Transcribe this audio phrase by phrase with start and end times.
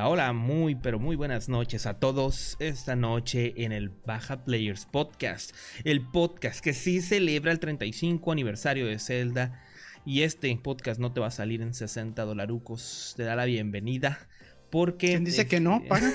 [0.00, 4.86] Hola, hola, muy pero muy buenas noches a todos esta noche en el Baja Players
[4.86, 5.54] Podcast,
[5.84, 9.62] el podcast que sí celebra el 35 aniversario de Zelda
[10.06, 14.26] y este podcast no te va a salir en 60 dolarucos, te da la bienvenida
[14.70, 15.08] porque...
[15.08, 15.84] ¿Quién dice que no?
[15.86, 16.10] ¿Paga?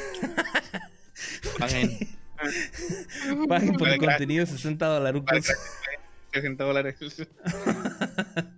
[1.59, 1.99] Paguen.
[3.47, 5.45] Paguen por el contenido 60 dolarucos.
[6.33, 6.95] 60 dólares.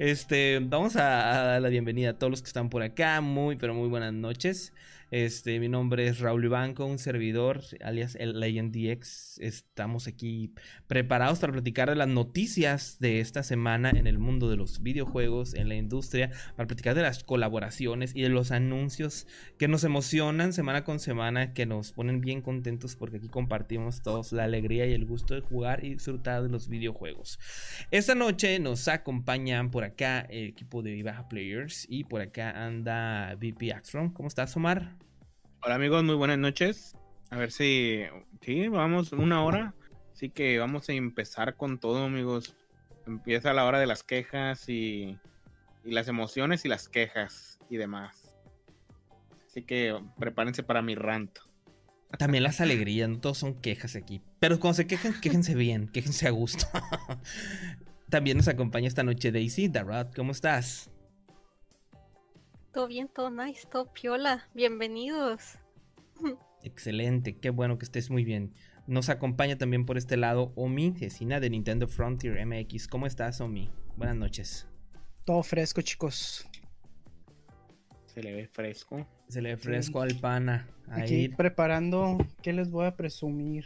[0.00, 3.20] Este, vamos a, dar la bienvenida a todos los que están por acá.
[3.20, 4.72] Muy, pero muy buenas noches.
[5.10, 9.38] Este, mi nombre es Raúl Ibanco, un servidor, alias el Legend DX.
[9.40, 10.54] Estamos aquí
[10.86, 15.54] preparados para platicar de las noticias de esta semana en el mundo de los videojuegos,
[15.54, 19.26] en la industria, para platicar de las colaboraciones y de los anuncios
[19.58, 24.30] que nos emocionan semana con semana, que nos ponen bien contentos porque aquí compartimos todos
[24.30, 27.40] la alegría y el gusto de jugar y disfrutar de los videojuegos.
[27.90, 33.34] Esta noche nos acompañan por acá el equipo de Vivaja Players y por acá anda
[33.34, 34.10] VP Axron.
[34.10, 34.99] ¿Cómo estás, Omar?
[35.62, 36.96] Hola amigos, muy buenas noches.
[37.28, 38.04] A ver si,
[38.40, 39.74] sí, vamos una hora.
[40.14, 42.56] Así que vamos a empezar con todo, amigos.
[43.06, 45.18] Empieza la hora de las quejas y,
[45.84, 48.38] y las emociones y las quejas y demás.
[49.46, 51.38] Así que prepárense para mi rant.
[52.18, 54.22] También las alegrías, no todos son quejas aquí.
[54.38, 56.66] Pero cuando se quejen, quéjense bien, quéjense a gusto.
[58.08, 59.68] También nos acompaña esta noche Daisy.
[59.68, 60.89] Darad, ¿cómo estás?
[62.72, 64.48] Todo bien, todo nice, todo piola.
[64.54, 65.58] Bienvenidos.
[66.62, 68.54] Excelente, qué bueno que estés muy bien.
[68.86, 72.86] Nos acompaña también por este lado Omi, vecina de Nintendo Frontier MX.
[72.86, 73.72] ¿Cómo estás, Omi?
[73.96, 74.68] Buenas noches.
[75.24, 76.48] Todo fresco, chicos.
[78.06, 79.04] Se le ve fresco.
[79.28, 80.68] Se le ve fresco al pana.
[80.88, 83.64] Aquí preparando, ¿qué les voy a presumir?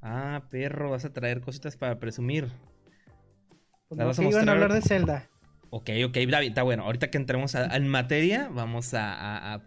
[0.00, 2.48] Ah, perro, vas a traer cositas para presumir.
[3.88, 5.28] Pues no, iban a hablar de Zelda.
[5.70, 6.84] Ok, ok, David, está bueno.
[6.84, 9.60] Ahorita que entremos en materia, vamos a,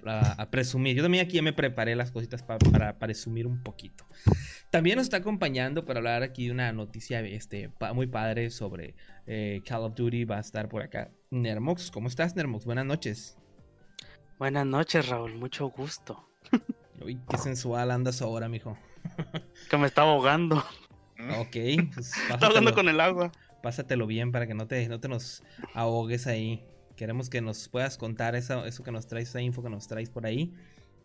[0.49, 0.95] presumir.
[0.95, 4.05] Yo también aquí ya me preparé las cositas para presumir un poquito.
[4.71, 8.95] También nos está acompañando para hablar aquí de una noticia este, muy padre sobre
[9.27, 10.25] eh, Call of Duty.
[10.25, 11.91] Va a estar por acá Nermox.
[11.91, 12.65] ¿Cómo estás, Nermox?
[12.65, 13.37] Buenas noches.
[14.39, 15.35] Buenas noches, Raúl.
[15.35, 16.27] Mucho gusto.
[17.05, 18.75] Uy, qué sensual andas ahora, mijo.
[19.69, 20.57] que me está ahogando.
[21.37, 21.57] Ok.
[21.93, 25.43] Pues, está ahogando con el agua pásatelo bien para que no te, no te nos
[25.73, 26.63] ahogues ahí.
[26.95, 30.09] Queremos que nos puedas contar eso, eso que nos traes, esa info que nos traes
[30.09, 30.53] por ahí.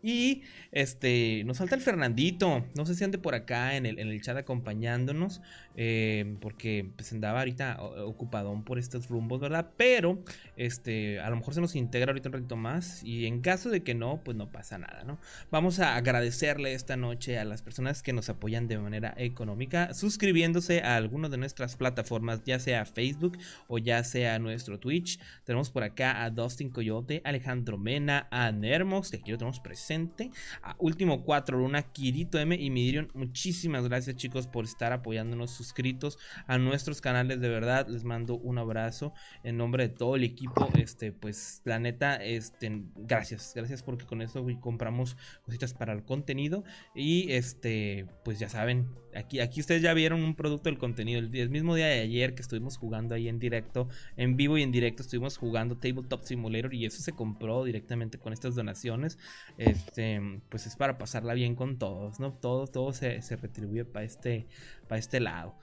[0.03, 2.65] Y este, nos falta el Fernandito.
[2.75, 5.41] No sé si ande por acá en el, en el chat acompañándonos.
[5.75, 9.71] Eh, porque pues andaba ahorita ocupadón por estos rumbos, ¿verdad?
[9.75, 10.23] Pero
[10.57, 13.03] este, a lo mejor se nos integra ahorita un ratito más.
[13.03, 15.19] Y en caso de que no, pues no pasa nada, ¿no?
[15.51, 19.93] Vamos a agradecerle esta noche a las personas que nos apoyan de manera económica.
[19.93, 25.19] Suscribiéndose a alguna de nuestras plataformas, ya sea Facebook o ya sea nuestro Twitch.
[25.43, 30.31] Tenemos por acá a Dustin Coyote, Alejandro Mena, a Nermox, que aquí lo tenemos presente
[30.63, 33.11] a Último 4 Luna, Kirito M y Midirion.
[33.13, 36.17] Muchísimas gracias chicos por estar apoyándonos, suscritos
[36.47, 37.39] a nuestros canales.
[37.39, 39.13] De verdad, les mando un abrazo
[39.43, 40.46] en nombre de todo el equipo.
[40.75, 46.63] Este, pues la neta, este, gracias, gracias porque con eso compramos cositas para el contenido.
[46.95, 51.19] Y este, pues ya saben, aquí, aquí ustedes ya vieron un producto del contenido.
[51.19, 54.63] El, el mismo día de ayer que estuvimos jugando ahí en directo, en vivo y
[54.63, 59.17] en directo, estuvimos jugando Tabletop Simulator y eso se compró directamente con estas donaciones.
[59.57, 62.33] Este, pues es para pasarla bien con todos, ¿no?
[62.33, 64.47] Todo, todo se, retribuye para este,
[64.87, 65.55] para este lado.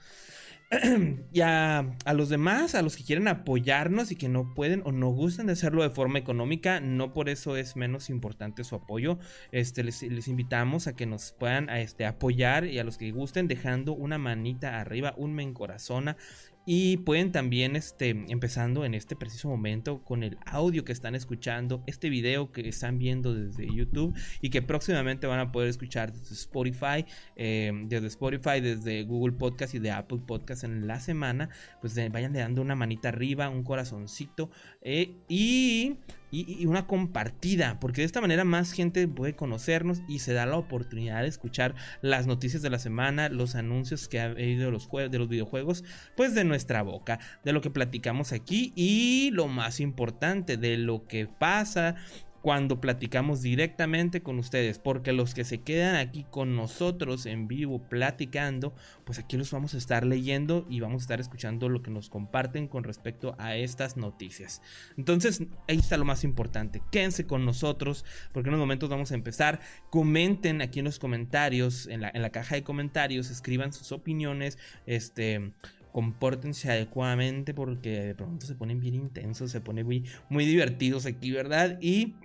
[1.31, 5.09] y a, los demás, a los que quieren apoyarnos y que no pueden o no
[5.09, 9.19] gustan de hacerlo de forma económica, no por eso es menos importante su apoyo.
[9.51, 13.93] Este, les, invitamos a que nos puedan este, apoyar y a los que gusten dejando
[13.93, 16.17] una manita arriba, un me encorazona
[16.65, 21.83] y pueden también, este, empezando en este preciso momento, con el audio que están escuchando,
[21.85, 26.33] este video que están viendo desde YouTube y que próximamente van a poder escuchar desde
[26.33, 31.49] Spotify, eh, desde Spotify, desde Google Podcast y de Apple Podcast en la semana,
[31.81, 34.49] pues vayan le dando una manita arriba, un corazoncito
[34.81, 35.97] eh, y
[36.41, 40.57] y, una compartida, porque de esta manera más gente puede conocernos y se da la
[40.57, 44.89] oportunidad de escuchar las noticias de la semana, los anuncios que ha habido de los,
[44.91, 45.83] de los videojuegos,
[46.15, 51.07] pues de nuestra boca, de lo que platicamos aquí y lo más importante, de lo
[51.07, 51.95] que pasa
[52.45, 57.89] cuando platicamos directamente con ustedes, porque los que se quedan aquí con nosotros en vivo
[57.89, 61.89] platicando, pues aquí los vamos a estar leyendo y vamos a estar escuchando lo que
[61.89, 64.61] nos comparten con respecto a estas noticias.
[64.95, 66.83] Entonces, ahí está lo más importante.
[66.91, 69.59] Quédense con nosotros, porque en unos momentos vamos a empezar.
[69.89, 74.59] Comenten aquí en los comentarios, en la, en la caja de comentarios, escriban sus opiniones,
[74.85, 75.51] este
[75.95, 81.31] compórtense adecuadamente porque de pronto se ponen bien intensos, se ponen muy, muy divertidos aquí,
[81.31, 81.77] ¿verdad?
[81.79, 82.15] Y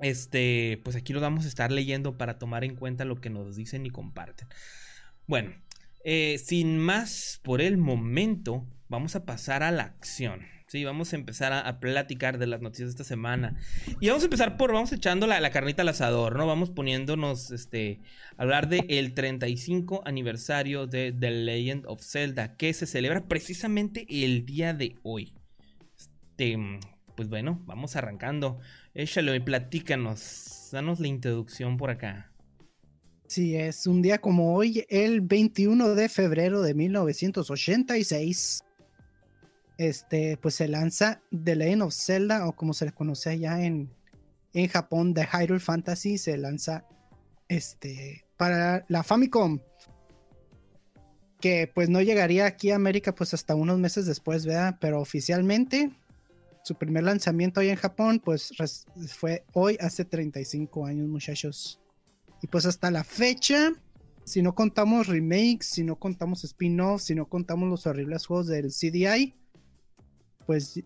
[0.00, 3.56] este, pues aquí lo vamos a estar leyendo para tomar en cuenta lo que nos
[3.56, 4.48] dicen y comparten.
[5.26, 5.52] Bueno,
[6.04, 10.40] eh, sin más por el momento, vamos a pasar a la acción.
[10.68, 13.56] Sí, vamos a empezar a, platicar de las noticias de esta semana.
[14.00, 16.46] Y vamos a empezar por, vamos echando la, la carnita al asador, ¿no?
[16.46, 18.00] Vamos poniéndonos, este,
[18.36, 24.06] a hablar del el 35 aniversario de The Legend of Zelda, que se celebra precisamente
[24.10, 25.32] el día de hoy.
[25.96, 26.58] Este,
[27.18, 28.60] pues bueno, vamos arrancando.
[28.94, 30.68] Échalo y platícanos.
[30.70, 32.30] Danos la introducción por acá.
[33.26, 38.62] Sí, es un día como hoy, el 21 de febrero de 1986.
[39.78, 43.90] Este, pues se lanza The Legend of Zelda, o como se le conoce allá en,
[44.52, 46.84] en Japón, The Hyrule Fantasy, se lanza
[47.48, 49.58] este, para la Famicom.
[51.40, 54.76] Que pues no llegaría aquí a América pues hasta unos meses después, ¿verdad?
[54.80, 55.90] Pero oficialmente
[56.62, 58.52] su primer lanzamiento ahí en Japón, pues
[59.08, 61.80] fue hoy hace 35 años, muchachos.
[62.42, 63.72] Y pues hasta la fecha,
[64.24, 68.70] si no contamos remakes, si no contamos spin-offs, si no contamos los horribles juegos del
[68.70, 69.34] CDI,
[70.46, 70.82] pues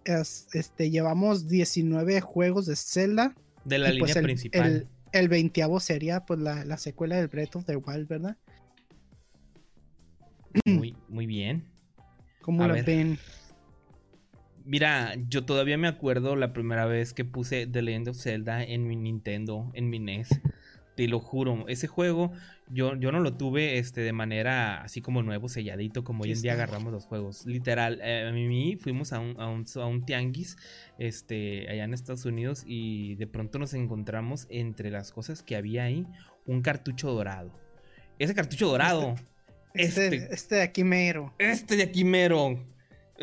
[0.53, 3.35] este, llevamos 19 juegos de Zelda.
[3.65, 4.89] De la pues, línea principal.
[5.13, 8.37] El, 20 sería pues la, secuela del Breath of the Wild, ¿verdad?
[10.65, 11.65] Muy, muy bien.
[12.41, 13.19] ¿Cómo la ven?
[14.64, 18.87] Mira, yo todavía me acuerdo la primera vez que puse The Legend of Zelda en
[18.87, 20.29] mi Nintendo, en mi NES.
[20.97, 22.32] Te lo juro, ese juego
[22.73, 26.41] yo, yo no lo tuve este, de manera así como nuevo, selladito, como hoy en
[26.41, 27.44] día agarramos los juegos.
[27.44, 30.56] Literal, eh, a mí fuimos a un, a, un, a un, tianguis
[30.99, 35.85] este, allá en Estados Unidos y de pronto nos encontramos entre las cosas que había
[35.85, 36.06] ahí
[36.47, 37.53] un cartucho dorado.
[38.19, 39.17] Ese cartucho dorado.
[39.75, 41.35] Este, este, este de aquí mero.
[41.38, 42.59] Este de aquí mero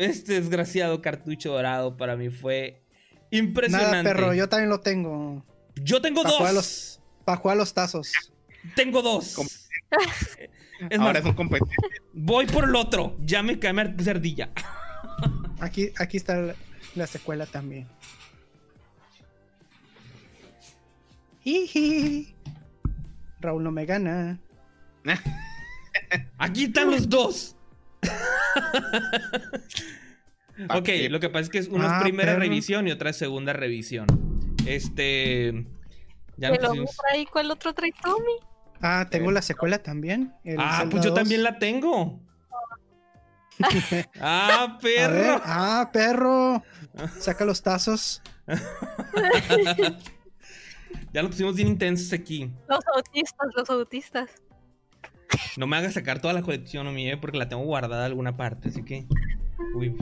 [0.00, 2.82] este desgraciado cartucho dorado para mí fue
[3.30, 3.90] impresionante.
[3.90, 5.44] Nada, perro, yo también lo tengo.
[5.76, 7.00] Yo tengo dos.
[7.24, 8.12] para jugar los tazos.
[8.74, 9.36] Tengo dos.
[10.90, 11.74] es Ahora es un competente.
[12.12, 13.16] Voy por el otro.
[13.20, 14.50] Ya me cae cerdilla.
[15.60, 16.54] aquí, aquí está
[16.94, 17.88] la, secuela también.
[23.40, 24.38] Raúl no me gana.
[26.38, 27.56] Aquí están los dos.
[30.70, 34.06] ok, lo que pasa es que es ah, primera revisión y otra es segunda revisión.
[34.66, 35.66] Este.
[36.36, 36.50] Ya
[37.12, 38.32] ahí, ¿Cuál otro trae Tommy?
[38.80, 40.32] Ah, tengo la secuela también.
[40.58, 42.20] ah, pues yo también la tengo.
[44.20, 45.40] ah, perro.
[45.44, 46.62] ah, perro.
[47.18, 48.22] Saca los tazos.
[51.12, 52.50] ya lo pusimos bien intensos aquí.
[52.68, 54.30] Los autistas, los autistas.
[55.56, 58.68] No me hagas sacar toda la colección, mí, porque la tengo guardada en alguna parte,
[58.68, 59.06] así que.
[59.74, 59.94] Uy.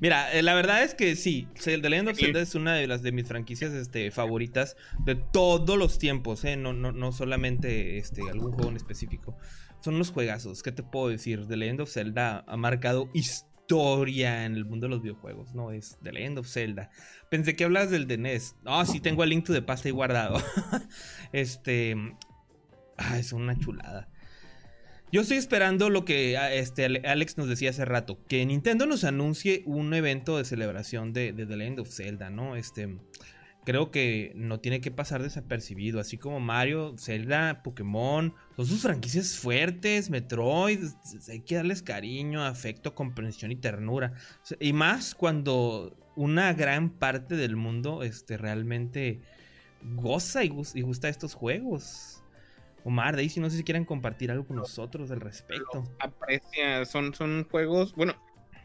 [0.00, 3.02] Mira, eh, la verdad es que sí, The Legend of Zelda es una de las
[3.02, 6.56] de mis franquicias este, favoritas de todos los tiempos, ¿eh?
[6.56, 9.36] no, no, no solamente este, algún juego en específico.
[9.80, 11.46] Son los juegazos, ¿qué te puedo decir?
[11.46, 15.98] The Legend of Zelda ha marcado historia en el mundo de los videojuegos, no es
[16.02, 16.90] The Legend of Zelda.
[17.30, 18.56] Pensé que hablas del de NES.
[18.64, 20.42] Ah, sí, tengo el link to the pasta ahí guardado.
[21.32, 21.96] este.
[22.98, 24.09] Ah, es una chulada.
[25.12, 29.02] Yo estoy esperando lo que ah, este, Alex nos decía hace rato, que Nintendo nos
[29.02, 32.54] anuncie un evento de celebración de, The Legend of Zelda, ¿no?
[32.54, 32.96] Este,
[33.64, 39.36] creo que no tiene que pasar desapercibido, así como Mario, Zelda, Pokémon, son sus franquicias
[39.36, 40.78] fuertes, Metroid,
[41.28, 44.12] hay que darles cariño, afecto, comprensión y ternura.
[44.60, 49.22] Y más cuando una gran parte del mundo este, realmente
[49.82, 52.19] goza y, y gusta estos juegos.
[52.84, 55.84] Omar, Daisy, no sé si quieren compartir algo con nosotros al respecto.
[55.98, 58.14] Aprecia, son, son juegos, bueno,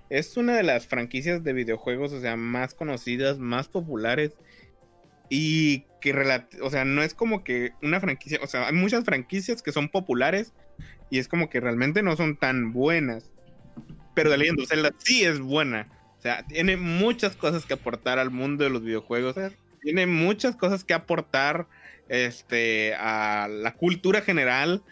[0.10, 4.38] es una de las franquicias de videojuegos, o sea, más conocidas, más populares
[5.29, 6.13] y que,
[6.62, 9.89] o sea, no es como que una franquicia, o sea, hay muchas franquicias que son
[9.89, 10.53] populares
[11.10, 13.31] y es como que realmente no son tan buenas.
[14.13, 15.89] Pero The Legend of Zelda sí es buena.
[16.17, 19.36] O sea, tiene muchas cosas que aportar al mundo de los videojuegos
[19.81, 21.67] tiene muchas cosas que aportar
[22.08, 24.84] este, a la cultura general.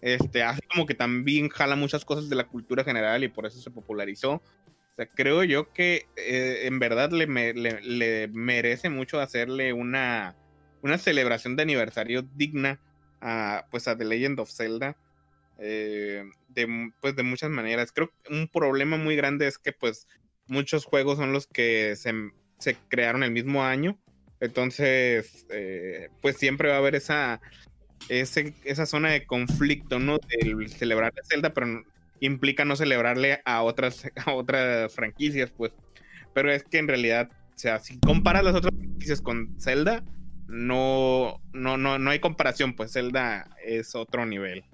[0.00, 3.60] Este, hace como que también jala muchas cosas de la cultura general y por eso
[3.60, 4.42] se popularizó.
[5.14, 10.36] Creo yo que eh, en verdad le, le, merece mucho hacerle una,
[10.82, 12.78] una celebración de aniversario digna
[13.20, 14.96] a, pues, a The Legend of Zelda.
[15.58, 17.92] Eh, de, pues, de muchas maneras.
[17.92, 20.08] Creo que un problema muy grande es que pues
[20.46, 22.12] muchos juegos son los que se,
[22.58, 23.96] se crearon el mismo año
[24.42, 27.40] entonces, eh, pues siempre va a haber esa,
[28.08, 30.18] esa zona de conflicto, ¿no?
[30.18, 31.84] De celebrar Zelda, pero
[32.18, 35.72] implica no celebrarle a otras, a otras franquicias, pues.
[36.34, 40.02] Pero es que en realidad, o sea, si comparas las otras franquicias con Zelda,
[40.48, 44.64] no, no, no, no hay comparación, pues Zelda es otro nivel.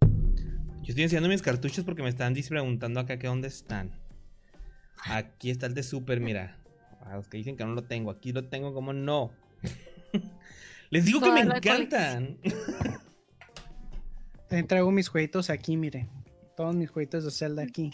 [0.00, 3.92] Yo estoy enseñando mis cartuchos porque me están preguntando acá que dónde están.
[5.04, 6.58] Aquí está el de Super, mira.
[7.06, 9.30] A los que dicen que no lo tengo, aquí lo tengo como no.
[10.90, 12.38] Les digo que me encantan.
[14.48, 16.08] También traigo mis jueguitos aquí, mire.
[16.56, 17.90] Todos mis jueguitos de Zelda aquí.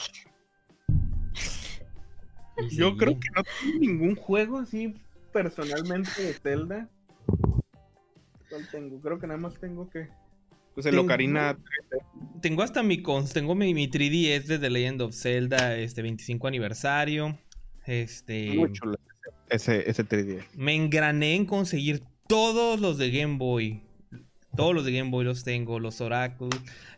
[2.71, 4.95] Yo creo que no tengo ningún juego así
[5.33, 6.89] personalmente de Zelda.
[8.49, 9.01] ¿Cuál tengo?
[9.01, 10.09] Creo que nada más tengo que.
[10.75, 11.59] Pues el Ocarina
[12.41, 16.47] Tengo hasta mi cons, tengo mi, mi 3DS de The Legend of Zelda, este 25
[16.47, 17.39] aniversario.
[17.87, 18.55] Este.
[19.49, 20.45] ese, ese 3D.
[20.55, 23.83] Me engrané en conseguir todos los de Game Boy.
[24.57, 25.81] Todos los de Game Boy los tengo.
[25.81, 26.51] Los Oracle.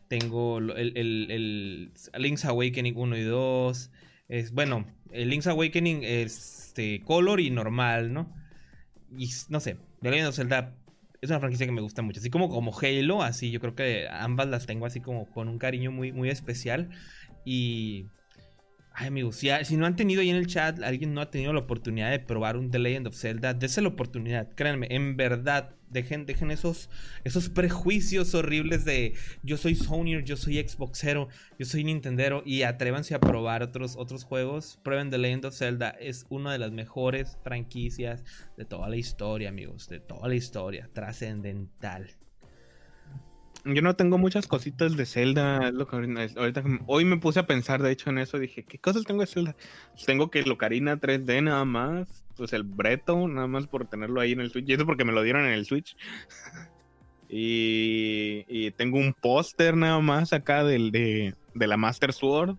[0.09, 3.91] Tengo el, el, Link's Awakening 1 y 2.
[4.29, 8.35] Es, bueno, el Link's Awakening este, color y normal, ¿no?
[9.17, 10.75] Y no sé, The Legend of Zelda
[11.21, 12.21] es una franquicia que me gusta mucho.
[12.21, 15.59] Así como como Halo, así yo creo que ambas las tengo así como con un
[15.59, 16.91] cariño muy, muy especial.
[17.45, 18.07] Y
[18.97, 21.59] Ay, amigos, si, no han tenido ahí en el chat, alguien no ha tenido la
[21.59, 26.27] oportunidad de probar un The Legend of Zelda, dése la oportunidad, créanme, en verdad, dejen,
[26.27, 26.89] dejen esos,
[27.25, 33.17] esos prejuicios horribles de yo soy Sony, yo soy Xboxero, yo soy Nintendero y atrévanse
[33.17, 34.79] a probar otros, otros juegos.
[34.85, 38.23] Prueben The Legend of Zelda, es una de las mejores franquicias
[38.57, 42.11] de toda la historia, amigos, de toda la historia, trascendental.
[43.65, 45.73] Yo no tengo muchas cositas de Zelda.
[46.37, 48.39] ahorita, hoy me puse a pensar, de hecho, en eso.
[48.39, 49.57] Dije, ¿qué cosas tengo de Zelda?
[49.93, 52.25] Pues tengo que el Ocarina 3D nada más.
[52.37, 54.69] Pues el Breto, nada más por tenerlo ahí en el Switch.
[54.69, 55.97] Y eso porque me lo dieron en el Switch.
[57.29, 62.57] y, tengo un póster nada más acá del, de, la Master Sword.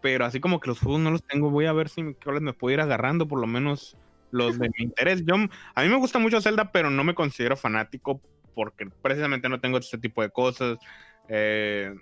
[0.00, 2.74] Pero así como que los juegos no los tengo, voy a ver si me puedo
[2.74, 3.96] ir agarrando, por lo menos
[4.30, 5.24] los de mi interés.
[5.26, 5.34] Yo,
[5.74, 8.20] a mí me gusta mucho Zelda, pero no me considero fanático
[8.54, 10.78] porque precisamente no tengo este tipo de cosas.
[11.28, 11.94] Eh,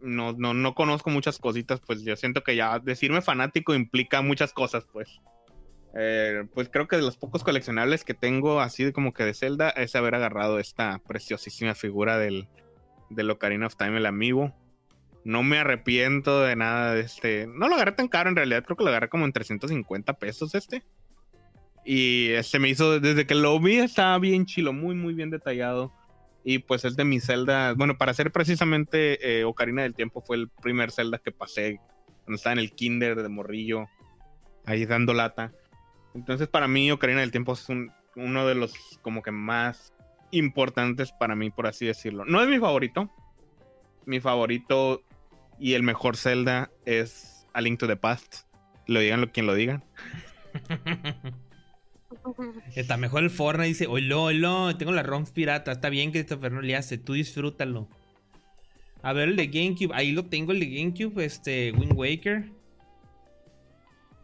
[0.00, 4.52] no, no, no conozco muchas cositas, pues yo siento que ya decirme fanático implica muchas
[4.52, 5.20] cosas, pues.
[5.94, 9.70] Eh, pues creo que de los pocos coleccionables que tengo, así como que de Zelda,
[9.70, 12.48] es haber agarrado esta preciosísima figura del,
[13.10, 14.54] del Ocarina of Time, el amigo.
[15.24, 17.46] No me arrepiento de nada de este.
[17.46, 20.54] No lo agarré tan caro en realidad, creo que lo agarré como en 350 pesos
[20.54, 20.82] este.
[21.84, 25.92] Y se me hizo, desde que lo vi, estaba bien chilo, muy, muy bien detallado.
[26.44, 30.36] Y pues es de mi Zelda, bueno, para ser precisamente eh, Ocarina del Tiempo fue
[30.36, 31.80] el primer Zelda que pasé
[32.24, 33.88] cuando estaba en el kinder de morrillo,
[34.64, 35.52] ahí dando lata.
[36.14, 37.66] Entonces para mí Ocarina del Tiempo es
[38.16, 39.92] uno de los como que más
[40.32, 42.24] importantes para mí, por así decirlo.
[42.24, 43.10] No es mi favorito.
[44.04, 45.02] Mi favorito
[45.60, 48.46] y el mejor Zelda es A Link to the Past.
[48.86, 49.84] Lo digan lo quien lo digan.
[52.74, 56.36] Está mejor el Fortnite, dice, oilo, oilo, tengo la ROMs pirata, está bien que esto
[56.36, 57.88] no le hace, tú disfrútalo.
[59.02, 62.50] A ver el de GameCube, ahí lo tengo el de GameCube, este, Wind Waker.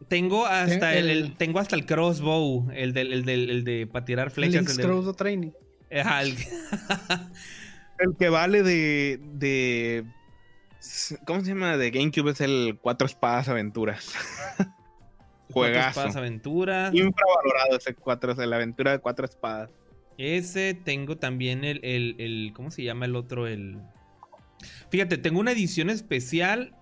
[0.06, 4.30] Tengo hasta el, tengo hasta el crossbow, el del, el del, el de para tirar
[4.30, 4.78] flechas.
[4.78, 5.50] El crossbow training.
[5.90, 6.36] el...
[8.18, 10.04] que vale de, de
[11.26, 11.76] ¿Cómo se llama?
[11.76, 14.12] De GameCube es el Cuatro Espadas Aventuras.
[15.52, 15.88] Juegazo.
[15.88, 16.94] Espadas aventuras.
[16.94, 19.70] Infravalorado ese cuatro, la aventura de cuatro espadas.
[20.18, 23.46] Ese tengo también el, el, ¿cómo se llama el otro?
[23.46, 23.78] El.
[24.90, 26.74] Fíjate, tengo una edición especial.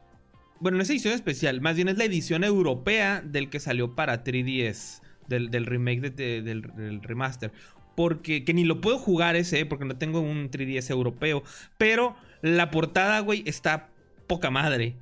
[0.58, 4.24] Bueno, no es edición especial, más bien es la edición europea del que salió para
[4.24, 5.02] 3DS.
[5.28, 7.52] Del, remake del, remaster.
[7.96, 11.42] Porque que ni lo puedo jugar ese, porque no tengo un 3DS europeo.
[11.76, 13.90] Pero la portada, güey, está
[14.26, 14.96] poca madre.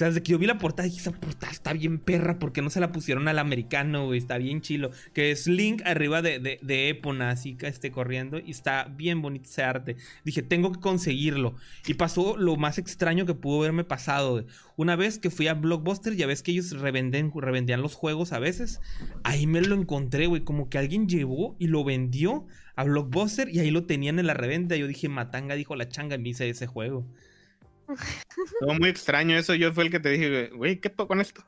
[0.00, 2.70] Sea, desde que yo vi la portada dije, esa portada está bien perra porque no
[2.70, 4.18] se la pusieron al americano, güey.
[4.18, 4.90] Está bien chilo.
[5.12, 8.38] Que es Link arriba de, de, Epona, así que esté corriendo.
[8.38, 9.96] Y está bien bonito ese arte.
[10.24, 11.54] Dije, tengo que conseguirlo.
[11.86, 14.44] Y pasó lo más extraño que pudo haberme pasado.
[14.76, 18.38] Una vez que fui a Blockbuster, ya ves que ellos revenden, revendían los juegos a
[18.38, 18.80] veces.
[19.22, 20.42] Ahí me lo encontré, güey.
[20.42, 24.34] Como que alguien llevó y lo vendió a Blockbuster y ahí lo tenían en la
[24.34, 24.76] reventa.
[24.76, 27.06] Yo dije, Matanga dijo la changa en hice ese juego.
[28.60, 29.54] Todo muy extraño eso.
[29.54, 31.42] Yo fue el que te dije, güey, ¿qué pasó con esto?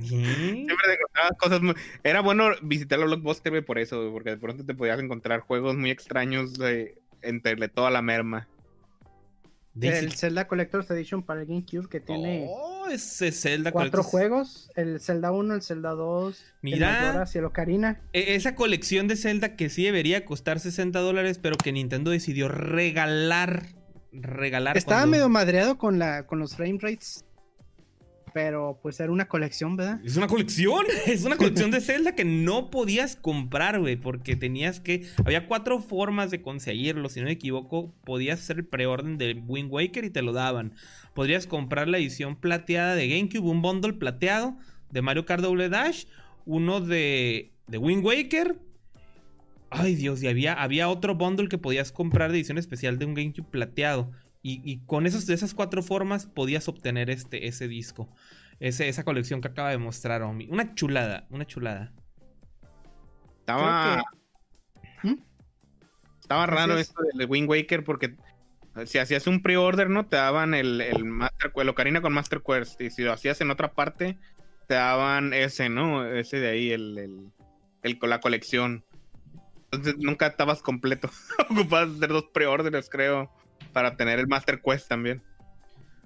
[0.00, 1.74] Siempre te encontrabas cosas muy...
[2.02, 5.90] Era bueno visitar los Blockbuster por eso, porque de pronto te podías encontrar juegos muy
[5.90, 8.48] extraños de, entre toda la merma.
[9.80, 14.70] El Zelda Collector's Edition para el GameCube que tiene Oh, ese Zelda cuatro Collector's- juegos,
[14.76, 17.24] el Zelda 1, el Zelda 2, Mira.
[17.34, 18.00] el Ocarina.
[18.12, 22.46] E- Esa colección de Zelda que sí debería costar 60 dólares, pero que Nintendo decidió
[22.48, 23.66] regalar.
[24.14, 24.76] Regalar.
[24.76, 27.24] Estaba cuando- medio madreado con la con los frame rates.
[28.32, 30.00] Pero pues era una colección, ¿verdad?
[30.04, 34.80] Es una colección, es una colección de Zelda que no podías comprar, güey, porque tenías
[34.80, 35.06] que...
[35.24, 39.70] Había cuatro formas de conseguirlo, si no me equivoco, podías hacer el preorden de Wind
[39.70, 40.72] Waker y te lo daban.
[41.14, 44.56] Podrías comprar la edición plateada de GameCube, un bundle plateado
[44.90, 46.06] de Mario Kart Double Dash,
[46.44, 48.56] uno de, de Wind Waker.
[49.76, 53.14] Ay Dios, y había, había otro bundle que podías comprar de edición especial de un
[53.14, 54.12] GameCube plateado.
[54.40, 58.08] Y, y con esos, de esas cuatro formas podías obtener este, ese disco.
[58.60, 60.46] Ese- esa colección que acaba de mostrar Omi.
[60.48, 61.92] Una chulada, una chulada.
[63.40, 64.04] Estaba,
[65.02, 65.14] ¿Mm?
[66.20, 66.88] estaba raro es.
[66.88, 68.16] esto del Wind Waker porque
[68.86, 70.06] si hacías un pre-order, ¿no?
[70.06, 72.80] Te daban el, el Master el Ocarina con Master Quest.
[72.80, 74.18] Y si lo hacías en otra parte,
[74.68, 76.06] te daban ese, ¿no?
[76.06, 77.32] Ese de ahí, el, el,
[77.82, 78.84] el con la colección.
[79.74, 81.10] Entonces nunca estabas completo.
[81.50, 83.30] Ocupabas hacer dos pre-orders, creo,
[83.72, 85.22] para tener el Master Quest también.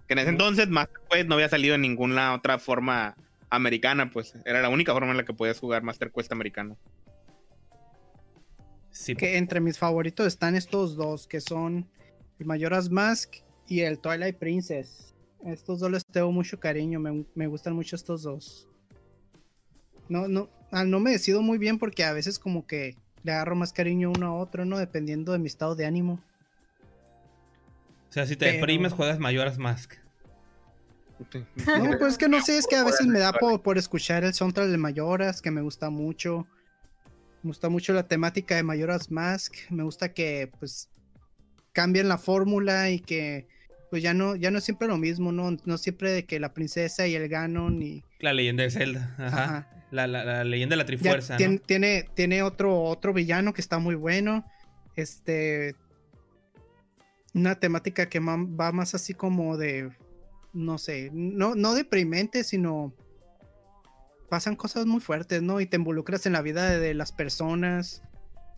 [0.07, 3.17] Que en ese entonces Master Quest no había salido en ninguna otra forma
[3.51, 4.35] americana, pues.
[4.45, 6.77] Era la única forma en la que podías jugar Master Quest americano.
[8.91, 11.89] Sí, Que entre mis favoritos están estos dos, que son
[12.39, 15.15] el Majora's Mask y el Twilight Princess.
[15.45, 18.69] Estos dos les tengo mucho cariño, me, me gustan mucho estos dos.
[20.09, 23.57] No, no, ah, no me decido muy bien porque a veces como que le agarro
[23.57, 24.79] más cariño uno a otro, ¿no?
[24.79, 26.21] Dependiendo de mi estado de ánimo.
[28.09, 29.95] O sea, si te pero- deprimes, juegas Majora's Mask.
[31.67, 34.23] No, pues es que no sé, es que a veces me da por, por escuchar
[34.23, 36.47] el soundtrack de Mayoras, que me gusta mucho.
[37.43, 39.54] Me gusta mucho la temática de Mayoras Mask.
[39.71, 40.89] Me gusta que pues
[41.73, 43.49] cambien la fórmula y que
[43.91, 45.57] pues ya no, ya no es siempre lo mismo, ¿no?
[45.65, 48.04] No siempre de que la princesa y el Ganon y.
[48.21, 49.15] La leyenda de Zelda.
[49.19, 49.45] Ajá.
[49.45, 49.69] Ajá.
[49.91, 51.35] La, la- la leyenda de la Ya Trifuerza.
[51.35, 51.39] ¿no?
[51.39, 54.45] tiene, tiene, tiene otro, otro villano que está muy bueno.
[54.97, 55.75] Este.
[57.35, 59.91] Una temática que va más así como de.
[60.52, 61.11] No sé.
[61.13, 62.93] No, no deprimente, sino.
[64.28, 65.61] Pasan cosas muy fuertes, ¿no?
[65.61, 68.02] Y te involucras en la vida de, de las personas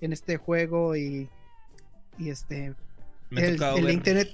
[0.00, 1.28] en este juego y.
[2.18, 2.74] Y este.
[3.30, 4.24] Me ha el, tocado el ver Link tiene,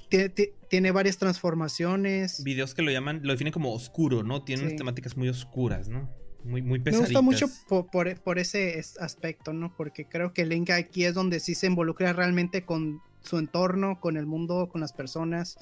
[0.69, 2.43] tiene- varias transformaciones.
[2.43, 4.43] videos que lo llaman, lo definen como oscuro, ¿no?
[4.43, 6.09] Tiene unas temáticas muy oscuras, ¿no?
[6.43, 7.09] Muy, muy Me pesaditas.
[7.11, 9.75] gusta mucho por, por- por ese es- aspecto, ¿no?
[9.75, 14.17] Porque creo que Link aquí es donde sí se involucra realmente con su entorno, con
[14.17, 15.57] el mundo, con las personas.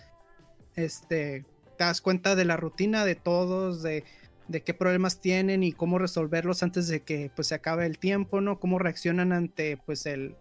[0.75, 1.45] Este,
[1.77, 4.03] te das cuenta de la rutina de todos, de,
[4.47, 8.41] de qué problemas tienen y cómo resolverlos antes de que pues se acabe el tiempo,
[8.41, 8.59] ¿no?
[8.59, 10.35] Cómo reaccionan ante pues el,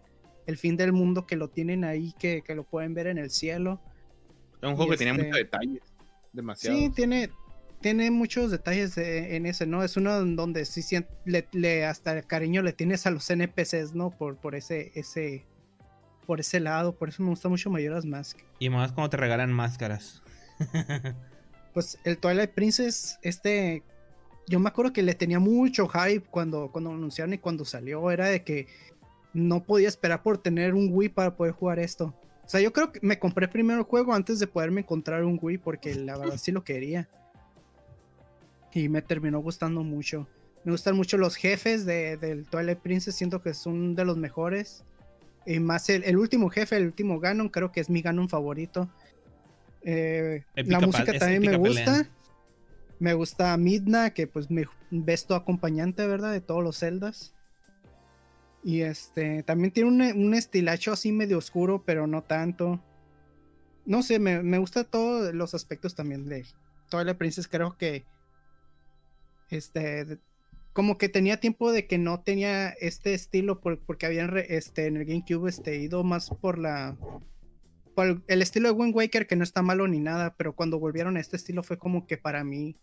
[0.45, 3.29] el fin del mundo que lo tienen ahí, que, que lo pueden ver en el
[3.31, 3.81] cielo.
[4.61, 5.81] Es un juego Y que tenía este- muchos detalles.
[6.33, 6.77] Demasiado.
[6.77, 7.29] Sí, tiene,
[7.81, 9.83] tiene muchos detalles de- en ese, ¿no?
[9.83, 13.29] Es uno en donde sí sien- le, le- hasta el cariño le tienes a los
[13.29, 14.09] NPCs, ¿no?
[14.11, 15.45] Por, por ese, ese,
[16.25, 18.39] por ese lado, por eso me gusta mucho Majora's Mask.
[18.59, 20.21] Y más cuando te regalan máscaras.
[21.73, 23.83] Pues el Twilight Princess, este,
[24.47, 28.09] yo me acuerdo que le tenía mucho hype cuando, cuando lo anunciaron y cuando salió,
[28.11, 28.67] era de que
[29.35, 32.15] no podía esperar por tener un Wii para poder jugar esto.
[32.43, 35.37] O sea, yo creo que me compré primero el juego antes de poderme encontrar un
[35.41, 37.09] Wii porque la verdad sí lo quería.
[38.73, 40.27] Y me terminó gustando mucho.
[40.63, 44.83] Me gustan mucho los jefes de, del Twilight Princess, siento que son de los mejores.
[45.45, 48.89] Y más el, el último jefe, el último Ganon, creo que es mi Ganon favorito.
[49.83, 51.85] Eh, la música también me gusta.
[51.85, 52.09] pelea.
[52.97, 56.31] Me gusta Midna, que pues me ves tu acompañante, ¿verdad?
[56.31, 57.34] De todos los celdas.
[58.65, 62.83] Y este, también tiene un, un estilacho así medio oscuro, pero no tanto.
[63.85, 66.43] No sé, me, me gusta todos los aspectos también de
[66.89, 67.47] Twilight Princess.
[67.47, 68.05] Creo que,
[69.51, 70.17] este,
[70.73, 74.97] como que tenía tiempo de que no tenía este estilo por- porque habían este, en
[74.97, 76.97] el GameCube este, ido más por la
[77.93, 81.15] por el estilo de Wind Waker, que no está malo ni nada, pero cuando volvieron
[81.15, 82.75] a este estilo fue como que para mí,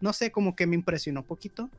[0.00, 1.70] no sé, como que me impresionó poquito.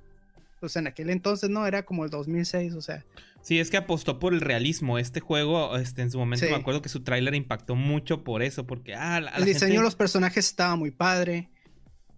[0.60, 3.06] Pues en aquel entonces no, era como el 2006, o sea.
[3.42, 4.98] Sí, es que apostó por el realismo.
[4.98, 6.52] Este juego, este, en su momento Sí.
[6.52, 9.46] me acuerdo que su tráiler impactó mucho por eso, porque ah, la- a la el
[9.46, 11.50] diseño gente- de los personajes estaba muy padre.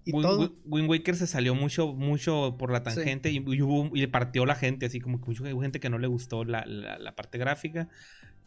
[0.05, 0.55] Y Wind, todo.
[0.65, 4.55] Wind- Waker se salió mucho, mucho por la tangente y, y hubo- y partió la
[4.55, 7.89] gente, así como que mucha gente que no le gustó la, la- parte gráfica.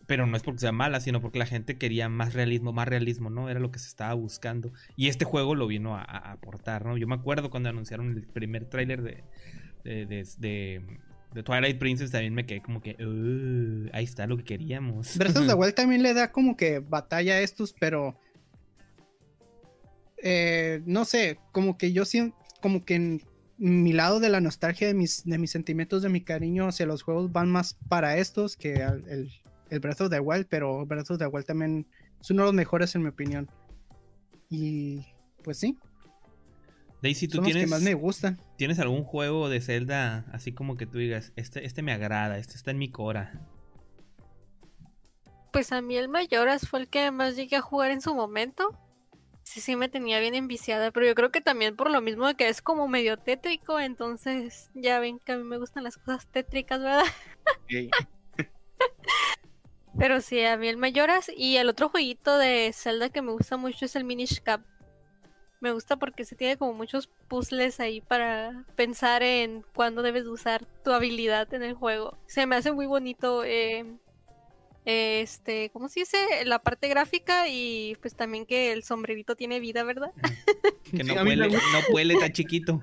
[0.06, 3.30] Pero no es porque sea mala, sino porque la gente quería más realismo, más realismo,
[3.30, 3.48] ¿no?
[3.48, 4.72] Era lo que se estaba buscando.
[4.96, 6.96] Y este juego lo vino a, a aportar, ¿no?
[6.96, 9.22] Yo me acuerdo cuando anunciaron el primer tráiler de,
[9.84, 10.98] de, de, de-
[11.34, 15.16] de Twilight Princess, también me quedé como que, "Uh, ahí está lo que queríamos.
[15.16, 18.18] Breath of the Wild también le da como que batalla a estos, pero.
[20.22, 22.36] eh, no sé, como que yo siento.
[22.60, 23.22] Como que en
[23.58, 27.02] mi lado de la nostalgia, de mis, de mis sentimientos, de mi cariño hacia los
[27.02, 29.30] juegos van más para estos que al- el,
[29.70, 31.86] el Breath of the Wild, pero Breath of the Wild también
[32.20, 33.50] es uno de los mejores en mi opinión.
[34.48, 35.06] Y
[35.42, 35.76] pues sí,
[37.02, 38.40] Daisy, ¿tú son los tienes, que más me gustan.
[38.56, 42.54] tienes algún juego de Zelda así como que tú digas, este, este me agrada, este
[42.54, 43.40] está en mi cora?
[45.52, 48.78] Pues a mí el Mayoras fue el que más llegué a jugar en su momento.
[49.42, 52.36] Sí, sí me tenía bien enviciada, pero yo creo que también por lo mismo de
[52.36, 56.28] que es como medio tétrico, entonces ya ven que a mí me gustan las cosas
[56.28, 57.02] tétricas, ¿verdad?
[59.98, 63.56] Pero sí, a mí el Mayoras y el otro jueguito de Zelda que me gusta
[63.56, 64.62] mucho es el Minish Cap.
[65.62, 70.66] Me gusta porque se tiene como muchos puzzles ahí para pensar en cuándo debes usar
[70.82, 72.18] tu habilidad en el juego.
[72.26, 73.86] Se me hace muy bonito eh,
[74.84, 76.18] este, ¿cómo se dice?
[76.44, 80.12] La parte gráfica y pues también que el sombrerito tiene vida, ¿verdad?
[80.90, 81.58] Que no Sí, huele, no
[81.94, 82.82] huele, está chiquito.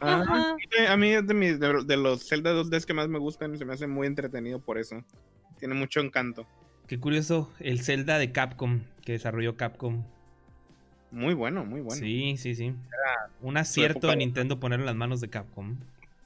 [0.00, 0.56] Ah,
[0.88, 3.58] a mí es de, mis, de, de los Zelda 2Ds que más me gustan y
[3.58, 5.04] se me hace muy entretenido por eso.
[5.58, 6.46] Tiene mucho encanto.
[6.88, 10.04] Qué curioso, el Zelda de Capcom, que desarrolló Capcom.
[11.12, 12.00] Muy bueno, muy bueno.
[12.00, 12.74] Sí, sí, sí.
[13.42, 15.76] Un acierto de Nintendo ponerlo en las manos de Capcom.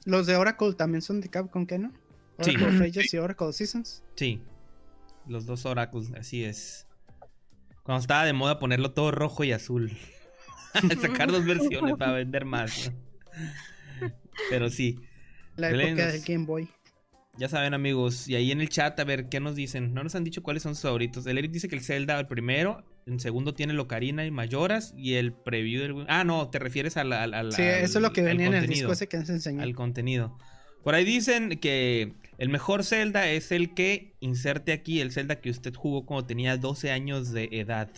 [0.05, 1.91] Los de Oracle también son de Capcom, ¿qué no?
[2.39, 2.55] Sí.
[2.55, 4.03] Oracle Ages y Oracle Seasons.
[4.15, 4.41] Sí.
[5.27, 6.87] Los dos Oracles, así es.
[7.83, 9.91] Cuando estaba de moda ponerlo todo rojo y azul.
[11.01, 12.91] Sacar dos versiones para vender más.
[13.99, 14.09] ¿no?
[14.49, 14.99] Pero sí.
[15.57, 16.69] La época del Game Boy.
[17.37, 18.27] Ya saben, amigos.
[18.27, 19.93] Y ahí en el chat, a ver qué nos dicen.
[19.93, 21.27] No nos han dicho cuáles son sus favoritos.
[21.27, 22.83] El Eric dice que el Zelda, el primero.
[23.07, 24.93] En segundo tiene el Ocarina y Mayoras.
[24.97, 26.05] Y el preview del.
[26.09, 27.23] Ah, no, te refieres a la.
[27.23, 29.29] a la- Sí, eso es lo que al venía en el disco ese que nos
[29.29, 29.61] enseñó.
[29.63, 30.37] Al contenido.
[30.83, 35.49] Por ahí dicen que el mejor Zelda es el que inserte aquí el Zelda que
[35.49, 37.89] usted jugó cuando tenía 12 años de edad.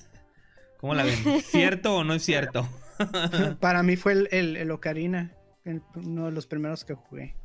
[0.77, 1.13] ¿Cómo la ven?
[1.43, 2.67] ¿Cierto o no es cierto?
[3.59, 5.33] Para mí fue el, el, el Ocarina,
[5.65, 7.35] el- uno de los primeros que jugué.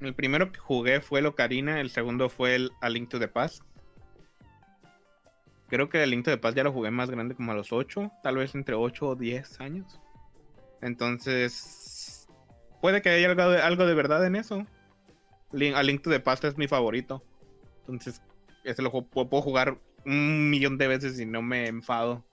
[0.00, 3.28] El primero que jugué fue el Ocarina, el segundo fue el A Link to the
[3.28, 3.62] Past.
[5.70, 7.72] Creo que el Link to the Past ya lo jugué más grande como a los
[7.72, 10.00] 8, tal vez entre 8 o 10 años.
[10.82, 12.26] Entonces,
[12.80, 14.66] puede que haya algo de, algo de verdad en eso.
[15.52, 17.22] Link- A Link to the Past es mi favorito.
[17.80, 18.20] Entonces,
[18.64, 22.24] ese lo puedo jugar un millón de veces y no me enfado.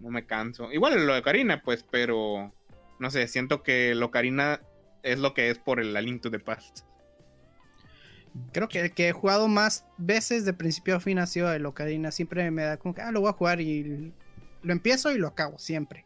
[0.00, 0.72] No me canso.
[0.72, 2.52] Igual lo de Ocarina, pues, pero
[2.98, 4.60] no sé, siento que el Ocarina
[5.02, 6.80] es lo que es por el A Link to the Past.
[8.52, 11.64] Creo que el que he jugado más veces de principio a fin ha sido el
[11.66, 12.10] Ocarina.
[12.10, 14.12] Siempre me da como que, ah, lo voy a jugar y
[14.62, 16.04] lo empiezo y lo acabo, siempre.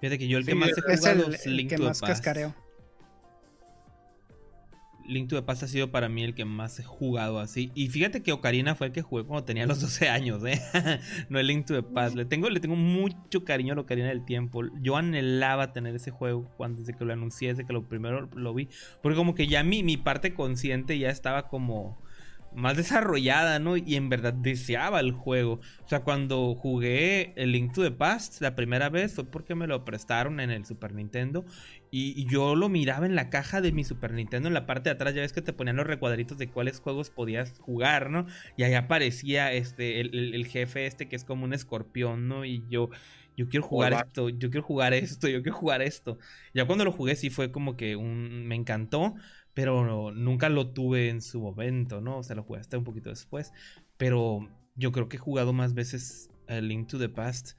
[0.00, 1.76] Fíjate que yo el que Sí, más he Es jugado el, es el Link que
[1.76, 2.12] to the más Past.
[2.12, 2.54] cascareo.
[5.06, 7.70] Link to the Past ha sido para mí el que más he jugado así.
[7.74, 10.60] Y fíjate que Ocarina fue el que jugué cuando tenía los 12 años, ¿eh?
[11.28, 12.16] no el Link to the Past.
[12.16, 14.62] Le tengo, le tengo mucho cariño a Ocarina del Tiempo.
[14.80, 18.54] Yo anhelaba tener ese juego cuando desde que lo anuncié, desde que lo primero lo
[18.54, 18.68] vi.
[19.02, 22.02] Porque como que ya mi, mi parte consciente ya estaba como
[22.54, 23.76] más desarrollada, ¿no?
[23.76, 25.60] Y en verdad deseaba el juego.
[25.84, 29.66] O sea, cuando jugué el Link to the Past la primera vez fue porque me
[29.66, 31.44] lo prestaron en el Super Nintendo.
[31.94, 34.88] Y, y yo lo miraba en la caja de mi Super Nintendo, en la parte
[34.90, 38.26] de atrás, ya ves que te ponían los recuadritos de cuáles juegos podías jugar, ¿no?
[38.56, 42.44] Y ahí aparecía este, el, el- el jefe este que es como un escorpión, ¿no?
[42.44, 42.90] Y yo,
[43.36, 44.02] yo quiero jugar Hola.
[44.06, 46.18] esto, yo quiero jugar esto, yo quiero jugar esto.
[46.52, 49.14] Ya cuando lo jugué sí fue como que un, me encantó,
[49.54, 52.18] pero no- nunca lo tuve en su momento, ¿no?
[52.18, 53.52] O sea, lo jugué hasta un poquito después.
[53.96, 57.52] Pero yo creo que he jugado más veces a Link to the Past.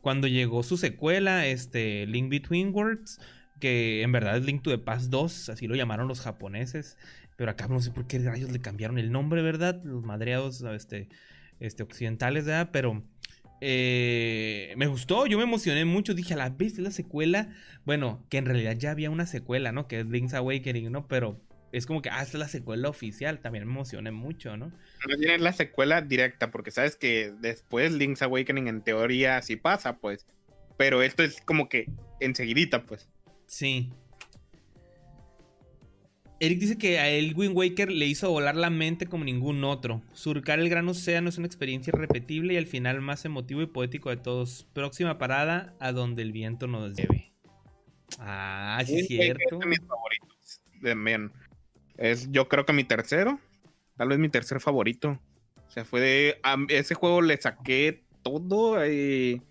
[0.00, 3.20] Cuando llegó su secuela, este, Link Between Worlds,
[3.60, 6.96] que en verdad es Link to the Past 2, así lo llamaron los japoneses.
[7.36, 9.80] Pero acá no sé por qué rayos le cambiaron el nombre, ¿verdad?
[9.84, 11.08] Los madreados este,
[11.58, 12.70] este, occidentales, ¿verdad?
[12.72, 13.02] Pero
[13.60, 16.12] eh, me gustó, yo me emocioné mucho.
[16.12, 17.54] Dije, a la vez la secuela.
[17.86, 19.88] Bueno, que en realidad ya había una secuela, ¿no?
[19.88, 21.08] Que es Link's Awakening, ¿no?
[21.08, 21.40] Pero
[21.72, 24.72] es como que, ah, esta es la secuela oficial, también me emocioné mucho, ¿no?
[25.08, 29.98] No tiene la secuela directa, porque sabes que después Link's Awakening en teoría sí pasa,
[29.98, 30.26] pues.
[30.76, 31.86] Pero esto es como que
[32.20, 33.08] enseguidita, pues.
[33.50, 33.90] Sí.
[36.38, 40.02] Eric dice que a el Wind Waker le hizo volar la mente como ningún otro.
[40.14, 44.10] Surcar el gran océano es una experiencia irrepetible y al final más emotivo y poético
[44.10, 44.68] de todos.
[44.72, 47.32] Próxima parada a donde el viento nos lleve.
[48.20, 49.56] Ah, sí es cierto.
[49.56, 50.62] Es de mis favoritos.
[50.80, 51.32] También.
[51.98, 53.40] Es yo creo que mi tercero.
[53.96, 55.20] Tal vez mi tercer favorito.
[55.66, 56.40] O sea, fue de...
[56.44, 59.42] A ese juego le saqué todo y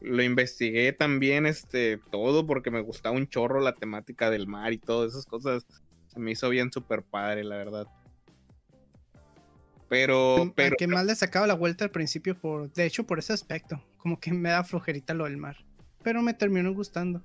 [0.00, 4.78] lo investigué también, este, todo porque me gustaba un chorro la temática del mar y
[4.78, 5.66] todas esas cosas
[6.08, 7.86] se me hizo bien súper padre, la verdad.
[9.88, 10.76] Pero, pero.
[10.76, 13.82] que más le sacaba la vuelta al principio, por, de hecho, por ese aspecto.
[13.96, 15.56] Como que me da flojerita lo del mar.
[16.02, 17.22] Pero me terminó gustando.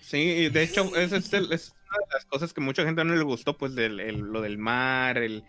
[0.00, 3.58] Sí, de hecho, es, es, una de las cosas que mucha gente no le gustó,
[3.58, 5.44] pues, del, lo del mar, el,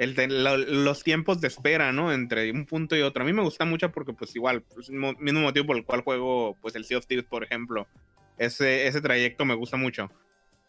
[0.00, 2.12] el los tiempos de espera, ¿no?
[2.12, 3.22] Entre un punto y otro.
[3.22, 6.02] A mí me gusta mucho porque, pues, igual, es el mismo motivo por el cual
[6.02, 7.86] juego, pues, el Sea of Thieves, por ejemplo.
[8.38, 10.10] Ese, ese trayecto me gusta mucho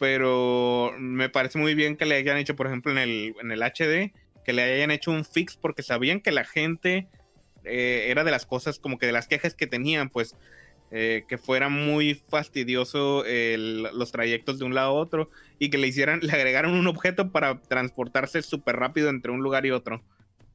[0.02, 3.62] pero me parece muy bien que le hayan hecho, por ejemplo, en el, en el
[3.62, 4.12] HD,
[4.44, 7.08] que le hayan hecho un fix porque sabían que la gente
[7.63, 10.36] eh, era de las cosas, como que de las quejas que tenían, pues
[10.91, 15.88] eh, que fuera muy fastidioso los trayectos de un lado a otro y que le
[15.88, 20.04] hicieran, le agregaron un objeto para transportarse súper rápido entre un lugar y otro.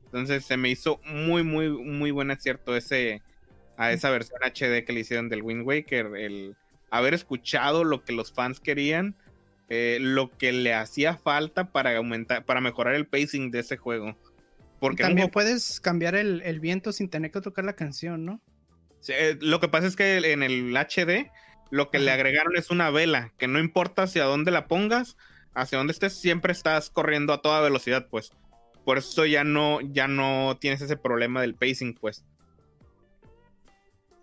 [0.05, 3.23] Entonces se me hizo muy, muy, muy buen acierto ese,
[3.77, 6.57] a esa versión HD que le hicieron del Wind Waker, el
[6.91, 9.17] haber escuchado lo que los fans querían
[9.69, 14.17] eh, lo que le hacía falta para aumentar, para mejorar el pacing de ese juego.
[14.79, 18.41] Porque también puedes cambiar el, viento sin tener que tocar la canción, ¿no?
[19.09, 21.31] Eh, lo que pasa es que en el HD
[21.71, 25.17] lo que le agregaron es una vela, que no importa hacia dónde la pongas,
[25.55, 28.33] hacia dónde estés, siempre estás corriendo a toda velocidad, pues.
[28.85, 32.25] Por eso ya no, ya no tienes ese problema del pacing, pues.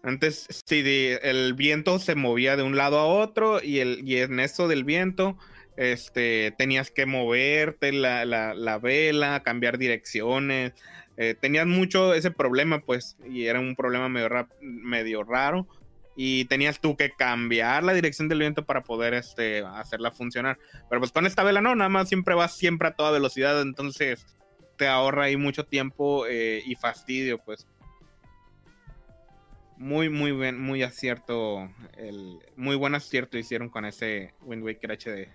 [0.03, 0.83] Antes, sí,
[1.21, 4.83] el viento se movía de un lado a otro y, el, y en eso del
[4.83, 5.37] viento
[5.77, 10.73] este, tenías que moverte la, la, vela, cambiar direcciones.
[11.17, 14.29] Eh, tenías mucho ese problema, pues, y era un problema medio,
[14.61, 15.67] medio raro.
[16.15, 20.59] Y tenías tú que cambiar la dirección del viento para poder este, hacerla funcionar.
[20.87, 24.27] Pero pues con esta vela no, nada más siempre vas siempre a toda velocidad, entonces
[24.77, 27.65] te ahorra ahí mucho tiempo eh, y fastidio, pues
[29.83, 31.69] muy, muy buen, muy acierto,
[32.55, 35.27] muy buen acierto hicieron con ese Wind Waker HD.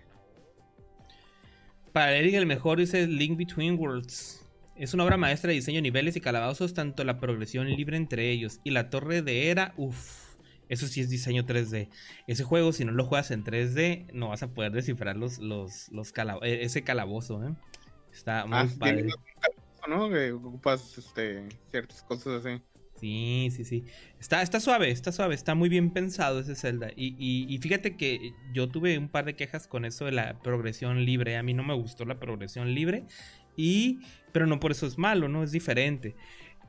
[1.93, 4.38] Para Eric el mejor el Link Between Worlds.
[4.79, 8.61] Es una obra maestra de diseño niveles y calabozos, tanto la progresión libre entre ellos
[8.63, 10.37] y la torre de era, uff,
[10.69, 11.89] eso sí es diseño 3D.
[12.27, 15.89] Ese juego, si no lo juegas en 3D, no vas a poder descifrar los, los,
[15.89, 16.13] los
[16.43, 17.53] e, ese calabozo, ¿eh?
[18.13, 19.09] Está muy ah, padre.
[19.89, 20.09] ¿no?
[20.09, 22.61] Que ocupas este, ciertas cosas así.
[22.99, 23.85] Sí, sí, sí.
[24.19, 26.89] Está, está suave, está suave, está muy bien pensado ese Zelda.
[26.95, 31.05] Y, y, fíjate que yo tuve un par de quejas con eso de la progresión
[31.05, 31.37] libre.
[31.37, 33.05] A mí no me gustó la progresión libre.
[33.59, 33.99] Y.
[34.31, 35.43] Pero no por eso es malo, ¿no?
[35.43, 36.15] Es diferente.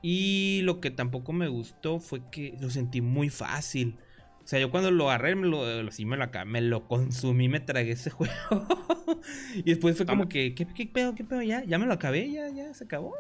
[0.03, 3.98] Y lo que tampoco me gustó fue que lo sentí muy fácil.
[4.42, 7.61] O sea, yo cuando lo agarré, me lo, sí, me lo, me lo consumí, me
[7.61, 8.33] tragué ese juego.
[9.55, 11.14] y después fue como que, ¿qué, ¿qué, pedo?
[11.14, 11.42] ¿Qué pedo?
[11.42, 11.62] ¿Ya?
[11.64, 12.31] ¿Ya me lo acabé?
[12.33, 12.48] ¿Ya?
[12.48, 13.14] ¿Ya se acabó?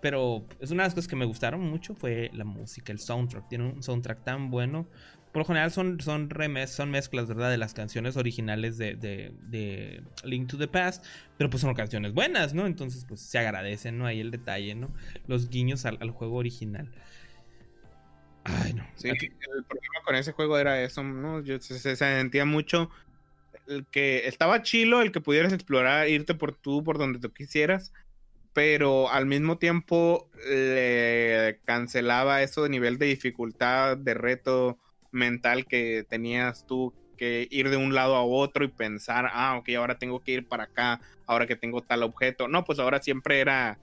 [0.00, 3.48] Pero es una de las cosas que me gustaron mucho fue la música, el soundtrack.
[3.48, 4.86] Tiene un soundtrack tan bueno.
[5.32, 7.50] Por lo general son, son, remes, son mezclas, ¿verdad?
[7.50, 11.04] De las canciones originales de, de, Link to the Past.
[11.36, 12.66] Pero pues son canciones buenas, ¿no?
[12.66, 14.06] Entonces pues se agradecen, ¿no?
[14.06, 14.90] Ahí el detalle, ¿no?
[15.26, 16.90] Los guiños al, juego original.
[18.44, 18.86] Ay, no.
[18.96, 19.16] Sí, el
[19.64, 21.42] problema con ese juego era eso, ¿no?
[21.42, 22.90] Yo, se, se, sentía mucho
[23.66, 27.92] el que estaba chilo, el que pudieras explorar, irte por tú, por donde tú quisieras
[28.58, 36.04] pero al mismo tiempo le cancelaba eso de nivel de dificultad, de reto mental que
[36.08, 40.20] tenías tú que ir de un lado a otro y pensar, ah, ok, ahora tengo
[40.20, 42.48] que ir para acá, ahora que tengo tal objeto.
[42.48, 43.78] No, pues ahora siempre era,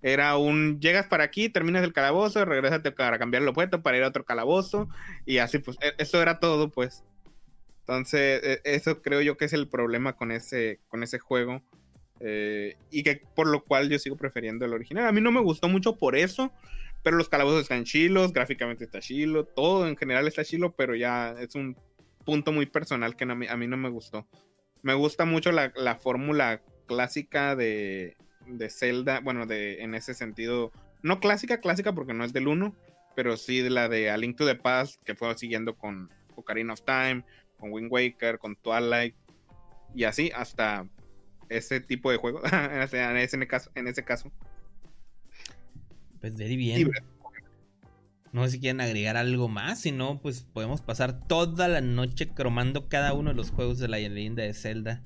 [0.00, 4.04] era un, llegas para aquí, terminas el calabozo, regresas para cambiar el objeto, para ir
[4.04, 4.88] a otro calabozo,
[5.26, 7.04] y así, pues, e, eso era todo, pues.
[7.80, 11.62] Entonces, e, eso creo yo que es el problema con ese, con ese juego.
[12.20, 15.06] Eh, y que por lo cual yo sigo prefiriendo el original.
[15.06, 16.52] A mí no me gustó mucho por eso,
[17.08, 21.34] pero los calabozos están chilos, gráficamente está chilo, todo en general está chilo, pero ya
[21.40, 21.74] es un
[22.26, 24.28] punto muy personal que a, mí, no me gustó.
[24.82, 28.14] Me gusta mucho la, fórmula clásica de,
[28.46, 30.70] de Zelda, bueno, de, en ese sentido,
[31.02, 32.76] no clásica, clásica porque no es del 1,
[33.16, 36.74] pero sí de la de A Link to the Past, que fue siguiendo con Ocarina
[36.74, 37.24] of Time,
[37.58, 39.14] con Wind Waker, con Twilight,
[39.94, 40.86] y así hasta
[41.48, 42.42] ese tipo de juego.
[42.52, 43.70] en ese caso.
[43.74, 44.30] En ese caso.
[46.20, 46.90] Pues very bien.
[48.32, 52.28] No sé si quieren agregar algo más, si no, pues podemos pasar toda la noche
[52.28, 55.02] cromando cada uno de los juegos de la leyenda de Zelda.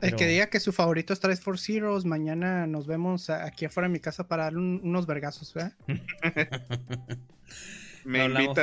[0.00, 3.88] El que diga que su favorito es Trice for Zeros, mañana nos vemos aquí afuera
[3.88, 5.72] de mi casa para dar unos vergazos, ¿verdad?
[8.04, 8.56] Me no, hablamos,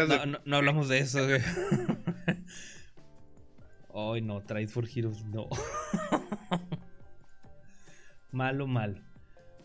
[0.46, 1.42] no, hablamos de eso, güey.
[4.16, 5.48] Ay, no, Trice for Heroes, no.
[8.32, 9.04] malo, mal.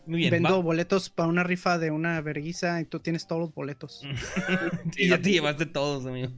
[0.05, 0.31] Muy bien.
[0.31, 4.03] Vendo boletos para una rifa de una verguiza y tú tienes todos los boletos.
[4.97, 6.31] y ya te llevaste todos, amigo.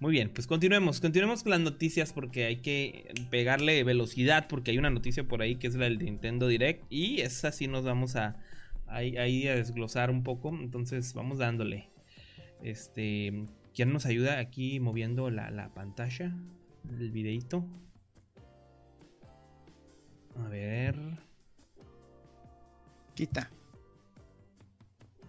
[0.00, 4.78] Muy bien, pues continuemos, continuemos con las noticias porque hay que pegarle velocidad porque hay
[4.78, 8.16] una noticia por ahí que es la del Nintendo Direct y esa sí nos vamos
[8.16, 8.38] a
[8.90, 11.90] ahí, a desglosar un poco, entonces vamos dándole.
[12.62, 16.34] Este, ¿quién nos ayuda aquí moviendo la, la pantalla
[16.82, 17.64] del videito?
[20.36, 20.96] A ver.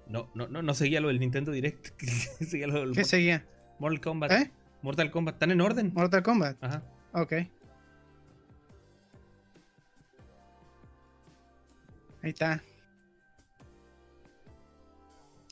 [0.08, 2.00] No, no, no, no seguía lo del Nintendo Direct.
[2.42, 3.46] seguía ¿Qué seguía?
[3.80, 4.32] Mortal Kombat.
[4.32, 4.52] ¿Eh?
[4.82, 5.92] Mortal Kombat, están en orden.
[5.94, 6.62] Mortal Kombat.
[6.62, 6.84] Ajá.
[7.14, 7.34] Ok.
[12.24, 12.62] Ahí está.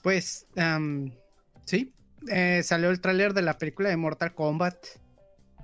[0.04, 0.48] Pues,
[1.66, 1.94] sí,
[2.30, 4.78] eh, salió el tráiler de la película de Mortal Kombat.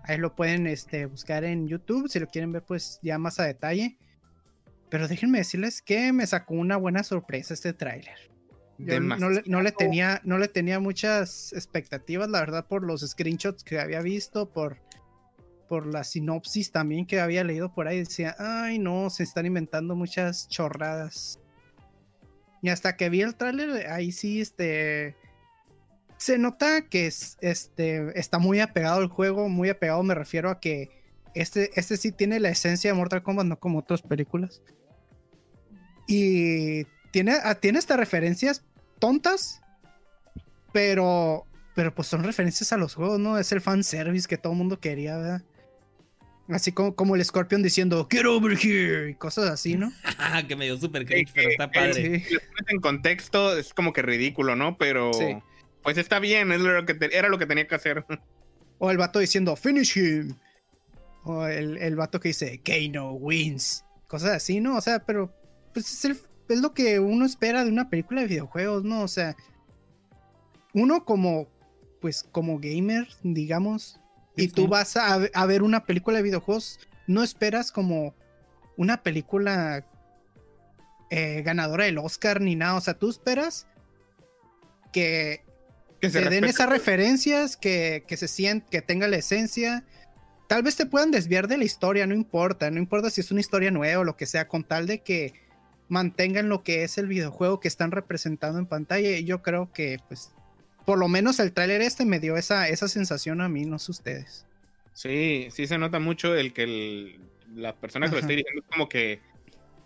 [0.03, 3.43] Ahí lo pueden este, buscar en YouTube si lo quieren ver pues ya más a
[3.43, 3.97] detalle.
[4.89, 8.35] Pero déjenme decirles que me sacó una buena sorpresa este tráiler
[8.77, 14.01] no, le, tenía, no le tenía muchas expectativas, la verdad, por los screenshots que había
[14.01, 14.77] visto, por,
[15.67, 17.99] por la sinopsis también que había leído por ahí.
[17.99, 21.39] Decía, ay no, se están inventando muchas chorradas.
[22.61, 25.15] Y hasta que vi el tráiler, ahí sí, este...
[26.17, 30.61] Se nota que es, este, está muy apegado al juego, muy apegado me refiero a
[30.61, 30.89] que
[31.35, 34.61] este, este sí tiene la esencia de Mortal Kombat, no como otras películas.
[36.07, 38.63] Y tiene, ah, tiene hasta referencias
[38.99, 39.61] tontas,
[40.71, 41.45] pero,
[41.75, 43.37] pero pues son referencias a los juegos, ¿no?
[43.37, 45.41] Es el fanservice que todo el mundo quería, ¿verdad?
[46.47, 49.91] Así como, como el Scorpion diciendo, get over here, y cosas así, ¿no?
[50.47, 52.19] que me dio súper cringe, pero está padre.
[52.19, 52.37] Sí.
[52.67, 54.77] En contexto es como que ridículo, ¿no?
[54.77, 55.11] Pero
[55.81, 58.05] pues está bien, es lo que era lo que tenía que hacer.
[58.77, 60.35] O el vato diciendo, finish him.
[61.25, 63.83] O el, el vato que dice, Kano wins.
[64.07, 64.77] Cosas así, ¿no?
[64.77, 65.33] O sea, pero
[65.73, 69.01] pues es el, es lo que uno espera de una película de videojuegos, ¿no?
[69.01, 69.35] O sea,
[70.73, 71.47] uno como,
[71.99, 73.99] pues como gamer, digamos,
[74.37, 78.13] y tú vas a, ver una película de videojuegos, no esperas como
[78.77, 79.85] una película
[81.09, 83.67] eh, ganadora del Oscar ni nada, o sea, tú esperas
[84.91, 85.43] que,
[86.01, 89.85] que se, den esas referencias, que, que se sienten, que tenga la esencia.
[90.47, 93.39] Tal vez te puedan desviar de la historia, no importa, no importa si es una
[93.39, 95.33] historia nueva o lo que sea, con tal de que
[95.89, 99.19] mantengan lo que es el videojuego que están representando en pantalla.
[99.19, 100.31] Yo creo que, pues,
[100.85, 103.91] por lo menos el tráiler este me dio esa, esa sensación a mí, no sé
[103.91, 104.45] ustedes.
[104.93, 107.19] Sí, sí se nota mucho el que
[107.55, 109.19] la persona que lo estoy diciendo es como que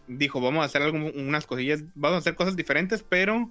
[0.08, 3.50] dijo, vamos a hacer algo, unas cosillas, vamos a hacer cosas diferentes, pero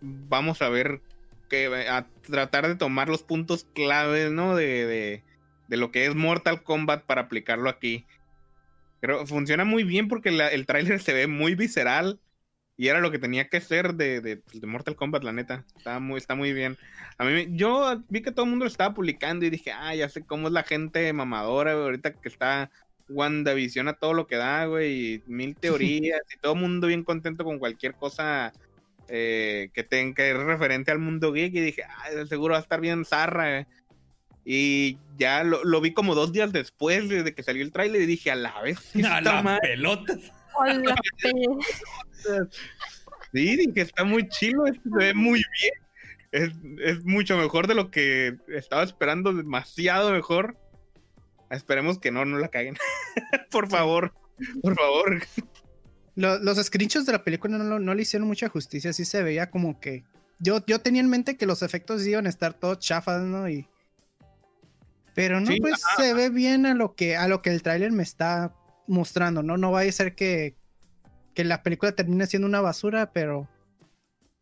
[0.00, 1.00] vamos a ver
[1.48, 4.54] que a tratar de tomar los puntos claves, ¿no?
[4.54, 5.22] De, de,
[5.68, 8.06] de lo que es Mortal Kombat para aplicarlo aquí.
[9.00, 12.20] Pero funciona muy bien porque el tráiler se ve muy visceral
[12.76, 15.64] y era lo que tenía que ser de, de, pues, Mortal Kombat, la neta.
[15.76, 16.78] Está muy, está muy bien.
[17.18, 20.08] A mí, yo vi que todo el mundo lo estaba publicando y dije, ah, ya
[20.08, 22.70] sé cómo es la gente mamadora, ahorita que está
[23.08, 27.02] WandaVision a todo lo que da, güey, y mil teorías y todo el mundo bien
[27.02, 28.52] contento con cualquier cosa
[29.08, 32.80] eh, que tenga que referente al mundo geek y dije, ah, seguro va a estar
[32.80, 33.66] bien zarra,
[34.50, 38.30] y ya lo, vi como dos días después de que salió el tráiler y dije,
[38.30, 38.78] a la vez.
[39.04, 40.14] A la pelota.
[43.34, 46.48] sí, dije, está muy chido, este se ve muy bien.
[46.82, 50.56] Es, mucho mejor de lo que estaba esperando, demasiado mejor.
[51.50, 52.78] Esperemos que no, no la caguen.
[53.50, 54.14] por favor,
[54.62, 55.22] por favor.
[56.14, 59.78] Los, screenshots de la película no, no, le hicieron mucha justicia, así se veía como
[59.78, 60.04] que...
[60.38, 63.46] Yo, yo tenía en mente que los efectos iban a estar todos chafas, ¿no?
[63.46, 63.68] Y
[65.18, 68.04] pero no, pues se ve bien a lo que, a lo que el tráiler me
[68.04, 68.54] está
[68.86, 69.56] mostrando, ¿no?
[69.56, 70.54] No va a ser que,
[71.34, 73.48] que la película termine siendo una basura, pero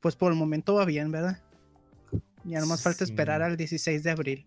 [0.00, 1.42] pues por el momento va bien, ¿verdad?
[2.44, 4.46] Ya nomás falta esperar al 16 de abril.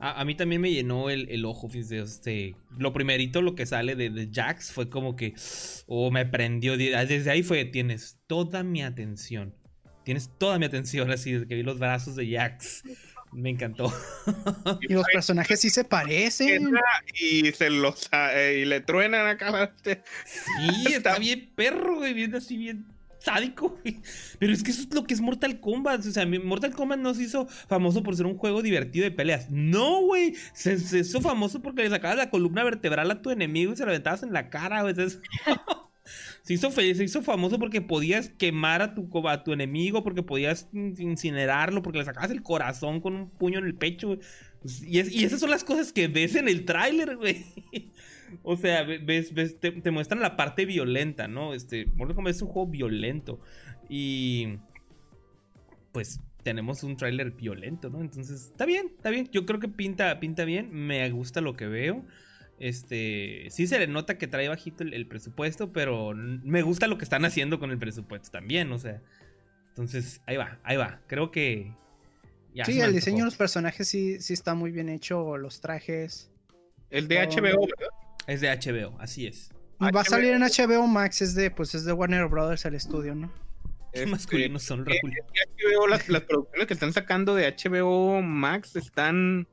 [0.00, 4.30] A, mí también me llenó el, ojo, este, lo primerito lo que sale de, de,
[4.32, 5.32] Jax fue como que,
[5.86, 9.54] oh, me prendió, desde ahí fue, tienes toda mi atención,
[10.04, 12.82] tienes toda mi atención, así, desde que vi los brazos de Jax,
[13.32, 13.92] Me encantó.
[14.82, 16.70] Y los personajes sí se parecen.
[17.14, 19.74] Y se los eh, y le truenan acá.
[20.24, 22.86] Sí, está bien perro, güey, bien así bien
[23.18, 24.00] sádico, güey.
[24.38, 26.00] Pero es que eso es lo que es Mortal Kombat.
[26.00, 29.50] O sea, Mortal Kombat no se hizo famoso por ser un juego divertido de peleas.
[29.50, 30.34] No, güey.
[30.52, 33.92] Se, hizo famoso porque le sacabas la columna vertebral a tu enemigo y se la
[33.92, 34.94] aventabas en la cara, güey.
[36.42, 39.08] se, hizo, se hizo famoso porque podías quemar a tu,
[39.44, 43.74] tu enemigo, porque podías incinerarlo, porque le sacabas el corazón con un puño en el
[43.74, 44.20] pecho, güey.
[44.86, 47.44] Y, esas son las cosas que ves en el tráiler, güey.
[48.42, 51.52] O sea, ves, ves te, muestran la parte violenta, ¿no?
[51.52, 53.40] Este, Mortal Kombat es un juego violento.
[53.90, 54.56] Y.
[55.92, 58.00] Pues tenemos un tráiler violento, ¿no?
[58.00, 59.28] Entonces, está bien, está bien.
[59.32, 60.70] Yo creo que pinta, pinta bien.
[60.72, 62.06] Me gusta lo que veo.
[62.58, 67.04] Este, sí se le nota que trae bajito el, presupuesto, pero me gusta lo que
[67.04, 69.02] están haciendo con el presupuesto también, o sea.
[69.68, 71.00] Entonces, ahí va, ahí va.
[71.06, 71.74] Creo que.
[72.64, 76.30] sí, el diseño de los personajes sí, sí está muy bien hecho, los trajes.
[76.90, 77.88] El de HBO, ¿verdad?
[78.26, 79.50] Es de HBO, así es.
[79.80, 82.74] Y va a salir en HBO Max, es de, pues es de Warner Brothers el
[82.74, 83.32] estudio, ¿no?
[83.92, 85.90] Qué masculinos son, Raúl.
[85.90, 89.48] las, las, producciones que están sacando de HBO Max están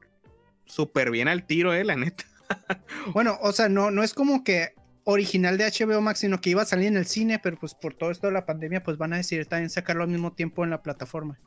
[0.66, 2.26] súper bien al tiro, eh, la neta.
[3.14, 4.74] bueno, o sea, no, no es como que
[5.04, 7.94] original de HBO Max, sino que iba a salir en el cine, pero pues por
[7.94, 10.70] todo esto de la pandemia, pues van a decidir también sacarlo al mismo tiempo en
[10.70, 11.40] la plataforma.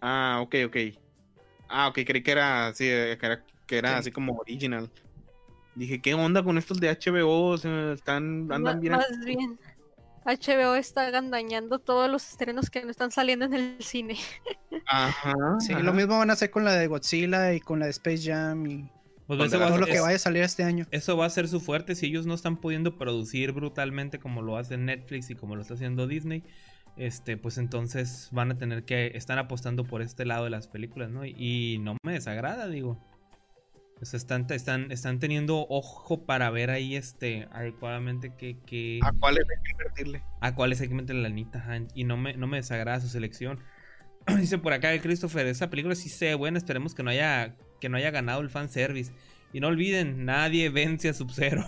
[0.00, 0.76] Ah, ok, ok.
[1.68, 4.90] Ah, ok, creí que era así, que era, que era así como original.
[5.74, 7.50] Dije, ¿qué onda con estos de HBO?
[7.50, 8.92] O sea, están, andan bien.
[8.92, 9.58] Más bien,
[10.24, 14.16] HBO está dañando todos los estrenos que no están saliendo en el cine.
[14.86, 15.34] Ajá.
[15.60, 18.22] Sí, lo mismo van a hacer con la de Godzilla y con la de Space
[18.22, 18.90] Jam y
[19.26, 20.86] pues todo lo que vaya a salir este año.
[20.90, 24.56] Eso va a ser su fuerte si ellos no están pudiendo producir brutalmente como lo
[24.56, 26.42] hace Netflix y como lo está haciendo Disney.
[26.96, 31.10] Este, pues entonces van a tener que están apostando por este lado de las películas,
[31.10, 31.24] ¿no?
[31.24, 33.02] Y no me desagrada, digo.
[33.96, 39.62] Pues están, están, están teniendo ojo para ver ahí este adecuadamente que, a cuáles hay
[39.62, 40.22] que invertirle.
[40.40, 41.64] A cuáles hay que meterle la anita,
[41.94, 43.60] y no me, no me desagrada su selección.
[44.38, 47.90] Dice por acá el Christopher, esa película sí se buena, esperemos que no haya, que
[47.90, 49.12] no haya ganado el fanservice.
[49.52, 51.66] Y no olviden, nadie vence a Sub-Zero.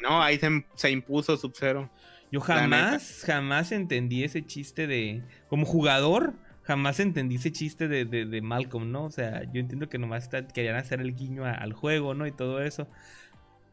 [0.00, 0.40] no, ahí
[0.74, 1.90] se, impuso Sub-Zero.
[2.32, 5.22] Yo jamás, jamás entendí ese chiste de.
[5.48, 9.04] Como jugador, jamás entendí ese chiste de, de, Malcolm, ¿no?
[9.04, 12.26] O sea, yo entiendo que nomás querían hacer el guiño al juego, ¿no?
[12.26, 12.88] Y todo eso.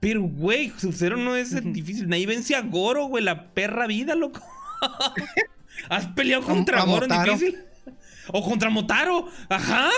[0.02, 2.10] Pero, güey, Sub-Zero no es difícil.
[2.10, 4.42] Nadie vence a Goro, güey, la perra vida, loco.
[5.90, 7.73] ¿Has peleado contra Goro en difícil?
[8.28, 9.90] O contra Motaro, ajá.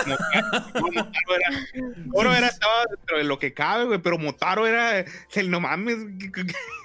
[0.74, 5.04] Motaro era, era, estaba dentro de lo que cabe, güey, pero Motaro era
[5.34, 5.98] el no mames.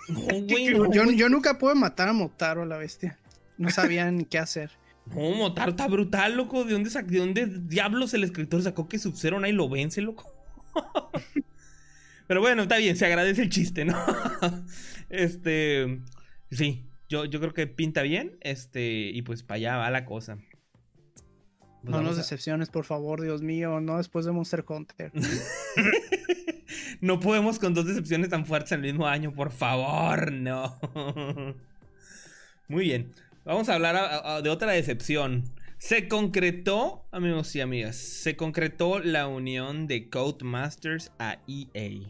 [0.08, 3.18] No, güey, Yo, yo nunca pude matar a Motaro, la bestia.
[3.58, 4.72] No sabía ni qué hacer.
[5.08, 6.64] No, Motaro está brutal, loco.
[6.64, 10.32] ¿De dónde, ¿De dónde diablos el escritor sacó que Sub-Zero nadie lo vence, loco?
[12.28, 13.98] Pero bueno, está bien, se agradece el chiste, ¿no?
[15.10, 16.00] este.
[16.50, 18.38] Sí, yo, yo creo que pinta bien.
[18.42, 19.10] Este.
[19.14, 20.38] Y pues para allá va la cosa.
[21.82, 23.80] Pues no nos decepciones, por favor, Dios mío.
[23.80, 25.12] No después de Monster Hunter.
[27.02, 30.80] no podemos con dos decepciones tan fuertes en el mismo año, por favor, no.
[32.68, 33.12] Muy bien.
[33.44, 35.44] Vamos a hablar de otra decepción.
[35.80, 42.08] Se concretó, amigos y amigas, se concretó la unión de Codemasters a EA.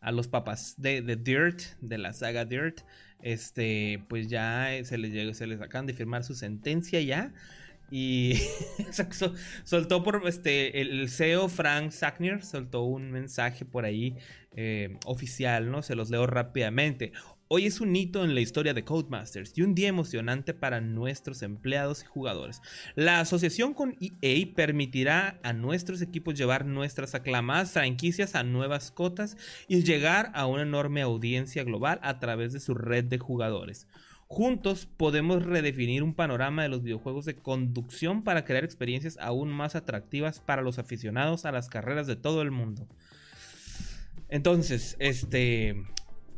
[0.00, 2.80] A los papás de, Dirt, de la saga Dirt.
[3.20, 7.34] Este, pues ya se les llegó, se les acaban de firmar su sentencia ya.
[7.94, 8.40] Y
[9.64, 14.16] soltó por este el CEO Frank Sackner soltó un mensaje por ahí
[14.56, 15.82] eh, oficial, ¿no?
[15.82, 17.12] Se los leo rápidamente.
[17.48, 21.42] Hoy es un hito en la historia de Codemasters y un día emocionante para nuestros
[21.42, 22.62] empleados y jugadores.
[22.94, 29.36] La asociación con EA permitirá a nuestros equipos llevar nuestras aclamadas franquicias a nuevas cotas
[29.68, 33.86] y llegar a una enorme audiencia global a través de su red de jugadores.
[34.32, 39.76] Juntos podemos redefinir un panorama de los videojuegos de conducción para crear experiencias aún más
[39.76, 42.88] atractivas para los aficionados a las carreras de todo el mundo.
[44.30, 45.84] Entonces, este,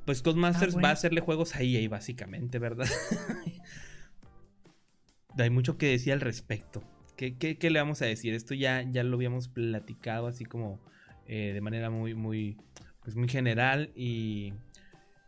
[0.07, 2.89] pues Codemasters ah, va a hacerle juegos a EA, básicamente, ¿verdad?
[5.39, 6.83] Hay mucho que decir al respecto.
[7.17, 8.35] ¿Qué, le vamos a decir?
[8.35, 10.81] Esto ya, ya lo habíamos platicado así como
[11.29, 12.57] eh, de manera muy, muy,
[13.05, 14.53] pues muy general y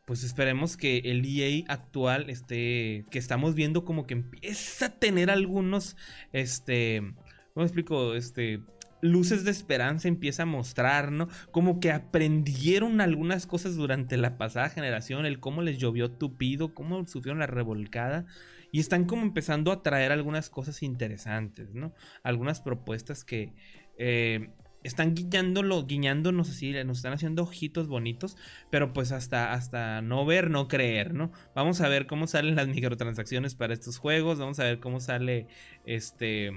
[0.06, 5.30] pues esperemos que el EA actual, este, que estamos viendo como que empieza a tener
[5.30, 5.96] algunos,
[6.32, 7.14] este,
[7.52, 8.14] ¿cómo explico?
[8.14, 8.60] Este,
[9.00, 11.28] luces de esperanza empieza a mostrar, ¿no?
[11.50, 17.04] Como que aprendieron algunas cosas durante la pasada generación, el cómo les llovió tupido, cómo
[17.06, 18.26] sufrieron la revolcada
[18.70, 21.94] y están como empezando a traer algunas cosas interesantes, ¿no?
[22.22, 23.54] Algunas propuestas que
[23.98, 24.50] eh,
[24.86, 28.36] están guiñándolo, guiñándonos así, nos están haciendo ojitos bonitos,
[28.70, 31.32] pero pues hasta, hasta no ver, no creer, ¿no?
[31.54, 35.48] Vamos a ver cómo salen las microtransacciones para estos juegos, vamos a ver cómo sale
[35.84, 36.52] este...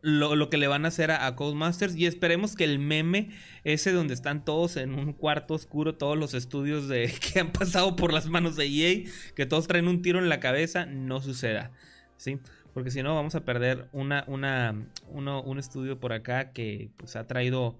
[0.00, 3.30] Lo, que le van a hacer a, a Codemasters y esperemos que el meme
[3.64, 7.96] ese donde están todos en un cuarto oscuro, todos los estudios de, que han pasado
[7.96, 11.72] por las manos de EA, que todos traen un tiro en la cabeza, no suceda,
[12.16, 12.38] ¿sí?
[12.78, 14.72] Porque si no, vamos a perder una, una,
[15.10, 17.76] un estudio por acá que pues, ha traído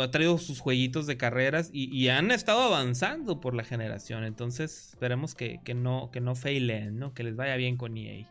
[0.00, 4.24] ha traído sus jueguitos de carreras y, han estado avanzando por la generación.
[4.24, 7.12] Entonces, esperemos que, no, que no failen, ¿no?
[7.12, 8.26] Que les vaya bien con EA.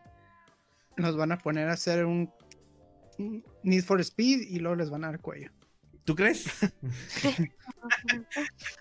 [0.97, 2.34] Nos van a poner a hacer un,
[3.62, 5.52] Need for Speed y luego les van a dar cuello.
[6.06, 6.45] ¿Tú crees?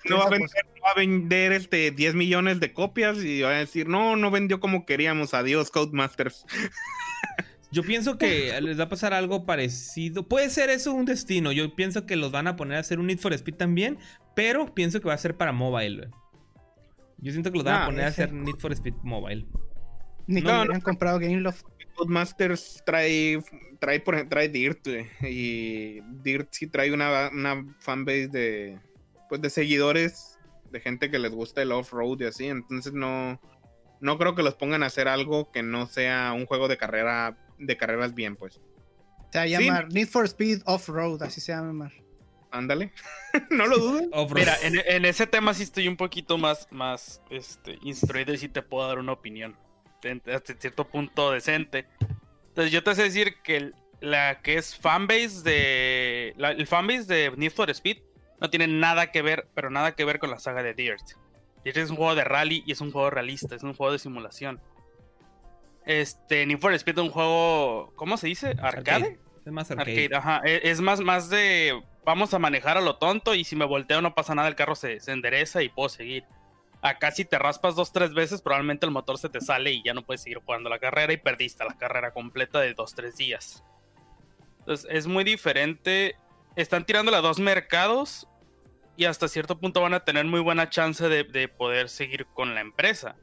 [0.08, 3.58] no, va a vender, va a vender, este 10 millones de copias y va a
[3.58, 6.46] decir, no, no vendió como queríamos, adiós Codemasters.
[7.72, 10.26] Yo pienso que les va a pasar algo parecido.
[10.26, 11.52] Puede ser eso un destino.
[11.52, 13.98] Yo pienso que los van a poner a hacer un Need for Speed también.
[14.34, 16.08] Pero pienso que va a ser para mobile.
[17.18, 19.46] Yo siento que los van a poner a hacer Need for Speed Mobile.
[20.26, 21.64] Ni no, que han comprado Gameloft.
[22.00, 23.42] Codemasters trae,
[23.78, 24.86] trae, por trae Dirt,
[25.22, 28.80] Y Dirt sí trae una, una fanbase de,
[29.28, 30.38] pues, de seguidores,
[30.70, 32.46] de gente que les gusta el off-road y así.
[32.46, 33.38] Entonces no,
[34.00, 37.36] no creo que los pongan a hacer algo que no sea un juego de carrera
[37.58, 38.60] de carreras bien, pues.
[39.30, 41.92] Se va a llamar Need for Speed Off-Road, así se llama.
[42.50, 42.92] Ándale,
[43.50, 44.28] no lo dudo.
[44.34, 48.62] Mira, en, ese tema sí estoy un poquito más, más este, instruido y sí te
[48.62, 49.54] puedo dar una opinión.
[50.32, 51.86] Hasta cierto punto decente.
[52.48, 56.34] Entonces yo te sé decir que la que es fanbase de.
[56.38, 57.98] el fanbase de Need for Speed
[58.40, 61.02] no tiene nada que ver, pero nada que ver con la saga de Dirt.
[61.64, 63.98] Dirt es un juego de rally y es un juego realista, es un juego de
[63.98, 64.60] simulación.
[65.84, 68.56] Este, Need for Speed es un juego, ¿cómo se dice?
[68.62, 69.18] ¿Arcade?
[69.44, 70.10] Es más arcade.
[70.14, 70.40] ajá.
[70.44, 74.00] E, es, más, más de vamos a manejar a lo tonto y si me volteo
[74.00, 76.24] no pasa nada, el carro se, se endereza y puedo seguir.
[76.82, 79.92] Acá si te raspas dos, tres veces, probablemente el motor se te sale y ya
[79.92, 83.62] no puedes seguir jugando la carrera y perdiste la carrera completa de dos, tres días.
[84.60, 86.16] Entonces es muy diferente.
[86.56, 88.26] Están tirando a dos mercados
[88.96, 92.54] y hasta cierto punto van a tener muy buena chance de, de poder seguir con
[92.54, 93.16] la empresa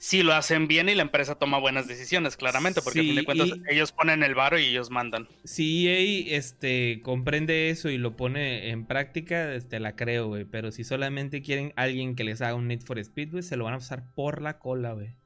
[0.00, 3.24] si lo hacen bien y la empresa toma buenas decisiones, claramente, porque a fin de
[3.26, 5.28] cuentas ellos ponen el varo y ellos mandan.
[5.44, 10.46] Si EA este, comprende eso y lo pone en práctica, este, la creo, güey.
[10.46, 13.64] Pero si solamente quieren alguien que les haga un Need for Speed, güey, se lo
[13.64, 15.16] van a pasar por la cola, güey.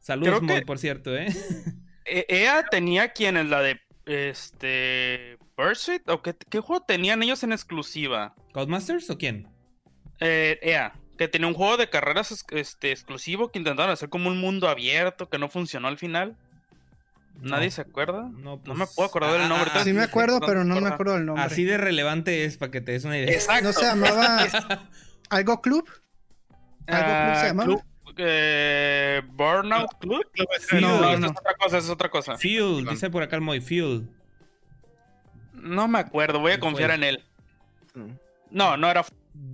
[0.00, 1.28] Saludos, por cierto, ¿eh?
[2.04, 7.52] EA tenía quien es la de este Pursuit o qué, qué, juego tenían ellos en
[7.52, 8.34] exclusiva?
[8.52, 9.46] ¿Codemasters o quién?
[10.18, 14.38] Eh, EA que tenía un juego de carreras este, exclusivo que intentaron hacer como un
[14.38, 16.36] mundo abierto que no funcionó al final.
[17.40, 18.30] ¿Nadie se acuerda?
[18.32, 19.70] No, no me puedo acordar del ah, nombre.
[19.82, 21.44] sí me acuerdo, pero no me acuerdo del nombre.
[21.44, 23.32] Así de relevante es para que te des una idea.
[23.32, 23.64] Exacto.
[23.64, 24.46] ¿No se llamaba
[25.30, 25.88] algo club?
[26.86, 27.84] ¿Algo club se ah, llamaba?
[28.16, 30.24] Eh, Burnout Club.
[30.80, 32.36] No, no, es otra cosa, es otra cosa.
[32.38, 34.08] Fuel, dice por acá el Moy, Fuel.
[35.52, 37.24] No me acuerdo, voy a confiar en él.
[37.94, 38.10] Mm.
[38.50, 39.04] No, no era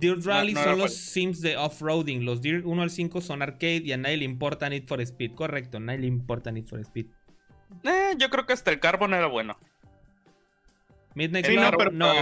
[0.01, 2.25] Dirt Rally son los sims de off-roading.
[2.25, 5.35] Los Dirt 1 al 5 son arcade y a nadie le importa Need for Speed.
[5.35, 7.05] Correcto, a nadie le importa Need for Speed.
[7.83, 9.57] Eh, yo creo que hasta el Carbon era bueno.
[11.13, 12.13] Midnight Club, no,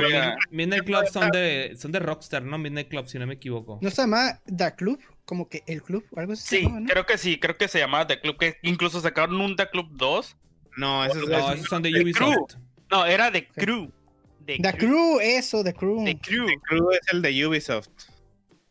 [0.49, 2.57] Midnight Club son de, son de Rockstar, ¿no?
[2.57, 3.79] Midnight Club, si no me equivoco.
[3.81, 4.99] ¿No se llama The Club?
[5.25, 6.57] Como que el club o algo así.
[6.57, 9.69] Sí, creo que sí, creo que se llamaba The Club, que incluso sacaron un The
[9.69, 10.37] Club 2.
[10.77, 11.23] No, esos,
[11.69, 12.55] son de Ubisoft.
[12.91, 13.91] No, era The Crew.
[14.57, 15.19] The, Crew.
[15.19, 16.03] eso, The Crew.
[16.03, 16.47] The Crew.
[16.67, 17.89] Crew es el de Ubisoft.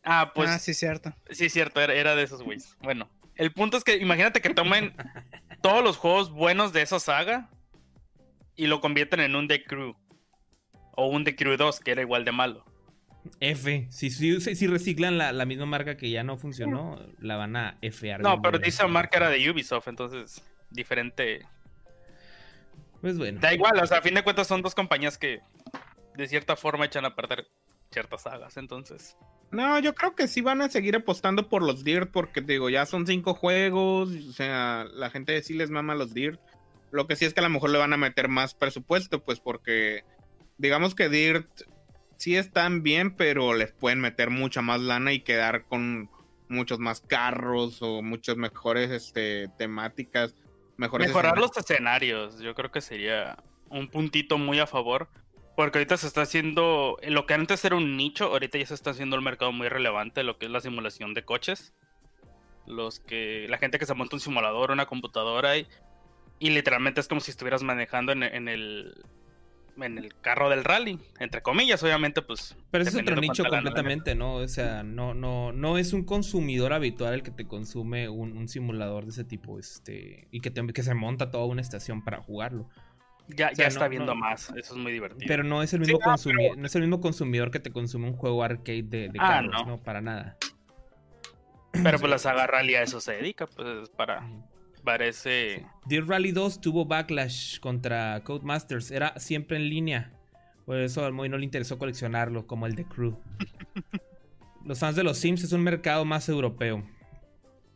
[0.03, 0.49] Ah, pues.
[0.49, 1.13] Ah, sí, cierto.
[1.29, 2.75] Sí, cierto, era, de esos güeyes.
[2.81, 4.93] Bueno, el punto es que imagínate que tomen
[5.61, 7.49] todos los juegos buenos de esa saga
[8.55, 9.95] y lo convierten en un The Crew.
[10.95, 12.65] O un The Crew 2, que era igual de malo.
[13.39, 13.87] F.
[13.91, 18.17] Si, si, reciclan la, misma marca que ya no funcionó, la van a F.
[18.19, 21.45] No, pero esa marca era de Ubisoft, entonces diferente.
[23.01, 23.39] Pues bueno.
[23.39, 25.41] Da igual, o sea, a fin de cuentas son dos compañías que
[26.15, 27.47] de cierta forma echan a perder
[27.91, 29.17] ciertas sagas, entonces.
[29.51, 32.85] No, yo creo que sí van a seguir apostando por los Dirt, porque digo, ya
[32.85, 36.39] son cinco juegos, o sea, la gente sí les mama los Dirt.
[36.91, 39.39] Lo que sí es que a lo mejor le van a meter más presupuesto, pues
[39.39, 40.03] porque
[40.57, 41.49] digamos que Dirt
[42.17, 46.09] sí están bien, pero les pueden meter mucha más lana y quedar con
[46.47, 50.35] muchos más carros o muchas mejores este, temáticas.
[50.77, 53.37] Mejores Mejorar los escenarios, yo creo que sería
[53.69, 55.09] un puntito muy a favor.
[55.59, 58.91] Porque ahorita se está haciendo, lo que antes era un nicho, ahorita ya se está
[58.91, 61.73] haciendo el mercado muy relevante, lo que es la simulación de coches.
[62.65, 65.67] los que la gente que se monta un simulador, una computadora y,
[66.39, 69.03] y literalmente es como si estuvieras manejando en, en el
[69.81, 72.55] en el carro del rally, entre comillas, obviamente, pues.
[72.71, 74.35] Pero ese es otro nicho completamente, ¿no?
[74.35, 78.47] O sea, no, no, no es un consumidor habitual el que te consume un, un
[78.49, 82.21] simulador de ese tipo, este, y que, te- que se monta toda una estación para
[82.21, 82.69] jugarlo.
[83.35, 85.25] Ya, O sea, ya está no- viendo no- más, eso es muy divertido.
[85.27, 88.13] Pero no es el mismo consumidor, no es el mismo consumidor que te consume un
[88.15, 89.65] juego arcade de, de Ah, carros, no.
[89.65, 89.83] no.
[89.83, 90.37] Para nada.
[91.71, 94.27] Pero pues la saga rally a eso se dedica, pues para,
[94.83, 95.65] para ese...
[95.85, 100.11] Dirt Rally 2 tuvo backlash contra Codemasters, era siempre en línea.
[100.65, 103.19] Por eso al Moy no le interesó coleccionarlo, como el de Crew.
[104.65, 106.83] Los fans de los Sims es un mercado más europeo.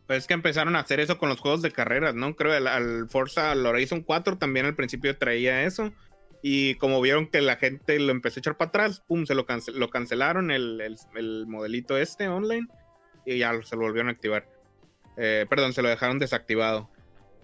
[0.08, 2.36] Pues es que empezaron a hacer eso con los juegos de carreras, ¿no?
[2.36, 5.94] Creo al, al Forza, al Horizon 4 también al principio traía eso.
[6.42, 9.46] Y como vieron que la gente lo empezó a echar para atrás, pum, se lo,
[9.76, 12.68] lo cancelaron el, el- el modelito este online
[13.26, 14.50] y ya se lo volvieron a activar.
[15.16, 16.90] Eh, perdón, se lo dejaron desactivado.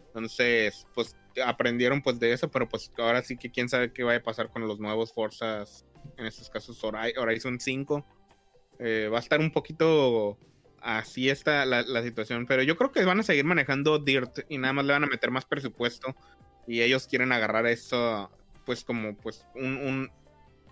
[0.07, 4.19] Entonces, pues aprendieron pues de eso, pero pues ahora sí que quién sabe qué vaya
[4.19, 5.85] a pasar con los nuevos Forzas,
[6.17, 8.05] en estos casos Hori- Horizon 5.
[8.79, 10.37] Eh, va a estar un poquito
[10.81, 14.73] así está la, situación, pero yo creo que van a seguir manejando Dirt y nada
[14.73, 16.15] más le van a meter más presupuesto
[16.67, 18.31] y ellos quieren agarrar eso
[18.65, 20.11] pues como pues un,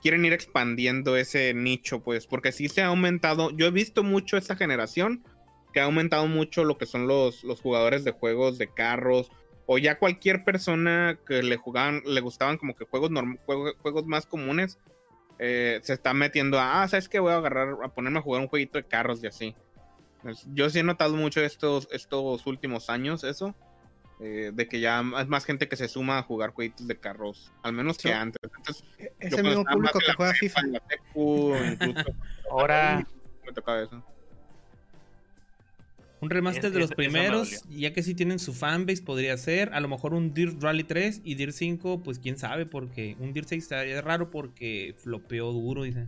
[0.01, 4.37] quieren ir expandiendo ese nicho pues porque sí se ha aumentado, yo he visto mucho
[4.37, 5.23] esta generación
[5.73, 9.31] que ha aumentado mucho lo que son los, los jugadores de juegos de carros
[9.65, 14.05] o ya cualquier persona que le jugaban, le gustaban como que juegos norm- juego- juegos
[14.05, 14.79] más comunes
[15.39, 17.19] eh, se está metiendo a, ah, ¿sabes qué?
[17.19, 19.55] Voy a agarrar, a ponerme a jugar un jueguito de carros y así.
[20.53, 23.55] Yo sí he notado mucho estos, estos últimos años eso,
[24.19, 27.51] eh, de que ya es más gente que se suma a jugar jueguitos de carros,
[27.63, 28.39] al menos que antes.
[28.43, 28.83] Entonces,
[29.19, 30.61] Es el mismo público que la juega FIFA.
[30.67, 32.05] incluso,
[32.51, 33.07] Ahora,
[33.45, 34.03] me tocaba eso.
[36.19, 39.71] Un remaster Es- de los es- primeros, ya que sí tienen su fanbase, podría ser.
[39.75, 43.33] A lo mejor un Dirt Rally 3 y Dirt 5, pues quién sabe, porque un
[43.33, 46.07] Dirt 6 está- es raro porque flopeó duro, dice.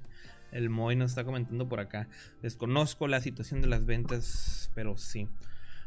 [0.52, 2.08] El Moy nos está comentando por acá.
[2.42, 5.28] Desconozco la situación de las ventas, pero sí.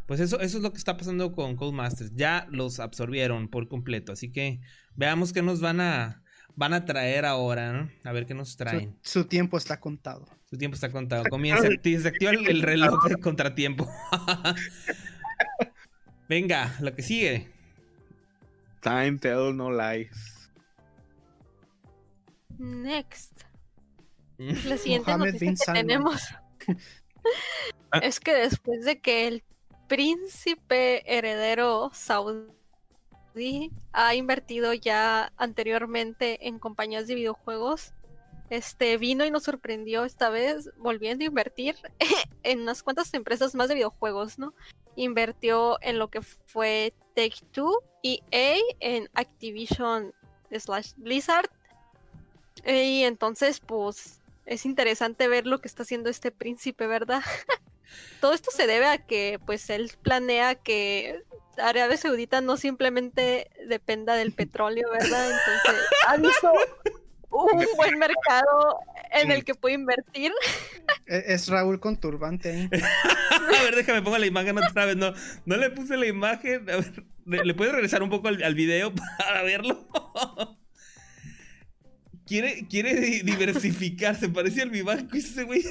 [0.07, 2.13] Pues eso, eso es lo que está pasando con Codemasters.
[2.15, 4.13] Ya los absorbieron por completo.
[4.13, 4.61] Así que
[4.97, 6.23] veamos qué nos van a,
[6.57, 7.91] van a traer ahora, ¿no?
[8.05, 8.97] A ver qué nos Su, traen.
[9.03, 10.27] su tiempo está contado.
[10.51, 11.25] Su tiempo está contado.
[11.31, 13.89] Comienza, se activa el, el reloj de contratiempo.
[16.29, 17.51] Venga, lo que sigue.
[18.83, 20.51] Time tell no lies.
[22.59, 23.32] Next.
[24.39, 26.20] La siguiente Mohammed noticia que tenemos
[28.03, 29.45] es que después de que el
[29.89, 32.51] príncipe heredero saudí
[33.93, 37.93] ha invertido ya anteriormente en compañías de videojuegos,
[38.51, 41.76] este vino y nos sorprendió esta vez volviendo a invertir
[42.43, 44.55] en unas cuantas empresas más de videojuegos, ¿no?
[44.97, 50.12] Invirtió en lo que fue Take Two, EA, en Activision
[50.51, 51.51] slash Blizzard.
[52.66, 57.22] Y entonces, pues, es interesante ver lo que está haciendo este príncipe, ¿verdad?
[58.20, 61.22] Todo esto se debe a que, pues, él planea que
[61.59, 65.30] Arabia Saudita no simplemente dependa del petróleo, ¿verdad?
[65.30, 66.53] Entonces, ha visto
[67.30, 68.78] un buen mercado
[69.12, 70.32] en el que puede invertir.
[71.07, 72.70] E- Es Raúl con turbante ahí.
[73.30, 74.97] A ver, déjame pongo la imagen otra vez.
[74.97, 75.12] No,
[75.47, 76.68] no le puse la imagen.
[76.70, 79.86] A ver, ¿le le puedes regresar un poco al, al video para verlo?
[82.33, 84.30] Quiere, quiere di- diversificarse.
[84.30, 85.62] Parece al vivanco ese güey.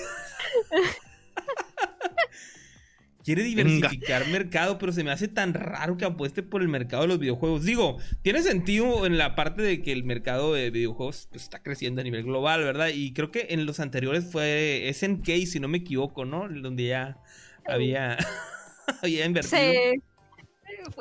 [3.24, 7.08] Quiere diversificar mercado, pero se me hace tan raro que apueste por el mercado de
[7.08, 7.64] los videojuegos.
[7.64, 12.02] Digo, tiene sentido en la parte de que el mercado de videojuegos pues, está creciendo
[12.02, 12.90] a nivel global, ¿verdad?
[12.94, 16.48] Y creo que en los anteriores fue SNK, si no me equivoco, ¿no?
[16.48, 17.18] Donde ya
[17.66, 18.18] había,
[19.02, 19.58] había invertido.
[19.58, 19.94] Se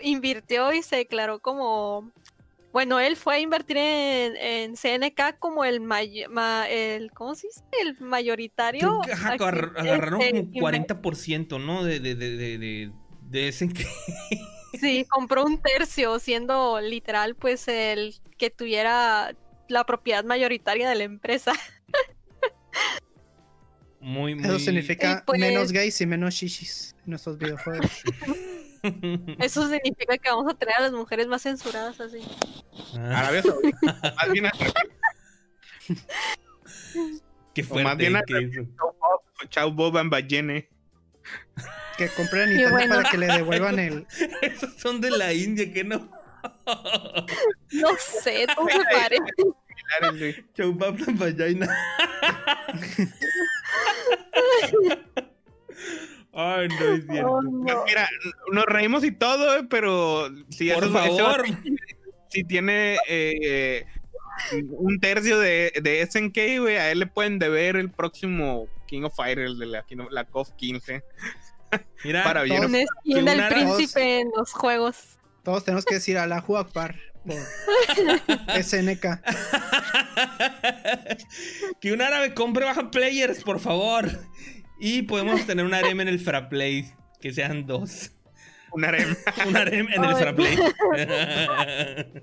[0.01, 2.11] invirtió y se declaró como.
[2.73, 7.49] Bueno, él fue a invertir en, en CNK como el, may- ma- el ¿cómo se
[7.49, 7.63] dice?
[7.83, 9.01] El mayoritario.
[9.05, 11.83] Que ajá, agarraron este, como 40%, ¿no?
[11.85, 12.93] De, de, de, de, de,
[13.23, 13.79] de SNK.
[14.81, 19.35] Sí, compró un tercio, siendo literal, pues, el que tuviera
[19.69, 21.53] la propiedad mayoritaria de la empresa.
[23.99, 24.45] Muy, muy.
[24.45, 27.91] Eso significa pues- menos gays y menos shishis en nuestros videojuegos.
[29.39, 32.21] Eso significa que vamos a tener a las mujeres más censuradas así.
[32.99, 34.53] Ah, Arabia Saudita, más bien al
[37.55, 37.97] qué o más fuerte.
[37.97, 38.67] bien al que eso.
[39.49, 40.69] Chao Boban Ballene.
[41.97, 42.95] Que compren Nintendo bueno.
[42.97, 44.07] para que le devuelvan el.
[44.43, 46.11] Esos son de la India, que no.
[47.73, 50.45] No sé, todo se parece.
[50.55, 51.69] Chau, papá, vagina.
[56.33, 57.31] Ay, no es cierto.
[57.31, 57.85] Oh, no.
[57.85, 58.09] Mira,
[58.53, 61.45] nos reímos y todo, eh, pero si Por eso- favor.
[62.29, 63.85] si tiene eh,
[64.71, 69.15] un tercio de, de SNK, güey, a él le pueden deber el próximo King of
[69.17, 71.03] Fighters de la, la KOF 15.
[72.05, 72.65] Mira, Para bien.
[72.65, 75.19] Un skin que del una- príncipe en los juegos.
[75.43, 77.35] Todos tenemos que decir Allahu Akbar por
[78.63, 79.07] SNK.
[81.81, 84.09] que un árabe compre baja players, por favor.
[84.81, 86.93] Y podemos tener un harem en el Fraplay.
[87.21, 88.11] Que sean dos.
[88.73, 89.15] Un harem.
[89.47, 90.23] Un harem en el Ay.
[90.23, 90.57] Fraplay.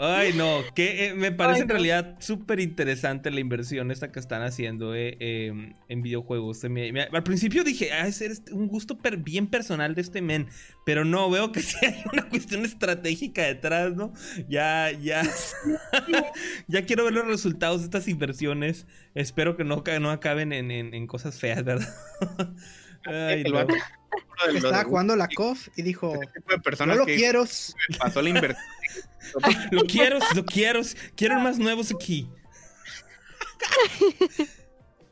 [0.00, 1.72] Ay, no, que eh, me parece Ay, en no.
[1.74, 6.58] realidad súper interesante la inversión esta que están haciendo eh, eh, en videojuegos.
[6.60, 10.02] Se me- me- al principio dije, ah, ese es un gusto per- bien personal de
[10.02, 10.46] este men,
[10.86, 14.12] pero no, veo que sí hay una cuestión estratégica detrás, ¿no?
[14.48, 15.22] Ya, ya,
[16.68, 18.86] ya quiero ver los resultados de estas inversiones.
[19.14, 21.92] Espero que no, no acaben en, en- en cosas feas, ¿verdad?
[23.04, 23.66] Ay, no.
[24.54, 27.44] Estaba jugando la KOF y dijo: ese tipo de No lo que quiero.
[27.98, 28.62] pasó la inversión.
[29.70, 30.80] Lo quiero, lo quiero.
[31.16, 32.28] Quiero más nuevos aquí.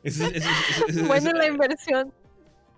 [0.03, 2.13] Eso es- eso es- eso es- eso Bueno, la inversión.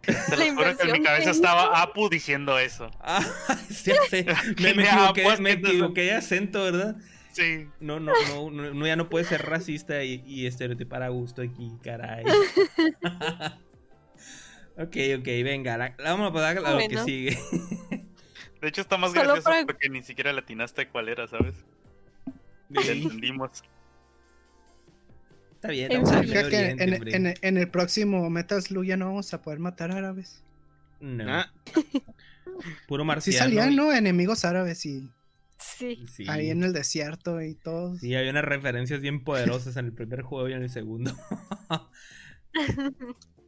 [0.01, 2.89] Te La lo juro que en mi cabeza que estaba Apu diciendo eso.
[2.99, 3.21] Ah,
[3.69, 4.25] sí, sé.
[4.59, 6.95] Me, me equivoqué, pues, me equivoqué de acento, ¿verdad?
[7.33, 7.67] Sí.
[7.79, 11.71] No, no, no, no, ya no puede ser racista y, y estereotipar a gusto aquí,
[11.83, 12.23] caray.
[14.77, 17.05] ok, ok, venga, la, la vamos a pasar a lo que Bueno.
[17.05, 17.37] sigue.
[18.61, 21.55] De hecho, está más Solo gracioso para- porque ni siquiera latinaste cuál era, ¿sabes?
[22.81, 23.63] Sí, entendimos.
[25.53, 25.89] Está bien.
[25.89, 27.15] Medio Fíjate que Oriente, en, hombre.
[27.15, 30.43] en- en el próximo Metal Slug ya no vamos a poder matar árabes.
[30.99, 31.51] No, Ah,
[32.87, 33.39] puro Sí marciano.
[33.39, 33.93] salían, ¿no?
[33.93, 35.09] Enemigos árabes y
[35.57, 36.05] Sí.
[36.09, 36.25] Sí.
[36.29, 37.99] ahí en el desierto y todos.
[37.99, 41.11] Sí, había unas referencias bien poderosas en el primer juego y en el segundo.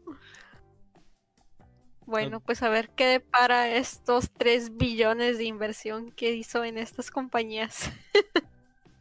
[2.11, 7.09] Bueno, pues a ver qué depara estos 3 billones de inversión que hizo en estas
[7.09, 7.89] compañías.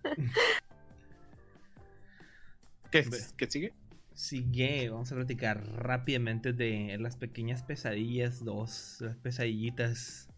[2.93, 3.03] ¿qué,
[3.49, 3.75] sigue?
[4.15, 10.29] Sigue, vamos a platicar rápidamente de las pequeñas pesadillas 2, las pesadillitas.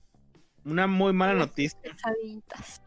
[0.64, 1.78] Una muy mala Las noticia.
[1.82, 2.80] Pesadillitas.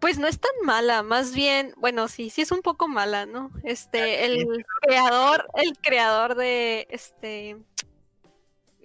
[0.00, 3.52] Pues no es tan mala, más bien, bueno, sí, sí es un poco mala, ¿no?
[3.62, 4.44] Este, el
[4.82, 7.58] creador, el creador de este,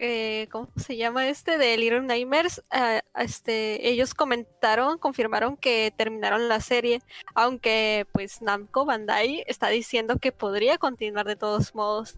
[0.01, 1.59] eh, ¿cómo se llama este?
[1.59, 7.01] De Little Nightmares, ah, este, ellos comentaron, confirmaron que terminaron la serie,
[7.35, 12.15] aunque pues Namco Bandai está diciendo que podría continuar de todos modos.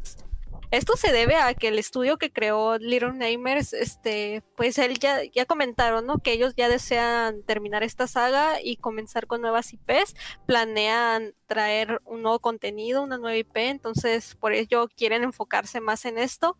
[0.71, 5.21] Esto se debe a que el estudio que creó Little Nightmares, este, pues él ya,
[5.23, 6.17] ya comentaron, ¿no?
[6.17, 10.15] Que ellos ya desean terminar esta saga y comenzar con nuevas IPs.
[10.47, 16.17] Planean traer un nuevo contenido, una nueva IP, entonces por ello quieren enfocarse más en
[16.17, 16.57] esto.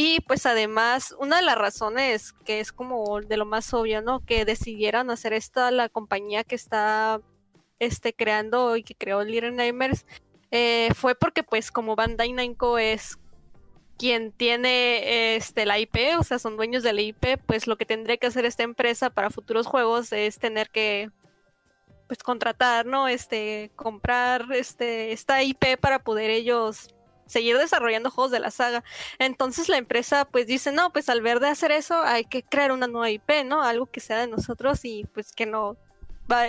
[0.00, 4.24] Y pues además, una de las razones que es como de lo más obvio, ¿no?
[4.24, 7.20] Que decidieran hacer esta la compañía que está
[7.80, 10.06] este, creando y que creó Little Nightmares
[10.52, 13.18] eh, fue porque pues como Bandai Namco es
[13.98, 17.84] quien tiene este la IP, o sea, son dueños de la IP, pues lo que
[17.84, 21.10] tendría que hacer esta empresa para futuros juegos es tener que
[22.06, 23.08] pues contratar, ¿no?
[23.08, 26.94] Este comprar este esta IP para poder ellos
[27.28, 28.82] seguir desarrollando juegos de la saga.
[29.18, 32.72] Entonces la empresa pues dice, "No, pues al ver de hacer eso hay que crear
[32.72, 33.62] una nueva IP, ¿no?
[33.62, 35.76] Algo que sea de nosotros y pues que no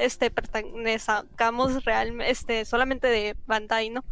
[0.02, 4.04] este pertenezcamos realmente este solamente de Bandai, ¿no?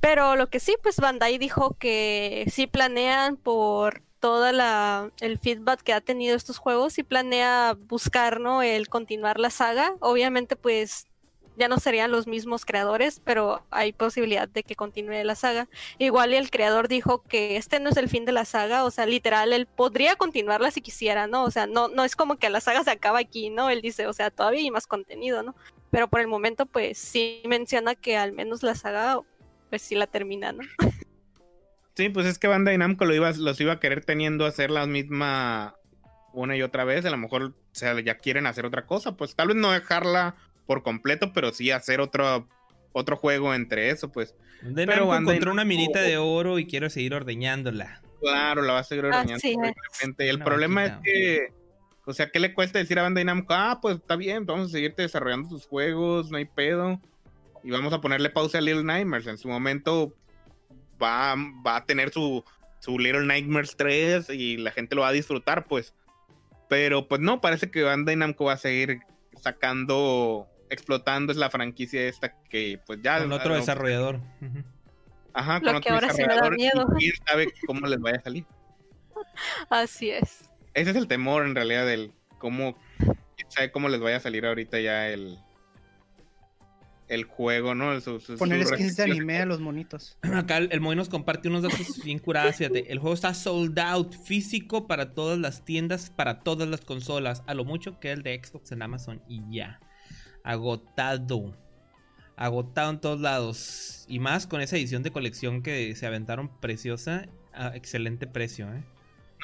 [0.00, 5.82] Pero lo que sí, pues Bandai dijo que sí planean por toda la el feedback
[5.82, 8.62] que ha tenido estos juegos, sí planea buscar, ¿no?
[8.62, 9.94] El continuar la saga.
[10.00, 11.06] Obviamente, pues
[11.56, 15.68] ya no serían los mismos creadores, pero hay posibilidad de que continúe la saga.
[15.98, 19.06] Igual el creador dijo que este no es el fin de la saga, o sea,
[19.06, 21.44] literal, él podría continuarla si quisiera, ¿no?
[21.44, 23.70] O sea, no, no es como que la saga se acaba aquí, ¿no?
[23.70, 25.54] Él dice, o sea, todavía hay más contenido, ¿no?
[25.90, 29.20] Pero por el momento, pues sí menciona que al menos la saga,
[29.68, 30.62] pues sí la termina, ¿no?
[31.94, 34.70] Sí, pues es que Bandai Namco lo iba, los iba a querer teniendo a hacer
[34.70, 35.76] la misma
[36.32, 37.04] una y otra vez.
[37.04, 39.16] A lo mejor o sea, ya quieren hacer otra cosa.
[39.16, 40.36] Pues tal vez no dejarla
[40.66, 42.48] por completo, pero sí hacer otro,
[42.92, 44.34] otro juego entre eso, pues.
[44.62, 48.00] De Pero Namco encontró una minita de oro y quiero seguir ordeñándola.
[48.20, 49.74] Claro, la va a seguir Ah, ordeñando.
[50.18, 51.52] El problema es que,
[52.06, 53.52] o sea, ¿qué le cuesta decir a Bandai Namco?
[53.54, 57.00] Ah, pues está bien, vamos a seguirte desarrollando tus juegos, no hay pedo.
[57.64, 59.26] Y vamos a ponerle pausa a Little Nightmares.
[59.26, 60.14] En su momento
[61.02, 61.34] va,
[61.66, 62.44] va a tener su,
[62.80, 65.94] su Little Nightmares 3 y la gente lo va a disfrutar, pues.
[66.68, 69.00] Pero pues no, parece que Bandai Namco va a seguir
[69.40, 73.18] sacando, explotando es la franquicia esta que pues ya...
[73.20, 74.20] Con otro desarrollador.
[75.34, 76.86] Ajá, Lo con que otro ahora sí me da desarrollador, y miedo.
[76.98, 78.44] quién sabe cómo les vaya a salir.
[79.70, 80.50] Así es.
[80.74, 84.44] Ese es el temor en realidad del cómo quién sabe cómo les vaya a salir
[84.46, 85.38] ahorita ya el
[87.08, 88.00] el juego, ¿no?
[88.00, 90.16] Su- su- Poner su skins de anime a los monitos.
[90.34, 92.90] Acá el, el Moy nos comparte unos datos bien curados, fíjate.
[92.90, 97.42] El juego está sold out físico para todas las tiendas, para todas las consolas.
[97.46, 99.78] A lo mucho que el de Xbox en Amazon y ya.
[100.44, 101.56] Agotado.
[102.36, 104.04] Agotado en todos lados.
[104.08, 107.26] Y más con esa edición de colección que se aventaron preciosa.
[107.54, 108.82] a excelente precio, ¿eh?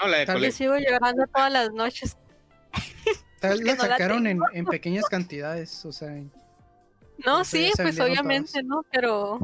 [0.00, 2.16] No, la de Tal Yo vez- sigo llorando todas las noches.
[3.40, 6.10] Tal vez la no la sacaron en, pequeñas cantidades, o sea,
[7.26, 8.64] No, sí, se pues obviamente, todas.
[8.64, 8.82] ¿no?
[8.90, 9.38] Pero,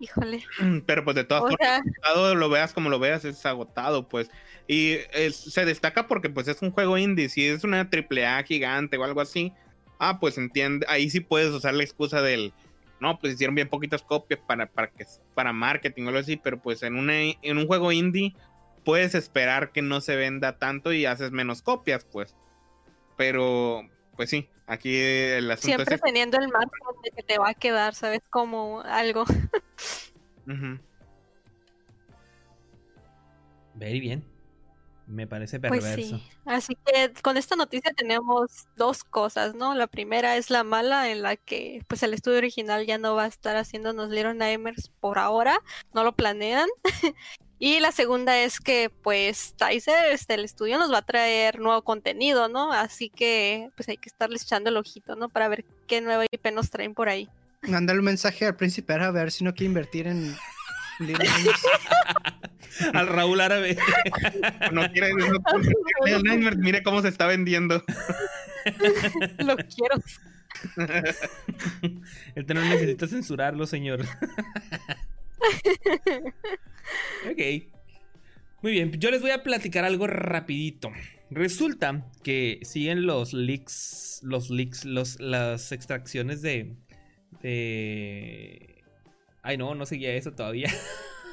[0.00, 0.42] híjole.
[0.86, 1.82] Pero pues de todas O formas,
[2.14, 4.30] sea, lo veas como lo veas, es agotado, pues.
[4.66, 7.28] Y es- se destaca porque pues es un juego indie.
[7.28, 9.52] Si es una AAA gigante o algo así,
[10.02, 12.52] ah, pues entiende, ahí sí puedes usar la excusa del,
[13.00, 16.60] no, pues hicieron bien poquitas copias para, para, que, para marketing o algo así, pero
[16.60, 18.34] pues en, una, en un juego indie
[18.84, 22.34] puedes esperar que no se venda tanto y haces menos copias, pues.
[23.16, 26.02] Pero, pues sí, aquí el asunto siempre es...
[26.02, 26.70] teniendo el margen
[27.04, 28.22] de que te va a quedar, ¿sabes?
[28.28, 29.22] Como algo.
[30.48, 30.80] Ujú.
[33.74, 34.31] Very bien.
[35.06, 36.16] Me parece Pues perverso.
[36.16, 36.28] sí.
[36.46, 39.74] Así que con esta noticia tenemos dos cosas, ¿no?
[39.74, 43.24] La primera es la mala, en la que pues el estudio original ya no va
[43.24, 45.58] a estar haciéndonos Little Nightmares por ahora,
[45.92, 46.68] no lo planean.
[47.58, 51.82] y la segunda es que pues Tizer, este, el estudio nos va a traer nuevo
[51.82, 52.72] contenido, ¿no?
[52.72, 55.28] Así que pues hay que estarles echando el ojito, ¿no?
[55.28, 57.28] Para ver qué nueva IP nos traen por ahí.
[57.62, 60.36] Mándale un mensaje al príncipe a ver si no quiere invertir en
[60.98, 61.62] Little Nightmares.
[62.94, 63.76] Al Raúl Árabe.
[64.72, 67.82] No quiere, no Nightmares, mire cómo se está vendiendo.
[69.38, 70.02] lo quiero.
[72.34, 74.02] El no necesita censurarlo, señor.
[77.30, 77.40] ok.
[78.62, 80.92] Muy bien, yo les voy a platicar algo rapidito.
[81.30, 86.76] Resulta que siguen los leaks, los leaks, los, las extracciones de,
[87.42, 88.84] de...
[89.42, 90.70] Ay, no, no seguía eso todavía.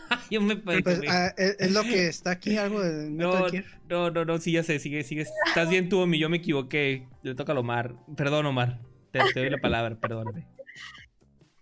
[0.31, 3.47] yo me Pues, ah, es, es lo que está aquí, algo de No,
[3.89, 5.25] no, no, no, sí, ya sé, sigue, sigue.
[5.47, 7.07] Estás bien tú, Omi, yo me equivoqué.
[7.23, 7.95] Le toca a Omar.
[8.15, 8.79] Perdón, Omar.
[9.11, 10.45] Te, te doy la palabra, perdóname.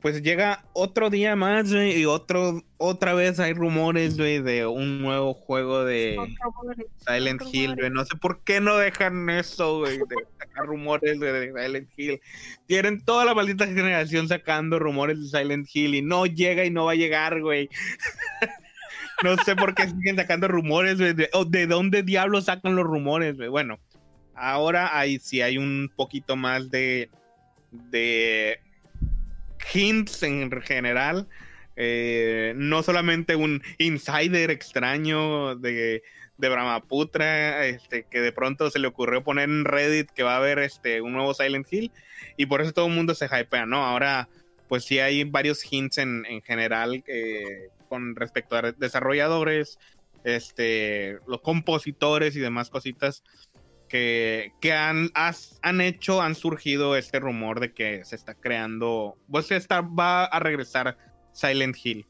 [0.08, 5.02] Pues llega otro día más, güey, y otro, otra vez hay rumores, güey, de un
[5.02, 6.18] nuevo juego de
[7.06, 7.90] Silent Hill, güey.
[7.90, 12.22] No sé por qué no dejan eso, güey, de sacar rumores de Silent Hill.
[12.68, 16.86] Tienen toda la maldita generación sacando rumores de Silent Hill y no llega y no
[16.86, 17.68] va a llegar, güey.
[19.26, 21.12] no sé por qué siguen sacando rumores, güey.
[21.16, 23.50] De, o de dónde diablos sacan los rumores, güey.
[23.50, 23.78] Bueno,
[24.36, 27.10] ahora hay, sí hay un poquito más de,
[27.72, 28.62] de
[29.74, 31.28] hints en general.
[31.80, 36.02] Eh, no solamente un insider extraño de,
[36.38, 40.38] de Brahmaputra, este, que de pronto se le ocurrió poner en Reddit que va a
[40.38, 41.92] haber este, un nuevo Silent Hill,
[42.36, 43.86] y por eso todo el mundo se hypea, ¿no?
[43.86, 44.28] Ahora,
[44.68, 49.78] pues sí hay varios hints en, en general eh, con respecto a desarrolladores,
[50.24, 53.24] este, los compositores y demás cositas
[53.88, 59.82] que, han, han hecho, han surgido este rumor de que se está creando, pues está,
[59.82, 60.98] va a regresar
[61.34, 62.06] Silent Hill.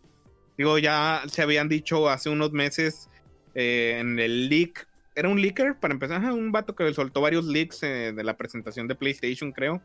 [0.57, 3.09] Digo, ya se habían dicho hace unos meses
[3.53, 7.83] eh, en el leak, era un leaker para empezar, un vato que soltó varios leaks
[7.83, 9.81] eh, de la presentación de PlayStation, creo.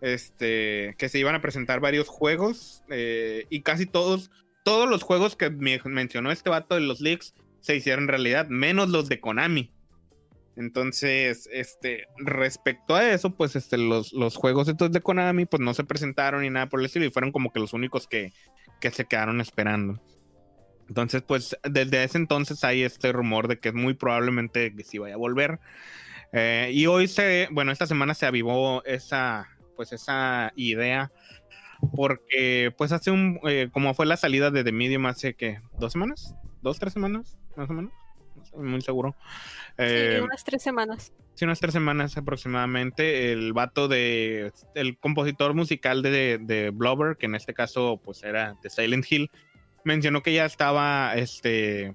[0.00, 4.30] Este, que se iban a presentar varios juegos eh, y casi todos,
[4.64, 8.88] todos los juegos que me mencionó este vato de los leaks se hicieron realidad, menos
[8.88, 9.70] los de Konami.
[10.60, 15.72] Entonces, este, respecto a eso, pues este, los, los juegos estos de Konami, pues no
[15.72, 18.34] se presentaron ni nada por el estilo, y fueron como que los únicos que,
[18.78, 20.02] que se quedaron esperando.
[20.86, 25.14] Entonces, pues, desde ese entonces hay este rumor de que muy probablemente que sí vaya
[25.14, 25.60] a volver.
[26.32, 31.10] Eh, y hoy se, bueno, esta semana se avivó esa, pues, esa idea.
[31.96, 35.92] Porque, pues, hace un, eh, como fue la salida de The Medium hace que, dos
[35.92, 37.92] semanas, dos, tres semanas, más o menos,
[38.54, 39.14] muy seguro.
[39.78, 41.12] Sí, Eh, unas tres semanas.
[41.34, 43.32] Sí, unas tres semanas aproximadamente.
[43.32, 44.52] El vato de.
[44.74, 49.30] El compositor musical de, de Blubber, que en este caso, pues era de Silent Hill,
[49.84, 51.94] mencionó que ya estaba este,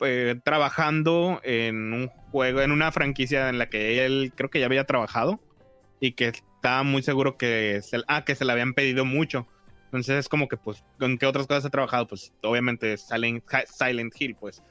[0.00, 4.66] eh, trabajando en un juego, en una franquicia en la que él creo que ya
[4.66, 5.40] había trabajado
[6.00, 9.46] y que estaba muy seguro que se, ah, que se le habían pedido mucho.
[9.84, 12.06] Entonces es como que, pues, ¿con qué otras cosas ha trabajado?
[12.08, 14.62] Pues obviamente Silent, Silent Hill, pues.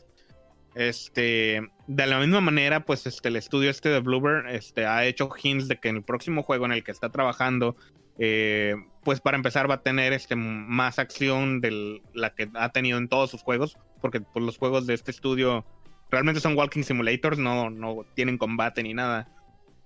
[0.73, 5.29] Este, de la misma manera, pues este, el estudio este de Bluebird este, ha hecho
[5.41, 7.75] hints de que en el próximo juego en el que está trabajando
[8.23, 12.97] eh, pues para empezar va a tener este, más acción de la que ha tenido
[12.97, 15.65] en todos sus juegos, porque pues, los juegos de este estudio
[16.11, 19.27] realmente son walking simulators, no, no tienen combate ni nada.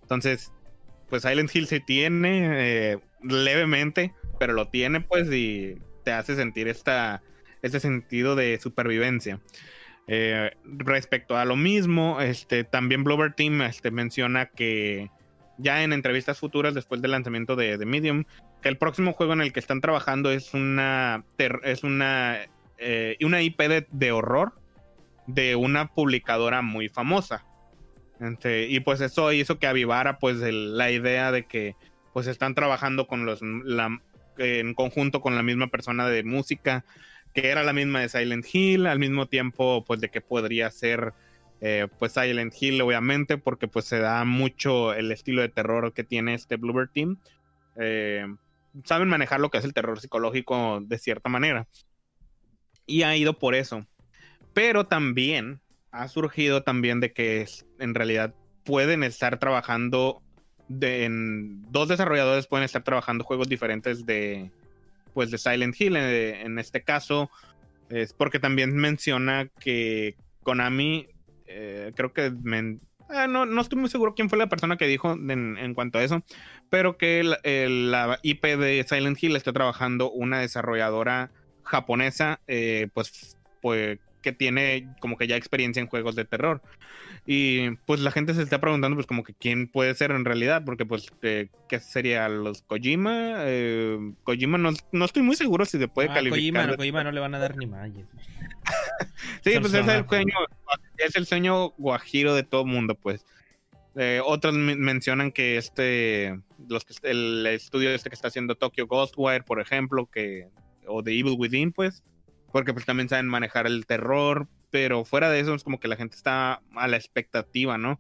[0.02, 0.52] Entonces,
[1.10, 6.68] pues Silent Hill se tiene eh, levemente, pero lo tiene pues y te hace sentir
[6.68, 7.24] esta,
[7.62, 9.40] este sentido de supervivencia.
[10.08, 15.10] Eh, respecto a lo mismo, este, también Blover Team este, menciona que
[15.58, 18.26] ya en entrevistas futuras después del lanzamiento de, Medium,
[18.62, 21.24] que el próximo juego en el que están trabajando es una,
[21.64, 22.40] es una,
[22.78, 24.54] eh, una IP de, horror
[25.28, 27.46] de una publicadora muy famosa.
[28.20, 31.76] Este, y pues eso hizo que avivara pues la idea de que
[32.14, 33.42] pues están trabajando con los
[34.38, 36.86] en conjunto con la misma persona de música
[37.36, 41.14] que era la misma de Silent Hill al mismo tiempo pues de que podría ser
[41.60, 46.06] eh, pues Silent Hill obviamente porque pues se da mucho el estilo de terror que
[46.06, 47.20] tiene este Bluebird Team.
[47.76, 48.26] Eh,
[48.86, 51.68] saben manejar lo que es el terror psicológico de cierta manera.
[52.86, 53.86] Y ha ido por eso.
[54.54, 55.60] Pero también
[55.92, 57.46] ha surgido también de que
[57.80, 58.34] en realidad
[58.64, 60.22] pueden estar trabajando
[60.70, 64.52] en dos desarrolladores pueden estar trabajando juegos diferentes de
[65.16, 67.32] pues de Silent Hill eh, en, este caso
[67.90, 71.08] es porque también menciona que Konami
[71.48, 72.34] eh, creo que
[73.10, 76.04] ah, no, no, estoy muy seguro quién fue la persona que dijo en, cuanto a
[76.04, 76.22] eso
[76.70, 81.32] pero que la IP de Silent Hill está trabajando una desarrolladora
[81.64, 86.60] japonesa eh, pues pues que tiene como que ya experiencia en juegos de terror.
[87.28, 90.64] Y pues la gente se está preguntando pues como que quién puede ser en realidad,
[90.66, 93.36] porque pues eh, ¿qué sería los Kojima?
[93.46, 96.40] Eh, Kojima no, no, estoy muy seguro si se puede ah, calificar.
[96.40, 97.92] Kojima no, Kojima no le van a dar ni más.
[99.44, 100.36] sí, pues es el, sueño,
[100.98, 103.24] es el sueño guajiro de todo mundo, pues.
[103.96, 109.44] Eh, otros mencionan que este, los que, el estudio este que está haciendo Tokyo Ghostwire,
[109.44, 110.50] por ejemplo, que,
[110.88, 112.04] o The Evil Within, pues,
[112.52, 115.96] porque pues también saben manejar el terror, pero fuera de eso es como que la
[115.96, 118.00] gente está a la expectativa, ¿no?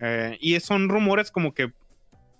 [0.00, 1.72] Eh, y son rumores como que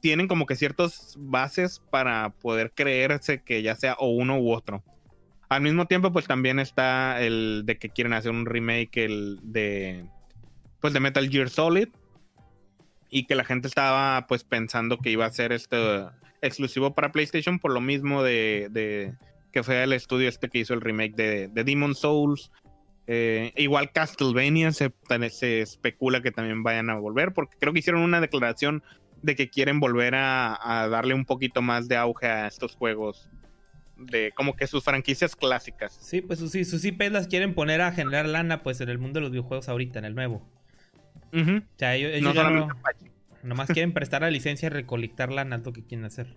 [0.01, 4.83] tienen como que ciertas bases para poder creerse que ya sea o uno u otro.
[5.49, 10.05] Al mismo tiempo, pues también está el de que quieren hacer un remake el de
[10.81, 11.89] pues de Metal Gear Solid
[13.11, 16.07] y que la gente estaba pues pensando que iba a ser este
[16.41, 19.13] exclusivo para PlayStation por lo mismo de
[19.51, 22.51] que fue el estudio este que hizo el remake de, de Demon Souls.
[23.07, 24.93] Eh, igual Castlevania se,
[25.31, 28.83] se, especula que también vayan a volver, porque creo que hicieron una declaración
[29.23, 33.29] de que quieren volver a, darle un poquito más de auge a estos juegos.
[33.97, 35.99] De como que sus franquicias clásicas.
[36.01, 39.19] Sí, pues sus, sus IPs las quieren poner a generar lana, pues en el mundo
[39.19, 40.49] de los videojuegos ahorita, en el nuevo.
[41.33, 42.33] O sea, ellos, no
[43.43, 46.37] nomás quieren prestar la licencia y recolectar lana, lo que quieren hacer.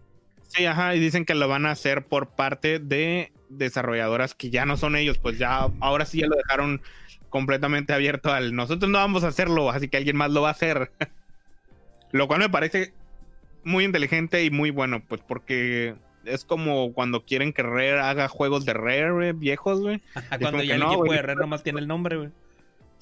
[0.55, 4.65] Sí, ajá, y dicen que lo van a hacer por parte de desarrolladoras que ya
[4.65, 6.81] no son ellos, pues ya ahora sí ya lo dejaron
[7.29, 10.51] completamente abierto al nosotros no vamos a hacerlo, así que alguien más lo va a
[10.51, 10.91] hacer.
[12.11, 12.93] lo cual me parece
[13.63, 15.95] muy inteligente y muy bueno, pues porque
[16.25, 20.01] es como cuando quieren que Rare haga juegos de Rare viejos, güey.
[20.39, 22.29] cuando ya el equipo de Rare nomás tiene el nombre, güey.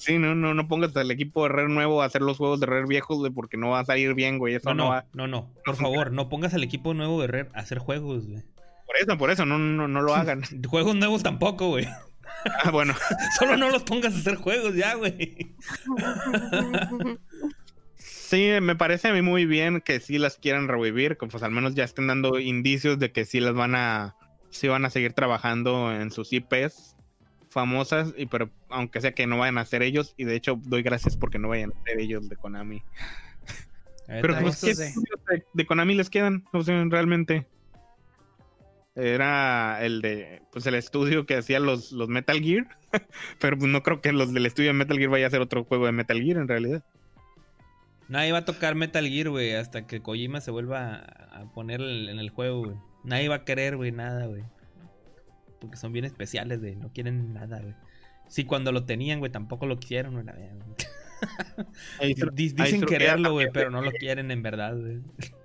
[0.02, 2.66] Sí, no, no, no pongas al equipo de Rare nuevo a hacer los juegos de
[2.66, 4.56] Rare viejos, güey, porque no va a salir bien, güey.
[4.56, 5.06] Eso no, no, va.
[5.14, 8.42] No, no, por favor, no pongas al equipo nuevo de Rare a hacer juegos, güey.
[8.88, 10.42] Por eso, por eso, no, no, no lo hagan.
[10.68, 11.86] juegos nuevos tampoco, güey.
[12.64, 12.96] Ah, bueno.
[13.38, 15.54] Solo no los pongas a hacer juegos ya, güey.
[17.98, 21.52] sí, me parece a mí muy bien que sí las quieran revivir, que pues al
[21.52, 24.16] menos ya estén dando indicios de que sí las van a,
[24.50, 26.96] sí van a seguir trabajando en sus IPs
[27.52, 30.82] famosas, y pero aunque sea que no vayan a ser ellos, y de hecho doy
[30.82, 32.82] gracias porque no vayan a ser ellos de Konami.
[34.08, 34.74] pero pues, ¿qué
[35.54, 35.66] de...
[35.66, 36.46] Konami les quedan?
[36.54, 37.48] O sea, realmente.
[38.94, 42.68] Era el de, pues el estudio que hacía los, los Metal Gear,
[43.40, 45.64] pero pues no creo que los del estudio de Metal Gear vaya a hacer otro
[45.64, 46.84] juego de Metal Gear en realidad.
[48.10, 52.20] Nadie va a tocar Metal Gear, güey, hasta que Kojima se vuelva a poner en
[52.20, 52.76] el juego, güey.
[53.06, 54.44] Nadie va a querer, güey, nada, güey
[55.62, 56.76] porque son bien especiales, güey.
[56.76, 57.76] No quieren nada, güey.
[58.28, 60.26] Sí, cuando lo tenían, güey, tampoco lo quisieron, güey.
[62.34, 65.00] Dicen quererlo, güey, pero no lo quieren en verdad, güey.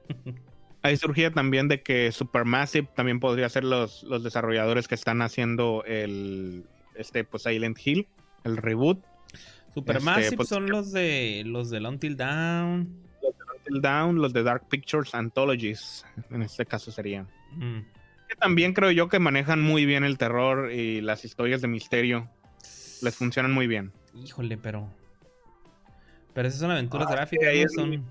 [0.83, 5.83] Ahí surgía también de que Supermassive también podría ser los, los desarrolladores que están haciendo
[5.85, 6.64] el
[6.95, 8.07] este pues Silent Hill,
[8.45, 9.05] el reboot.
[9.75, 12.89] Supermassive este, pues, son los de los de Until Down.
[13.21, 17.29] Los de Until Down, los de Dark Pictures Anthologies, en este caso serían.
[17.53, 17.96] Mm
[18.35, 22.29] también creo yo que manejan muy bien el terror y las historias de misterio.
[23.03, 23.93] Les funcionan muy bien.
[24.14, 24.91] Híjole, pero.
[26.35, 28.05] Pero esas son aventuras ah, gráficas, son.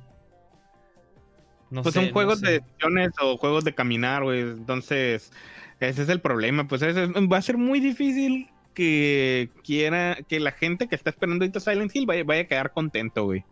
[1.69, 2.45] No Pues sé, son no juegos sé.
[2.47, 4.41] de decisiones o juegos de caminar, güey.
[4.41, 5.31] Entonces,
[5.79, 6.67] ese es el problema.
[6.67, 11.43] Pues ese- va a ser muy difícil que quiera, que la gente que está esperando
[11.43, 13.43] ahorita Silent Hill vaya, vaya a quedar contento, güey.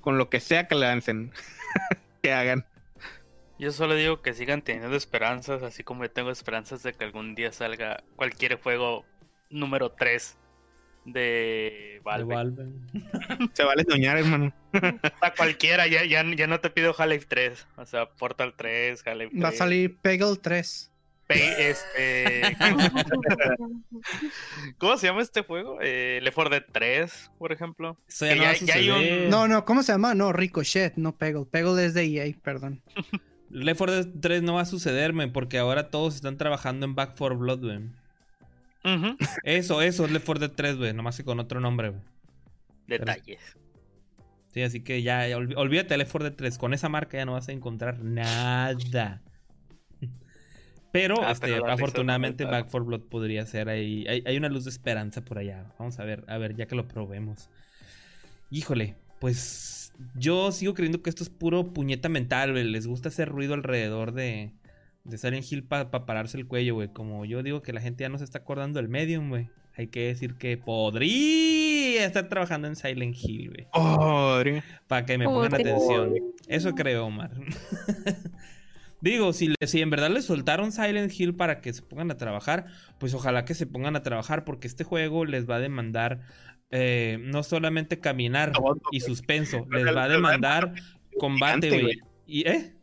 [0.00, 1.32] Con lo que sea que lancen,
[2.22, 2.66] que hagan.
[3.64, 7.34] Yo solo digo que sigan teniendo esperanzas, así como yo tengo esperanzas de que algún
[7.34, 9.06] día salga cualquier juego
[9.48, 10.36] número 3
[11.06, 11.12] de
[11.94, 12.34] De Valve.
[12.34, 12.66] Valve.
[13.54, 14.52] Se vale soñar, hermano.
[15.22, 17.66] A cualquiera, ya, ya, ya no te pido Half-Life 3.
[17.78, 19.42] O sea, Portal 3, Half-Life 3.
[19.44, 20.90] Va a salir Peggle 3.
[21.26, 22.54] Pe- este,
[24.78, 25.78] ¿Cómo se llama este juego?
[25.80, 27.96] Eh, Left 4 Dead 3, por ejemplo.
[28.08, 29.30] Eso ya no ya- ya hay un-.
[29.30, 30.14] No, no, ¿cómo se llama?
[30.14, 31.46] No, Ricochet, no Peggle.
[31.46, 32.82] Peggle es de EA, perdón.
[33.50, 37.14] Left 4 Dead 3 no va a sucederme porque ahora todos están trabajando en Back
[37.18, 37.78] 4 Blood, güey.
[38.84, 39.16] Ujú.
[39.44, 40.92] Eso, eso es Left 4 Dead 3, güey.
[40.92, 42.02] Nomás que con otro nombre, güey.
[42.86, 43.40] Detalles.
[44.52, 46.58] Sí, así que ya, ya olví- olvídate de Left 4 Dead 3.
[46.58, 49.22] Con esa marca ya no vas a encontrar nada.
[50.92, 54.06] Pero, Ah, este, pero afortunadamente Back 4 Blood podría ser ahí.
[54.06, 55.72] Hay, hay una luz de esperanza por allá.
[55.78, 57.50] Vamos a ver, a ver, ya que lo probemos.
[58.50, 59.40] Híjole, pues
[60.16, 62.64] yo sigo creyendo que esto es puro puñeta mental, güey.
[62.64, 64.52] Les gusta hacer ruido alrededor de,
[65.04, 66.88] de Silent Hill para pararse el cuello, güey.
[66.88, 69.48] Como yo digo que la gente ya no se está acordando del medium, güey.
[69.76, 73.66] Hay que decir que podría estar trabajando en Silent Hill, güey.
[74.86, 76.14] Para que me pongan atención.
[76.46, 77.30] Eso creo, Omar.
[79.00, 82.16] Digo, si, le- si en verdad les soltaron Silent Hill para que se pongan a
[82.16, 82.66] trabajar,
[82.98, 86.20] pues ojalá que se pongan a trabajar porque este juego les va a demandar
[86.76, 88.52] eh, no solamente caminar
[88.90, 90.74] y suspenso, Les- va a demandar
[91.18, 92.00] combate, güey.
[92.26, 92.74] ¿Y eh?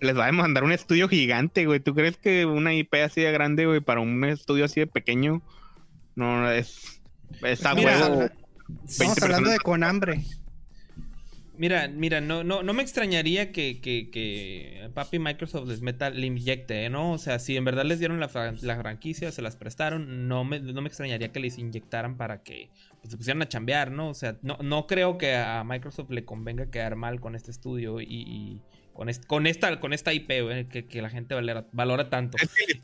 [0.00, 1.80] Les va a demandar un estudio gigante, güey.
[1.80, 5.42] ¿Tú crees que una IP así de grande, güey, para un estudio así de pequeño?
[6.14, 7.02] No, es.
[7.42, 8.28] Es a Mira, huevo.
[8.88, 10.22] Estamos hablando de con hambre.
[11.60, 16.24] Mira, mira, no, no, no me extrañaría que, que, que papi Microsoft les meta, le
[16.24, 17.12] inyecte, ¿no?
[17.12, 18.30] O sea, si en verdad les dieron la,
[18.62, 22.70] la franquicia, se las prestaron, no me, no me extrañaría que les inyectaran para que
[23.02, 24.08] pues, se pusieran a chambear, ¿no?
[24.08, 28.00] O sea, no, no creo que a Microsoft le convenga quedar mal con este estudio
[28.00, 28.62] y, y
[28.94, 31.34] con, con, esta, con esta IP, güey, que, que la gente
[31.72, 32.38] valora tanto.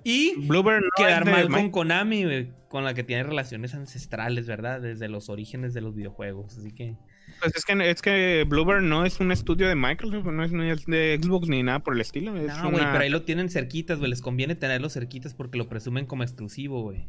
[0.05, 4.83] Y Bluebird no quedar mal con Konami, güey, con la que tiene relaciones ancestrales, ¿verdad?
[4.83, 6.95] Desde los orígenes de los videojuegos, así que...
[7.41, 10.63] Pues es que, es que Bluebird no es un estudio de Microsoft, no es, no
[10.65, 12.37] es de Xbox ni nada por el estilo.
[12.37, 14.11] Es No, güey, una- pero ahí lo tienen cerquitas, güey.
[14.11, 17.07] Les conviene tenerlo cerquitas porque lo presumen como exclusivo, güey.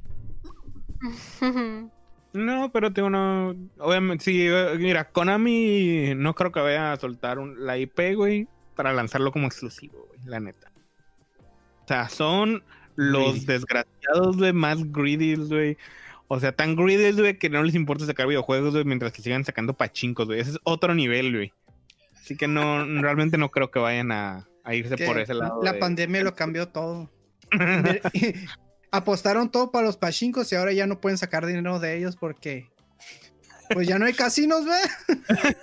[2.34, 3.55] No, pero tengo no.
[3.80, 8.47] Obviamente, sí, eh, mira, Konami no creo que vaya a soltar un- la IP, güey,
[8.75, 10.71] para lanzarlo como exclusivo, güey, la neta.
[11.84, 12.63] O sea, son
[12.95, 15.78] los desgraciados, güey, más greedy, güey.
[16.30, 19.45] O sea, tan greedy, güey, que no les importa sacar videojuegos, güey, mientras que sigan
[19.45, 20.39] sacando pachincos, güey.
[20.41, 21.53] Ese es otro nivel, güey.
[22.15, 25.61] Así que no, realmente no creo que vayan a, a irse Que por ese lado.
[25.63, 27.09] la de- pandemia lo cambió todo.
[28.91, 32.69] Apostaron todo para los pachincos y ahora ya no pueden sacar dinero de ellos porque
[33.73, 35.17] pues ya no hay casinos, ¿ve?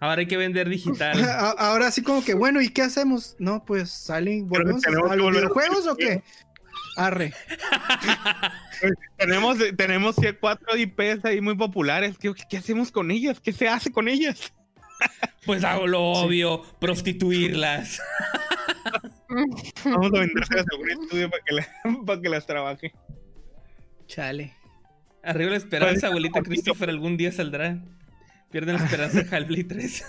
[0.00, 1.24] Ahora hay que vender digital.
[1.58, 3.34] Ahora sí como que bueno, ¿y qué hacemos?
[3.40, 6.22] No, pues salen, volvemos a los videojuegos o qué?
[6.98, 7.32] Arre.
[9.16, 12.18] Tenemos, tenemos cuatro IPs ahí muy populares.
[12.18, 13.40] ¿Qué, qué hacemos con ellas?
[13.40, 14.52] ¿Qué se hace con ellas?
[15.46, 18.00] Pues hago lo obvio, prostituirlas.
[19.84, 21.68] Vamos a vendérselas a algún estudio para que, la-
[22.06, 22.92] para que las trabaje.
[24.06, 24.54] Chale.
[25.22, 26.42] Arriba la esperanza, Pues, abuelita.
[26.42, 27.78] Christopher, algún día saldrá.
[28.50, 30.04] Pierden la esperanza en Half-Life 3.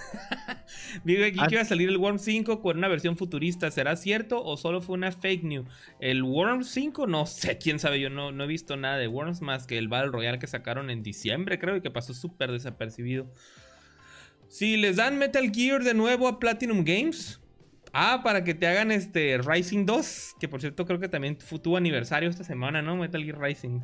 [1.04, 1.48] Digo aquí Ah.
[1.48, 3.70] que iba a salir el Worm 5 con una versión futurista.
[3.70, 5.68] ¿Será cierto o solo fue una fake news?
[6.00, 8.00] El Worm 5, no sé, quién sabe.
[8.00, 10.90] Yo no, no he visto nada de Worms más que el Battle Royale que sacaron
[10.90, 13.30] en diciembre, creo, y que pasó súper desapercibido.
[14.48, 17.42] Si les dan Metal Gear de nuevo a Platinum Games.
[17.92, 20.36] Ah, para que te hagan este Rising 2.
[20.40, 22.96] Que por cierto creo que también tuvo aniversario esta semana, ¿no?
[22.96, 23.82] Metal Gear Rising.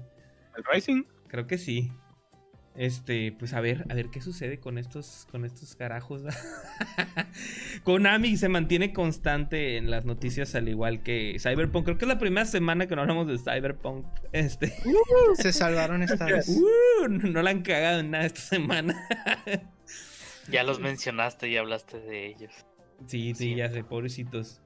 [0.56, 1.04] ¿El Rising?
[1.28, 1.92] Creo que sí.
[2.78, 6.24] Este, pues a ver, a ver qué sucede con estos, con estos carajos.
[7.84, 11.86] Konami se mantiene constante en las noticias al igual que Cyberpunk.
[11.86, 14.06] Creo que es la primera semana que no hablamos de Cyberpunk.
[14.34, 14.74] Este,
[15.36, 16.50] Se salvaron esta vez.
[16.50, 19.08] uh, no la han cagado en nada esta semana.
[20.50, 22.52] Ya los mencionaste y hablaste de ellos.
[23.08, 24.62] Sí, sí, ya sé, pobrecitos.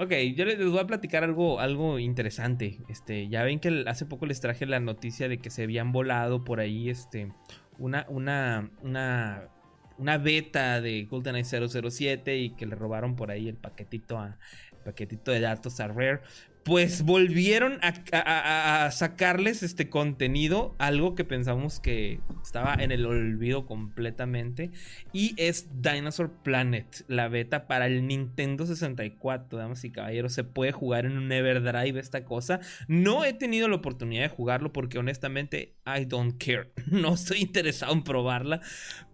[0.00, 2.78] Ok, yo les voy a platicar algo, algo interesante.
[2.88, 6.44] Este, ya ven que hace poco les traje la noticia de que se habían volado
[6.44, 7.32] por ahí, este,
[7.78, 9.48] una, una, una,
[9.96, 14.38] una beta de GoldenEye 007 y que le robaron por ahí el paquetito a,
[14.70, 16.20] el paquetito de datos a Rare.
[16.68, 22.92] Pues volvieron a, a- a- a sacarles este contenido, algo que pensamos que estaba en
[22.92, 24.70] el olvido completamente,
[25.14, 30.72] y es Dinosaur Planet, la beta para el Nintendo 64, damas y caballeros, se puede
[30.72, 32.60] jugar en un Everdrive esta cosa.
[32.86, 37.94] No he tenido la oportunidad de jugarlo porque honestamente I don't care, no estoy interesado
[37.94, 38.60] en probarla,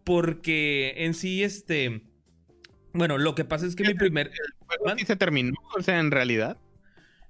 [0.02, 2.02] porque en sí este...
[2.92, 4.32] Bueno, lo que pasa es que mi primer...
[4.66, 6.58] juego sí se terminó, o sea, en realidad.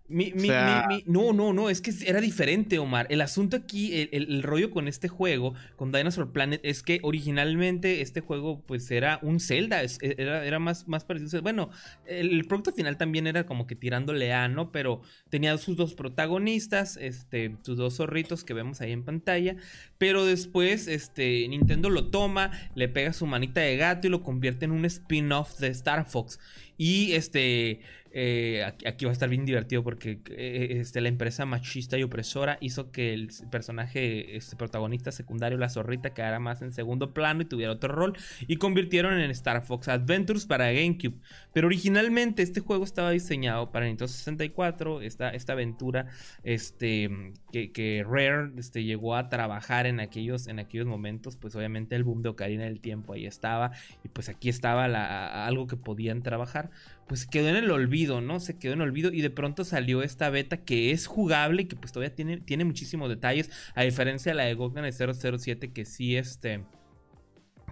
[0.07, 3.07] Mi- mi- sea- mi- mi- no, no, no, es que era diferente, Omar.
[3.09, 7.01] El asunto aquí, el, el- el rollo con este juego, con Dinosaur Planet, es que
[7.03, 11.41] originalmente este juego, pues era un Zelda, es- e, era, era más, más parecido.
[11.41, 11.71] Bueno,
[12.07, 14.73] el, el producto final también era como que tirándole a, ¿no?
[14.73, 15.01] Pero
[15.31, 19.57] tenía sus dos protagonistas, este, sus dos zorritos que vemos ahí en pantalla.
[19.97, 24.67] Pero después, este, Nintendo lo toma, le pega su manita de gato y lo convierte
[24.67, 26.39] en un spin-off de Star Fox.
[26.77, 27.81] Y este.
[28.17, 32.59] eh, aquí, va a estar bien divertido porque eh, este, la empresa machista y opresora
[32.61, 37.45] hizo que el personaje este, protagonista secundario, la zorrita, quedara más en segundo plano y
[37.47, 38.17] tuviera otro rol.
[38.47, 41.19] Y convirtieron en Star Fox Adventures para GameCube.
[41.53, 45.01] Pero originalmente este juego estaba diseñado para Nintendo 64.
[45.03, 46.07] Esta, esta aventura
[46.43, 47.11] este,
[47.53, 51.37] que, que Rare este, llegó a trabajar en aquellos, en aquellos momentos.
[51.37, 53.73] Pues obviamente el boom de Ocarina del Tiempo ahí estaba.
[54.03, 56.64] Y pues aquí estaba la- algo que podían trabajar.
[57.07, 58.41] Pues quedó en el olvido, ¿no?
[58.41, 61.65] Se quedó en el olvido y de pronto salió esta beta que es jugable y
[61.67, 63.51] que pues todavía tiene, tiene muchísimos detalles.
[63.75, 66.65] A diferencia de la de Gogan 007 que sí este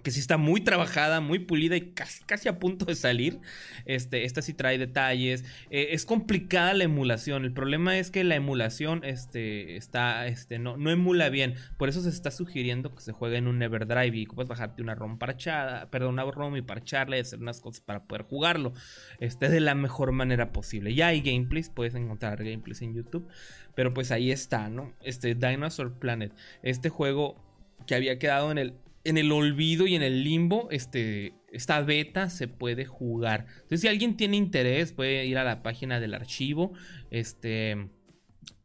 [0.03, 3.39] que sí está muy trabajada, muy pulida y casi, casi a punto de salir.
[3.85, 5.45] Este, esta sí trae detalles.
[5.69, 7.45] Eh, es complicada la emulación.
[7.45, 11.55] El problema es que la emulación este, está, este, no, no emula bien.
[11.77, 14.93] Por eso se está sugiriendo que se juegue en un Everdrive y puedes bajarte una
[14.93, 18.73] ROM parchada, perdón, una ROM y parcharla y hacer unas cosas para poder jugarlo
[19.19, 20.93] este, de la mejor manera posible.
[20.93, 23.27] Ya hay gameplays, puedes encontrar gameplays en YouTube.
[23.75, 24.93] Pero pues ahí está, ¿no?
[25.01, 26.31] Este Dinosaur Planet.
[26.61, 27.41] Este juego
[27.87, 28.73] que había quedado en el
[29.03, 33.45] en el olvido y en el limbo, este, esta beta se puede jugar.
[33.55, 36.73] Entonces, si alguien tiene interés, puede ir a la página del archivo.
[37.11, 37.89] Este.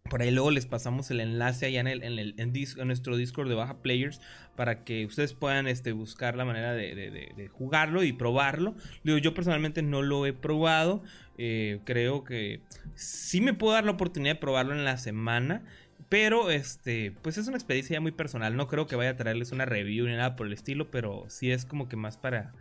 [0.09, 3.47] Por ahí luego les pasamos el enlace allá en, el, en, el, en, nuestro Discord
[3.51, 4.23] de Baja Players
[4.57, 8.75] para que ustedes puedan este, buscar la manera de, jugarlo y probarlo.
[9.05, 11.03] Yo personalmente no lo he probado.
[11.37, 12.63] eh, creo que
[12.95, 15.67] sí me puedo dar la oportunidad de probarlo en la semana.
[16.09, 18.57] Pero este, pues es una experiencia ya muy personal.
[18.57, 20.91] No creo que vaya a traerles una review ni nada por el estilo.
[20.91, 22.53] Pero sí es como que más para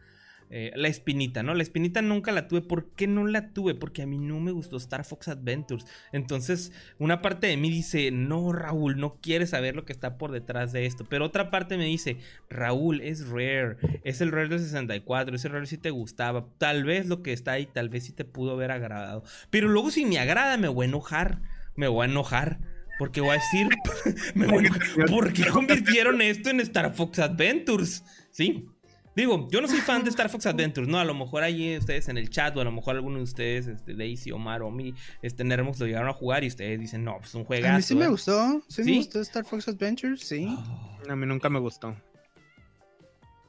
[0.50, 1.54] eh, la espinita, ¿no?
[1.54, 2.62] La espinita nunca la tuve.
[2.62, 3.76] ¿Por qué no la tuve?
[3.76, 5.86] Porque a mí no me gustó Star Fox Adventures.
[6.12, 10.32] Entonces, una parte de mí dice, no, Raúl, no quieres saber lo que está por
[10.32, 11.06] detrás de esto.
[11.10, 12.18] Pero otra parte me dice,
[12.50, 13.78] Raúl, es Rare.
[14.04, 15.36] Es el Rare del 64.
[15.36, 16.48] Ese Rare sí te gustaba.
[16.58, 19.24] Tal vez lo que está ahí, tal vez sí te pudo haber agradado.
[19.50, 21.42] Pero luego si me agrada, me voy a enojar.
[21.76, 22.60] Me voy a enojar.
[22.98, 23.70] Porque voy a decir,
[24.36, 28.04] me voy a ¿por qué convirtieron esto en Star Fox Adventures?
[28.32, 28.68] Sí.
[29.16, 31.00] Digo, yo no soy fan de Star Fox Adventures, ¿no?
[31.00, 33.66] A lo mejor ahí ustedes en el chat o a lo mejor alguno de ustedes,
[33.66, 34.94] este, Daisy, Omar o mi,
[35.24, 37.74] este, Nermos lo llegaron a jugar y ustedes dicen, no, pues un juegazo.
[37.74, 38.10] A mí sí me ¿eh?".
[38.10, 38.62] gustó.
[38.68, 38.92] Sí, ¿Sí?
[38.92, 40.48] me gustó Star Fox Adventures, sí.
[40.48, 41.00] Oh.
[41.10, 41.96] A mí nunca me gustó.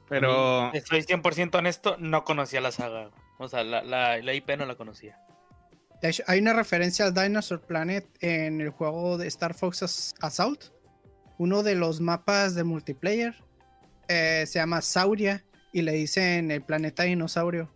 [0.07, 3.11] Pero Estoy 100% honesto, no conocía la saga.
[3.37, 5.19] O sea, la, la, la IP no la conocía.
[6.01, 10.15] De hecho, hay una referencia al Dinosaur Planet en el juego de Star Fox As-
[10.21, 10.65] Assault.
[11.37, 13.35] Uno de los mapas de multiplayer
[14.07, 15.43] eh, se llama Sauria
[15.73, 17.69] y le dicen el planeta dinosaurio.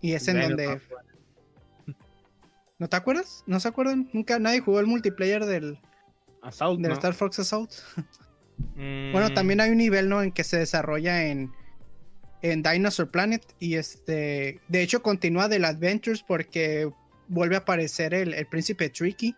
[0.00, 0.80] Y es en donde.
[2.78, 3.42] ¿No te acuerdas?
[3.46, 4.08] ¿No se acuerdan?
[4.12, 5.78] Nunca nadie jugó el multiplayer del,
[6.42, 6.94] Assault, del ¿no?
[6.94, 7.72] Star Fox Assault.
[8.74, 10.22] Mm, Bueno, también hay un nivel, ¿no?
[10.22, 11.52] En que se desarrolla en,
[12.42, 13.42] en Dinosaur Planet.
[13.58, 14.60] Y este.
[14.68, 16.90] De hecho, continúa del Adventures porque
[17.28, 19.34] vuelve a aparecer el, el príncipe Tricky.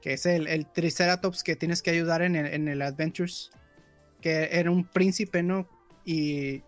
[0.00, 3.50] Que es el, el Triceratops que tienes que ayudar en el, en el Adventures.
[4.20, 5.68] Que era un príncipe, ¿no?
[6.04, 6.62] Y.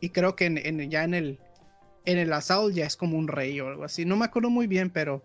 [0.00, 1.38] Y creo que en- en- ya en el.
[2.06, 4.04] En el Assault ya es como un rey o algo así.
[4.04, 5.24] No me acuerdo muy bien, pero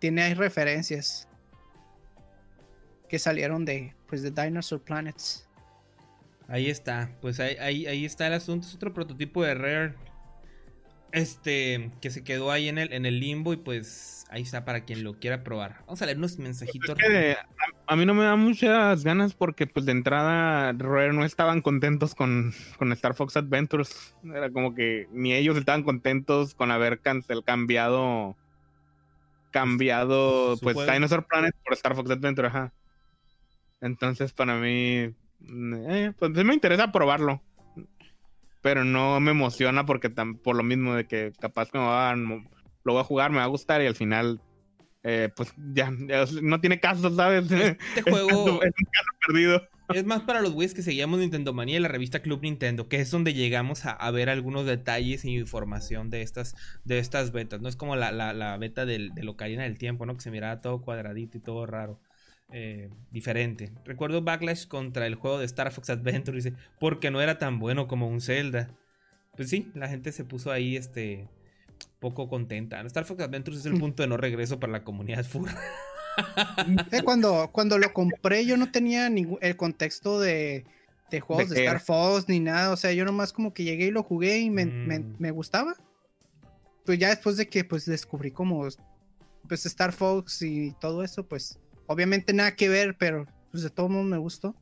[0.00, 1.26] tiene ahí referencias
[3.08, 5.48] que salieron de, pues, de Dinosaur Planets.
[6.50, 8.66] Ahí está, pues ahí, ahí, ahí está el asunto.
[8.66, 9.94] Es otro prototipo de Rare.
[11.12, 14.84] Este, que se quedó ahí en el, en el limbo y pues ahí está para
[14.84, 15.78] quien lo quiera probar.
[15.86, 16.90] Vamos a leer unos mensajitos.
[16.90, 21.12] Es que a, a mí no me da muchas ganas porque pues de entrada Rare
[21.12, 24.14] no estaban contentos con, con Star Fox Adventures.
[24.24, 28.36] Era como que ni ellos estaban contentos con haber cancel, cambiado
[29.52, 30.92] cambiado pues juego.
[30.92, 32.72] Dinosaur Planet por Star Fox Adventure, ajá.
[33.80, 35.12] Entonces para mí
[35.48, 37.42] eh, pues sí me interesa probarlo.
[38.62, 42.26] Pero no me emociona porque tam- por lo mismo de que capaz que me van
[42.26, 42.44] a
[42.84, 44.40] lo voy a jugar, me va a gustar y al final,
[45.02, 47.50] eh, pues ya, ya no tiene caso, ¿sabes?
[47.50, 49.62] Este juego es un caso perdido.
[49.94, 53.00] es más para los güeyes que seguíamos Nintendo Manía y la revista Club Nintendo, que
[53.00, 56.54] es donde llegamos a, a ver algunos detalles e información de estas,
[56.84, 57.60] de estas betas.
[57.62, 60.14] No es como la, la, la beta del, del Ocarina del Tiempo, ¿no?
[60.16, 61.98] Que se miraba todo cuadradito y todo raro.
[62.52, 63.72] Eh, diferente.
[63.84, 66.36] Recuerdo Backlash contra el juego de Star Fox Adventure.
[66.36, 68.68] Dice, porque no era tan bueno como un Zelda.
[69.36, 71.28] Pues sí, la gente se puso ahí, este,
[72.00, 72.80] poco contenta.
[72.82, 75.56] Star Fox Adventures es el punto de no regreso para la comunidad furra.
[76.90, 80.66] Eh, cuando, cuando lo compré yo no tenía ningún el contexto de,
[81.10, 81.80] de juegos ¿De Star?
[81.80, 82.72] Fox ni nada.
[82.72, 85.16] O sea, yo nomás como que llegué y lo jugué y me, me- Mm.
[85.18, 85.74] me gustaba.
[86.84, 88.66] Pues ya después de que pues descubrí como
[89.48, 91.58] pues Star Fox y todo eso, pues
[91.90, 94.54] obviamente nada que ver, pero pues de todo modo me gustó.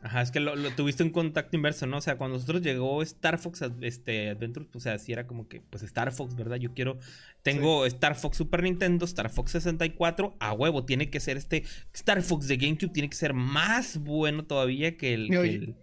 [0.00, 1.96] Ajá, es que lo, lo tuviste un contacto inverso, ¿no?
[1.96, 5.82] O sea, cuando nosotros llegó Star Fox este, Adventures, pues así era como que, pues
[5.82, 6.56] Star Fox, ¿verdad?
[6.56, 6.98] Yo quiero,
[7.42, 12.22] tengo Star Fox Super Nintendo, Star Fox 64, a huevo, tiene que ser este, Star
[12.22, 15.74] Fox de GameCube tiene que ser más bueno todavía que el, que el,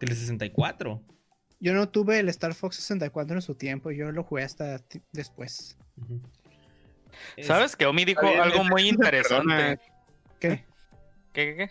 [0.00, 1.04] que el de 64.
[1.60, 4.82] Yo no tuve el Star Fox 64 en su tiempo, yo lo jugué hasta
[5.12, 5.76] después.
[5.96, 6.22] Ujú.
[7.36, 9.54] Es- ¿Sabes que Omi dijo algo muy interesante?
[9.54, 9.76] perdona.
[10.40, 10.64] ¿Qué?
[11.32, 11.70] ¿Qué, qué, qué?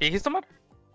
[0.00, 0.46] ¿Qué dijiste, Omar?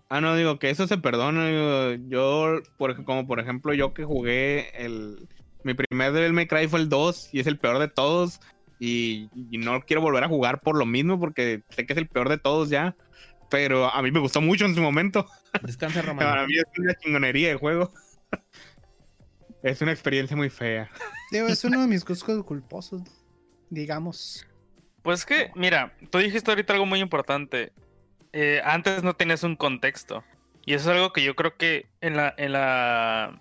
[0.08, 1.46] Ah, no, digo que eso se perdona.
[1.48, 5.28] digo, yo, por, como por ejemplo, yo que jugué el.
[5.62, 8.40] Mi primer Devil May Cry fue el 2 y es el peor de todos.
[8.78, 12.08] Y, y no quiero volver a jugar por lo mismo porque sé que es el
[12.08, 12.96] peor de todos ya.
[13.50, 15.26] Pero a mí me gustó mucho en su momento.
[15.62, 16.46] Descansa, Para Román.
[16.46, 17.92] mí es una chingonería de juego.
[19.62, 20.90] Es una experiencia muy fea.
[21.30, 23.02] Digo, es uno de mis gustos culposos,
[23.68, 24.46] digamos.
[25.02, 27.72] Pues que, mira, tú dijiste ahorita algo muy importante.
[28.32, 30.24] Eh, antes no tenías un contexto.
[30.64, 33.40] Y eso es algo que yo creo que en la, en la.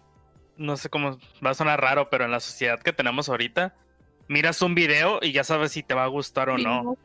[0.58, 3.76] No sé cómo va a sonar raro, pero en la sociedad que tenemos ahorita,
[4.28, 6.98] miras un video y ya sabes si te va a gustar o no.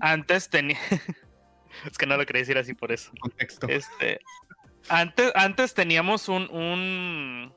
[0.00, 0.78] Antes tenía.
[1.90, 3.12] es que no lo quería decir así por eso.
[3.20, 3.66] Contexto.
[3.68, 4.20] Este.
[4.88, 7.54] Antes, antes teníamos un, un.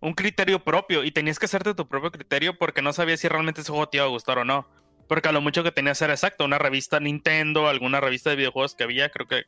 [0.00, 1.04] Un criterio propio.
[1.04, 3.98] Y tenías que hacerte tu propio criterio porque no sabías si realmente ese juego te
[3.98, 4.68] iba a gustar o no.
[5.08, 6.44] Porque a lo mucho que tenías era exacto.
[6.44, 9.44] Una revista Nintendo, alguna revista de videojuegos que había, creo que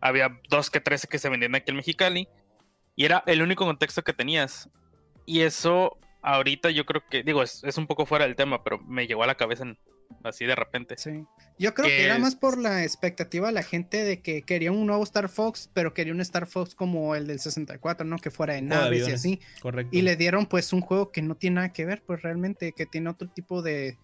[0.00, 2.28] había dos que tres que se vendían aquí en Mexicali.
[2.94, 4.70] Y era el único contexto que tenías.
[5.26, 9.06] Y eso ahorita yo creo que, digo, es, un poco fuera del tema, pero me
[9.06, 9.78] llegó a la cabeza en-
[10.24, 10.94] así de repente.
[10.98, 11.24] Sí.
[11.58, 14.42] Yo creo que Que era es- más por la expectativa de la gente de que
[14.42, 18.18] quería un nuevo Star Fox, pero quería un Star Fox como el del 64, ¿no?
[18.18, 19.40] Que fuera de naves y así.
[19.62, 19.96] Correcto.
[19.96, 22.86] Y le dieron pues un juego que no tiene nada que ver, pues realmente, que
[22.86, 23.98] tiene otro tipo de,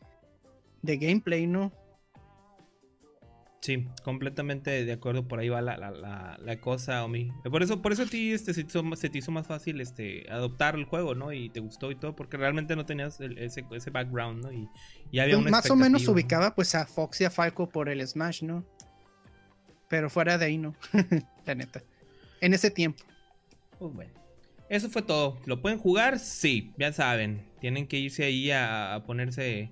[0.83, 1.73] de gameplay, ¿no?
[3.63, 7.31] Sí, completamente de acuerdo, por ahí va la, la, la, la cosa, Omi.
[7.49, 9.81] Por eso, por eso a ti este, se, te hizo, se te hizo más fácil
[9.81, 11.33] este, adoptar el juego, ¿no?
[11.33, 14.53] Y te gustó y todo, porque realmente no tenías el- ese, ese background, ¿no?
[14.53, 14.69] Y,
[15.13, 17.89] y había Pues, una más o menos ubicaba pues a Fox y a Falco por
[17.89, 18.65] el Smash, ¿no?
[19.89, 20.75] Pero fuera de ahí, no.
[21.47, 21.83] la neta.
[22.41, 23.05] En ese tiempo.
[23.79, 24.13] Pues bueno.
[24.69, 25.39] Eso fue todo.
[25.47, 26.19] ¿Lo pueden jugar?
[26.19, 27.47] Sí, ya saben.
[27.61, 29.71] Tienen que irse ahí a, a ponerse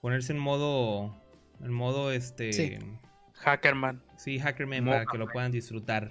[0.00, 1.16] ponerse en modo
[1.60, 2.76] en modo este Sí.
[3.44, 4.02] Hackerman.
[4.16, 6.10] sí, Hackerman para que lo puedan disfrutar.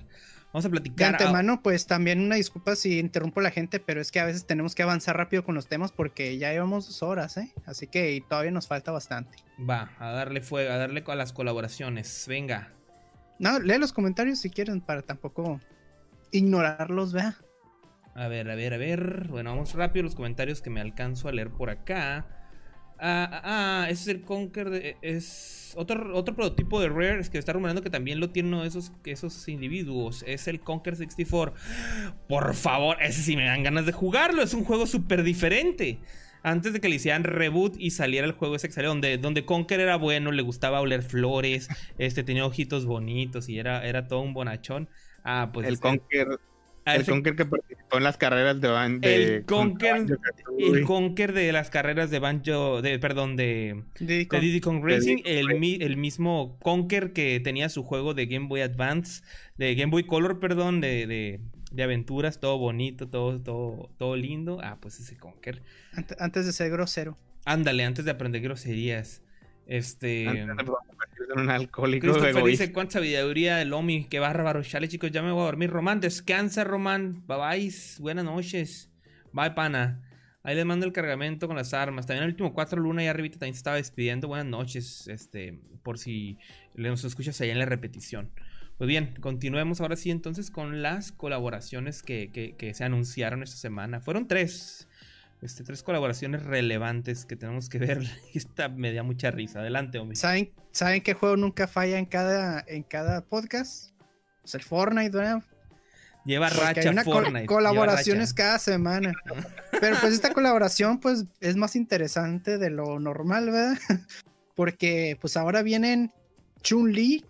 [0.53, 1.15] Vamos a De platicar.
[1.15, 4.25] ah, antemano, pues también una disculpa si interrumpo a la gente, pero es que a
[4.25, 7.51] veces tenemos que avanzar rápido con los temas porque ya llevamos dos horas, ¿eh?
[7.65, 9.39] Así que todavía nos falta bastante.
[9.59, 12.25] Va, a darle fuego, a darle a las colaboraciones.
[12.27, 12.71] Venga.
[13.39, 15.59] No, lee los comentarios si quieren para tampoco
[16.31, 17.35] ignorarlos, vea.
[18.13, 19.27] A ver, a ver, a ver.
[19.29, 22.27] Bueno, vamos rápido los comentarios que me alcanzo a leer por acá.
[23.05, 23.41] Ah, ah,
[23.83, 24.69] ah, ese es el Conker.
[24.69, 27.19] de- es otro, otro prototipo de Rare.
[27.19, 30.23] Es que está rumorando que también lo tienen uno de esos, esos individuos.
[30.25, 31.53] Es el Conker 64.
[32.29, 34.41] Por favor, ese sí me dan ganas de jugarlo.
[34.41, 35.99] Es un juego súper diferente.
[36.43, 39.45] Antes de que le hicieran reboot y saliera el juego ese que salió, donde, donde
[39.45, 44.19] Conker era bueno, le gustaba oler flores, este tenía ojitos bonitos y era, era todo
[44.21, 44.89] un bonachón.
[45.23, 46.27] Ah, pues el este- Conker,
[46.85, 50.67] ah, el ese- Conker que participó en las carreras de Ban de El Conker- Banjo-Kazooie.
[50.79, 54.41] el Conker de las carreras de Banjo, de, perdón, de, Diddy de Kong.
[54.41, 58.13] Diddy Kong De Racing, Diddy el, Kong mi- el mismo Conker que tenía su juego
[58.13, 59.23] de Game Boy Advance,
[59.57, 61.39] de Game Boy Color, perdón, de, de,
[61.71, 64.59] de aventuras, todo bonito, todo, todo, todo lindo.
[64.63, 65.61] Ah, pues ese Conker.
[65.93, 67.17] Ant- antes de ser grosero.
[67.45, 69.21] Ándale, antes de aprender groserías.
[69.67, 70.27] Este.
[70.27, 70.73] Antes de
[71.35, 74.61] en un alcohólico Christopher dice cuánta sabiduría del Omi, qué bárbaro.
[74.63, 75.69] Chale, chicos, ya me voy a dormir.
[75.69, 77.23] Román, descansa, Román.
[77.27, 77.73] Bye bye.
[77.99, 78.91] Buenas noches.
[79.31, 80.01] Bye, pana.
[80.43, 82.05] Ahí les mando el cargamento con las armas.
[82.05, 84.27] También el último 4 Luna y arribita también se estaba despidiendo.
[84.27, 85.07] Buenas noches.
[85.07, 86.37] Este, por si
[86.75, 88.29] nos escuchas allá en la repetición.
[88.77, 93.55] Pues bien, continuemos ahora sí entonces con las colaboraciones que, que- que se anunciaron esta
[93.55, 94.01] semana.
[94.01, 94.89] Fueron tres.
[95.43, 98.01] Este, tres colaboraciones relevantes que tenemos que ver.
[98.33, 99.59] Esta me da mucha risa.
[99.59, 100.15] Adelante, hombre.
[100.15, 103.91] ¿Saben, ¿Saben qué juego nunca falla en cada, en cada podcast?
[104.41, 105.43] Pues el Fortnite, ¿verdad?
[106.25, 107.45] Lleva Porque racha hay una Fortnite.
[107.45, 108.43] colaboraciones racha.
[108.43, 109.13] cada semana.
[109.81, 113.77] Pero pues esta colaboración pues es más interesante de lo normal, ¿verdad?
[114.55, 116.11] Porque pues ahora vienen
[116.61, 117.25] Chun-Li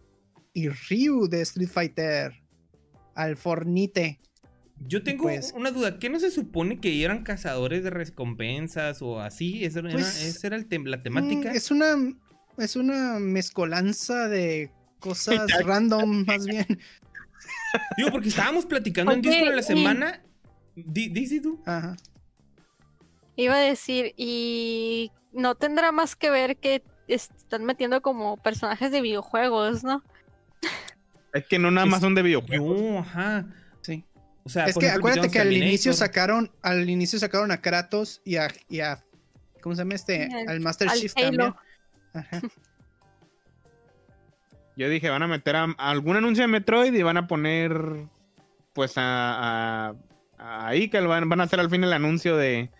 [0.53, 2.33] y Ryu de Street Fighter
[3.15, 4.19] al Fornite.
[4.87, 5.99] Yo tengo pues- una duda.
[5.99, 9.63] ¿Qué no se supone que eran cazadores de recompensas o así?
[9.65, 11.51] ¿Esa era, Pues, esa era el tem- la temática?
[11.51, 11.95] Mm, es una
[12.57, 16.65] es una mezcolanza de cosas random más bien.
[17.97, 20.21] Digo, porque estábamos platicando en Oye, Discord de la semana.
[20.75, 21.61] Di- Dice tú.
[21.65, 21.95] Ajá.
[23.35, 29.01] Iba a decir, y no tendrá más que ver que están metiendo como personajes de
[29.01, 30.03] videojuegos, ¿no?
[31.33, 32.79] Es que no nada más son de videojuegos.
[32.79, 33.47] No, ajá.
[34.45, 38.21] O sea, Es que ejemplo, acuérdate que al inicio sacaron al inicio sacaron a Kratos
[38.25, 39.03] y a, y a
[39.61, 40.25] ¿cómo se llama este?
[40.25, 41.29] Al- Al Master al Chief Halo.
[41.29, 41.53] también.
[42.13, 42.41] Ajá.
[44.75, 48.07] Yo dije, van a meter a, a algún anuncio de Metroid y van a poner,
[48.73, 49.95] pues, a, a,
[50.39, 52.71] a ahí que van, van a hacer al fin el anuncio de,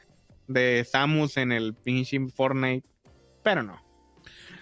[0.47, 2.87] de Samus en el pinche Fortnite.
[3.43, 3.79] Pero no.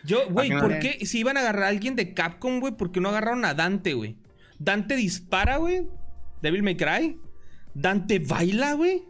[0.03, 1.05] Yo, güey, ¿por qué?
[1.05, 3.93] Si iban a agarrar a alguien de Capcom, güey, ¿por qué no agarraron a Dante,
[3.93, 4.17] güey?
[4.59, 5.87] Dante dispara, güey.
[6.41, 7.19] Devil May Cry.
[7.73, 9.03] Dante baila, güey.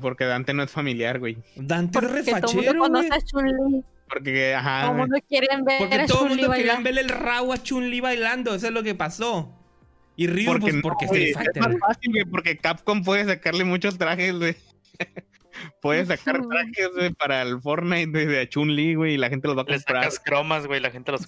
[0.00, 1.36] Porque Dante no es familiar, güey.
[1.56, 2.90] Dante es Porque todo el mundo refachero, güey.
[2.90, 3.84] conoce a Chun-Li.
[4.08, 4.80] Porque, ajá.
[4.82, 6.82] Todo el mundo quiere ver Porque a todo el mundo quería bailar.
[6.82, 8.54] ver el rabo a Chun-Li bailando.
[8.54, 9.56] Eso es lo que pasó.
[10.16, 11.52] Y Ryu, Porque, pues, no, porque Street Fighter.
[11.54, 14.56] es más fácil, güey, porque Capcom puede sacarle muchos trajes, güey.
[15.82, 19.56] puede sacar trajes, güey, para el Fortnite güey, de Chun-Li, güey, y la gente los
[19.56, 20.02] va a Le comprar.
[20.04, 21.26] sacas cromas, güey, la gente los Sí.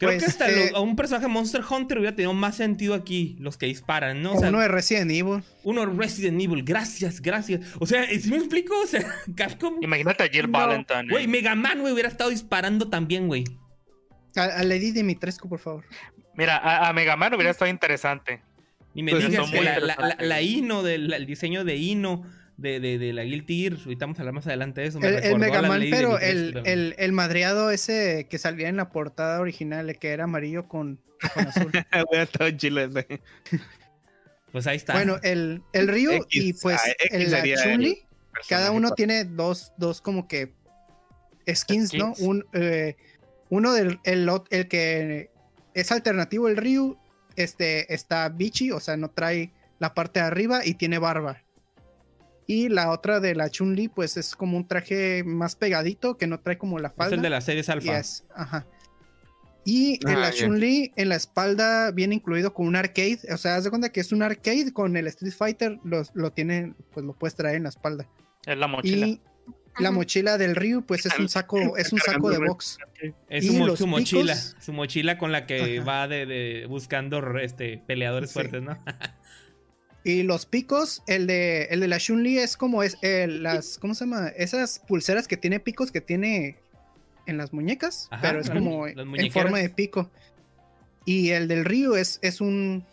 [0.00, 3.36] Creo Pues, que hasta eh, lo- un personaje Monster Hunter hubiera tenido más sentido aquí,
[3.38, 4.32] los que disparan, ¿no?
[4.32, 5.42] O sea, Uno de Resident Evil.
[5.62, 7.60] uno Resident Evil, gracias, gracias.
[7.78, 8.74] O sea, ¿sí me explico?
[8.82, 9.04] O sea,
[9.36, 9.76] Capcom.
[9.82, 10.58] Imagínate a Jill No.
[10.58, 11.06] Valentine.
[11.10, 13.44] Güey, Mega Man, güey, hubiera estado disparando también, güey.
[14.36, 15.84] A, a Lady Dimitrescu, por favor.
[16.34, 18.40] Mira, a, a Mega Man hubiera estado interesante.
[18.94, 20.28] Y me Pues digas que muy la, la, la, interesantes.
[20.28, 22.22] la Ino, del, el diseño de Ino,
[22.60, 25.00] de, de, de la Guilty Gear, ahorita vamos a hablar más adelante de eso.
[25.00, 28.90] me El, el Mega Man, pero el, el, el madreado ese que salía en la
[28.90, 31.00] portada original, el que era amarillo con,
[31.34, 31.72] con azul.
[34.52, 34.94] Pues ahí está.
[34.94, 38.02] bueno, el, el Ryu X, y pues ah, X el, Chun-Li,
[38.48, 40.52] cada uno tiene dos, dos como que
[41.48, 42.14] skins, ¿no?
[42.18, 42.96] Un, eh,
[43.48, 45.30] uno del el, el que
[45.74, 46.98] es alternativo, el Ryu,
[47.36, 51.44] este está bichi, o sea, no trae la parte de arriba y tiene barba.
[52.52, 56.40] Y la otra de la Chun-Li, pues es como un traje más pegadito, que no
[56.40, 57.14] trae como la es falda.
[57.14, 57.98] el de las series alfa.
[57.98, 58.66] es- ajá.
[59.64, 60.36] Y en Ah, la ya.
[60.46, 63.20] Chun-Li, en la espalda, viene incluido con un arcade.
[63.32, 66.32] O sea, haz de cuenta que es un arcade con el Street Fighter, lo, lo
[66.32, 68.08] tiene, pues lo puedes traer en la espalda.
[68.46, 69.06] Es la mochila.
[69.06, 69.20] Y
[69.78, 72.78] la mochila del Ryu, pues es un saco, es un saco de box.
[73.28, 74.32] Es su, mo- los su mochila.
[74.34, 75.86] picos- Su mochila con la que Ajá.
[75.86, 78.34] va de, de buscando este, peleadores Sí.
[78.34, 78.76] fuertes, ¿no?
[80.02, 83.94] Y los picos, el de, el de la Chun-Li es como es eh, las, ¿cómo
[83.94, 84.28] se llama?
[84.28, 86.56] Esas pulseras que tiene picos que tiene
[87.26, 90.10] en las muñecas, Ajá, pero es como en forma de pico.
[91.04, 92.84] Y el del Ryu es, es un...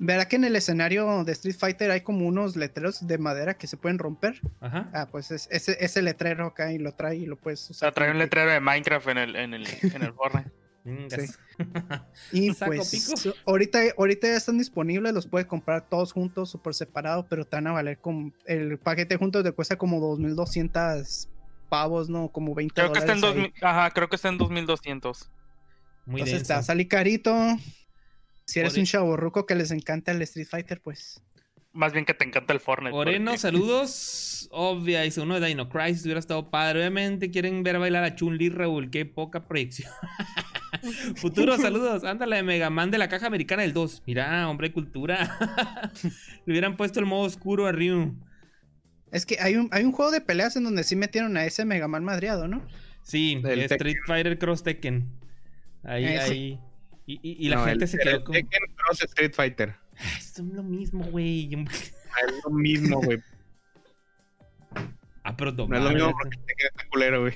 [0.00, 3.66] ¿Verdad que en el escenario de Street Fighter hay como unos letreros de madera que
[3.66, 4.40] se pueden romper?
[4.60, 4.88] Ajá.
[4.92, 7.88] Ah, pues es, ese, ese letrero acá y lo trae y lo puedes O sea,
[7.88, 7.94] usar.
[7.94, 10.50] trae un letrero de Minecraft en el, en el, en el Fortnite.
[10.96, 11.38] Vengas.
[12.32, 13.34] Y ¿Un saco pues pico?
[13.46, 17.56] ahorita, ahorita ya están disponibles, los puedes comprar todos juntos o por separado, pero te
[17.56, 21.28] van a valer como el paquete juntos te cuesta como 2200
[21.68, 22.28] pavos, ¿no?
[22.30, 23.50] Como 20 Creo que está en dólares ahí.
[23.60, 25.30] 2000, ajá, creo que está en 2200.
[26.06, 26.66] Muy Entonces te va a denso.
[26.66, 27.34] salir carito.
[28.46, 31.20] Si eres Ore- un chaborruco que les encanta el Street Fighter, pues
[31.74, 32.92] Más bien que te encanta el Fortnite.
[32.92, 34.48] Moreno, porque- saludos.
[34.50, 36.78] Obvia, dice uno de Dino Crisis hubiera estado padre.
[36.80, 38.90] Obviamente quieren ver bailar a Chun-Li, Raúl.
[38.90, 39.90] Qué poca proyección.
[41.16, 42.04] Futuro, saludos.
[42.04, 44.02] Ándale de Mega Man de la caja americana del 2.
[44.06, 45.36] Mira, hombre, cultura.
[46.46, 48.14] Le hubieran puesto el modo oscuro a Ryu.
[49.12, 51.64] es que hay un, hay un juego de peleas en donde sí metieron a ese
[51.64, 52.66] Mega Man madreado, ¿no?
[53.02, 55.10] Sí, Del Street Fighter Cross Tekken.
[55.84, 56.32] Ahí, Ese.
[56.32, 56.60] ahí.
[57.06, 58.34] Y, y- y la No, gente el- se el quedó con.
[58.34, 59.74] Tekken Cross Street Fighter.
[59.98, 61.48] "Ah, Son lo mismo, güey.
[62.28, 63.18] Es lo mismo, güey.
[65.24, 67.34] Ah, pero No es lo mismo porque Tekken está culero, güey.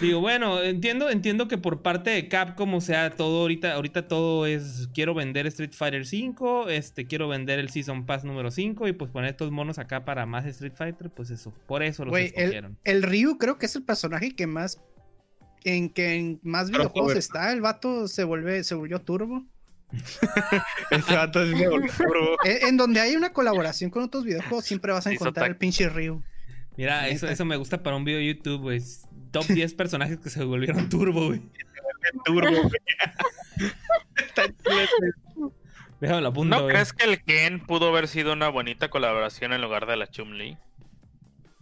[0.00, 4.44] Digo, bueno, entiendo, entiendo que por parte de Capcom, o sea, todo ahorita, ahorita todo
[4.44, 8.92] es quiero vender Street Fighter 5, este, quiero vender el Season Pass número 5 y
[8.92, 12.24] pues poner estos monos acá para más Street Fighter, pues eso, por eso los el,
[12.24, 12.76] escogieron.
[12.82, 14.80] el Ryu creo que es el personaje que más
[15.62, 17.52] en que en más videojuegos está.
[17.52, 19.46] El vato se vuelve, se volvió turbo.
[20.90, 22.36] Ese vato volvió turbo.
[22.44, 25.88] En, en donde hay una colaboración con otros videojuegos, siempre vas a encontrar el pinche
[25.88, 26.22] Ryu.
[26.76, 28.82] Mira, eso, eso me gusta para un video de YouTube, güey.
[29.34, 31.42] Top 10 personajes que se volvieron turbo, güey.
[32.24, 32.70] turbo, güey.
[34.16, 35.52] Está chido.
[36.00, 36.74] Déjame lo apunto, ¿No güey.
[36.74, 40.56] crees que el Ken pudo haber sido una bonita colaboración en lugar de la Chun-Li?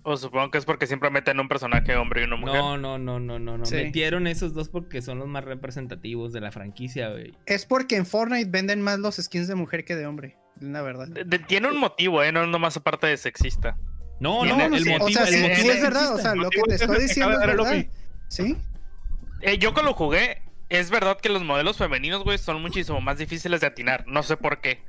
[0.05, 2.57] O supongo que es porque siempre meten un personaje hombre y una mujer.
[2.61, 3.65] No, no, no, no, no, no.
[3.65, 3.77] Sí.
[3.77, 7.33] Metieron esos dos porque son los más representativos de la franquicia, güey.
[7.47, 10.37] Es porque en Fortnite venden más los skins de mujer que de hombre.
[10.59, 11.07] La verdad.
[11.07, 12.33] De- de- tiene un motivo, ¿eh?
[12.33, 13.77] No es nomás aparte de sexista.
[14.23, 16.15] No, No, no, no, el sí, motivo, o sea, el sí, motivo sí es verdad.
[16.15, 17.87] O sea, El lo que te es estoy diciendo es verdad.
[18.29, 18.57] Sí.
[19.41, 23.61] Eh, yo cuando jugué, es verdad que los modelos femeninos, güey, son muchísimo más difíciles
[23.61, 24.05] de atinar.
[24.07, 24.81] No sé por qué.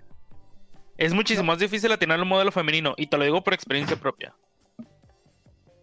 [0.97, 2.93] Es muchísimo más difícil atinar un modelo femenino.
[2.95, 4.35] Y te lo digo por experiencia propia.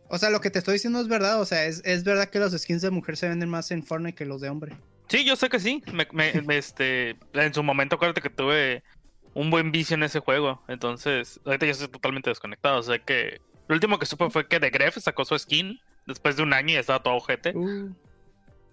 [0.09, 1.40] O sea, lo que te estoy diciendo es verdad.
[1.40, 4.14] O sea, es, es verdad que los skins de mujer se venden más en Fortnite
[4.16, 4.77] que los de hombre.
[5.09, 5.82] Sí, yo sé que sí.
[5.93, 8.85] Me- me- me, este, en su momento, acuérdate que tuve
[9.35, 10.62] un buen vicio en ese juego.
[10.69, 12.78] Entonces, ahorita yo estoy totalmente desconectado.
[12.78, 16.36] O sea que lo último que supe fue que The Gref sacó su skin después
[16.36, 17.57] de un año y estaba todo ojete.
[17.57, 17.94] Uh,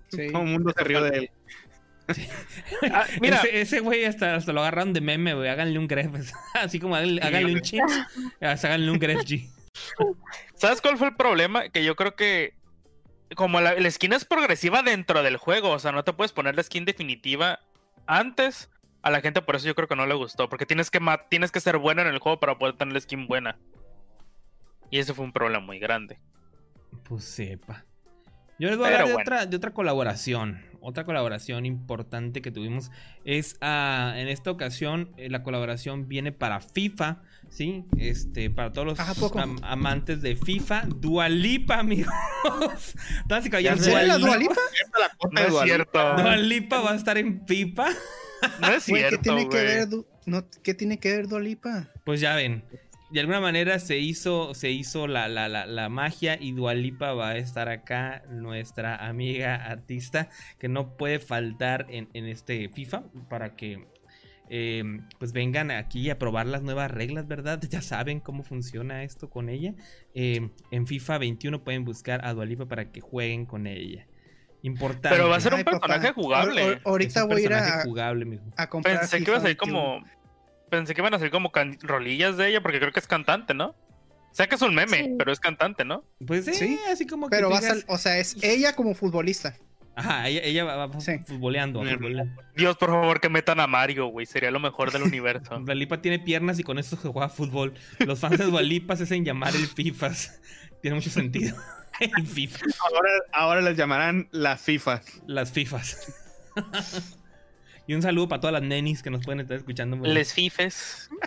[0.09, 0.31] sí.
[0.31, 1.31] Todo el mundo se rió de él.
[2.89, 5.49] Ah, mira, Ese, güey hasta, hasta lo agarraron de meme, güey.
[5.49, 6.31] Háganle un gref.
[6.53, 7.91] Así como háganle, háganle un chips.
[8.39, 9.49] Háganle un gref G.
[10.55, 11.69] ¿sabes cuál fue el problema?
[11.69, 12.55] Que yo creo que
[13.35, 16.55] como la, la skin es progresiva dentro del juego, o sea, no te puedes poner
[16.55, 17.59] la skin definitiva
[18.05, 18.69] antes.
[19.01, 21.27] A la gente por eso yo creo que no le gustó, porque tienes que ma-
[21.29, 23.57] tienes que ser buena en el juego para poder tener la skin buena.
[24.89, 26.19] Y ese fue un problema muy grande.
[27.03, 27.85] Pues sepa.
[28.59, 29.21] Yo les voy a hablar de, bueno.
[29.25, 30.65] otra, de otra colaboración.
[30.81, 32.91] Otra colaboración importante que tuvimos
[33.25, 37.85] es ah, en esta ocasión eh, la colaboración viene para FIFA, ¿sí?
[37.97, 39.39] Este, para todos los ¿A poco?
[39.39, 42.13] am- amantes de FIFA, Dualipa, amigos.
[43.27, 44.61] Caballeros, ¿En serio la Dua Dua Lipa- Lipa?
[44.83, 46.15] Esta la cota No es cierto.
[46.15, 47.87] Dua Lipa va a estar en FIFA.
[48.61, 49.87] No es Güey, ¿qué cierto, tiene que ver,
[50.25, 51.89] no, ¿qué tiene que ver Dua Lipa?
[52.03, 52.63] Pues ya ven.
[53.09, 57.29] De alguna manera se hizo, se hizo la, la, la, la magia y Dualipa va
[57.29, 63.55] a estar acá, nuestra amiga artista, que no puede faltar en, en este FIFA para
[63.55, 63.85] que
[64.49, 67.61] eh, pues vengan aquí a probar las nuevas reglas, ¿verdad?
[67.69, 69.73] Ya saben cómo funciona esto con ella.
[70.13, 74.07] Eh, en FIFA 21 pueden buscar a Dualipa para que jueguen con ella.
[74.67, 75.09] Importante.
[75.09, 75.79] Pero va a ser un Ay, papá.
[75.79, 76.81] personaje jugable.
[76.85, 78.43] Ahorita voy a ir a, jugable, mijo.
[78.55, 78.99] a comprar.
[78.99, 79.79] Pensé que iba a salir 21.
[79.81, 80.05] como.
[80.69, 83.53] Pensé que iban a salir como can- rolillas de ella, porque creo que es cantante,
[83.53, 83.69] ¿no?
[83.69, 85.15] O sea que es un meme, Sí.
[85.17, 86.03] pero es cantante, ¿no?
[86.25, 88.73] Pues sí, Sí, así como que Pero tú va a digas- o sea, es ella
[88.75, 89.55] como futbolista.
[89.95, 91.13] Ajá, ella, ella va, va Sí.
[91.25, 91.81] futboleando.
[91.81, 91.89] Mm.
[91.89, 92.43] futboleando.
[92.55, 94.27] Dios, por favor, que metan a Mario, güey.
[94.27, 95.57] Sería lo mejor del universo.
[95.65, 97.73] Dualipa tiene piernas y con eso se juega fútbol.
[97.99, 100.39] Los fans de Dualipa se hacen llamar el FIFAs.
[100.83, 101.55] Tiene mucho sentido.
[102.17, 102.65] El FIFA.
[102.91, 105.21] Ahora, ahora les llamarán las FIFAs.
[105.27, 106.13] Las FIFAs.
[107.87, 109.97] y un saludo para todas las nenis que nos pueden estar escuchando.
[110.05, 111.09] Les fifes.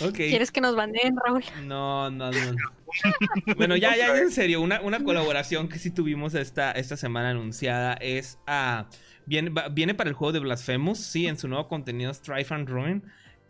[0.00, 0.14] Ok.
[0.14, 1.44] ¿Quieres que nos baneen, Raúl?
[1.64, 2.56] No, no, no.
[3.56, 7.30] bueno, ya, ya, ya en serio, una, una colaboración que sí tuvimos esta, esta semana
[7.30, 8.86] anunciada es a.
[9.26, 12.68] viene, va- viene para el juego de Blasphemous, sí, en su nuevo contenido Strife and
[12.68, 13.02] Ruin.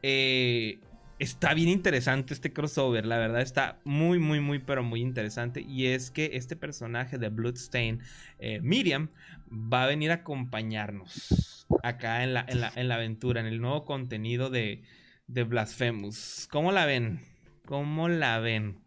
[0.03, 0.81] Eh,
[1.23, 5.61] está bien interesante este crossover, la verdad está muy, muy, muy, pero muy interesante.
[5.61, 8.01] Y es que este personaje de Bloodstain,
[8.41, 9.09] eh, Miriam,
[9.49, 13.61] va a venir a acompañarnos acá en la, en la, en la aventura, en el
[13.61, 14.83] nuevo contenido de,
[15.29, 16.49] de Blasphemous.
[16.51, 17.21] ¿Cómo la ven?
[17.67, 18.81] ¿Cómo la ven?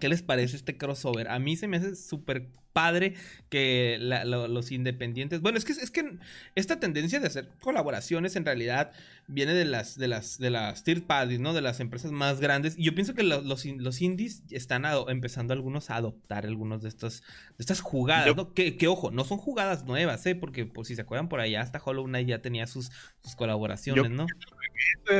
[0.00, 1.28] ¿Qué les parece este crossover?
[1.28, 3.14] A mí se me hace súper padre
[3.48, 5.40] que la- lo- los independientes.
[5.40, 6.18] Bueno, es que, es que
[6.54, 8.90] esta tendencia de hacer colaboraciones en realidad
[9.26, 11.54] viene de las, de las, de las third parties, ¿no?
[11.54, 12.74] De las empresas más grandes.
[12.76, 16.90] Y yo pienso que lo- los, los indies están empezando algunos a adoptar algunos de
[16.90, 18.52] estos, de estas jugadas, Yo- ¿no?
[18.52, 20.34] Que, que, ojo, no son jugadas nuevas, ¿eh?
[20.34, 22.90] Porque, por si se acuerdan por allá, hasta Hollow Knight ya tenía sus,
[23.22, 24.26] sus colaboraciones, Yo- ¿no?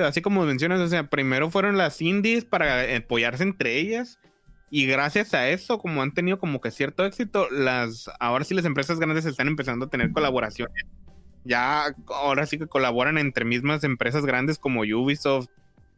[0.04, 4.18] Así como mencionas, o sea, primero fueron las indies para apoyarse entre ellas.
[4.76, 8.64] Y gracias a eso, como han tenido como que cierto éxito, las ahora sí las
[8.64, 10.84] empresas grandes están empezando a tener colaboraciones.
[11.44, 15.46] Ya ahora sí que colaboran entre mismas empresas grandes como Ubisoft,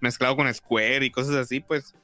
[0.01, 1.95] mezclado con Square y cosas así, pues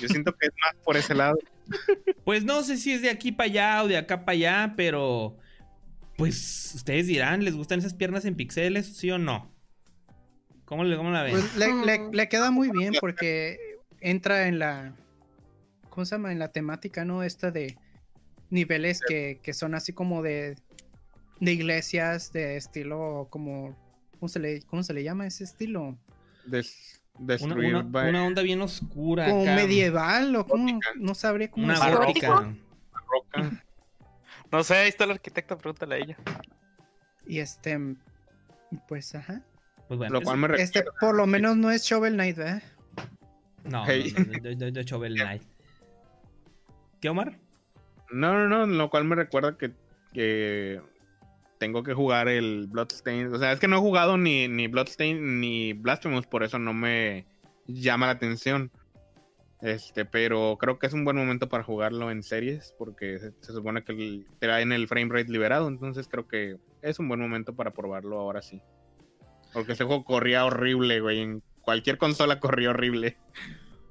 [0.00, 1.36] yo siento que es más por ese lado.
[2.24, 5.36] Pues no sé si es de aquí para allá o de acá para allá, pero
[6.16, 9.52] pues ustedes dirán, ¿les gustan esas piernas en pixeles, sí o no?
[10.64, 11.32] ¿Cómo, le, cómo la ven?
[11.32, 13.58] Pues le, le- le queda muy bien porque
[14.00, 14.94] entra en la.
[15.90, 16.32] ¿Cómo se llama?
[16.32, 17.22] En la temática, ¿no?
[17.22, 17.76] Esta de
[18.48, 20.56] niveles que, que son así como de.
[21.40, 23.76] De iglesias, de estilo como.
[24.18, 25.96] ¿Cómo se le, cómo se le llama ese estilo?
[26.44, 29.28] Des- destruir una- by- una onda bien oscura.
[29.28, 29.54] Como acá.
[29.56, 30.64] medieval o como.
[30.64, 30.90] Gótica.
[30.96, 32.06] No sabría cómo Una decirlo.
[32.06, 32.54] gótica.
[33.08, 33.64] roca.
[34.52, 36.16] No sé, ahí está la arquitecta, pregúntale a ella.
[37.24, 37.78] Y este.
[38.88, 39.42] Pues ajá.
[39.86, 42.62] Pues bueno, Lo cual me Este, por lo menos no es Shovel Knight, ¿verdad?
[43.64, 44.12] no, Hey.
[44.72, 45.42] no, Shovel Knight.
[47.00, 47.38] ¿Qué, Omar?
[48.10, 49.72] No, no, no, lo cual me recuerda que,
[50.12, 50.80] que
[51.58, 53.32] tengo que jugar el Bloodstain.
[53.32, 56.72] O sea, es que no he jugado ni, ni Bloodstain ni Blasphemous, por eso no
[56.74, 57.26] me
[57.66, 58.70] llama la atención.
[59.62, 63.84] Este, pero creo que es un buen momento para jugarlo en series, porque se, supone
[63.84, 67.70] que el- traen el frame rate liberado, entonces creo que es un buen momento para
[67.72, 68.62] probarlo ahora sí.
[69.52, 71.20] Porque ese juego corría horrible, güey.
[71.20, 73.18] En cualquier consola corría horrible.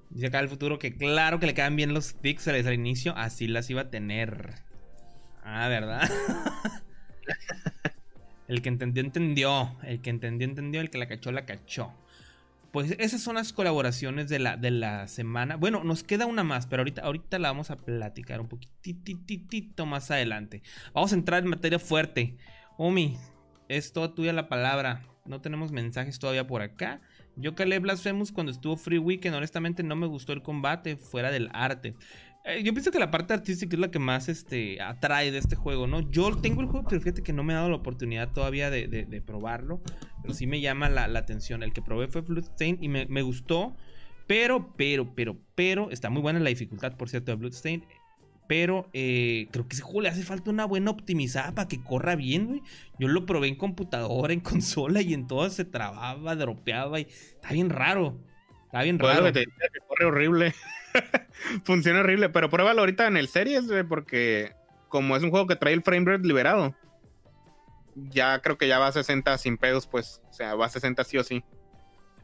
[0.10, 3.48] Dice acá el futuro que claro que le quedan bien los píxeles al inicio, así
[3.48, 4.56] las iba a tener.
[5.44, 6.10] Ah, ¿verdad?
[8.48, 9.76] el que entendió, entendió.
[9.84, 10.82] El que entendió, entendió.
[10.82, 11.94] El que la cachó, la cachó.
[12.72, 15.56] Pues esas son las colaboraciones de la, de la semana.
[15.56, 20.12] Bueno, nos queda una más, pero ahorita, ahorita la vamos a platicar un poquitito más
[20.12, 20.62] adelante.
[20.94, 22.38] Vamos a entrar en materia fuerte.
[22.78, 23.18] Omi,
[23.70, 25.04] es toda tuya la palabra.
[25.26, 27.02] No tenemos mensajes todavía por acá.
[27.42, 29.36] Yo calé Blasphemous cuando estuvo Free Weekend.
[29.36, 31.96] Honestamente, no me gustó el combate fuera del arte.
[32.46, 35.56] Eh, yo pienso que la parte artística es la que más este, atrae de este
[35.56, 36.10] juego, ¿no?
[36.10, 38.88] Yo tengo el juego, pero fíjate que no me he dado la oportunidad todavía de,
[38.88, 39.82] de- de probarlo.
[40.22, 41.64] Pero sí me llama la, la atención.
[41.64, 43.76] El que probé fue Bloodstained y me, me gustó.
[44.28, 47.84] Pero, pero, pero, pero, está muy buena la dificultad, por cierto, de Bloodstained.
[48.50, 52.16] Pero eh, creo que ese juego le hace falta una buena optimizada para que corra
[52.16, 52.64] bien, güey.
[52.98, 57.54] Yo lo probé en computadora, en consola y en todas se trababa, dropeaba y está
[57.54, 58.18] bien raro.
[58.66, 59.28] Está bien Pues raro.
[59.28, 60.56] que te que corre horrible.
[61.64, 64.54] Funciona horrible, pero pruébalo ahorita en el series, güey, porque
[64.88, 66.76] como es un juego que trae el frame rate liberado,
[67.96, 70.24] ya creo que ya va a 60 sin pedos, pues.
[70.28, 71.44] O sea, va a 60 sí o sí.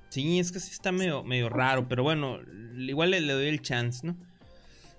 [0.10, 2.40] Sí, es que sí está medio, medio raro, pero bueno,
[2.78, 4.16] igual le, le doy el chance, ¿no?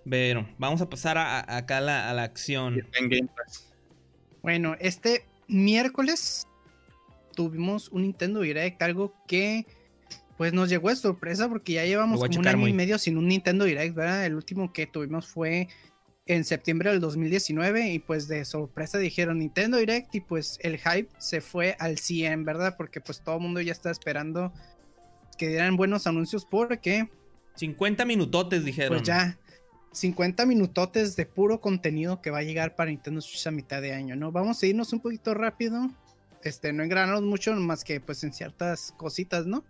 [0.08, 2.78] Pero vamos a pasar a, a- acá a la, a la acción.
[2.78, 3.66] Está en Game Pass.
[4.42, 6.46] Bueno, este miércoles
[7.34, 9.66] tuvimos un Nintendo Direct, algo que
[10.36, 13.16] pues nos llegó de sorpresa porque ya llevamos como un año muy- y medio sin
[13.16, 14.26] un Nintendo Direct, ¿verdad?
[14.26, 15.68] El último que tuvimos fue
[16.26, 21.08] en septiembre del 2019 y pues de sorpresa dijeron Nintendo Direct y pues el hype
[21.18, 22.74] se fue al 100, ¿verdad?
[22.76, 24.52] Porque pues todo el mundo ya está esperando
[25.38, 27.08] que dieran buenos anuncios porque
[27.56, 28.98] 50 minutotes, dijeron.
[28.98, 29.38] pues ya
[29.96, 33.94] 50 minutotes de puro contenido que va a llegar para Nintendo Switch a mitad de
[33.94, 34.30] año, ¿no?
[34.30, 35.90] Vamos a irnos un poquito rápido.
[36.42, 39.64] Este, no engranarnos mucho más que pues en ciertas cositas, ¿no?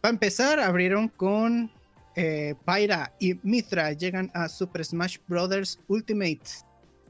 [0.00, 1.70] Para empezar, abrieron con
[2.16, 5.78] eh, Pyra y Mithra llegan a Super Smash Bros.
[5.86, 6.40] Ultimate.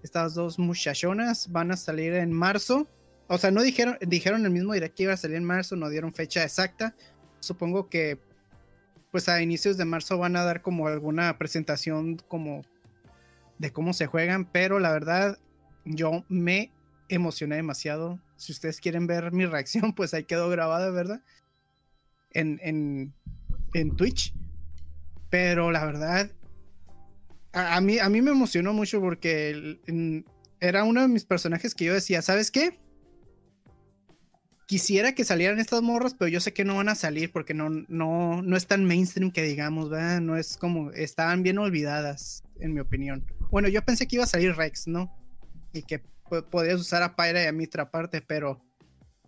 [0.02, 2.86] Estas dos muchachonas van a salir en marzo.
[3.28, 5.89] O sea, no dijeron, dijeron el mismo direct que iba a salir en marzo, no
[5.89, 6.94] dieron fecha exacta.
[7.40, 8.18] Supongo que
[9.12, 12.62] pues a inicios de marzo van a dar como alguna presentación como
[13.59, 15.39] de cómo se juegan, pero la verdad
[15.84, 16.72] yo me
[17.09, 18.18] emocioné demasiado.
[18.36, 21.22] Si ustedes quieren ver mi reacción, pues ahí quedó grabada, ¿verdad?
[22.30, 23.12] En, en,
[23.74, 24.34] en Twitch.
[25.28, 26.30] Pero la verdad,
[27.52, 29.78] a, mí, a mí me emocionó mucho porque
[30.60, 32.78] era uno de mis personajes que yo decía, ¿sabes qué?
[34.66, 37.68] Quisiera que salieran estas morras, pero yo sé que no van a salir porque no,
[37.89, 40.20] no, no es tan mainstream que digamos, ¿verdad?
[40.20, 43.24] No es como, estaban bien olvidadas, en mi opinión.
[43.51, 45.14] Bueno, yo pensé que iba a salir Rex, ¿no?
[45.74, 45.98] Y que
[46.28, 48.64] po- podías usar a Pyra y a Mitra aparte, pero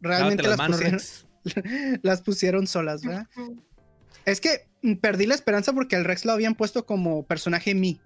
[0.01, 1.27] realmente las pusieron, Rex.
[2.03, 3.27] las pusieron solas, ¿verdad?
[4.25, 4.67] Es que
[5.03, 8.01] perdí la esperanza porque el Rex lo habían puesto como personaje mi.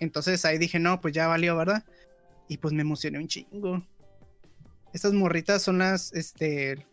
[0.00, 1.84] Entonces ahí dije, no, pues ya valió, ¿verdad?
[2.48, 3.86] Y pues me emocioné un chingo.
[4.92, 6.86] Estas morritas son las, este,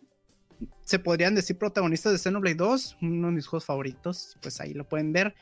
[0.82, 4.88] se podrían decir protagonistas de Xenoblade 2, uno de mis juegos favoritos, pues ahí lo
[4.88, 5.34] pueden ver.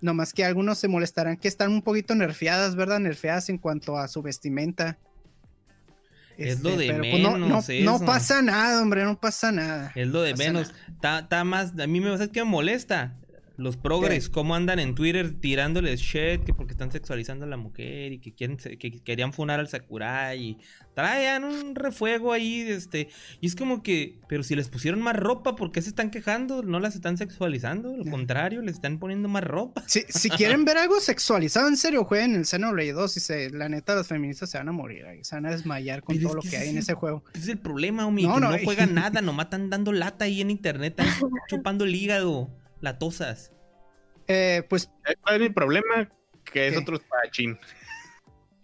[0.00, 2.98] No más que algunos se molestarán que están un poquito nerfeadas, ¿verdad?
[2.98, 4.98] Nerfeadas en cuanto a su vestimenta.
[6.36, 9.92] Es lo de pero, pues, no, no- menos no pasa nada, hombre, no pasa nada.
[9.94, 10.72] Es lo de pasa menos.
[10.88, 11.78] Está más.
[11.78, 13.14] A mí me ¿sabes qué me molesta.
[13.56, 14.32] Los progres, ¿Qué?
[14.32, 18.34] cómo andan en Twitter tirándoles shit que porque están sexualizando a la mujer y que
[18.34, 20.58] quieren que querían funar al Sakurai y
[20.94, 23.08] traían un refuego ahí, este,
[23.40, 26.62] y es como que, pero si les pusieron más ropa, ¿por qué se están quejando?
[26.62, 29.82] No las están sexualizando, lo contrario, les están poniendo más ropa.
[29.86, 33.68] Si, si quieren ver algo sexualizado, en serio, jueguen el Xenoblade 2 y se, la
[33.68, 36.36] neta las feministas se van a morir, ahí, se van a desmayar con Pero todo
[36.36, 37.24] lo que que hay en es ese juego.
[37.32, 40.26] Ese es el problema, Omi, No, que no, no juegan nada, nomás están dando lata
[40.26, 42.50] ahí en internet, están chupando el hígado,
[42.82, 43.52] latosas.
[44.28, 44.90] Eh, pues,
[45.22, 46.08] ¿Cuál es mi problema?
[46.44, 47.58] Que es otro espadachín.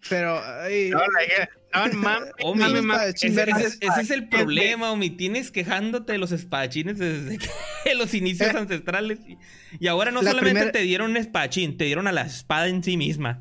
[0.09, 0.41] pero...
[0.45, 2.63] ay, No, la no, mames, Omi,
[3.05, 5.11] ese es- ese es el problema, Omi.
[5.11, 8.59] Tienes quejándote de los espadachines desde que- los inicios Eh.
[8.59, 9.19] ancestrales.
[9.27, 9.39] Y,
[9.81, 12.83] y ahora no La solamente te dieron un espadachín, te dieron a la espada en
[12.83, 13.41] sí misma.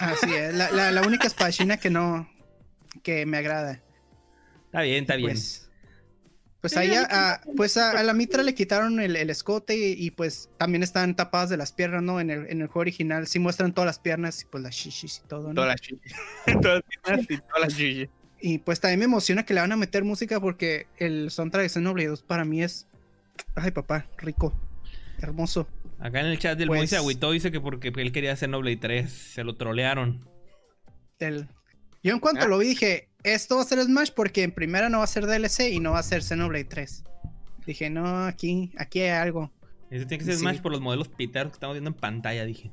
[0.00, 2.28] Así es, la, la- la única espadachina que no...
[3.02, 3.82] que me agrada.
[4.66, 5.30] Está bien, está bien.
[5.30, 5.65] Pues,
[6.74, 10.10] Pues ahí a pues a, a la Mitra le quitaron el, el escote y, y,
[10.10, 12.20] pues también están tapadas de las piernas, ¿no?
[12.20, 15.22] En el, en el juego original sí muestran todas las piernas y pues las shishis
[15.24, 15.54] y todo, ¿no?
[15.54, 16.12] Todas las chichis.
[16.62, 18.08] todas las piernas y todas las chichis.
[18.40, 21.68] Y pues también me emociona que le van a meter música porque el soundtrack de
[21.70, 22.86] Xenoblade 2 para mí es...
[23.54, 24.52] Ay, papá, rico,
[25.20, 25.66] hermoso.
[25.98, 28.48] Acá en el chat del Pues- Moy se agüitó, dice que porque él quería hacer
[28.50, 30.28] Noblade 3, se lo trolearon.
[31.18, 31.48] El...
[32.02, 32.48] Yo en cuanto Ah.
[32.48, 35.26] lo vi dije, esto va a ser Smash porque en primera no va a ser
[35.26, 37.04] DLC y no va a ser Xenoblade 3.
[37.66, 39.52] Dije, no, aquí, aquí hay algo.
[39.90, 40.40] Ese tiene que ser Sí.
[40.40, 42.70] Smash por los modelos piteros que estamos viendo en pantalla, dije.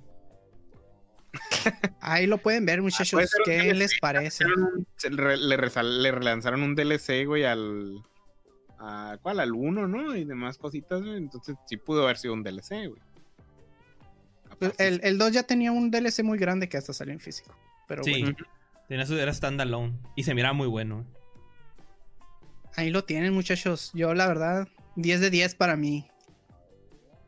[1.99, 3.31] Ahí lo pueden ver, muchachos.
[3.45, 4.45] ¿Qué DLC, les parece?
[5.09, 8.03] Le, relanzaron un DLC, güey, al.
[8.77, 9.39] A, ¿Cuál?
[9.39, 10.15] Al 1, ¿no?
[10.15, 11.17] Y demás cositas, güey.
[11.17, 13.01] Entonces sí pudo haber sido un DLC, güey.
[14.59, 17.55] Pues, El, el 2 ya tenía un DLC muy grande que hasta salió en físico.
[17.87, 18.37] Pero Sí, bueno,
[18.87, 19.97] tenía su, era standalone.
[20.15, 21.05] Y se miraba muy bueno.
[22.75, 23.91] ahí lo tienen, muchachos.
[23.93, 26.07] Yo, la verdad, 10 de 10 para mí.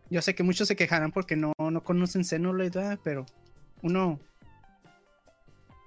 [0.10, 3.00] Yo sé que muchos se quejarán porque no, no conocen Xenoblade, ¿verdad?
[3.04, 3.26] pero
[3.82, 4.20] uno,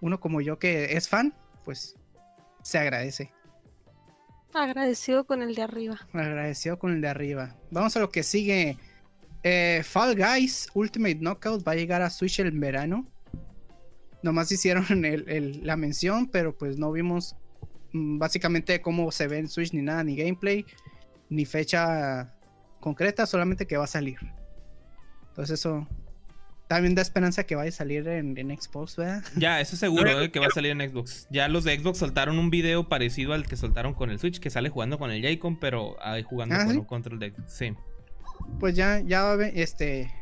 [0.00, 1.34] uno como yo que es fan,
[1.64, 1.96] pues
[2.62, 3.32] se agradece.
[4.54, 5.98] Agradecido con el de arriba.
[6.12, 7.54] Agradecido con el de arriba.
[7.70, 8.76] Vamos a lo que sigue.
[9.42, 13.06] Eh, Fall Guys Ultimate Knockout va a llegar a Switch en verano.
[14.22, 17.36] Nomás hicieron el- el- la mención, pero pues no vimos
[17.92, 20.64] mm, básicamente cómo se ve en Switch ni nada, ni gameplay,
[21.30, 22.34] ni fecha
[22.80, 24.18] concreta, solamente que va a salir.
[25.28, 25.86] Entonces eso
[26.66, 29.22] también da esperanza que vaya a salir en, en Xbox, ¿verdad?
[29.36, 31.26] Ya, eso es seguro eh, que va a salir en Xbox.
[31.30, 34.50] Ya los de Xbox soltaron un video parecido al que soltaron con el Switch, que
[34.50, 36.78] sale jugando con el Joy-Con, pero ahí jugando Ah, con ¿sí?
[36.78, 37.52] un control de Xbox.
[37.52, 37.72] Sí.
[38.60, 40.12] Pues ya, ya va a ver, este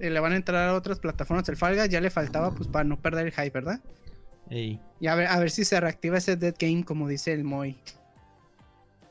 [0.00, 2.68] eh, le van a entrar a otras plataformas el Fall Guys, ya le faltaba pues
[2.68, 3.80] para no perder el hype, ¿verdad?
[4.50, 4.80] Ey.
[5.00, 7.76] Y a ver, a ver si se reactiva ese Dead Game, como dice el Moy.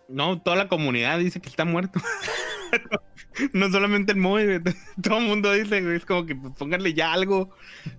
[0.07, 1.99] No, toda la comunidad dice que está muerto.
[3.53, 4.61] no solamente el Moy, güey,
[5.01, 7.49] todo el mundo dice, güey, es como que pues, pónganle ya algo.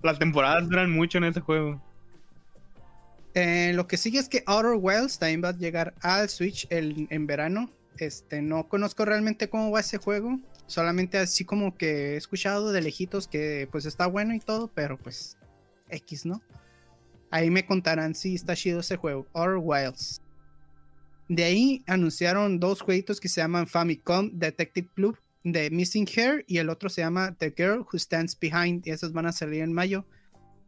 [0.01, 1.81] Las temporadas duran mucho en ese juego.
[3.33, 7.07] Eh, lo que sigue es que Outer Wilds también va a llegar al Switch el-
[7.09, 7.69] en verano.
[7.97, 10.39] Este, no conozco realmente cómo va ese juego.
[10.67, 14.97] Solamente así como que he escuchado de lejitos que pues está bueno y todo, pero
[14.97, 15.37] pues
[15.89, 16.41] X, ¿no?
[17.29, 20.21] Ahí me contarán si está chido ese juego, Outer Wilds.
[21.27, 26.57] De ahí anunciaron dos jueguitos que se llaman Famicom Detective Club de Missing Hair y
[26.57, 29.73] el otro se llama The Girl Who Stands Behind y esos van a salir en
[29.73, 30.05] mayo.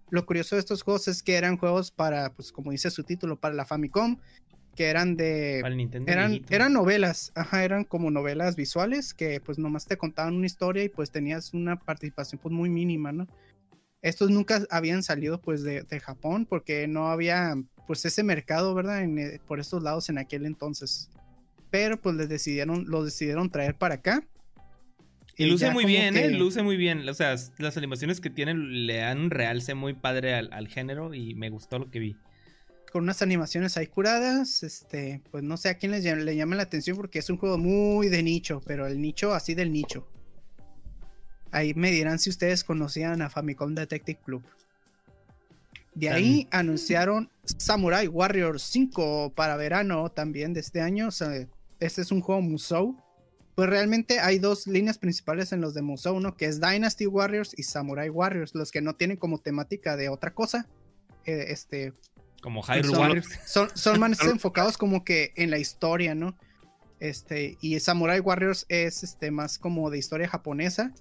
[0.09, 3.39] Lo curioso de estos juegos es que eran juegos para, pues como dice su título,
[3.39, 4.17] para la Famicom,
[4.77, 5.57] que eran de...
[5.61, 6.09] Para el Nintendo.
[6.09, 6.53] Eran, viejito.
[6.53, 10.89] eran novelas, ajá, eran como novelas visuales que pues nomás te contaban una historia y
[10.89, 13.27] pues tenías una participación pues muy mínima, ¿no?
[14.01, 17.55] Estos nunca habían salido pues de, de Japón porque no había
[17.87, 19.01] pues ese mercado, ¿verdad?
[19.01, 21.09] En, eh, por estos lados en aquel entonces.
[21.71, 24.25] Pero pues les decidieron, los decidieron traer para acá.
[25.35, 26.31] Y luce muy bien, que- ¿eh?
[26.31, 27.07] Luce muy bien.
[27.09, 31.13] O sea, las animaciones que tienen le dan un realce muy padre al, al género
[31.13, 32.15] y me gustó lo que vi.
[32.91, 34.63] Con unas animaciones ahí curadas.
[34.63, 37.37] Este, pues no sé a quién les llama- le llama la atención porque es un
[37.37, 40.07] juego muy de nicho, pero el nicho así del nicho.
[41.51, 44.43] Ahí me dirán si ustedes conocían a Famicom Detective Club.
[45.95, 51.07] De ahí anunciaron Samurai Warriors 5 para verano también de este año.
[51.07, 51.47] O sea,
[51.79, 52.95] este es un juego Musou.
[53.55, 57.57] Pues realmente hay dos líneas principales en los de Musou, uno que es Dynasty Warriors
[57.57, 60.67] y Samurai Warriors, los que no tienen como temática de otra cosa.
[61.25, 61.93] Eh, este,
[62.41, 63.39] Como Hyrule Son- Warriors.
[63.45, 66.37] son, son más enfocados como que en la historia, ¿no?
[66.99, 70.93] Este, y Samurai Warriors es este más como de historia japonesa.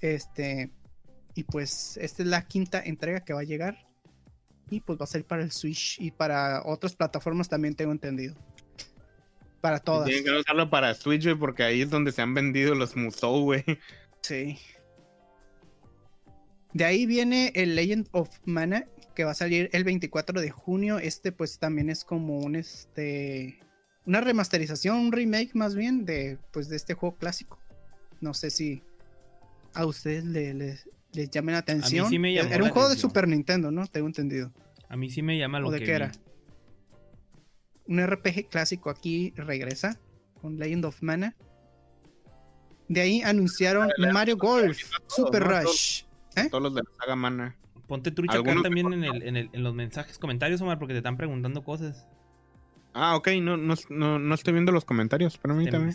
[0.00, 0.70] Este,
[1.34, 3.86] y pues esta es la quinta entrega que va a llegar.
[4.68, 8.34] Y pues va a ser para el Switch y para otras plataformas también tengo entendido.
[9.60, 10.06] Para todas.
[10.06, 13.42] Tienen que usarlo para Switch, güey, porque ahí es donde se han vendido los Musou,
[13.44, 13.64] güey.
[14.22, 14.58] Sí.
[16.72, 18.84] De ahí viene el Legend of Mana,
[19.16, 20.98] que va a salir el 24 de junio.
[21.00, 23.58] Este pues también es como un este
[24.06, 27.58] una remasterización, un remake más bien de pues de este juego clásico.
[28.20, 28.84] No sé si
[29.74, 32.08] a ustedes le- les, les llame la atención.
[32.08, 32.96] sí me llamó era un juego de.
[32.96, 33.86] Super Nintendo, ¿no?
[33.88, 34.52] Tengo entendido.
[34.88, 35.96] A mí sí me llama lo ¿O de que qué vi.
[35.96, 36.12] era?
[37.88, 39.98] Un RPG clásico aquí regresa
[40.40, 41.34] con Legend of Mana.
[42.88, 44.78] De ahí anunciaron Mario Golf
[45.08, 45.42] Super.
[45.42, 46.02] Rush.
[46.36, 46.48] ¿Eh?
[46.50, 47.56] Todos los de la saga Mana.
[47.86, 50.98] Ponte trucha acá también en, el, en, el- en los mensajes, comentarios, Omar, porque te
[50.98, 52.06] están preguntando cosas.
[52.92, 55.90] Ah, ok, no, no, no, no estoy viendo los comentarios, permítame.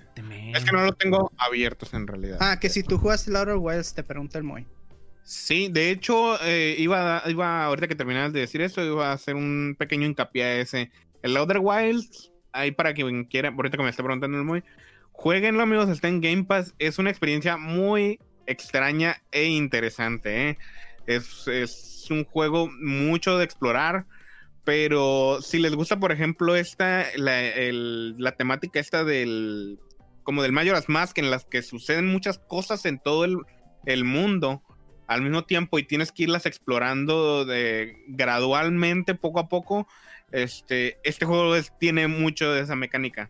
[0.53, 2.37] Es que no los tengo abiertos en realidad.
[2.39, 4.67] Ah, que si tú jugaste el Outer Wilds, te pregunta el Moy.
[5.23, 9.35] Sí, de hecho, eh, iba, iba, ahorita que terminas de decir eso, iba a hacer
[9.35, 10.91] un pequeño hincapié a ese.
[11.23, 14.63] El Outer Wilds ahí para quien quiera, ahorita que me está preguntando el muy,
[15.11, 20.57] jueguenlo amigos, está en Game Pass, es una experiencia muy extraña e interesante, ¿eh?
[21.15, 24.05] Es, es un juego mucho de explorar,
[24.63, 29.79] pero si les gusta, por ejemplo, esta, la, la temática esta del,
[30.23, 33.37] como del Majora's Mask, en las que suceden muchas cosas en todo el,
[33.85, 34.61] el mundo
[35.07, 39.87] al mismo tiempo y tienes que irlas explorando de, gradualmente, poco a poco,
[40.31, 43.29] este, este juego tiene mucho de esa mecánica.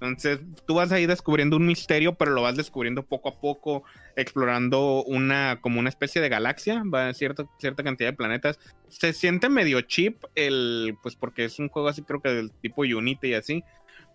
[0.00, 3.82] Entonces, tú vas a ir descubriendo un misterio, pero lo vas descubriendo poco a poco,
[4.14, 8.58] explorando una, como una especie de galaxia, va a cierta, cierta cantidad de planetas.
[8.88, 12.82] Se siente medio cheap, el, pues porque es un juego así, creo que del tipo
[12.82, 13.64] Unity y así,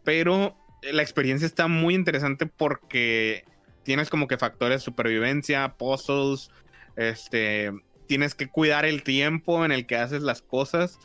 [0.04, 3.44] pero la experiencia está muy interesante porque
[3.84, 6.52] tienes como que factores de supervivencia, puzzles,
[6.96, 7.72] este,
[8.08, 11.00] tienes que cuidar el tiempo en el que haces las cosas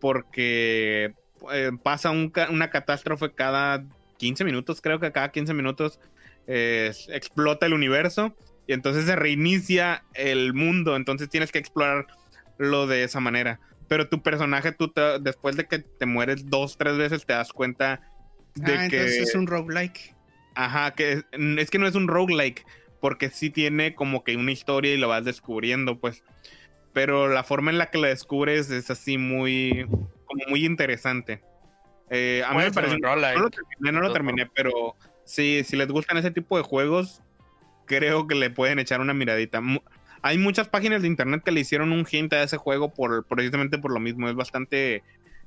[0.00, 1.14] porque
[1.52, 3.84] eh, pasa un una catástrofe cada
[4.20, 5.98] 15 minutos, creo que cada 15 minutos
[6.46, 8.36] eh, explota el universo
[8.66, 13.60] y entonces se reinicia el mundo, entonces tienes que explorarlo de esa manera.
[13.88, 17.52] Pero tu personaje, tú te- después de que te mueres dos, tres veces, te das
[17.52, 18.02] cuenta
[18.54, 18.96] de ah, que...
[18.98, 20.14] entonces es un roguelike.
[20.54, 22.66] Ajá, que es, es que no es un roguelike,
[23.00, 26.22] porque sí tiene como que una historia y lo vas descubriendo, pues.
[26.92, 29.86] Pero la forma en la que lo descubres es así muy,
[30.26, 31.40] como muy interesante.
[32.10, 33.36] Eh, a mí me un roguelike.
[33.36, 37.22] No lo terminé, no lo terminé, pero sí, si les gustan ese tipo de juegos,
[37.86, 39.62] creo que le pueden echar una miradita.
[40.22, 43.78] Hay muchas páginas de internet que le hicieron un hint a ese juego por, precisamente
[43.78, 44.28] por lo mismo.
[44.28, 45.02] Es bastante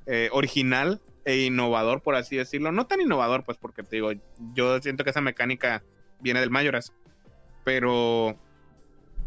[0.06, 2.72] eh, original e innovador, por así decirlo.
[2.72, 4.12] No tan innovador, pues, porque te digo,
[4.54, 5.82] yo siento que esa mecánica
[6.20, 6.92] viene del Majoras.
[7.62, 8.38] Pero.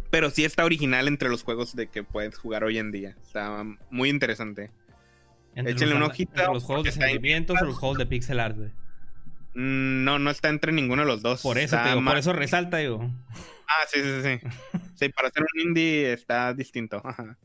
[0.09, 3.15] Pero sí está original entre los juegos de que puedes jugar hoy en día.
[3.21, 4.71] Está muy interesante.
[5.57, 8.05] Entre Échenle los, una anda- hojita, entre los juegos de sentimientos o los juegos de
[8.05, 8.69] pixel art, güey.
[9.55, 11.41] Mm, No, no está entre ninguno de los dos.
[11.41, 13.09] Por eso, Está te digo, más- por eso resalta, digo.
[13.67, 14.47] Ah, sí, sí, sí.
[14.95, 17.01] Sí, para hacer un indie está distinto.
[17.03, 17.37] Ajá.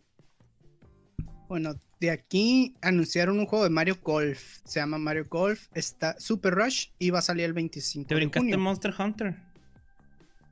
[1.49, 4.59] Bueno, de aquí anunciaron un juego de Mario Golf.
[4.65, 5.67] Se llama Mario Golf.
[5.75, 8.59] Está Super Rush y va a salir el 25 Te de brincaste junio.
[8.59, 9.37] Monster Hunter.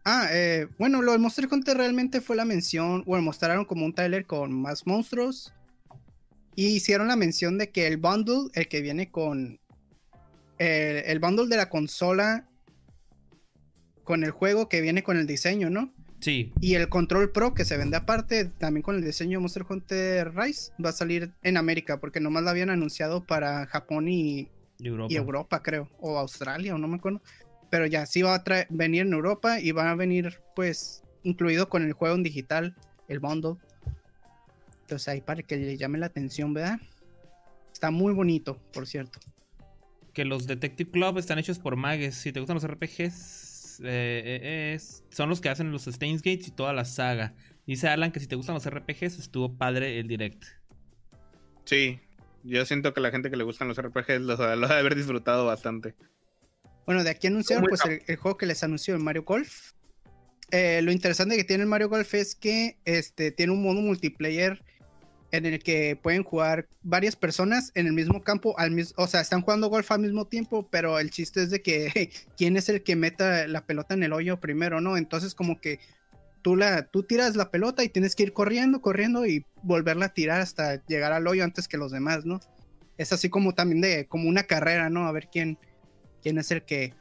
[0.04, 3.02] Ah, eh, bueno, lo de Monster Hunter realmente fue la mención.
[3.06, 5.54] Bueno, mostraron como un trailer con más monstruos.
[6.60, 9.58] Y hicieron la mención de que el bundle, el que viene con.
[10.58, 12.50] el bundle de la consola.
[14.04, 15.94] Con el juego que viene con el diseño, ¿no?
[16.20, 19.64] Sí, Y el Control Pro que se vende aparte, también con el diseño de Monster
[19.66, 24.50] Hunter Rise, va a salir en América, porque nomás lo habían anunciado para Japón y,
[24.80, 25.14] Europa.
[25.14, 27.22] y Europa, creo, o Australia, o no me acuerdo.
[27.70, 31.84] Pero ya, sí va a venir en Europa y va a venir, pues, incluido con
[31.84, 32.76] el juego en digital,
[33.08, 33.54] el bundle.
[34.90, 36.80] Entonces ahí para que le llame la atención, ¿verdad?
[37.72, 39.20] Está muy bonito, por cierto.
[40.12, 42.16] Que los Detective Club están hechos por Mages.
[42.16, 46.48] Si te gustan los RPGs, eh, eh, es- son los que hacen los Steins Gates
[46.48, 47.34] y toda la saga.
[47.68, 50.42] Dice Alan que si te gustan los RPGs, estuvo padre el direct.
[51.64, 52.00] Sí,
[52.42, 54.96] yo siento que la gente que le gustan los RPGs los, lo ha de haber
[54.96, 55.94] disfrutado bastante.
[56.84, 59.70] Bueno, de aquí anunciaron pues el, el juego que les anunció, el Mario Golf.
[60.50, 64.64] Eh, lo interesante que tiene el Mario Golf es que este, tiene un modo multiplayer
[65.32, 69.20] en el que pueden jugar varias personas en el mismo campo, al mis- o sea,
[69.20, 72.82] están jugando golf al mismo tiempo, pero el chiste es de que quién es el
[72.82, 74.96] que meta la pelota en el hoyo primero, ¿no?
[74.96, 75.78] Entonces como que
[76.42, 80.14] tú, la, tú tiras la pelota y tienes que ir corriendo, corriendo y volverla a
[80.14, 82.40] tirar hasta llegar al hoyo antes que los demás, ¿no?
[82.98, 85.06] Es así como también de como una carrera, ¿no?
[85.06, 85.58] A ver quién,
[86.22, 86.92] quién es el que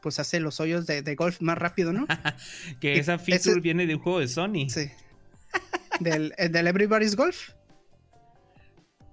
[0.00, 2.06] pues hace los hoyos de, de golf más rápido, ¿no?
[2.80, 4.68] Que esa feature viene de un juego de Sony.
[4.68, 4.90] Sí.
[6.00, 7.50] Del, eh, del Everybody's Golf.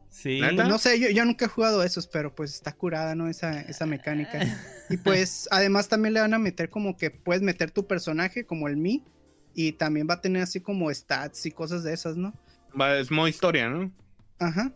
[0.09, 0.39] Sí.
[0.39, 3.27] No sé, yo, yo nunca he jugado esos, pero pues está curada, ¿no?
[3.27, 4.39] Esa, esa mecánica.
[4.87, 8.67] Y pues además también le van a meter como que puedes meter tu personaje como
[8.67, 9.03] el Mi.
[9.55, 12.33] Y también va a tener así como stats y cosas de esas, ¿no?
[12.99, 13.91] Es modo historia, ¿no?
[14.37, 14.71] Ajá.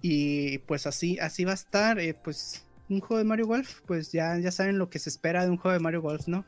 [0.00, 1.98] Y pues así, así va a estar.
[2.00, 5.44] eh, pues un juego de Mario Golf, pues ya, ya saben lo que se espera
[5.44, 6.44] de un juego de Mario Golf, ¿no?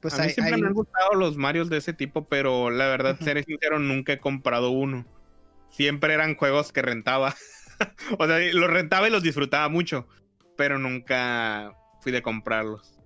[0.00, 3.14] Pues a mí siempre me han gustado los Marios de ese tipo, pero la verdad,
[3.14, 3.24] Ajá.
[3.24, 5.06] seré sincero, nunca he comprado uno.
[5.70, 7.34] Siempre eran juegos que rentaba.
[8.18, 10.06] o sea, los rentaba y los disfrutaba mucho,
[10.56, 12.98] pero nunca fui de comprarlos.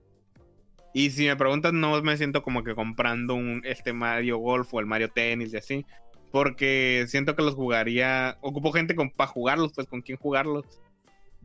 [0.92, 4.80] Y si me preguntas, no me siento como que comprando un este Mario Golf o
[4.80, 5.86] el Mario Tennis y así.
[6.32, 8.38] Porque siento que los jugaría.
[8.40, 10.64] Ocupo gente para jugarlos, pues con quién jugarlos.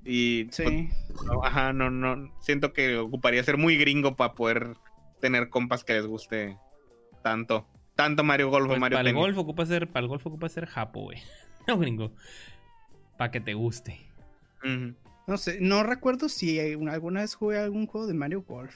[0.03, 0.89] Y Sí.
[1.07, 2.31] pues, no, ajá, no, no.
[2.41, 4.76] Siento que ocuparía ser muy gringo para poder
[5.19, 6.57] tener compas que les guste
[7.21, 7.67] tanto.
[7.95, 10.49] Tanto Mario Golf o Pues Mario para el golf ocupa ser, para el golf ocupa
[10.49, 11.19] ser japo, güey.
[11.67, 12.11] No gringo.
[13.17, 13.99] Para que te guste.
[15.27, 18.75] No sé, no recuerdo si alguna vez jugué algún juego de Mario Golf.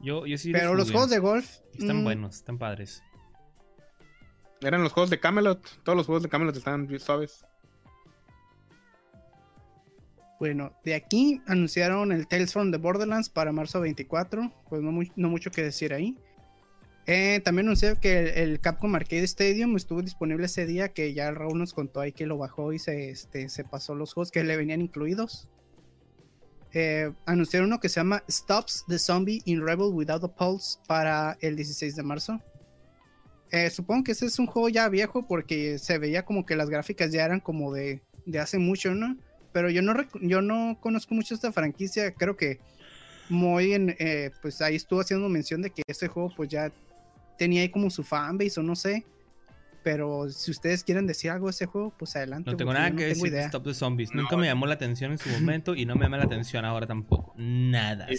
[0.00, 1.58] Yo, yo sí Pero los juegos de golf.
[1.74, 3.02] Están mm, buenos, están padres.
[4.60, 5.82] Eran los juegos de Camelot.
[5.82, 7.44] Todos los juegos de Camelot estaban bien suaves.
[10.38, 14.52] Bueno, de aquí anunciaron el Tales from the Borderlands para marzo 24.
[14.68, 16.16] Pues no, mucho que decir ahí.
[17.06, 20.90] Eh, también anunciaron que el, el Capcom Arcade Stadium estuvo disponible ese día.
[20.90, 24.14] Que ya Raúl nos contó ahí que lo bajó y se, este, se pasó los
[24.14, 25.48] juegos que le venían incluidos.
[26.72, 31.36] Eh, anunciaron uno que se llama Stops the Zombie in Rebel Without a Pulse para
[31.40, 32.40] el 16 de marzo.
[33.50, 36.68] Eh, supongo que ese es un juego ya viejo porque se veía como que las
[36.68, 39.16] gráficas ya eran como de, de hace mucho, ¿no?
[39.52, 42.12] Pero yo no, yo no conozco mucho esta franquicia.
[42.12, 42.58] Creo que
[43.28, 46.70] muy en, eh, pues ahí estuvo haciendo mención de que este juego pues ya
[47.38, 49.04] tenía ahí como su fanbase o no sé.
[49.84, 52.50] Pero si ustedes quieren decir algo de ese juego, pues adelante.
[52.50, 53.46] No tengo porque nada que tengo decir idea.
[53.46, 54.12] Stop the Zombies.
[54.12, 54.22] No.
[54.22, 56.86] Nunca me llamó la atención en su momento y no me llama la atención ahora
[56.86, 57.32] tampoco.
[57.36, 58.16] Nada, sí,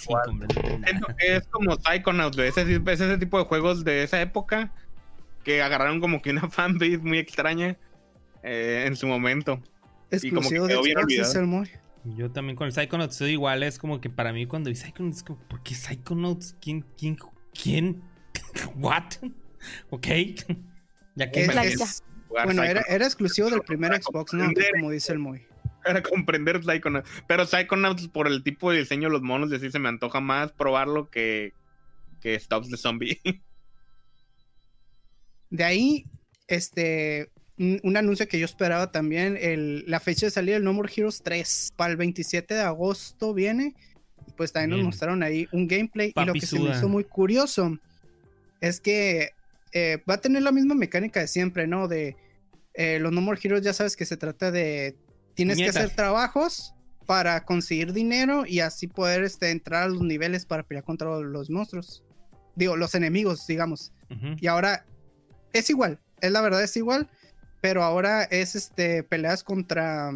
[1.19, 2.37] es como Psychonauts.
[2.39, 4.73] Ese, es ese tipo de juegos de esa época
[5.43, 7.77] que agarraron como que una fanbase muy extraña
[8.41, 9.61] eh, en su momento.
[10.11, 11.69] Exclusivo de Xbox es el Moy.
[12.03, 13.63] Yo también con el Psychonauts soy igual.
[13.63, 16.55] Es como que para mí cuando vi Psychonauts, es como, ¿por qué Psychonauts?
[16.61, 16.85] ¿Quién?
[16.97, 17.17] ¿Quién?
[17.53, 18.01] ¿Quién?
[18.75, 19.03] ¿What?
[19.89, 20.07] Ok.
[21.15, 24.49] ya que Es- bueno, era, era exclusivo del primer Para Xbox, ¿no?
[24.75, 25.45] Como dice el Moy.
[25.83, 27.09] Para comprender Psychonauts.
[27.27, 30.21] Pero Psychonauts, por el tipo de diseño de los monos, de así se me antoja
[30.21, 31.53] más probarlo que,
[32.21, 33.19] que Stops the Zombie.
[35.49, 36.05] De ahí,
[36.47, 40.73] este, un, un anuncio que yo esperaba también, el, la fecha de salida del No
[40.73, 43.75] More Heroes 3, para el 27 de agosto viene,
[44.37, 44.79] pues también Bien.
[44.79, 47.77] nos mostraron ahí un gameplay, y lo que se me hizo muy curioso
[48.61, 49.31] es que
[49.73, 51.87] eh, va a tener la misma mecánica de siempre, ¿no?
[51.87, 52.15] De
[52.73, 54.95] eh, los No More Heroes, ya sabes que se trata de,
[55.35, 56.73] tienes que hacer trabajos
[57.05, 61.49] para conseguir dinero y así poder este, entrar a los niveles para pelear contra los
[61.49, 62.03] monstruos.
[62.55, 63.93] Digo, los enemigos, digamos.
[64.39, 64.85] Y ahora
[65.53, 67.09] es igual, es la verdad, es igual,
[67.61, 70.11] pero ahora es este peleas contra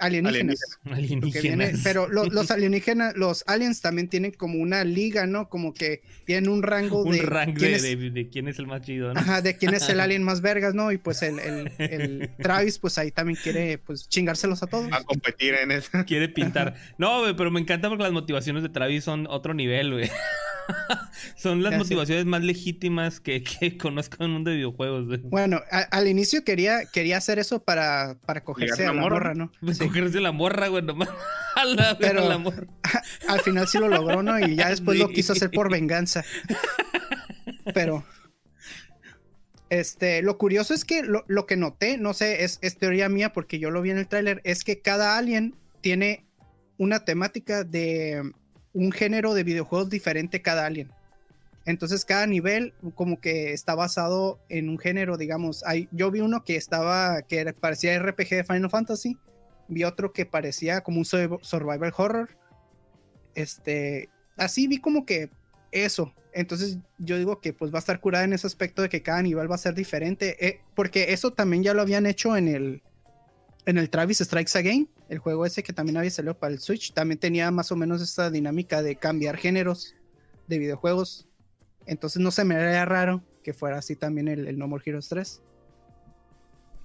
[0.00, 0.60] alienígenas.
[0.84, 1.42] Porque Alienígenas.
[1.42, 5.48] viene- pero lo- los alienígenas, los aliens también tienen como una liga, ¿no?
[5.48, 8.60] Como que tienen un rango un de rank quién de, es- de- de quién es
[8.60, 9.18] el más chido, ¿no?
[9.18, 10.92] ajá, de quién es el alien más vergas, ¿no?
[10.92, 14.86] Y pues el, el- el Travis, pues ahí también quiere pues chingárselos a todos.
[14.92, 15.90] a competir en eso.
[16.06, 16.76] Quiere pintar.
[16.96, 20.08] No, güey, pero me encanta porque las motivaciones de Travis son otro nivel, güey.
[21.36, 25.20] son las motivaciones más legítimas que, que conozco en el mundo de videojuegos, güey.
[25.24, 29.14] Bueno, a- al inicio quería, quería hacer eso para, para cogerse a la morra.
[29.16, 29.52] morra, ¿no?
[29.60, 29.86] Pues Sí.
[29.86, 31.08] cogerse la morra, güey, nomás.
[31.56, 32.66] A la, Pero- a la morra.
[33.28, 34.38] al final sí lo logró, ¿no?
[34.38, 36.24] Y ya después lo quiso hacer por venganza.
[37.74, 38.04] Pero.
[39.70, 43.34] Este, lo curioso es que lo, lo que noté, no sé, es, es teoría mía
[43.34, 46.24] porque yo lo vi en el tráiler, es que cada alien tiene
[46.78, 48.32] una temática de
[48.78, 50.90] un género de videojuegos diferente cada alien.
[51.66, 55.64] Entonces cada nivel como que está basado en un género, digamos.
[55.64, 59.18] Hay, yo vi uno que estaba, que parecía RPG de Final Fantasy.
[59.66, 62.30] Vi otro que parecía como un sur- survival horror.
[63.34, 65.28] Este, así vi como que
[65.72, 66.14] eso.
[66.32, 69.20] Entonces yo digo que pues va a estar curada en ese aspecto de que cada
[69.22, 70.36] nivel va a ser diferente.
[70.46, 72.82] eh, porque eso también ya lo habían hecho en el,
[73.66, 74.88] en el Travis Strikes Again.
[75.08, 76.92] El juego ese que también había salido para el Switch.
[76.92, 79.94] También tenía más o menos esta dinámica de cambiar géneros
[80.46, 81.26] de videojuegos.
[81.86, 85.08] Entonces no se me haría raro que fuera así también el, el No More Heroes
[85.08, 85.40] 3.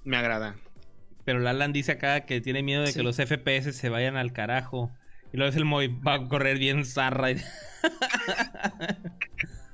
[0.06, 0.56] Me agrada.
[1.26, 3.00] Pero Lalan dice acá que tiene miedo de Sí.
[3.00, 4.92] que los FPS se vayan al carajo.
[5.34, 7.30] Y luego es el Moy, va a correr bien zarra.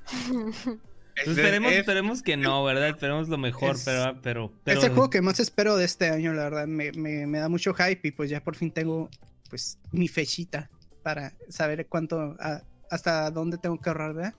[1.20, 2.90] Entonces, esperemos, Es- esperemos que no, ¿verdad?
[2.90, 4.78] Esperemos lo mejor, Es- pero, pero, pero...
[4.80, 6.68] Es el juego que más espero de este año, la verdad.
[6.68, 9.10] Me, me- me da mucho hype y pues ya por fin tengo
[9.50, 10.70] pues mi fechita
[11.04, 14.34] para saber cuánto, a- hasta dónde tengo que ahorrar, ¿verdad?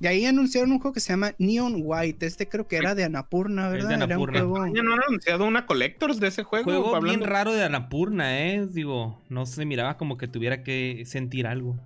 [0.00, 2.26] Y ahí anunciaron un juego que se llama Neon White.
[2.26, 4.02] Este creo que era de Anapurna, Es de ¿verdad?
[4.02, 4.66] Era un juego...
[4.66, 6.64] ¿No han anunciado una Collectors de ese juego?
[6.64, 8.66] Juego bien Hablando- raro de Anapurna, ¿eh?
[8.70, 11.78] Digo, no se miraba como que tuviera que sentir algo.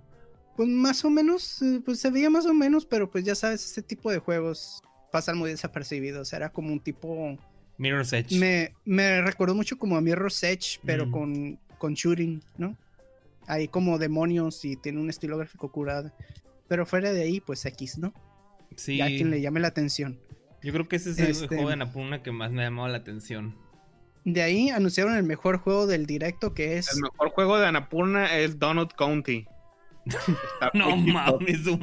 [0.59, 3.63] Pues más o menos, eh, pues se veía más o menos, pero pues ya sabes,
[3.63, 6.33] ese tipo de juegos pasan muy desapercibidos.
[6.33, 7.37] Era como un tipo...
[7.77, 8.37] Mirror's Edge.
[8.37, 11.11] Me, me recordó mucho como a Mirror's Edge, pero Mm.
[11.11, 12.75] con, con shooting, ¿no?
[13.47, 16.11] Ahí como demonios y tiene un estilo gráfico curado.
[16.67, 18.13] Pero fuera de ahí, pues X, ¿no?
[18.75, 20.19] Sí, Ya quien le llame la atención.
[20.61, 22.89] yo creo que ese es el Este- juego de Anapurna que más me ha llamado
[22.89, 23.55] la atención.
[24.25, 26.93] De ahí anunciaron el mejor juego del directo que es...
[26.93, 29.47] El mejor juego de Annapurna es Donut County.
[30.17, 31.79] Está No mames, su.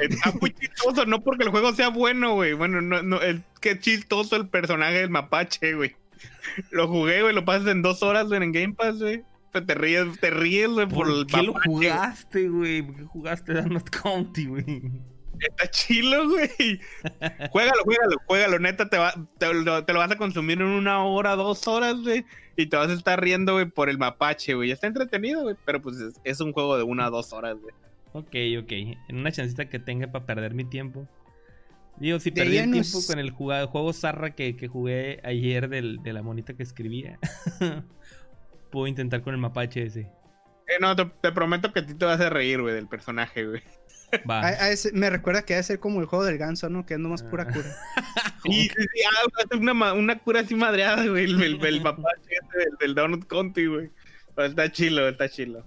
[0.00, 2.52] Está muy chistoso, no porque el juego sea bueno, güey.
[2.52, 5.96] Bueno, no, no, es que chistoso el personaje del mapache, güey.
[6.70, 9.24] Lo jugué, güey, lo pasas en dos horas, güey, en Game Pass, güey.
[9.52, 12.82] Te ríes, te ríes, güey, por, ¿Por el qué lo mapache, jugaste, güey?
[12.82, 14.82] ¿Por qué jugaste Donut County, güey?
[15.48, 16.80] Está chilo, güey.
[17.50, 18.58] juégalo, juégalo, juégalo.
[18.58, 21.96] Neta, te, va, te, lo, te lo vas a consumir en una hora, dos horas,
[22.02, 22.24] güey.
[22.56, 24.70] Y te vas a estar riendo, güey, por el mapache, güey.
[24.70, 25.56] Está entretenido, güey.
[25.64, 27.74] Pero pues es, es un juego de una a dos horas, güey.
[28.12, 28.72] Ok, ok.
[29.08, 31.08] En una chancita que tenga para perder mi tiempo.
[31.98, 35.68] Digo, si perdí el tiempo nos- con el jugado- juego Zarra que, que jugué ayer
[35.68, 37.18] del- de la monita que escribía,
[38.70, 40.00] puedo intentar con el mapache ese.
[40.68, 43.46] Eh, no, te, te prometo que a ti te vas a reír, güey, del personaje,
[43.46, 43.62] güey.
[44.28, 44.40] Va.
[44.40, 46.84] A- a ese- me recuerda que debe ser como el juego del ganso, ¿no?
[46.86, 47.52] Que es nomás pura Ah.
[47.52, 47.76] cura.
[48.44, 49.00] Sí, sí, sí.
[49.08, 51.24] Ah, va a ser una, cura así madreada, güey.
[51.24, 53.90] El, el, el mapache ese del, del Donut County, güey.
[54.34, 55.64] Pero está chilo, está chilo.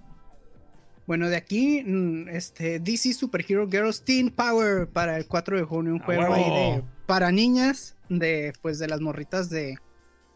[1.06, 5.62] Bueno, de aquí, mm, este, DC Super Hero Girls Teen Power para el 4 de
[5.62, 6.44] junio, un ¡A juego ahí
[6.76, 9.78] de para niñas de pues de las morritas de,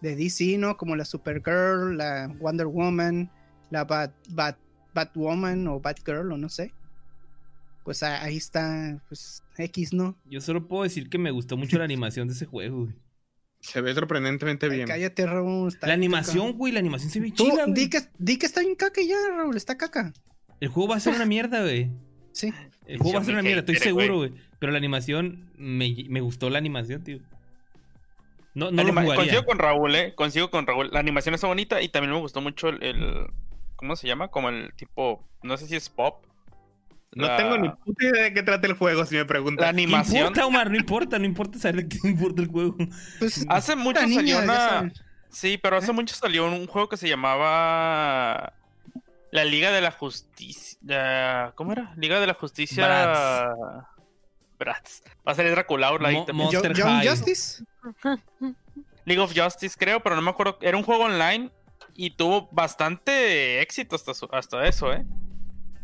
[0.01, 0.77] de DC, ¿no?
[0.79, 3.31] Como la Supergirl, la Wonder Woman,
[3.71, 4.57] la Bat, Bat,
[4.95, 6.73] Batwoman o Batgirl o no sé.
[7.91, 10.17] Pues ahí está, pues X, ¿no?
[10.25, 12.95] Yo solo puedo decir que me gustó mucho la animación de ese juego, güey.
[13.59, 14.87] Se ve sorprendentemente Ay, bien.
[14.87, 15.67] cállate, Raúl.
[15.67, 16.57] está La animación, caca.
[16.59, 17.75] güey, la animación se ve Tú, chida, güey.
[17.75, 20.13] di que, di que está bien caca ya, Raúl, está caca.
[20.61, 21.91] El juego va a ser una mierda, güey.
[22.31, 22.55] Sí.
[22.87, 24.35] El juego va a ser una mierda, estoy seguro, güey.
[24.61, 27.19] Pero la animación, me, me gustó la animación, tío.
[28.55, 29.17] No, no lo jugaría.
[29.17, 30.15] Consigo con Raúl, eh.
[30.15, 30.91] Consigo con Raúl.
[30.93, 32.81] La animación está bonita y también me gustó mucho el.
[32.85, 33.27] el-
[33.75, 34.29] ¿Cómo se llama?
[34.29, 35.27] Como el tipo.
[35.43, 36.25] No sé si es pop.
[37.13, 39.65] No La- tengo ni puta idea de qué trata el juego, si me La preguntas.
[39.67, 40.19] No animación.
[40.29, 42.77] importa, Omar, no importa, no importa saber de qué importa el juego.
[43.19, 44.93] Pues, Hace mucho niña, salió una.
[45.29, 45.95] Sí, pero hace ¿Eh?
[45.95, 48.53] mucho salió un juego que se llamaba.
[49.33, 51.53] La Liga de la Justicia.
[51.55, 51.93] ¿Cómo era?
[51.97, 52.85] Liga de la Justicia.
[52.87, 53.87] Bratz.
[54.59, 55.03] Bratz.
[55.27, 56.51] Va a salir Draculaur ahí Mo- también.
[56.51, 57.07] Yo- Young.
[57.09, 57.65] Justice.
[59.05, 60.59] League of Justice, creo, pero no me acuerdo.
[60.61, 61.51] Era un juego online
[61.95, 65.05] y tuvo bastante éxito hasta, su- hasta eso, ¿eh?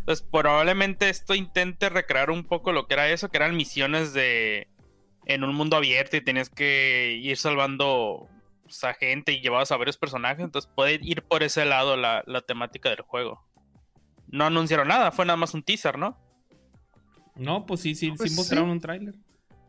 [0.06, 4.68] Entonces, probablemente esto intente recrear un poco lo que era eso, que eran misiones de.
[5.24, 8.28] en un mundo abierto y tenías que ir salvando
[8.62, 10.44] pues, a gente y llevabas a varios personajes.
[10.44, 13.42] Entonces, puede ir por ese lado la, la temática del juego.
[14.28, 16.16] No anunciaron nada, fue nada más un teaser, ¿no?
[17.34, 18.72] No, pues sí, sí, Pues sí mostraron sí.
[18.72, 19.14] un tráiler.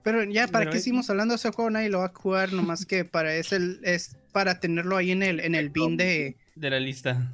[0.03, 1.71] Pero ya, ¿para Pero qué es- seguimos hablando de ese juego?
[1.71, 5.23] Nadie lo va a jugar, nomás que para es el, es para tenerlo ahí en
[5.23, 7.33] el, en el bin de, De la lista.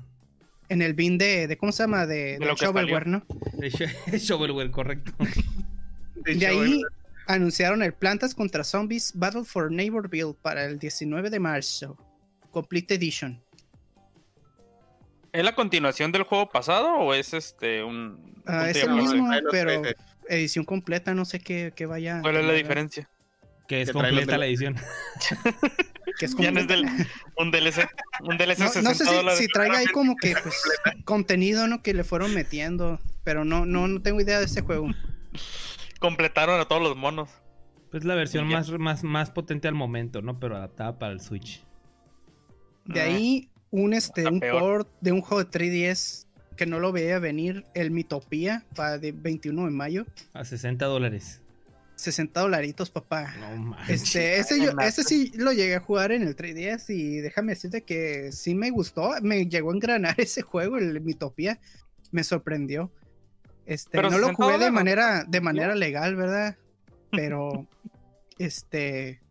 [0.74, 2.06] En el bin de, de ¿cómo se llama?
[2.06, 3.26] De, De de lo que shovelware, ¿no?
[3.54, 3.88] De Sho-
[4.18, 5.12] Shovelware, correcto.
[6.26, 6.82] De ahí
[7.28, 11.98] anunciaron el Plantas contra Zombies Battle for Neighborville para el 19 de marzo.
[12.52, 13.42] Complete Edition.
[15.32, 18.42] ¿Es la continuación del juego pasado o es este un.
[18.46, 19.82] Ah, un es el mismo, pero
[20.30, 22.20] edición completa, no sé qué, qué vaya.
[22.22, 23.10] ¿Cuál es la diferencia?
[23.68, 24.76] Que es Que completa la edición.
[26.20, 26.86] Que es Ya no es del,
[27.38, 27.88] un DLC,
[28.22, 30.56] un DLC No, 60 no sé si, si traiga ahí como que pues,
[31.06, 31.82] contenido, ¿no?
[31.82, 33.00] Que le fueron metiendo.
[33.24, 34.90] Pero no, no, no tengo idea de ese juego.
[36.00, 37.30] Completaron a todos los monos.
[37.90, 40.40] Pues la versión más, más, más potente al momento, ¿no?
[40.40, 41.64] Pero adaptada para el Switch.
[42.86, 44.60] De Ah, ahí, un, este, un peor.
[44.60, 46.28] port de un juego de 3DS
[46.58, 50.06] que no lo veía venir, el Mitopía, para de 21 de mayo.
[50.34, 51.42] A 60 dólares.
[52.04, 53.34] 60 dolaritos, papá.
[53.40, 54.04] No manches.
[54.04, 57.84] Este, ese, yo, ese sí lo llegué a jugar en el 3DS y déjame decirte
[57.84, 61.60] que sí me gustó, me llegó a engranar ese juego, el Mitopía,
[62.12, 62.92] me sorprendió.
[63.66, 66.58] Este, Pero no lo 60 jugué de manera, de manera legal, ¿verdad?
[67.12, 67.68] Pero,
[68.38, 69.22] este,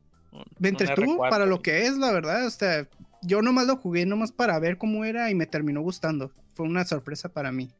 [0.59, 1.31] me entretuvo R4.
[1.31, 2.47] para lo que es, la verdad.
[2.47, 2.89] O sea,
[3.23, 6.32] yo nomás lo jugué nomás para ver cómo era y me terminó gustando.
[6.55, 7.70] Fue una sorpresa para mí.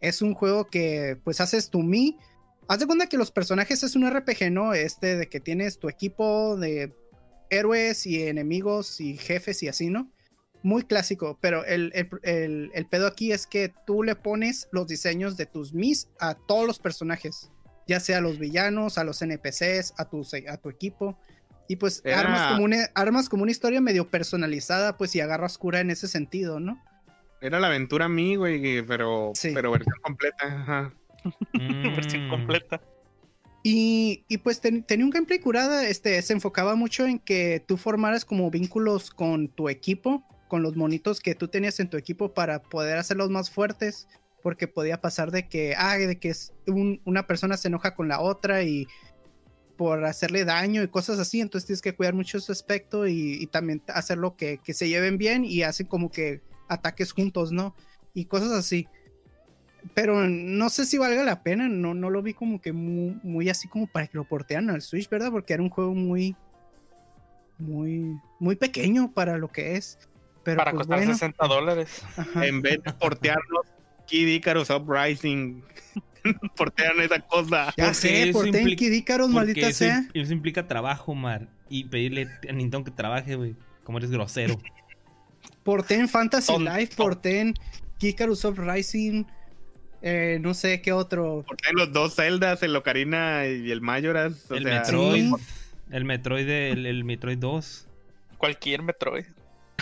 [0.00, 2.18] Es un juego que, pues, haces tu mí.
[2.68, 4.74] Haz de cuenta que los personajes es un RPG, ¿no?
[4.74, 6.92] Este de que tienes tu equipo de
[7.50, 10.10] héroes y enemigos y jefes y así, ¿no?
[10.62, 14.88] Muy clásico, pero el, el, el- el pedo aquí es que tú le pones los
[14.88, 17.50] diseños de tus mis a todos los personajes,
[17.86, 21.16] ya sea a los villanos, a los NPCs, a tu, a tu equipo.
[21.68, 25.56] Y pues Era- armas, como una, armas como una historia medio personalizada, pues y agarras
[25.56, 26.82] cura en ese sentido, ¿no?
[27.40, 29.50] Era la aventura a mí, güey, pero, Sí.
[29.54, 30.46] pero versión completa.
[30.46, 30.94] Ajá.
[31.96, 32.28] Versión Mm.
[32.30, 32.80] completa.
[33.62, 37.76] Y, y pues ten- tenía un gameplay curada, este, se enfocaba mucho en que tú
[37.76, 42.32] formaras como vínculos con tu equipo, con los monitos que tú tenías en tu equipo
[42.32, 44.06] para poder hacerlos más fuertes,
[44.42, 48.06] porque podía pasar de que, ah, de que es un- una persona se enoja con
[48.06, 48.86] la otra y
[49.76, 53.46] por hacerle daño y cosas así, entonces tienes que cuidar mucho su aspecto y, y
[53.48, 57.74] también hacerlo que, que se lleven bien y hacen como que ataques juntos, ¿no?
[58.14, 58.86] Y cosas así
[59.94, 63.48] pero no sé si valga la pena, no, no lo vi como que muy, muy
[63.48, 65.30] así como para que lo portearan al Switch, ¿verdad?
[65.30, 66.34] Porque era un juego muy
[67.58, 69.98] muy, muy pequeño para lo que es.
[70.42, 72.02] Pero Para pues costar bueno, 60 dólares.
[72.16, 72.46] ajá.
[72.46, 73.62] En vez de portearnos
[74.06, 75.62] Kid Icarus Uprising,
[76.56, 77.72] portean esa cosa.
[77.76, 80.06] Ya sé, eso por implica- Tenki Dícaros, Porque maldita eso, sea.
[80.14, 81.48] eso implica trabajo, Mar.
[81.68, 83.56] Y pedirle a Nintendo que trabaje, güey.
[83.82, 84.56] Como eres grosero.
[85.64, 86.52] Porten Fantasy.
[86.58, 87.54] Life, porten
[87.98, 89.26] Kikarus Uprising,
[90.08, 91.44] eh, no sé qué otro.
[91.44, 94.48] Portean los dos Zeldas, el Ocarina y el Majoras.
[94.50, 95.34] O el sea, Metroid.
[95.34, 95.44] sí.
[95.90, 97.88] El Metroid, el, el Metroid 2.
[98.38, 99.24] Cualquier Metroid.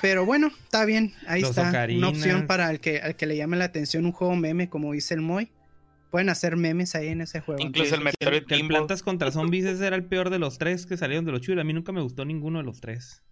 [0.00, 1.68] Pero bueno, está bien, ahí Los está.
[1.68, 1.98] Ocarinas.
[1.98, 4.92] Una opción para el que, al que le llame la atención un juego meme, como
[4.92, 5.50] dice el Moy.
[6.10, 7.60] Pueden hacer memes ahí en ese juego.
[7.60, 8.66] Incluso el Metroid que el.
[8.66, 11.60] Plantas contra Zombies ese era el peor de los tres que salieron de los chulos.
[11.60, 13.23] A mí nunca me gustó ninguno de los tres.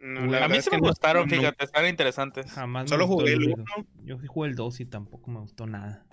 [0.00, 2.50] No, Uy, la A mí que me gustaron, no- fíjate, están interesantes.
[2.52, 3.54] Jamás Solo jugué el dos.
[3.54, 3.86] uno.
[4.04, 6.04] Yo sí jugué el 2 y tampoco me gustó nada.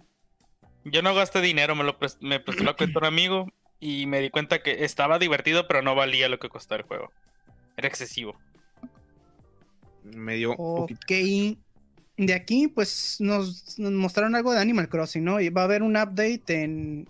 [0.85, 3.47] Yo no gasté dinero, me lo me prestó la cuenta un amigo
[3.80, 7.11] y me di cuenta que estaba divertido, pero no valía lo que costaba el juego.
[7.77, 8.38] Era excesivo.
[10.03, 10.99] Me dio un poquito.
[11.03, 11.57] Ok.
[12.18, 15.39] De aquí, pues nos, nos mostraron algo de Animal Crossing, ¿no?
[15.39, 17.07] Y va a haber un update en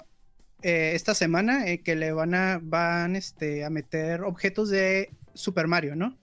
[0.62, 5.68] eh, esta semana eh, que le van a van este, a meter objetos de Super
[5.68, 6.18] Mario, ¿no?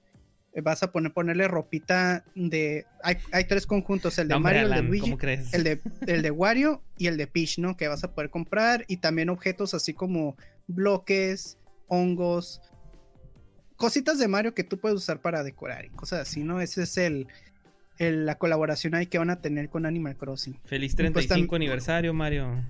[0.53, 2.85] Eh, vas a poner ponerle ropita de.
[3.03, 5.17] Hay, hay tres conjuntos: el de No, Mario, el de Alan, Luigi,
[5.53, 7.77] el de, el de Wario y el de Peach, ¿no?
[7.77, 8.85] Que vas a poder comprar.
[8.89, 10.37] Y también objetos así como
[10.67, 11.57] bloques,
[11.87, 12.61] hongos,
[13.77, 16.61] cositas de Mario que tú puedes usar para decorar y cosas así, ¿no?
[16.61, 17.29] Ese es el,
[17.99, 20.59] el- la colaboración ahí que van a tener con Animal Crossing.
[20.65, 22.65] Feliz pues, 35 tam- aniversario, Mario.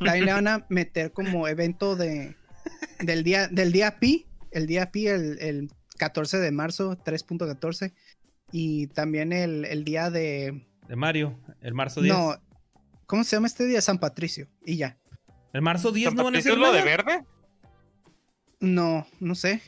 [0.00, 2.34] Ahí le van a meter como evento de
[3.00, 7.92] del día del día Pi, el día Pi el, el 14 de marzo, 3.14
[8.50, 11.38] y también el, el día de De Mario.
[11.60, 12.14] El marzo 10.
[12.14, 12.34] no,
[13.06, 13.80] ¿cómo se llama este día?
[13.80, 14.98] San Patricio y ya.
[15.52, 17.24] El marzo 10 ¿San no van a hacer es lo de verde?
[18.60, 19.60] No, no sé.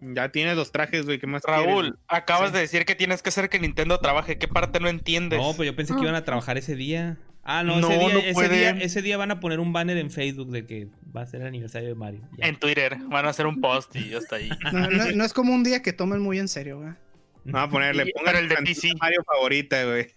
[0.00, 1.18] Ya tienes los trajes, güey.
[1.18, 2.00] ¿Qué más Raúl, quieres?
[2.08, 2.54] acabas Sí.
[2.54, 4.38] de decir que tienes que hacer que Nintendo trabaje.
[4.38, 5.38] ¿Qué parte no entiendes?
[5.40, 7.18] No, pues yo pensé que iban a trabajar ese día.
[7.42, 8.82] Ah, no, No, ese, día, no ese, día, pueden.
[8.82, 11.46] ese día van a poner un banner en Facebook de que va a ser el
[11.48, 12.20] aniversario de Mario.
[12.36, 12.46] Ya.
[12.46, 14.50] En Twitter van a hacer un post y ya está ahí.
[14.72, 16.98] No, no- no es como un día que tomen muy en serio, ¿verdad?
[17.44, 18.12] Vamos a ponerle.
[18.14, 18.90] Pongan el de PC.
[19.00, 20.08] Mario favorita, güey.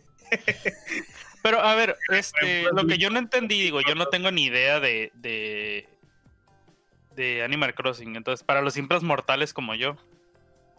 [1.42, 4.80] Pero a ver, este, lo que yo no entendí, digo, yo no tengo ni idea
[4.80, 5.88] de, de,
[7.16, 8.16] de Animal Crossing.
[8.16, 9.96] Entonces, para los simples mortales como yo,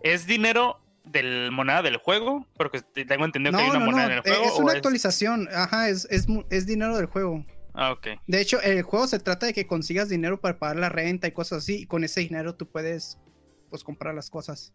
[0.03, 2.47] ¿es dinero del moneda del juego?
[2.57, 3.91] Porque tengo entendido que hay una no, no.
[3.93, 4.45] moneda en el eh, juego.
[4.45, 5.49] Es ¿o una actualización.
[5.55, 7.45] Ajá, es, es, mu- es dinero del juego.
[7.75, 8.07] Ah, ok.
[8.27, 11.33] De hecho, el juego se trata de que consigas dinero para pagar la renta y
[11.33, 11.83] cosas así.
[11.83, 13.19] Y con ese dinero tú puedes
[13.71, 14.73] pues comprar las cosas.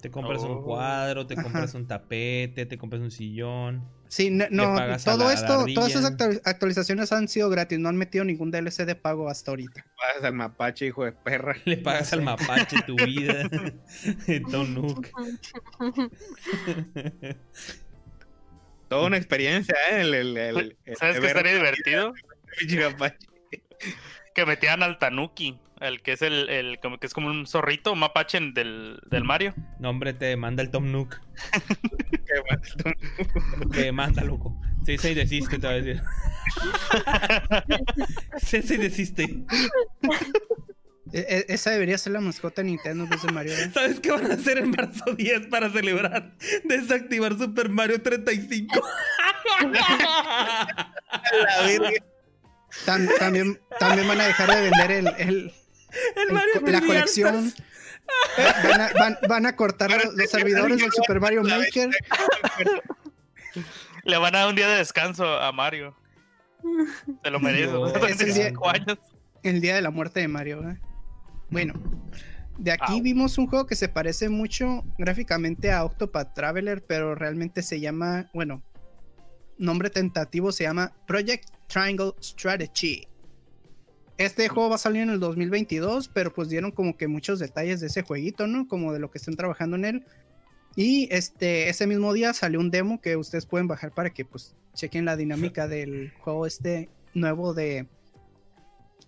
[0.00, 0.62] Te compras un Oh.
[0.64, 1.42] cuadro, te Ajá.
[1.44, 3.86] compras un tapete, te compras un sillón.
[4.12, 6.12] Sí, no, pagas todo la- a la esto, todas esas
[6.44, 9.86] actualizaciones han sido gratis, no han metido ningún DLC de pago hasta ahorita.
[9.96, 11.56] Vas al mapache, hijo de perra.
[11.64, 13.48] Le pagas al mapache tu vida.
[14.50, 15.08] Tom Nook.
[18.88, 20.02] Toda una experiencia, ¿eh?
[20.02, 22.12] El, el, el- el- ¿Sabes qué estaría divertido?
[24.34, 27.92] Que metieran al Tanuki, el que es el, el como que es como un zorrito,
[27.92, 29.54] un mapache del, del Mario.
[29.78, 31.16] No, hombre, te manda el Tom Nook.
[32.10, 32.60] Que va-
[33.72, 34.58] Te manda, loco.
[34.86, 36.02] Sí, sí, desiste, te va a decir.
[38.38, 39.22] Sí, sí, desiste.
[41.12, 43.52] E- e- esa debería ser la mascota de Nintendo en vez de Mario.
[43.52, 43.70] ¿eh?
[43.72, 46.32] ¿Sabes qué van a hacer en marzo 10 para celebrar?
[46.64, 48.82] Desactivar Super Mario 35.
[51.32, 51.90] La verga.
[53.18, 55.52] También, también van a dejar de vender el, el-
[56.16, 57.52] El el Mario la 3D colección.
[58.68, 61.90] Van a, van- van a cortar los, los servidores del Super Mario Maker.
[64.04, 65.96] Le van a dar un día de descanso a Mario.
[67.22, 67.72] Se lo merece.
[67.72, 68.08] No, ese día-
[68.52, 68.98] 35 años.
[69.42, 70.68] el día de la muerte de Mario.
[70.68, 70.78] ¿eh?
[71.50, 71.74] Bueno,
[72.58, 77.62] de aquí vimos un juego que se parece mucho gráficamente a Octopath Traveler, pero realmente
[77.62, 78.62] se llama, bueno,
[79.58, 83.06] nombre tentativo se llama Project Triangle Strategy.
[84.18, 87.80] Este juego va a salir en el 2022, pero pues dieron como que muchos detalles
[87.80, 88.68] de ese jueguito, ¿no?
[88.68, 90.04] Como de lo que están trabajando en él.
[90.76, 94.54] Y este, ese mismo día salió un demo que ustedes pueden bajar para que pues
[94.74, 97.86] chequen la dinámica del juego este nuevo de,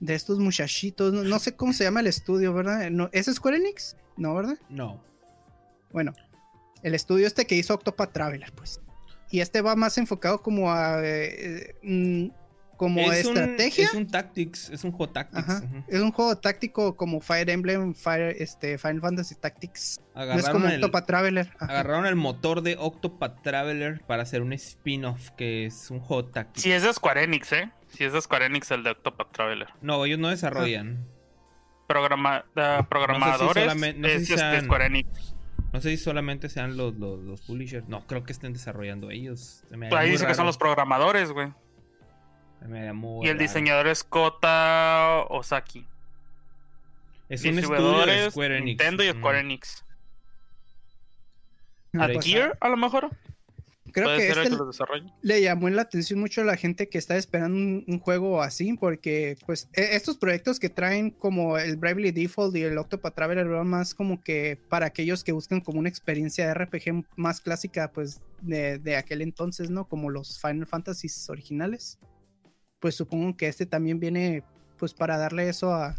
[0.01, 1.13] de estos muchachitos.
[1.13, 2.91] No, no sé cómo se llama el estudio, ¿verdad?
[2.91, 3.97] No, ¿Es Square Enix?
[4.17, 4.59] No, ¿verdad?
[4.69, 5.03] No.
[5.93, 6.13] Bueno,
[6.83, 8.81] el estudio este que hizo Octopath Traveler, pues.
[9.31, 11.01] Y este va más enfocado como a...
[11.03, 12.29] eh, mm,
[12.85, 13.85] como es un- estrategia.
[13.87, 15.49] es un Tactics, es un juego Tactics.
[15.49, 15.63] Ajá.
[15.89, 20.01] Es un juego táctico como Fire Emblem, Fire, este, Final Fantasy Tactics.
[20.15, 21.51] No es Agarraron, como el, Octopath Traveler.
[21.57, 21.65] Ajá.
[21.73, 26.63] agarraron el motor de Octopath Traveler para hacer un spin-off que es un juego Tactics.
[26.63, 27.71] Si es de Square Enix, ¿eh?
[27.89, 29.69] Si es de Square Enix el de Octopath Traveler.
[29.83, 31.07] No, ellos no desarrollan.
[31.87, 35.35] programa- de programadores solamente- no sé es si este, sean- Square Enix.
[35.73, 37.89] No sé si solamente sean los, los, los publishers.
[37.89, 39.65] No, creo que estén desarrollando ellos.
[39.69, 41.53] Se me haría Ahí dice que son los programadores, güey.
[42.69, 43.43] Me muy Y el raro.
[43.47, 45.87] diseñador es Kota Osaki.
[47.29, 48.67] Es un estudio de Distribuidores, Square Enix.
[48.67, 49.11] Nintendo y.
[49.11, 49.85] Square Enix.
[51.95, 53.11] Ah, ¿A pues, Gear, a lo mejor?
[53.93, 54.57] creo que este que
[55.23, 58.73] le llamó la atención mucho a la gente que está esperando un, un juego así,
[58.73, 63.47] porque pues e- estos proyectos que traen como el Bravely Default y el Octopath Traveler
[63.47, 67.93] van más como que para aquellos que buscan como una experiencia de RPG más clásica
[67.93, 69.85] pues de, de aquel entonces, ¿no?
[69.87, 72.01] Como los Final Fantasies originales.
[72.85, 74.43] Pues supongo que este también viene
[74.77, 75.97] pues para darle eso a,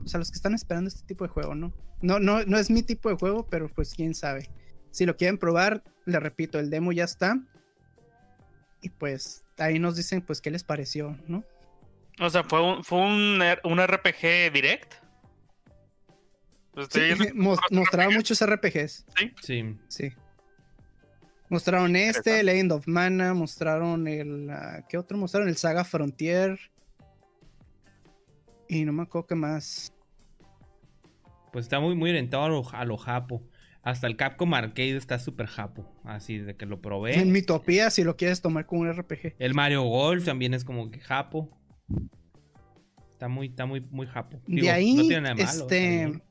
[0.00, 1.72] pues, a los que están esperando este tipo de juego, ¿no?
[2.00, 4.50] No, no, no es mi tipo de juego, pero pues quién sabe.
[4.90, 7.38] Si lo quieren probar, le repito, el demo ya está.
[8.80, 11.44] Y pues ahí nos dicen pues qué les pareció, ¿no?
[12.20, 14.94] O sea, fue un, fue un, R- un RPG direct.
[16.72, 19.06] Pues Sí, estoy viendo- mos- mostraron muchos RPGs,
[19.40, 19.78] Sí.
[19.88, 20.12] sí.
[21.52, 24.48] Mostraron este, Legend of Mana, mostraron el...
[24.48, 25.18] ah, ¿Qué otro?
[25.18, 26.58] Mostraron el Saga Frontier.
[28.70, 29.92] Y no me acuerdo qué más.
[31.52, 33.46] Pues está muy, muy orientado a lo, a lo japo.
[33.82, 35.94] Hasta el Capcom Arcade está súper japo.
[36.04, 37.18] Así de que lo probé.
[37.18, 39.34] En Mitopía, si lo quieres tomar como un RPG.
[39.38, 41.50] El Mario Golf también es como que japo.
[43.10, 44.40] Está muy, está muy, muy japo.
[44.46, 46.22] Digo, de ahí, no tiene nada de malo, este...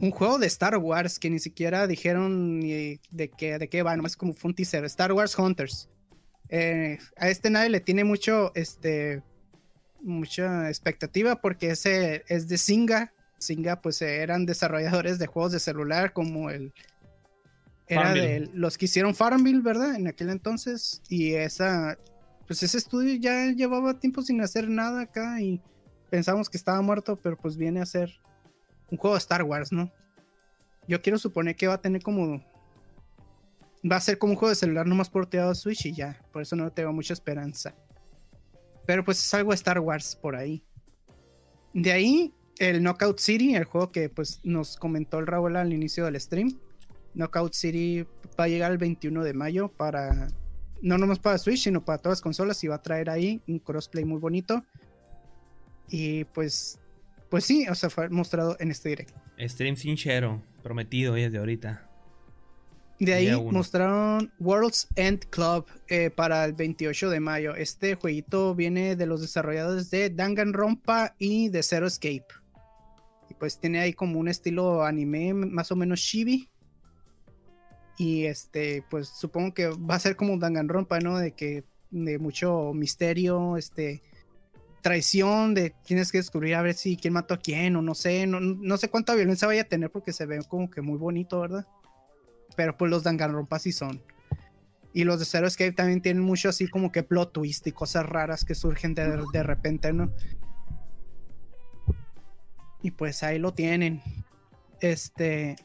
[0.00, 3.96] Un juego de Star Wars que ni siquiera dijeron ni de qué, de qué va,
[3.96, 4.84] nomás como fue un teaser.
[4.84, 5.88] Star Wars Hunters.
[6.48, 9.22] Eh, a este nadie le tiene mucho, este,
[10.04, 13.12] mucha expectativa porque ese es de Singa.
[13.38, 16.72] Singa, pues eran desarrolladores de juegos de celular como el.
[17.86, 18.26] Era Farmville.
[18.26, 19.94] de los que hicieron Farmville, ¿verdad?
[19.94, 21.02] En aquel entonces.
[21.08, 21.98] Y esa.
[22.46, 25.60] Pues ese estudio ya llevaba tiempo sin hacer nada acá y
[26.10, 28.20] pensamos que estaba muerto, pero pues viene a ser
[28.90, 29.90] un juego de Star Wars, ¿no?
[30.86, 32.44] Yo quiero suponer que va a tener como.
[33.90, 36.22] Va a ser como un juego de celular nomás porteado a Switch y ya.
[36.32, 37.74] Por eso no tengo mucha esperanza.
[38.86, 40.62] Pero pues es algo Star Wars por ahí.
[41.72, 46.04] De ahí, el Knockout City, el juego que pues nos comentó el Raúl al inicio
[46.04, 46.58] del stream.
[47.14, 48.06] Knockout City
[48.38, 50.28] va a llegar el 21 de mayo para.
[50.82, 52.62] No nomás para Switch, sino para todas las consolas.
[52.64, 54.64] Y va a traer ahí un crossplay muy bonito.
[55.88, 56.78] Y pues.
[57.30, 59.14] Pues sí, o sea, fue mostrado en este directo.
[59.38, 60.42] Stream sincero.
[60.62, 61.88] Prometido desde ahorita.
[63.00, 67.54] De ahí mostraron World's End Club eh, para el 28 de mayo.
[67.54, 72.26] Este jueguito viene de los desarrolladores de Danganronpa y de Zero Escape.
[73.28, 76.48] Y pues tiene ahí como un estilo anime más o menos chibi.
[77.98, 81.18] Y este, pues supongo que va a ser como Danganronpa, ¿no?
[81.18, 84.02] De que de mucho misterio, este
[84.84, 88.26] traición, de tienes que descubrir a ver si quién mató a quién o no sé,
[88.26, 91.40] no, no sé cuánta violencia vaya a tener porque se ve como que muy bonito,
[91.40, 91.66] ¿verdad?
[92.54, 94.02] Pero pues los Danganronpa sí son.
[94.92, 98.04] Y los de Zero Escape también tienen mucho así como que plot twist y cosas
[98.04, 100.12] raras que surgen de, de repente, ¿no?
[102.82, 104.02] Y pues ahí lo tienen.
[104.80, 105.56] Este.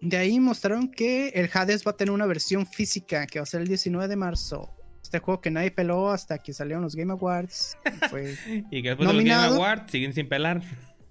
[0.00, 3.46] De ahí mostraron que el Hades va a tener una versión física que va a
[3.46, 4.74] ser el 19 de marzo.
[5.02, 7.76] Este juego que nadie peló hasta que salieron los Game Awards.
[8.08, 8.36] Fue,
[8.70, 9.56] Y que después de los Game Nominado.
[9.56, 10.62] Awards siguen sin pelar.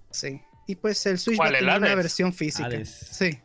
[0.10, 0.42] sí.
[0.68, 2.68] Y pues el Switch va ¿Cuál, a el tener una versión física.
[2.68, 2.90] Hades.
[2.90, 3.40] Sí.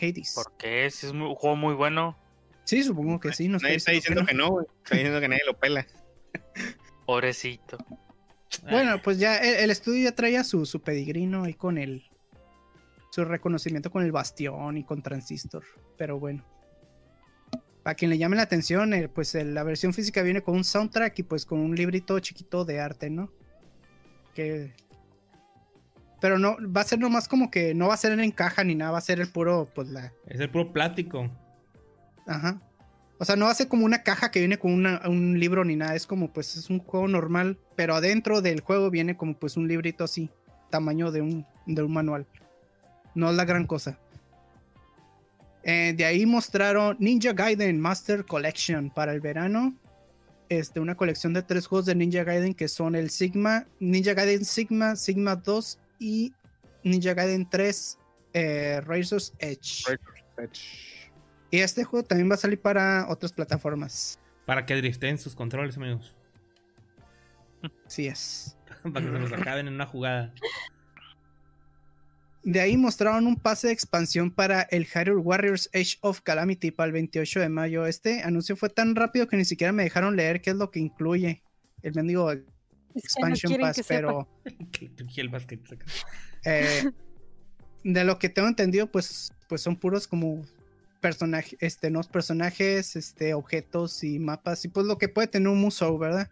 [0.00, 0.32] Hades.
[0.34, 0.88] ¿Por qué?
[0.90, 2.16] Si es un juego muy bueno.
[2.64, 3.48] Sí, supongo que sí.
[3.48, 4.66] No Nadie está diciendo que no, güey.
[4.82, 5.86] Está diciendo que nadie lo pela.
[7.06, 7.76] Pobrecito.
[8.70, 12.04] Bueno, pues ya el, el estudio ya traía su, su pedigrino ahí con el
[13.10, 15.64] su reconocimiento con el bastión y con transistor.
[15.98, 16.42] Pero bueno.
[17.82, 20.64] Para quien le llame la atención, eh, pues el- la versión física viene con un
[20.64, 23.30] soundtrack y pues con un librito chiquito de arte, ¿no?
[24.34, 24.72] Que.
[26.20, 28.76] Pero no, va a ser nomás como que no va a ser en caja ni
[28.76, 30.12] nada, va a ser el puro, pues la.
[30.28, 31.28] Es el puro plástico.
[32.26, 32.60] Ajá.
[33.18, 35.64] O sea, no va a ser como una caja que viene con una- un libro
[35.64, 35.94] ni nada.
[35.96, 37.58] Es como, pues, es un juego normal.
[37.76, 40.30] Pero adentro del juego viene como, pues, un librito así.
[40.70, 42.26] Tamaño de un, de un manual.
[43.14, 43.98] No es la gran cosa.
[45.64, 49.74] Eh, de ahí mostraron Ninja Gaiden Master Collection para el verano.
[50.48, 54.44] Este, una colección de tres juegos de Ninja Gaiden que son el Sigma, Ninja Gaiden
[54.44, 56.32] Sigma, Sigma 2 y
[56.84, 57.98] Ninja Gaiden 3
[58.34, 59.84] eh, Razor's Edge.
[61.50, 64.18] Y este juego también va a salir para otras plataformas.
[64.46, 66.14] Para que driften sus controles, amigos.
[67.86, 68.56] Así es.
[68.82, 70.32] Para que se los acaben en una jugada.
[72.44, 76.86] De ahí mostraron un pase de expansión para el Hyrule Warriors Age of Calamity para
[76.88, 77.86] el 28 de mayo.
[77.86, 80.80] Este anuncio fue tan rápido que ni siquiera me dejaron leer qué es lo que
[80.80, 81.42] incluye.
[81.82, 82.98] El mendigo Es que no
[83.28, 83.96] Expansion Pass, que sepa.
[83.96, 84.28] pero
[86.44, 86.90] eh,
[87.84, 90.42] de lo que tengo entendido, pues, pues son puros como
[91.00, 95.60] personajes, este, nuevos personajes, este, objetos y mapas, y pues lo que puede tener un
[95.60, 96.30] musou, ¿verdad?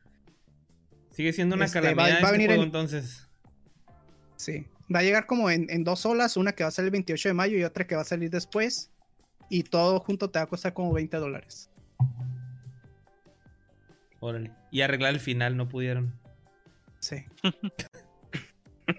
[1.13, 3.29] Sigue siendo una Este, calamidad va a este venir juego, en- entonces.
[4.37, 4.67] Sí.
[4.95, 7.29] Va a llegar como en, en dos olas, una que va a salir el 28
[7.29, 8.91] de mayo y otra que va a salir después.
[9.49, 11.71] Y todo junto te va a costar como 20 dólares.
[14.21, 14.53] Órale.
[14.71, 16.15] Y arreglar el final, no pudieron.
[17.01, 17.17] Sí.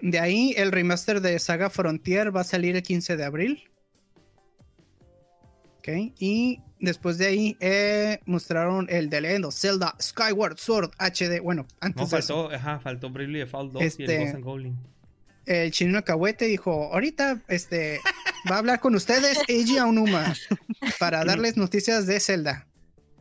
[0.02, 3.64] De ahí el remaster de Saga Frontier va a salir el 15 de abril.
[5.78, 5.88] Ok.
[6.18, 11.40] Y después de ahí eh, mostraron el de Legend of Zelda Skyward Sword HD.
[11.42, 14.34] Bueno, antes No, de eso, faltó, ajá, faltó Bravely Default 2 y Este- el Ghost
[14.36, 14.78] and Goblin.
[15.46, 18.00] El chino Cahuete dijo, ahorita este,
[18.50, 20.34] va a hablar con ustedes Eiji Aonuma
[20.98, 22.66] para darles noticias de Zelda.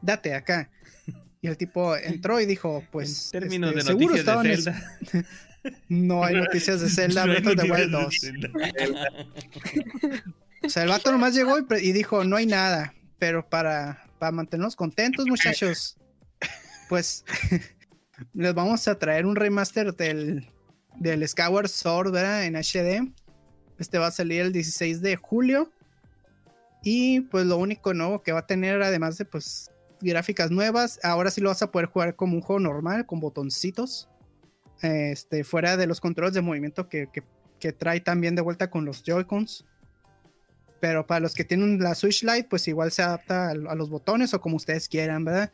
[0.01, 0.69] Date acá.
[1.41, 4.63] Y el tipo entró y dijo, pues, en términos este, de seguro estaban de es-
[4.63, 4.95] Zelda.
[5.89, 8.41] No hay noticias de Zelda No Breath of the Wild noticias 2.
[8.51, 9.13] de Zelda.
[10.63, 12.95] O sea, el vato nomás llegó y, y dijo, no hay nada.
[13.19, 15.97] Pero para, para mantenernos contentos, muchachos,
[16.89, 17.23] pues
[18.33, 20.47] les vamos a traer un remaster del,
[20.97, 22.45] del Skyward Sword, ¿verdad?
[22.45, 23.11] En HD.
[23.79, 25.71] Este va a salir el 16 de julio.
[26.83, 31.29] Y pues lo único nuevo que va a tener, además de pues gráficas nuevas, ahora
[31.29, 34.09] sí lo vas a poder jugar como un juego normal, con botoncitos.
[34.81, 37.23] Este, fuera de los controles de movimiento que, que-
[37.77, 39.65] trae también de vuelta con los Joy-Cons.
[40.79, 43.91] Pero para los que tienen la Switch Lite, pues igual se adapta a, a los
[43.91, 45.51] botones o como ustedes quieran, ¿verdad?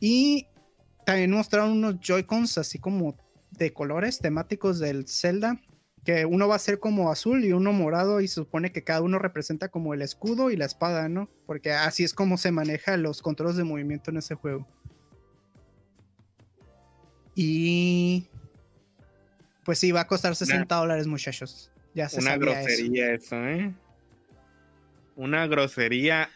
[0.00, 0.46] Y
[1.04, 3.14] también mostraron unos Joy-Cons así como
[3.58, 5.60] de colores temáticos del Zelda.
[6.04, 9.00] Que uno va a ser como azul y uno morado y se supone que cada
[9.00, 11.30] uno representa como el escudo y la espada, ¿no?
[11.46, 14.68] Porque así es como se maneja los controles de movimiento en ese juego.
[17.34, 18.28] Y...
[19.64, 21.72] Pues sí, va a costar 60 dólares, muchachos.
[21.94, 22.66] Ya se Una sabía eso.
[22.66, 23.36] grosería eso.
[23.36, 23.74] ¿eh?
[25.16, 26.28] Una grosería.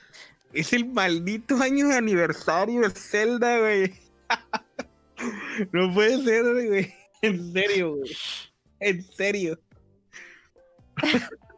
[0.52, 3.92] Es el maldito año de aniversario de Zelda, güey.
[5.72, 6.94] no puede ser, güey.
[7.22, 8.16] En serio, güey.
[8.80, 9.58] En serio.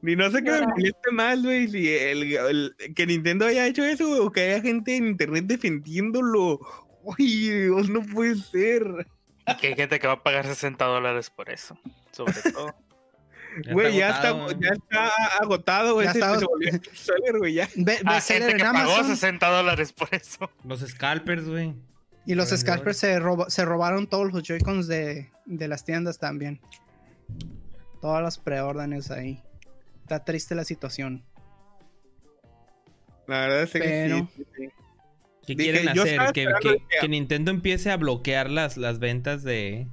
[0.00, 3.84] Ni no sé qué me moleste más, güey, si el, el- que Nintendo haya hecho
[3.84, 6.60] eso güey, o que haya gente en internet defendiéndolo.
[7.02, 8.84] Uy, Dios, no puede ser.
[9.46, 11.76] Y que hay gente que va a pagar 60 dólares por eso.
[12.12, 12.74] Sobre todo.
[13.66, 14.60] Ya Güey, ya está, agotado.
[14.60, 15.08] ya está
[15.40, 16.04] agotado, güey.
[16.06, 17.68] Ya ese- está- bestseller, güey, ya.
[17.74, 20.50] Ve, Ah, bestseller gente que en pagó Amazon 60 dólares por eso.
[20.64, 21.74] Los scalpers, güey.
[22.26, 26.60] Y los scalpers se, roba- se robaron todos los Joy-Cons de, de las tiendas también.
[28.00, 29.42] Todas las preórdenes ahí.
[30.02, 31.24] Está triste la situación.
[33.26, 34.68] La verdad es que Pero- sí, sí, sí.
[35.46, 36.20] ¿Qué Dije, quieren hacer?
[37.00, 39.88] que Nintendo empiece a bloquear las, las ventas de,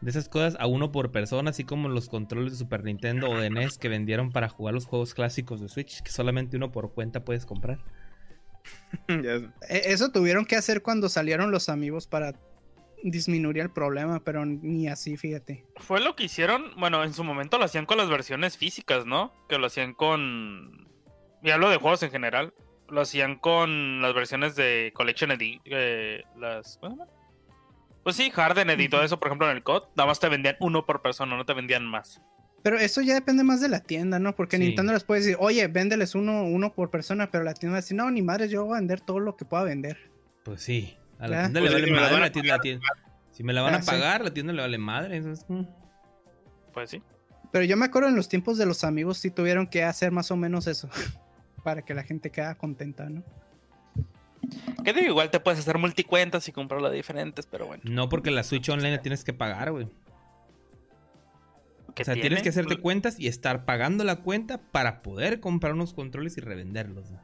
[0.00, 3.38] de esas cosas a uno por persona, así como los controles de Super Nintendo o
[3.38, 6.92] de NES que vendieron para jugar los juegos clásicos de Switch, que solamente uno por
[6.94, 7.78] cuenta puedes comprar.
[9.08, 9.50] E-
[9.86, 12.34] Eso tuvieron que hacer cuando salieron los amigos para
[13.02, 15.64] disminuir el problema, pero ni así, fíjate.
[15.76, 19.32] Fue lo que hicieron, bueno, en su momento lo hacían con las versiones físicas, ¿no?
[19.48, 20.88] Que lo hacían con...
[21.42, 22.54] Y hablo de juegos en general.
[22.88, 25.60] Lo hacían con las versiones de Collection Edit.
[25.64, 26.78] eh, las...
[28.04, 29.84] Pues sí, Harden Edit todo eso, por ejemplo, en el COD.
[29.96, 32.20] Nada más te vendían uno por persona, no te vendían más.
[32.62, 34.34] Pero eso ya depende más de la tienda, ¿no?
[34.36, 34.62] Porque Sí.
[34.64, 37.80] Nintendo les puede decir, oye, véndeles uno, uno por persona, pero la tienda va a
[37.82, 39.98] decir, no, ni madre, yo voy a vender todo lo que pueda vender.
[40.44, 41.42] Pues sí, a la Ya.
[41.44, 42.86] tienda Pues le vale que me la madre, van a la tienda, la tienda-
[43.32, 43.90] Si me la van Ah, a sí.
[43.90, 45.20] pagar, la tienda le vale madre.
[45.20, 45.66] mm.
[46.74, 47.02] Pues sí.
[47.50, 50.30] Pero yo me acuerdo en los tiempos de los amigos sí tuvieron que hacer más
[50.30, 50.88] o menos eso.
[51.64, 53.22] para que la gente quede contenta, ¿no?
[54.84, 57.82] Que digo, igual te puedes hacer multicuentas y comprarla de diferentes, pero bueno.
[57.86, 59.88] No porque la Switch Online la tienes que pagar, güey.
[61.94, 62.28] ¿Qué O sea, tiene?
[62.28, 66.36] tienes que hacerte Pues, cuentas y estar pagando la cuenta para poder comprar unos controles
[66.38, 67.10] y revenderlos.
[67.10, 67.20] ¿no?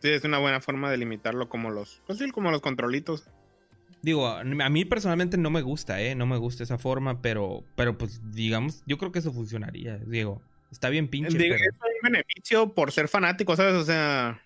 [0.00, 3.28] Sí, es una buena forma de limitarlo como los, pues sí, como los controlitos.
[4.02, 6.14] Digo, a mí personalmente no me gusta, ¿eh?
[6.14, 9.96] No me gusta esa forma, pero, pero pues digamos, yo creo que eso funcionaría.
[9.98, 11.70] Digo, está bien pinche, Digo, pero...
[11.70, 13.74] Es un beneficio por ser fanático, ¿sabes?
[13.74, 14.40] O sea,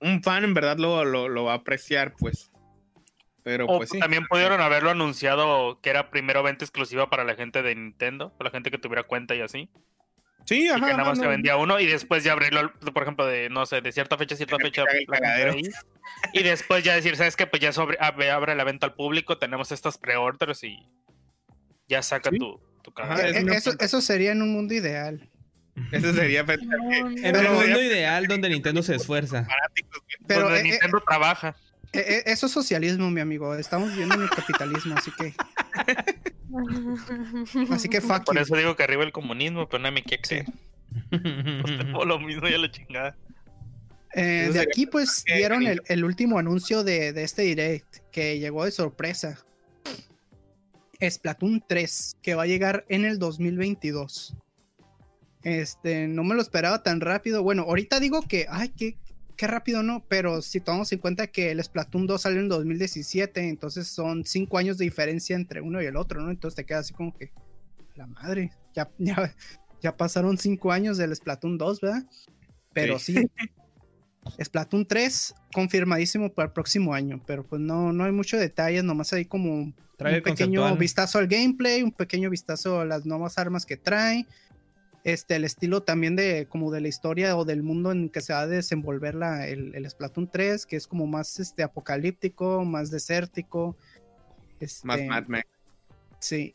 [0.00, 2.50] un fan en verdad lo, lo, lo va a apreciar, pues.
[3.44, 3.98] Pero O pues sí.
[3.98, 8.48] también pudieron haberlo anunciado que era primero venta exclusiva para la gente de Nintendo, para
[8.48, 9.68] la gente que tuviera cuenta y así.
[10.46, 10.86] Sí, y ajá.
[10.86, 11.30] que nada más se no.
[11.30, 14.36] vendía uno y después ya abrirlo, por ejemplo, de, no sé, de cierta fecha a
[14.38, 14.84] cierta fecha.
[14.90, 15.62] ahí.
[16.32, 17.46] y después ya decir, ¿sabes qué?
[17.46, 20.78] Pues ya sobre, abre, abre la venta al público, tenemos estas pre-orders y
[21.88, 22.38] ya saca Sí.
[22.38, 23.38] tu, tu Ajá, cagadero.
[23.38, 25.28] es Eh, eso, eso sería en un mundo ideal.
[25.92, 29.46] Ese sería En el mundo ideal donde Nintendo se esfuerza.
[30.26, 31.56] Pero donde eh, eh, Nintendo trabaja.
[31.92, 33.54] E- e- Eso es socialismo, mi amigo.
[33.54, 35.34] Estamos viviendo en el capitalismo, así que,
[37.70, 38.42] así que fuck Por you.
[38.42, 40.46] eso digo que arriba el comunismo, pero no me creer.
[41.10, 43.16] Pues lo mismo y a la chingada.
[44.14, 48.38] Eh, de aquí, pues, que- dieron el, el último anuncio de, de este direct que
[48.38, 49.38] llegó de sorpresa.
[51.00, 54.36] Splatoon 3, que va a llegar en el 2022.
[55.42, 57.42] Este, no me lo esperaba tan rápido.
[57.42, 58.96] Bueno, ahorita digo que, ay, qué,
[59.36, 63.48] qué rápido no, pero si tomamos en cuenta que el Splatoon 2 salió en 2017,
[63.48, 66.30] entonces son cinco años de diferencia entre uno y el otro, ¿no?
[66.30, 67.32] Entonces te queda así como que,
[67.94, 69.34] la madre, ya, ya,
[69.80, 72.04] ya pasaron cinco años del Splatoon 2, ¿verdad?
[72.72, 73.14] Pero sí.
[74.40, 79.12] Splatoon 3 confirmadísimo para el próximo año, pero pues no, no hay mucho detalles, nomás
[79.12, 80.78] hay como un Trailer pequeño conceptual.
[80.78, 84.26] vistazo al gameplay, un pequeño vistazo a las nuevas armas que trae,
[85.04, 88.32] este, el estilo también de como de la historia o del mundo en que se
[88.32, 92.90] va a desenvolver la, el, el Splatoon 3, que es como más este, apocalíptico, más
[92.90, 93.76] desértico.
[94.60, 95.48] Este, Más Mad Max.
[96.20, 96.54] Sí.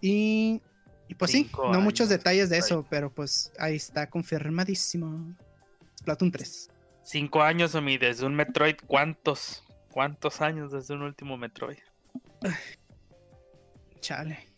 [0.00, 0.60] Y,
[1.06, 5.36] y pues sí, no muchos detalles de eso, pero pues ahí está confirmadísimo.
[6.00, 6.70] Splatoon 3.
[7.04, 8.76] Cinco años, Omi, desde un Metroid.
[8.86, 9.64] ¿Cuántos?
[9.90, 11.78] ¿Cuántos años desde un último Metroid?
[14.00, 14.48] Chale.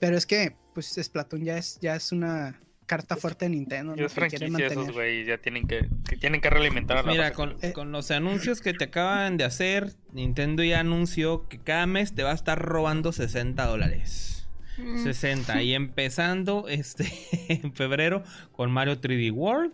[0.00, 4.00] Pero es que, pues, Splatoon ya es, ya es una carta fuerte de Nintendo, Y
[4.00, 4.06] ¿no?
[4.06, 4.94] es Que quiere franquicia esos, mantener.
[4.94, 5.24] güey.
[5.24, 7.72] Ya tienen que, que tienen que realimentar a la Mira, con, Eh.
[7.72, 12.22] con los anuncios que te acaban de hacer, Nintendo ya anunció que cada mes te
[12.22, 14.46] va a estar robando 60 dólares.
[14.78, 15.02] Mm.
[15.02, 15.62] 60.
[15.62, 17.10] Y empezando este
[17.48, 18.22] en febrero
[18.52, 19.72] con Mario 3D World.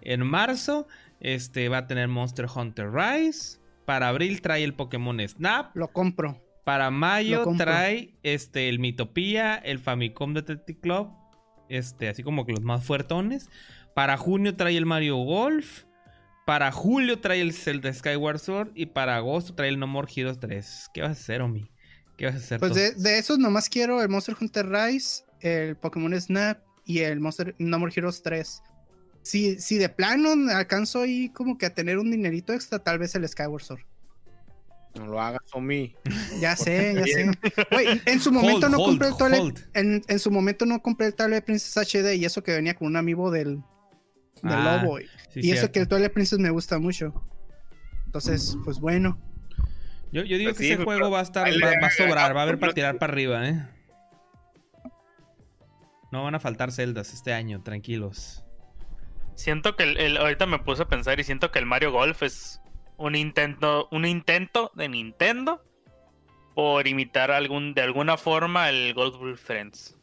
[0.00, 0.88] En marzo
[1.20, 3.58] este va a tener Monster Hunter Rise.
[3.84, 5.76] Para abril trae el Pokémon Snap.
[5.76, 6.40] Lo compro.
[6.70, 11.10] Para mayo trae este el Mitopia, el Famicom Detective Club,
[11.68, 13.48] este así como que los más fuertones.
[13.92, 15.82] Para junio trae el Mario Golf.
[16.46, 20.38] Para julio trae el Zelda Skyward Sword y para agosto trae el No More Heroes
[20.38, 20.90] 3.
[20.94, 21.68] ¿Qué vas a hacer, Omi?
[22.16, 22.60] ¿Qué vas a hacer?
[22.60, 27.56] Pues de esos nomás quiero el Monster Hunter Rise, el Pokémon Snap y el Monster
[27.58, 28.62] No More Heroes 3.
[29.22, 33.16] Si, si de plano alcanzo ahí como que a tener un dinerito extra, tal vez
[33.16, 33.89] el Skyward Sword.
[34.94, 35.94] No lo hagas, Omi.
[36.40, 37.30] Ya sé, ya sé.
[37.70, 39.58] Güey, en su momento Hold, no hold, compré el hold.
[39.74, 42.88] En, en su momento no compré el Twilight Princess HD y eso que venía con
[42.88, 43.56] un amiibo del,
[44.42, 44.98] del Ah, lobo.
[45.00, 47.14] Y, Sí, y eso que el Twilight Princess me gusta mucho.
[48.06, 49.16] Entonces, pues bueno.
[50.12, 51.76] Yo, yo digo Pues que sí, ese pues, juego va a estar, va, va a
[51.76, 53.64] haga- sobrar, va a haber para tirar para arriba, ¿eh?
[56.12, 58.44] No van a faltar celdas este año, tranquilos.
[59.36, 62.22] Siento que el, el- ahorita me puse a pensar y siento que el Mario Golf
[62.24, 62.60] es
[63.00, 65.62] un intento, un intento de Nintendo
[66.54, 69.96] por imitar algún, de alguna forma el with Friends.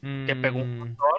[0.00, 1.18] Que pegó un Mm, montón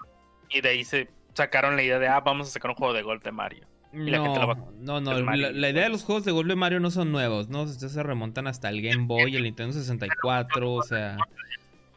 [0.49, 3.01] y de ahí se sacaron la idea de ah, vamos a sacar un juego de
[3.01, 3.67] golf de Mario.
[3.91, 6.79] Y la va No, no, es la, idea de los juegos de golf de Mario
[6.79, 7.63] no son nuevos, ¿no?
[7.63, 11.17] Estos se remontan hasta el Game Boy, el Nintendo 64, o sea,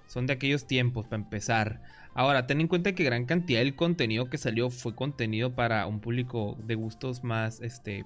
[0.09, 1.81] son de aquellos tiempos para empezar.
[2.15, 6.01] Ahora, ten en cuenta que gran cantidad del contenido que salió fue contenido para un
[6.01, 8.05] público de gustos más, este,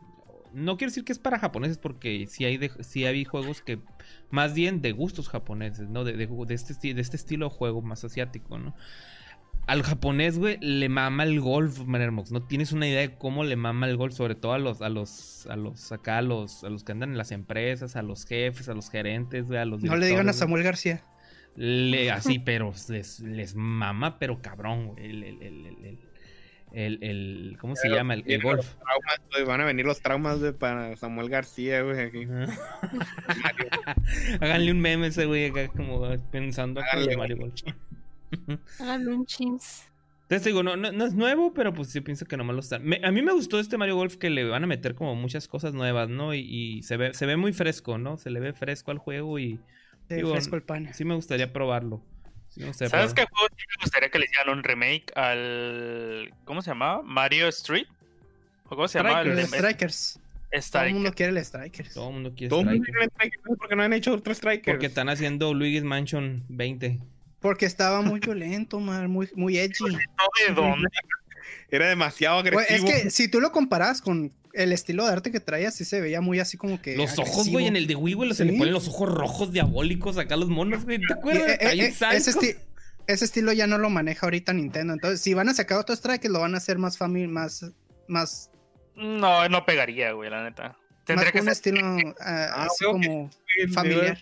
[0.57, 3.79] no quiero decir que es para japoneses porque sí hay, de, sí hay juegos que,
[4.31, 6.03] más bien de gustos japoneses, ¿no?
[6.03, 8.75] De, de, de este, de este estilo de juego más asiático, ¿no?
[9.67, 12.31] Al japonés, güey, le mama el golf, Manermox.
[12.31, 14.89] No tienes una idea de cómo le mama el golf, sobre todo a los, a
[14.89, 18.25] los, a los, acá, a los, a los que andan en las empresas, a los
[18.25, 20.33] jefes, a los gerentes, güey, a los No le digan a.
[20.33, 21.05] Samuel García.
[21.57, 25.05] Le, así, pero les, les mama, pero cabrón, güey.
[25.05, 25.99] El, el, el,
[26.73, 28.15] el, el, ¿cómo se Pero llama?
[28.15, 28.67] El, el golf.
[28.75, 32.01] traumas, van a venir los traumas güey, para Samuel García, güey.
[32.01, 32.27] aquí.
[34.41, 37.55] Háganle un meme ese güey acá como pensando acá en Mario Golf.
[38.81, 39.91] Háganle un chins.
[40.23, 42.85] Entonces digo, no, no, no es nuevo, pero pues yo pienso que nomás lo están.
[42.85, 45.47] me- a mí me gustó este Mario Golf que le van a meter como muchas
[45.47, 46.35] cosas nuevas, ¿no?
[46.35, 48.17] Y, y se ve, se ve muy fresco, ¿no?
[48.17, 49.61] Se le ve fresco al juego y
[50.09, 50.93] De Digo, fresco el pan.
[50.95, 52.03] sí me gustaría probarlo.
[52.57, 53.13] ¿Sabes qué probarlo.
[53.33, 56.33] juego sí me gustaría que le hicieran un remake al.
[56.45, 57.03] ¿Cómo se llamaba?
[57.03, 57.87] Mario Street.
[58.65, 59.23] ¿O cómo se llamaba?
[59.23, 60.19] El de- Strikers.
[60.73, 61.93] Todo el mundo quiere el Strikers.
[61.95, 62.95] Todo el mundo quiere Todo el mundo Striker.
[63.11, 64.75] quiere Strikers, porque no han hecho otro Strikers.
[64.75, 66.99] Porque están haciendo Luigi's Mansion 20.
[67.41, 69.85] Porque estaba muy violento, man, muy, muy edgy.
[70.49, 70.89] ¿De dónde?
[71.69, 72.89] Era demasiado agresivo.
[72.89, 76.01] es que si tú lo comparas con el estilo de arte que traía, sí se
[76.01, 76.97] veía muy así como que.
[76.97, 78.51] Los ojos, güey, en el de Wii, güey, se Sí.
[78.51, 80.99] le ponen los ojos rojos diabólicos acá a los monos, güey.
[81.07, 81.49] ¿Te acuerdas?
[81.51, 82.57] eh, eh, eh, ese, esti-
[83.07, 84.93] ese estilo ya no lo maneja ahorita Nintendo.
[84.93, 87.65] Entonces, si van a sacar otro Strikers, lo van a hacer más familiar, más,
[88.09, 88.51] más,
[88.97, 90.69] No, no pegaría, güey, la neta.
[90.69, 91.75] más Tendría que con un ser.
[91.75, 93.31] estilo ah, Ah, así como
[93.75, 94.19] familiar.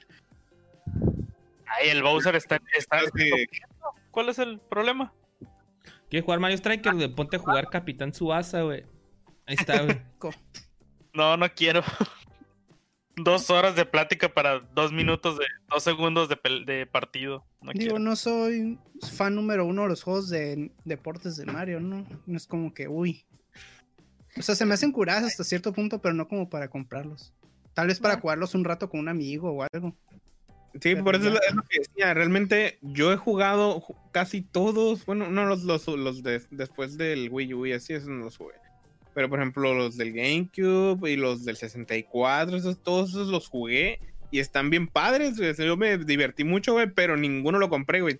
[1.67, 2.61] Ay, el Bowser está.
[2.77, 2.99] está...
[3.01, 3.47] Es que-
[4.11, 5.13] ¿Cuál es el problema?
[6.09, 6.95] ¿Quieres jugar Mario Striker?
[6.95, 7.09] güey?
[7.15, 8.85] Ponte a jugar Capitán Subasa, güey.
[9.47, 10.01] Ahí está, güey.
[11.15, 11.81] No, no quiero.
[13.17, 17.45] dos horas de plática para dos minutos de dos segundos de, partido.
[17.63, 17.99] No Digo, quiero.
[18.01, 18.79] no soy
[19.13, 22.05] fan número uno de los juegos de deportes de Mario, ¿no?
[22.27, 23.25] No es como que, uy.
[24.37, 27.33] O sea, se me hacen curadas hasta cierto punto, pero no como para comprarlos.
[27.75, 29.97] Tal vez para jugarlos un rato con un amigo o algo.
[30.81, 31.39] Sí, por eso es ya.
[31.41, 32.15] lo, es lo que decía.
[32.15, 35.07] Realmente yo he jugado ju- casi todos.
[35.07, 38.37] Bueno, no los, los, los de- después del Wii U y así, esos no los
[38.37, 38.55] jugué.
[39.15, 44.01] Pero por ejemplo, los del GameCube y los del 64, esos, todos esos los jugué
[44.31, 45.37] y están bien padres.
[45.39, 45.55] güey.
[45.55, 48.19] Yo me divertí mucho, güey, pero ninguno lo compré, güey.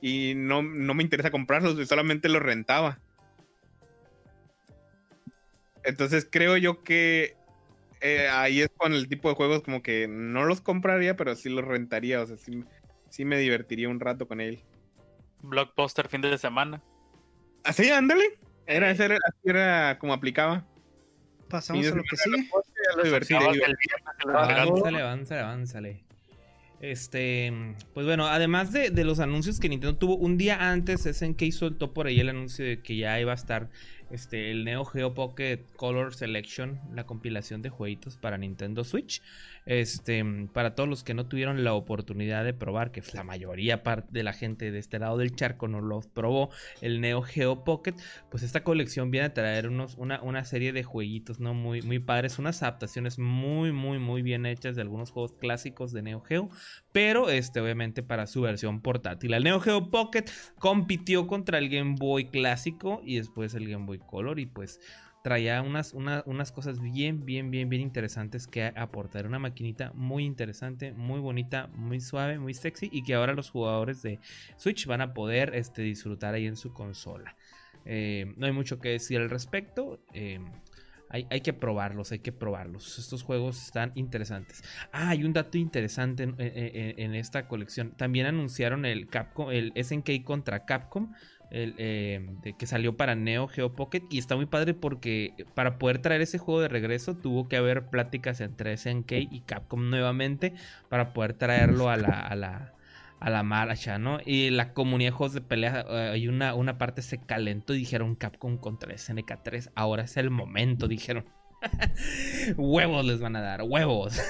[0.00, 2.98] Y no, no me interesa comprarlos, güey, solamente los rentaba.
[5.84, 7.36] Entonces creo yo que
[8.00, 11.48] eh, ahí es con el tipo de juegos como que no los compraría, pero sí
[11.48, 12.20] los rentaría.
[12.20, 12.64] O sea, sí,
[13.08, 14.62] sí me divertiría un rato con él.
[15.40, 16.82] Blockbuster fin de semana.
[17.62, 18.38] Así, ándale.
[18.66, 20.64] Era, ese era, así era como aplicaba.
[21.48, 22.48] Pasamos a lo que sigue.
[24.26, 26.04] Avánzale, avánzale, avánzale.
[26.80, 27.52] Este,
[27.94, 31.94] pues bueno, además de, de los anuncios que Nintendo tuvo un día antes, SNK soltó
[31.94, 33.70] por ahí el anuncio de que ya iba a estar
[34.14, 39.20] este, el Neo Geo Pocket Color Selection, la compilación de jueguitos para Nintendo Switch.
[39.66, 40.22] Este,
[40.52, 44.32] para todos los que no tuvieron la oportunidad de probar, que la mayoría de la
[44.32, 46.50] gente de este lado del charco no lo probó,
[46.80, 47.94] el Neo Geo Pocket,
[48.30, 51.54] pues esta colección viene a traer unos, una, una serie de jueguitos, ¿no?
[51.54, 56.02] Muy, muy padres, unas adaptaciones muy, muy, muy bien hechas de algunos juegos clásicos de
[56.02, 56.50] Neo Geo,
[56.92, 59.34] pero este, obviamente para su versión portátil.
[59.34, 60.24] El Neo Geo Pocket
[60.58, 64.80] compitió contra el Game Boy clásico y después el Game Boy Color y pues
[65.22, 69.26] traía unas, una- unas cosas bien, bien, bien, bien interesantes que aportar.
[69.26, 74.02] Una maquinita muy interesante, muy bonita, muy suave, muy sexy y que ahora los jugadores
[74.02, 74.20] de
[74.58, 77.36] Switch van a poder este, disfrutar ahí en su consola.
[77.86, 80.00] Eh, no hay mucho que decir al respecto.
[80.12, 80.40] eh,
[81.10, 82.98] hay, hay que probarlos, hay que probarlos.
[82.98, 84.62] Estos juegos están interesantes.
[84.90, 87.92] Ah, hay un dato interesante en- en esta colección.
[87.96, 91.12] También anunciaron el Capcom, el SNK contra Capcom.
[91.54, 95.78] El, eh, de que salió para Neo Geo Pocket y está muy padre porque para
[95.78, 100.54] poder traer ese juego de regreso tuvo que haber pláticas entre SNK y Capcom nuevamente
[100.88, 102.74] para poder traerlo a la, a la,
[103.20, 104.18] a la marcha, ¿no?
[104.26, 107.78] Y la comunidad de juegos de pelea, eh, hay una, una parte se calentó y
[107.78, 111.24] dijeron Capcom contra SNK 3, ahora es el momento, dijeron.
[112.56, 114.20] huevos les van a dar, huevos.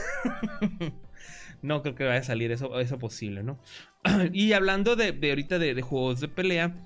[1.63, 3.59] no creo que vaya a salir eso, eso posible, ¿no?
[4.33, 6.77] y hablando de, de ahorita de juegos de pelea,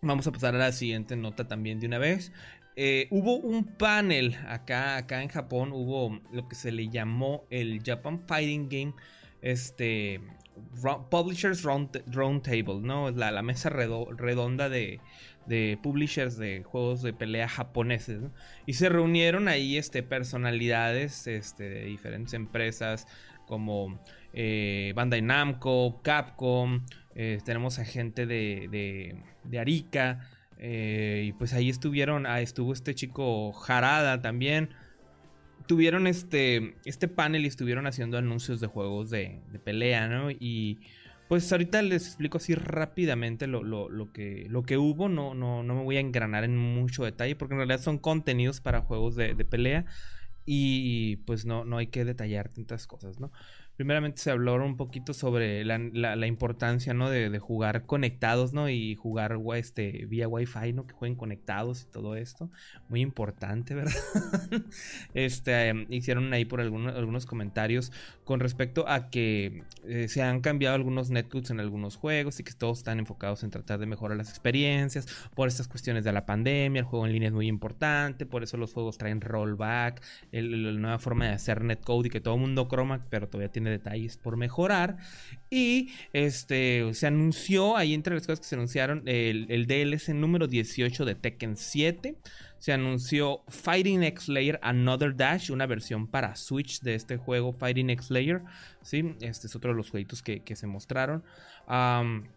[0.00, 2.32] vamos a pasar a la siguiente nota también de una vez.
[2.76, 7.82] Eh, hubo un panel acá, acá en Japón, hubo lo que se le llamó el
[7.82, 8.94] Japan Fighting Game,
[9.40, 10.20] este,
[11.10, 13.10] Publishers Round, Round Table, ¿no?
[13.10, 15.00] La, mesa redo- redonda de,
[15.46, 18.20] de publishers de juegos de pelea japoneses.
[18.66, 23.06] Y se reunieron ahí este, personalidades este, de diferentes empresas
[23.46, 23.98] como
[24.34, 26.84] eh, Bandai Namco, Capcom,
[27.16, 30.28] eh, tenemos a gente de, de, de Arica,
[30.58, 34.70] eh, y pues ahí estuvieron, ah, estuvo este chico Harada también.
[35.66, 40.30] Tuvieron este, este panel y estuvieron haciendo anuncios de juegos de, de pelea, ¿no?
[40.30, 40.78] Y
[41.28, 45.08] pues ahorita les explico así rápidamente lo, lo- lo que, lo que hubo.
[45.08, 48.60] No, no, no me voy a engranar en mucho detalle porque en realidad son contenidos
[48.60, 49.86] para juegos de, de pelea.
[50.44, 53.32] Y pues no, no hay que detallar tantas cosas, ¿no?
[53.76, 57.10] Primeramente se habló un poquito sobre la, importancia, ¿no?
[57.10, 58.70] De, jugar conectados, ¿no?
[58.70, 60.86] Y jugar este, vía Wi-Fi, ¿no?
[60.86, 62.50] Que jueguen conectados y todo esto.
[62.88, 63.92] Muy importante, ¿verdad?
[65.14, 67.92] este, em, hicieron ahí por algunos, algunos comentarios
[68.24, 72.52] con respecto a que eh, se han cambiado algunos netcooks en algunos juegos y que
[72.52, 76.80] todos están enfocados en tratar de mejorar las experiencias por estas cuestiones de la pandemia.
[76.80, 80.98] El juego en línea es muy importante, por eso los juegos traen rollback, la nueva
[80.98, 84.36] forma de hacer netcode y que todo el mundo croma, pero todavía tiene detalles por
[84.36, 84.96] mejorar.
[85.50, 90.46] Y este se anunció, ahí entre las cosas que se anunciaron, el, el DLC número
[90.46, 92.16] 18 de Tekken 7.
[92.58, 97.90] Se anunció Fighting X Layer Another Dash, una versión para Switch de este juego Fighting
[97.90, 98.42] X Layer.
[98.82, 99.14] ¿sí?
[99.20, 101.22] Este es otro de los jueguitos que, que se mostraron.
[101.66, 102.28] Am,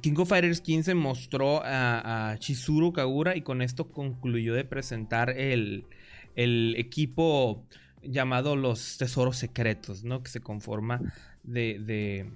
[0.00, 5.30] King of Fighters 15 mostró a, a Chizuru Kagura y con esto concluyó de presentar
[5.30, 5.86] el,
[6.34, 7.66] el equipo
[8.02, 10.22] llamado los Tesoros Secretos, ¿no?
[10.22, 11.00] Que se conforma
[11.42, 11.78] de...
[11.80, 12.30] de-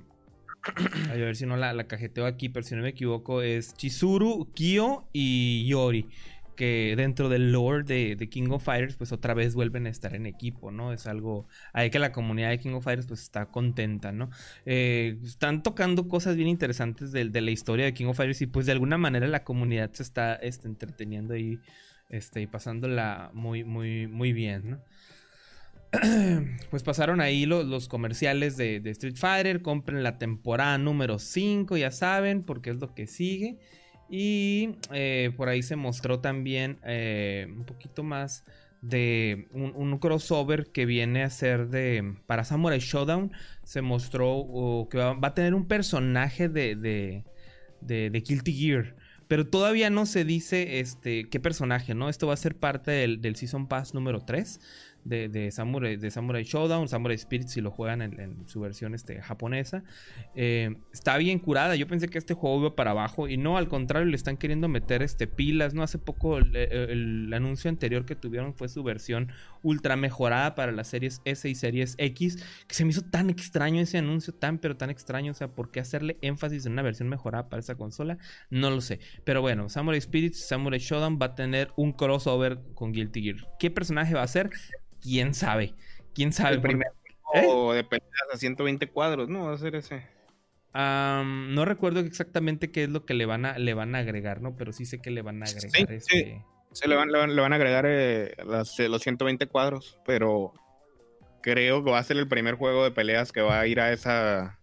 [1.11, 5.05] a ver si no la, cajeteo aquí, pero si no me equivoco, es Chizuru, Kyo
[5.12, 6.09] y Yori.
[6.57, 10.25] Que dentro del lore de, King of Fighters, pues otra vez vuelven a estar en
[10.25, 10.95] equipo, ¿no?
[10.95, 11.47] Es algo.
[11.75, 14.31] Hay que la comunidad de King of Fighters, pues está contenta, ¿no?
[14.65, 18.47] Eh, están tocando cosas bien interesantes de, de la historia de King of Fighters y
[18.47, 21.61] pues de alguna manera la comunidad se está este, entreteniendo ahí
[22.09, 24.81] este, y pasándola muy, muy, muy bien, ¿no?
[26.71, 29.63] pues pasaron ahí los comerciales de, Street Fighter.
[29.63, 33.59] Compren la temporada número 5, ya saben, porque es lo que sigue.
[34.09, 38.45] Y eh, por ahí se mostró también eh, un poquito más
[38.81, 43.33] de un, crossover que viene a ser de para Samurai Showdown.
[43.65, 47.25] Se mostró que va, a tener un personaje de, de,
[47.81, 48.97] de, de Guilty Gear.
[49.29, 52.09] Pero todavía no se dice este, qué personaje, ¿no?
[52.09, 54.61] Esto va a ser parte del, del Season Pass número 3
[55.07, 59.23] de, de, Samurai, de Samurai Showdown, Samurai Spirit si lo juegan en, su versión este,
[59.23, 59.85] japonesa.
[60.35, 61.76] Eh, está bien curada.
[61.76, 64.68] Yo pensé que este juego iba para abajo y no, al contrario, le están queriendo
[64.68, 65.75] meter este, pilas.
[65.75, 69.31] No hace poco el, anuncio anterior que tuvieron fue su versión
[69.62, 72.44] ultra mejorada para las series S y series X.
[72.67, 75.31] Que se me hizo tan extraño ese anuncio, tan pero tan extraño.
[75.31, 78.18] O sea, ¿por qué hacerle énfasis en una versión mejorada para esa consola?
[78.51, 78.99] No lo sé.
[79.25, 83.36] Pero bueno, Samurai Spirit, Samurai Showdown va a tener un crossover con Guilty Gear.
[83.59, 84.51] ¿Qué personaje va a ser?
[85.00, 85.75] Quién sabe.
[86.15, 86.57] ¿Quién sabe?
[86.57, 86.89] El primer
[87.23, 87.76] juego ¿Eh?
[87.76, 89.47] de peleas a 120 cuadros, ¿no?
[89.47, 90.07] Va a ser ese.
[90.75, 94.57] no recuerdo exactamente qué es lo que le van a, le van a agregar, ¿no?
[94.57, 96.44] Pero sí sé que le van a agregar sí, este...
[96.73, 96.89] sí.
[96.89, 100.52] le, van, le, van, a agregar eh, los 120 cuadros, pero
[101.42, 103.92] creo que va a ser el primer juego de peleas que va a ir a
[103.92, 104.58] esa.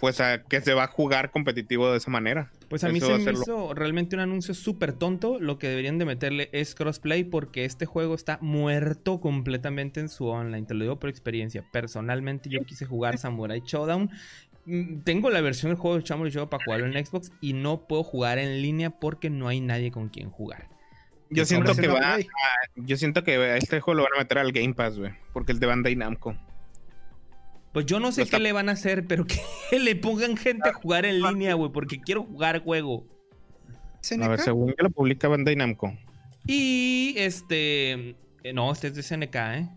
[0.00, 2.50] Pues a que se va a jugar competitivo de esa manera.
[2.68, 5.38] Pues a mí se me hizo realmente un anuncio súper tonto.
[5.38, 10.26] Lo que deberían de meterle es crossplay porque este juego está muerto completamente en su
[10.26, 10.66] online.
[10.66, 11.64] Te lo digo por experiencia.
[11.70, 14.10] Personalmente yo quise jugar Samurai Showdown.
[14.64, 17.86] Mm, tengo la versión del juego de Samurai Showdown para jugarlo en Xbox y no
[17.86, 20.68] puedo jugar en línea porque no hay nadie con quien jugar.
[21.28, 22.18] Yo siento que va,
[22.74, 25.60] yo siento que este juego lo van a meter al Game Pass, güey, porque es
[25.60, 26.36] de Bandai Namco.
[27.72, 29.38] Pues yo no sé qué le van a hacer, pero que
[29.78, 33.06] le pongan gente a jugar en línea, güey, porque quiero jugar juego.
[34.20, 35.96] A ver, según que lo publica Bandai Namco.
[36.46, 38.16] Y este.
[38.42, 39.68] Eh, no, este es de SNK, ¿eh?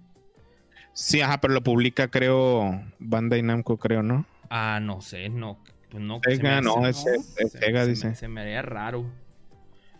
[0.94, 4.26] Sí, ajá, pero lo publica, creo, Bandai Namco, creo, ¿no?
[4.50, 5.60] Ah, no sé, no.
[5.90, 7.06] Pues no, Sega, no, es,
[7.52, 8.16] Sega, dice.
[8.16, 9.06] se me haría raro.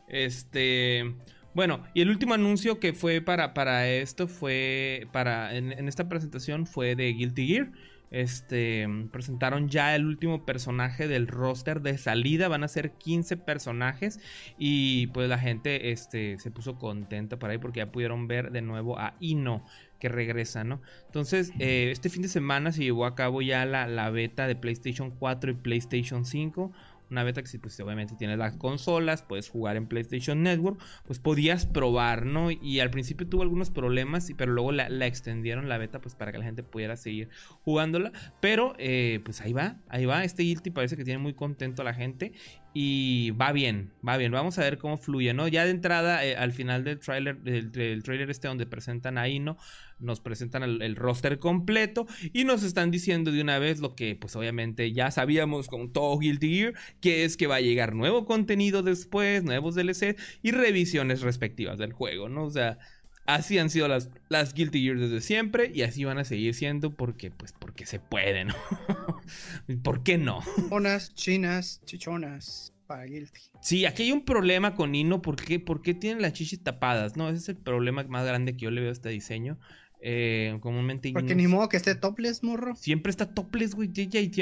[0.08, 1.14] Este.
[1.54, 6.66] Bueno, y el último anuncio que fue para, para esto fue para en, esta presentación
[6.66, 7.72] fue de Guilty Gear.
[8.10, 12.48] Este presentaron ya el último personaje del roster de salida.
[12.48, 14.20] Van a ser 15 personajes.
[14.58, 18.62] Y pues la gente este, se puso contenta por ahí porque ya pudieron ver de
[18.62, 19.64] nuevo a Ino
[20.00, 20.82] que regresa, ¿no?
[21.06, 24.56] Entonces, eh, este fin de semana se llevó a cabo ya la, la beta de
[24.56, 26.74] PlayStation 4 y PlayStation 5
[27.10, 31.66] una beta que pues obviamente tienes las consolas, puedes jugar en PlayStation Network, pues podías
[31.66, 32.52] probar, ¿no?
[32.52, 36.38] Y al principio tuvo algunos problemas, pero luego la, extendieron la beta pues para que
[36.38, 37.30] la gente pudiera seguir
[37.64, 41.82] jugándola, pero eh, pues ahí va, ahí va, este Guilty parece que tiene muy contento
[41.82, 42.34] a la gente
[42.74, 44.32] y va bien, va bien.
[44.32, 45.48] Vamos a ver cómo fluye, ¿no?
[45.48, 49.58] Ya de entrada, eh, al final del trailer, del, trailer este donde presentan ahí, ¿no?
[50.04, 54.36] Nos presentan el, roster completo y nos están diciendo de una vez lo que, pues
[54.36, 58.84] obviamente ya sabíamos con todo Guilty Gear, que es que va a llegar nuevo contenido
[58.84, 62.44] después, nuevos DLC y revisiones respectivas del juego, ¿no?
[62.44, 62.78] O sea,
[63.26, 66.94] Así han sido las, las Guilty Gear desde siempre y así van a seguir siendo
[66.94, 68.54] porque, pues, porque se puede, ¿no?
[69.84, 70.42] ¿Por qué no?
[70.56, 73.40] Chichonas, chinas, chichonas para Guilty.
[73.62, 75.22] Sí, aquí hay un problema con Ino.
[75.22, 77.16] ¿Por qué, ¿Por qué tienen las chichis tapadas?
[77.16, 79.58] No, ese es el problema más grande que yo le veo a este diseño.
[80.06, 82.76] Eh, comúnmente Porque ni modo que esté topless, morro.
[82.76, 83.90] Siempre está topless, güey.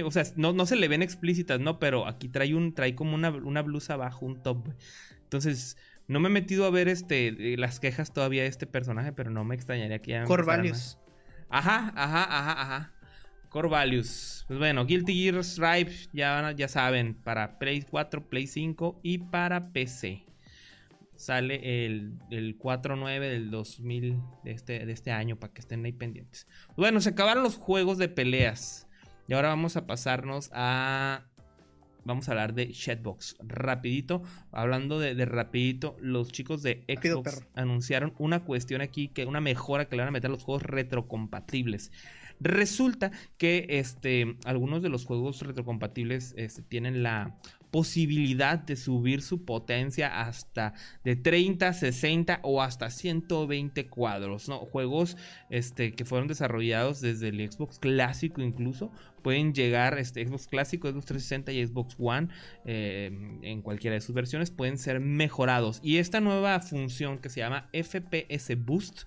[0.04, 1.78] O sea, no, no se le ven explícitas, ¿no?
[1.78, 4.78] Pero aquí trae un, trae como una, una blusa abajo, un top, güey.
[5.22, 9.30] Entonces, no me he metido a ver este las quejas todavía de este personaje, pero
[9.30, 10.24] no me extrañaría que ya.
[10.24, 10.98] Corvalius.
[11.48, 12.94] Ajá, ajá, ajá, ajá.
[13.50, 14.46] Corvalius.
[14.48, 19.74] Pues bueno, Guilty Gear Stripe, ya, ya saben, para Play 4, Play 5 y para
[19.74, 20.26] PC.
[21.22, 25.92] Sale el, el 4-9 del 2000 de este, de este año, para que estén ahí
[25.92, 26.48] pendientes.
[26.76, 28.88] Bueno, se acabaron los juegos de peleas.
[29.28, 31.28] Y ahora vamos a pasarnos a
[32.04, 33.38] vamos a hablar de Shadbox.
[33.40, 39.86] Rapidito, hablando de, rapidito, los chicos de Xbox anunciaron una cuestión aquí, que una mejora
[39.86, 41.92] que le van a meter a los juegos retrocompatibles.
[42.40, 47.38] Resulta que este, algunos de los juegos retrocompatibles este, tienen la
[47.72, 54.50] posibilidad de subir su potencia hasta de 30, 60 o hasta 120 cuadros.
[54.50, 54.60] ¿no?
[54.60, 55.18] Juegos
[55.50, 58.92] este, que fueron desarrollados desde el Xbox clásico incluso
[59.22, 62.30] pueden llegar, este Xbox clásico, Xbox 360 y Xbox One
[62.66, 65.80] eh, en cualquiera de sus versiones pueden ser mejorados.
[65.84, 69.04] Y esta nueva función que se llama FPS Boost.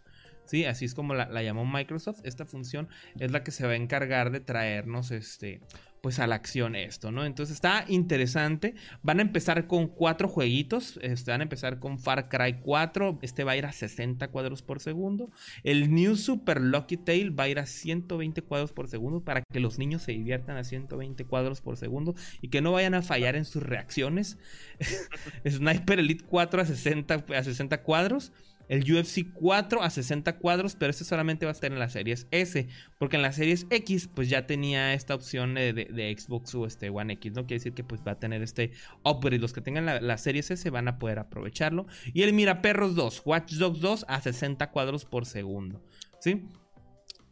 [0.46, 2.20] Sí, así es como la, la llamó Microsoft.
[2.24, 5.60] Esta función es la que se va a encargar de traernos este,
[6.04, 7.24] pues a la acción esto, ¿no?
[7.24, 8.74] Entonces está interesante.
[9.02, 10.98] Van a empezar con cuatro jueguitos.
[11.00, 13.20] Este, van a empezar con Far Cry 4.
[13.22, 15.30] Este va a ir a 60 cuadros por segundo.
[15.62, 19.60] El New Super Lucky Tail va a ir a 120 cuadros por segundo para que
[19.60, 23.34] los niños se diviertan a 120 cuadros por segundo y que no vayan a fallar
[23.34, 24.36] en sus reacciones.
[25.48, 28.30] Sniper Elite 4 a 60, a 60 cuadros
[28.68, 32.26] el UFC 4 a 60 cuadros, pero este solamente va a estar en las series
[32.30, 32.68] S,
[32.98, 37.14] porque en las series X pues ya tenía esta opción de, Xbox o este One
[37.14, 37.46] X, ¿no?
[37.46, 38.72] Quiere decir que pues va a tener este
[39.04, 41.86] upgrade, los que tengan las la series S van a poder aprovecharlo.
[42.12, 45.82] Y el Miraperros 2, Watch Dogs 2 a 60 cuadros por segundo,
[46.20, 46.46] ¿sí?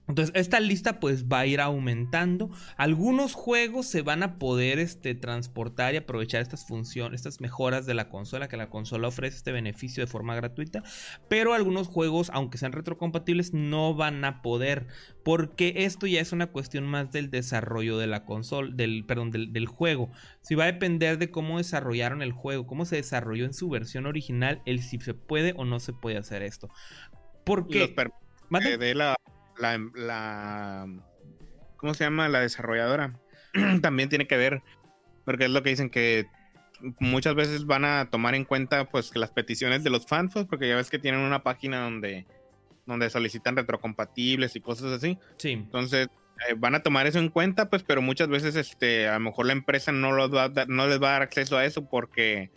[0.09, 2.51] Entonces, esta lista pues va a ir aumentando.
[2.77, 7.95] Algunos juegos se van a poder este, transportar y aprovechar estas funciones, estas mejoras de
[7.95, 10.83] la consola, que la consola ofrece este beneficio de forma gratuita.
[11.29, 14.89] Pero algunos juegos, aunque sean retrocompatibles, no van a poder.
[15.25, 19.67] Porque esto ya es una cuestión más del desarrollo de la consola, del, perdón, del,
[19.67, 20.11] juego.
[20.41, 24.07] Si va a depender de cómo desarrollaron el juego, cómo se desarrolló en su versión
[24.07, 26.69] original, el si se puede o no se puede hacer esto.
[27.45, 27.95] Porque...
[28.51, 29.17] de la
[29.59, 30.87] la,
[31.77, 32.29] ¿cómo se llama?
[32.29, 33.19] La desarrolladora
[33.83, 34.63] también tiene que ver,
[35.25, 36.27] porque es lo que dicen que
[36.99, 40.69] muchas veces van a tomar en cuenta pues las peticiones de los fans, pues, porque
[40.69, 42.27] ya ves que tienen una página donde,
[42.87, 45.19] donde solicitan retrocompatibles y cosas así.
[45.37, 45.53] Sí.
[45.53, 46.09] Entonces
[46.49, 49.47] eh, van a tomar eso en cuenta, pues, pero muchas veces este, a lo mejor
[49.47, 52.51] la empresa no, los va no les va a dar acceso a eso porque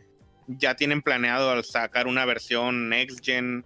[0.48, 3.66] ya tienen planeado sacar una versión next gen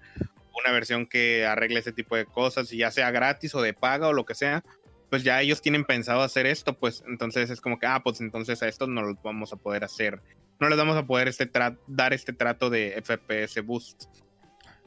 [0.53, 4.07] una versión que arregle ese tipo de cosas, y ya sea gratis o de paga
[4.07, 4.63] o lo que sea,
[5.09, 8.61] pues ya ellos tienen pensado hacer esto, pues entonces es como que, ah, pues entonces
[8.61, 10.21] a estos no los vamos a poder hacer,
[10.59, 11.49] no les vamos a poder este
[11.87, 14.03] dar este trato de FPS boost.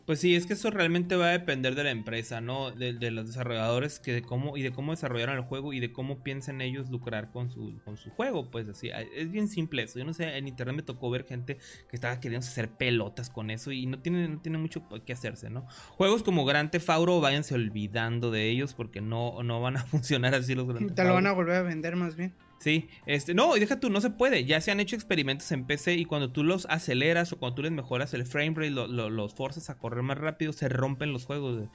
[0.07, 2.73] Pues sí, es que eso realmente va a depender de la empresa, ¿no?
[2.73, 6.25] De, los desarrolladores que de cómo y de cómo desarrollaron el juego y de cómo
[6.25, 8.51] piensan ellos lucrar con su, con su juego.
[8.51, 9.99] Pues así, es bien simple eso.
[9.99, 11.59] Yo no sé, en internet me tocó ver gente
[11.89, 15.51] que estaba queriendo hacer pelotas con eso y no tiene, no tiene mucho que hacerse,
[15.51, 15.67] ¿no?
[15.91, 20.35] Juegos como Grand Theft Auto, váyanse olvidando de ellos porque no, no van a funcionar
[20.35, 22.35] así los Grand Te lo van a volver a vender más bien.
[22.63, 24.45] Sí, este, no, y deja tú, no se puede.
[24.45, 27.63] Ya se han hecho experimentos en PC y cuando tú los aceleras o cuando tú
[27.63, 31.69] les mejoras el frame rate, los forzas a correr más rápido, se rompen los juegos.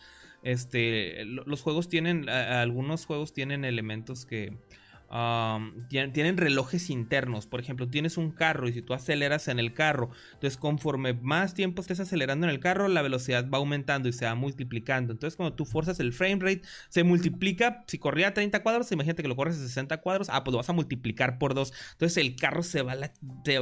[0.44, 4.58] Este, los juegos tienen, algunos juegos tienen elementos que
[5.90, 7.48] tienen, relojes internos.
[7.48, 11.54] Por ejemplo, tienes un carro y si tú aceleras en el carro, entonces conforme más
[11.54, 15.14] tiempo estés acelerando en el carro, la velocidad va aumentando y se va multiplicando.
[15.14, 17.84] Entonces, cuando tú forzas el frame rate, se multiplica.
[17.88, 20.58] Si corría a 30 cuadros, imagínate que lo corres a 60 cuadros, ah, pues lo
[20.58, 21.74] vas a multiplicar por dos.
[21.94, 23.12] Entonces, el carro se va a la,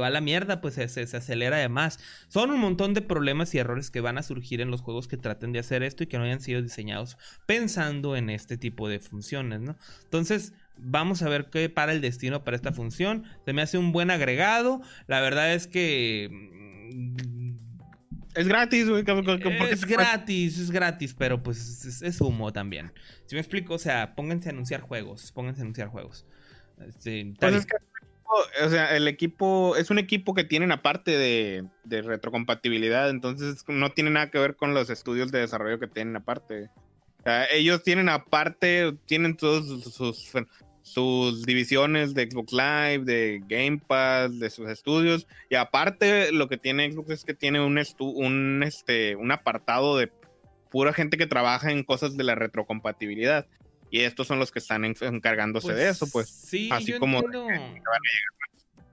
[0.00, 1.98] va la mierda, pues se, se, acelera además.
[2.28, 5.16] Son un montón de problemas y errores que van a surgir en los juegos que
[5.16, 7.16] traten de hacer esto y que no hayan sido diseñados
[7.46, 9.76] pensando en este tipo de funciones, ¿no?
[10.04, 13.24] Entonces, Vamos a ver qué para el destino para esta función.
[13.44, 14.80] Se me hace un buen agregado.
[15.06, 16.28] La verdad es que.
[16.30, 17.56] Mm,
[18.34, 19.02] es gratis, güey.
[19.70, 22.92] Es gratis, es gratis, pero pues es, humo también.
[23.24, 25.32] Si me explico, o sea, pónganse a anunciar juegos.
[25.32, 26.26] Pónganse a anunciar juegos.
[26.86, 27.66] Este, pues
[28.64, 33.90] o sea, el equipo es un equipo que tienen aparte de, de, retrocompatibilidad, entonces no
[33.92, 36.68] tiene nada que ver con los estudios de desarrollo que tienen aparte.
[37.52, 40.34] ellos tienen aparte, tienen todos sus, sus
[41.44, 45.26] divisiones de Xbox Live, de Game Pass, de sus estudios.
[45.50, 50.10] Y aparte, lo que tiene Xbox es que tiene un, un, este, un apartado de
[50.70, 53.46] pura gente que trabaja en cosas de la retrocompatibilidad.
[53.90, 56.28] Y estos son los que están encargándose de eso, pues.
[56.28, 57.22] Sí, así como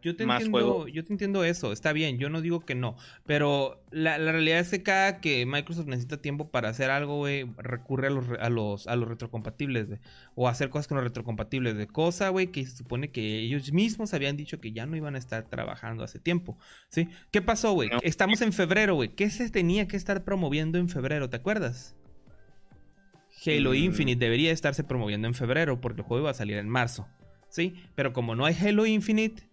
[0.04, 3.82] yo te, entiendo, yo te entiendo eso, está bien, yo no digo que no, pero
[3.90, 8.10] la, realidad es que cada que Microsoft necesita tiempo para hacer algo, güey, recurre a
[8.10, 9.88] los, a los, a los retrocompatibles,
[10.36, 14.14] o hacer cosas con los retrocompatibles, de cosa, güey, que se supone que ellos mismos
[14.14, 16.58] habían dicho que ya no iban a estar trabajando hace tiempo,
[16.90, 17.08] ¿sí?
[17.32, 17.90] ¿Qué pasó, güey?
[18.02, 21.96] Estamos en febrero, güey, ¿qué se tenía que estar promoviendo en febrero, te acuerdas?
[23.46, 23.76] Halo mm.
[23.76, 27.08] Infinite debería estarse promoviendo en febrero porque el juego iba a salir en marzo,
[27.48, 27.76] ¿sí?
[27.96, 29.44] Pero como no hay Halo Infinite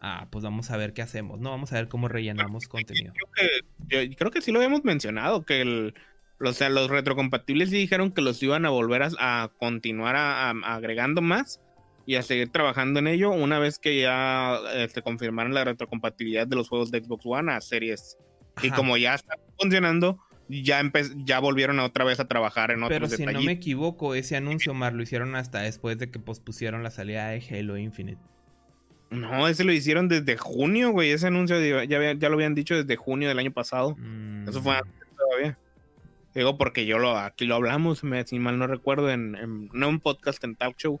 [0.00, 1.50] ah, pues vamos a ver qué hacemos, ¿no?
[1.50, 3.12] Vamos a ver cómo rellenamos contenido.
[3.14, 5.94] Creo que, creo que sí lo habíamos mencionado, que el,
[6.40, 11.60] o sea, los retrocompatibles sí dijeron que los iban a volver a, continuar agregando más
[12.06, 16.56] y a seguir trabajando en ello una vez que ya este, confirmaron la retrocompatibilidad de
[16.56, 18.16] los juegos de Xbox One a series.
[18.62, 20.18] Y como ya está funcionando,
[20.48, 20.82] ya,
[21.24, 24.74] ya volvieron otra vez a trabajar en otros Pero si no me equivoco, ese anuncio,
[24.74, 28.20] Mar, lo hicieron hasta después de que pospusieron la salida de Halo Infinite.
[29.10, 31.10] No, ese lo hicieron desde junio, güey.
[31.10, 33.96] Ese anuncio ya, ya lo habían dicho desde junio del año pasado.
[34.46, 34.76] Eso fue mm.
[34.76, 35.58] antes todavía.
[36.34, 39.88] Digo, porque yo lo aquí lo hablamos, me, si mal no recuerdo, en, en no
[39.88, 41.00] un podcast, en Talk Show.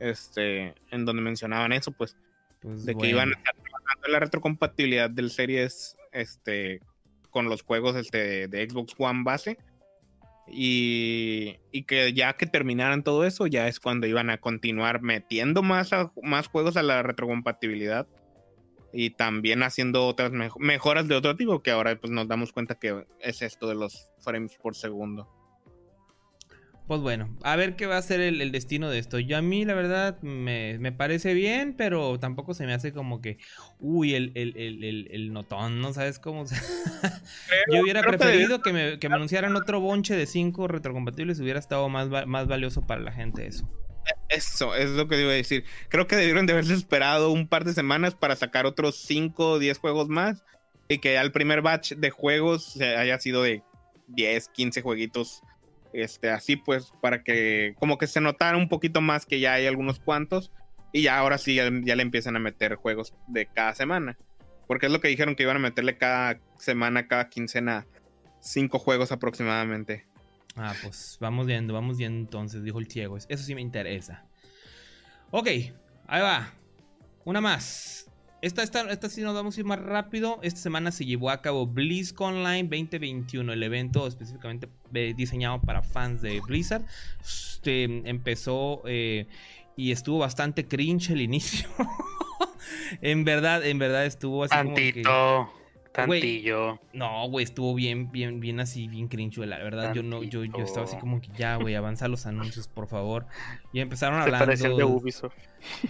[0.00, 2.16] este, en donde mencionaban eso, pues,
[2.60, 6.80] Pues de que iban a estar trabajando en la retrocompatibilidad del Series, este,
[7.30, 9.58] con los juegos este, de Xbox One base.
[10.46, 15.92] Y, que ya que terminaran todo eso, ya es cuando iban a continuar metiendo más,
[15.92, 18.06] a- más juegos a la retrocompatibilidad
[18.92, 22.74] y también haciendo otras mejo- mejoras de otro tipo, que ahora pues nos damos cuenta
[22.74, 25.28] que es esto de los frames por segundo.
[26.86, 29.18] Pues bueno, a ver qué va a ser el, el destino de esto.
[29.18, 33.20] Yo a mí, la verdad, me, me parece bien, pero tampoco se me hace como
[33.20, 33.38] que,
[33.78, 35.92] uy, el, el, el, notón, ¿no?
[35.92, 36.44] ¿Sabes cómo?
[37.72, 41.60] Yo hubiera que preferido que me, que me anunciaran otro bonche de 5 retrocompatibles, hubiera
[41.60, 43.68] estado más, más valioso para la gente eso.
[44.28, 45.64] Eso es lo que iba a decir.
[45.88, 49.58] Creo que debieron de haberse esperado un par de semanas para sacar otros 5 o
[49.58, 50.42] 10 juegos más
[50.88, 53.62] y que al primer batch de juegos se haya sido de
[54.08, 55.42] 10, 15 jueguitos.
[55.92, 59.66] Este, así pues, para que como que se notara un poquito más que ya hay
[59.66, 60.50] algunos cuantos
[60.92, 64.18] y ya ahora sí ya, ya le empiezan a meter juegos de cada semana.
[64.66, 67.86] Porque es lo que dijeron que iban a meterle cada semana, cada quincena,
[68.40, 70.06] 5 juegos aproximadamente.
[70.56, 73.16] Ah, pues vamos viendo, vamos viendo entonces, dijo el ciego.
[73.16, 74.24] Eso sí me interesa.
[75.30, 75.46] Ok,
[76.06, 76.52] ahí va.
[77.24, 78.10] Una más.
[78.42, 80.40] Esta, esta, esta sí nos vamos a ir más rápido.
[80.42, 85.82] Esta semana se llevó a cabo BlizzCon Online 2021, el evento específicamente eh, diseñado para
[85.82, 86.82] fans de Blizzard.
[87.20, 89.28] Este, empezó eh,
[89.76, 91.68] y estuvo bastante cringe el inicio.
[93.00, 95.04] en verdad, en verdad estuvo así como que...
[95.92, 96.80] Tantillo.
[96.92, 99.48] No, güey, estuvo bien, bien, bien así, bien cringe, güey.
[99.48, 102.66] La verdad, yo no, yo, yo estaba así como que ya, güey, avanza los anuncios,
[102.66, 103.26] por favor.
[103.72, 105.34] Y empezaron Se al de hablando, Ubisoft.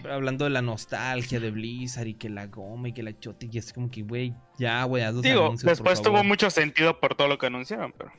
[0.11, 3.59] hablando de la nostalgia de Blizzard y que la goma y que la chota y
[3.59, 6.99] así como que, güey, ya, güey, haz los Digo, anuncios, por después tuvo mucho sentido
[6.99, 8.13] por todo lo que anunciaron, pero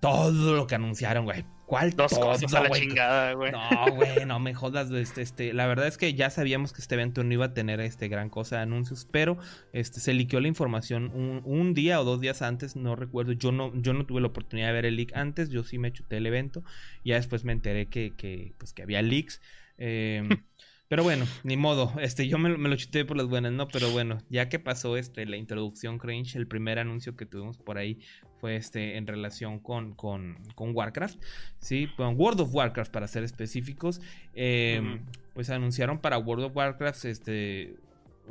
[0.00, 1.44] Todo lo que anunciaron, güey.
[1.68, 3.52] ¿Cuál dos todo, cosas a la chingada, güey.
[3.52, 4.90] No, güey, no me jodas.
[4.90, 7.78] Este, este, la verdad es que ya sabíamos que este evento no iba a tener
[7.80, 9.36] este gran cosa de anuncios, pero
[9.74, 13.32] este, se liqueó la información un, un día o dos días antes, no recuerdo.
[13.32, 15.92] Yo no, yo no tuve la oportunidad de ver el leak antes, yo sí me
[15.92, 16.64] chuté el evento.
[17.04, 19.42] Ya después me enteré que, que, pues, que había leaks.
[19.76, 20.26] Eh,
[20.88, 21.92] pero bueno, ni modo.
[22.00, 23.68] Este, yo me, lo- me lo chuté por las buenas, ¿no?
[23.68, 27.76] Pero bueno, ya que pasó este, la introducción cringe, el primer anuncio que tuvimos por
[27.76, 28.00] ahí
[28.40, 31.18] fue este en relación con, con, con Warcraft.
[31.58, 34.00] Sí, con World of Warcraft para ser específicos.
[34.34, 34.98] Eh, Ujú.
[35.34, 37.76] Pues anunciaron para World of Warcraft este,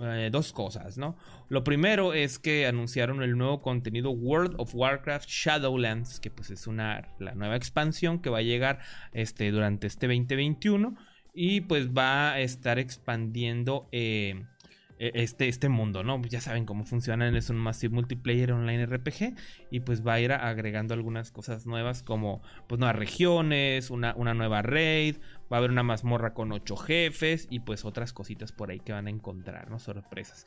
[0.02, 1.16] eh, dos cosas, ¿no?
[1.50, 6.68] Lo primero es que anunciaron el nuevo contenido World of Warcraft Shadowlands, que pues es
[6.68, 8.80] una la nueva expansión que va a llegar
[9.14, 10.96] este, durante este 2021
[11.34, 14.57] y pues va a estar expandiendo eh, e-
[15.00, 16.22] este, este mundo, ¿no?
[16.24, 19.36] Ya saben cómo funcionan, es un Massive Multiplayer Online RPG
[19.72, 24.34] y pues va a ir agregando algunas cosas nuevas como pues nuevas regiones, una, una
[24.34, 25.18] nueva raid,
[25.52, 28.94] va a haber una mazmorra con ocho jefes y pues otras cositas por ahí que
[28.94, 29.80] van a encontrar, ¿no?
[29.80, 30.46] Sorpresas.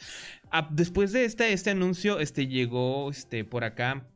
[0.51, 4.07] Ah, después de este, este anuncio, este llegó este, por acá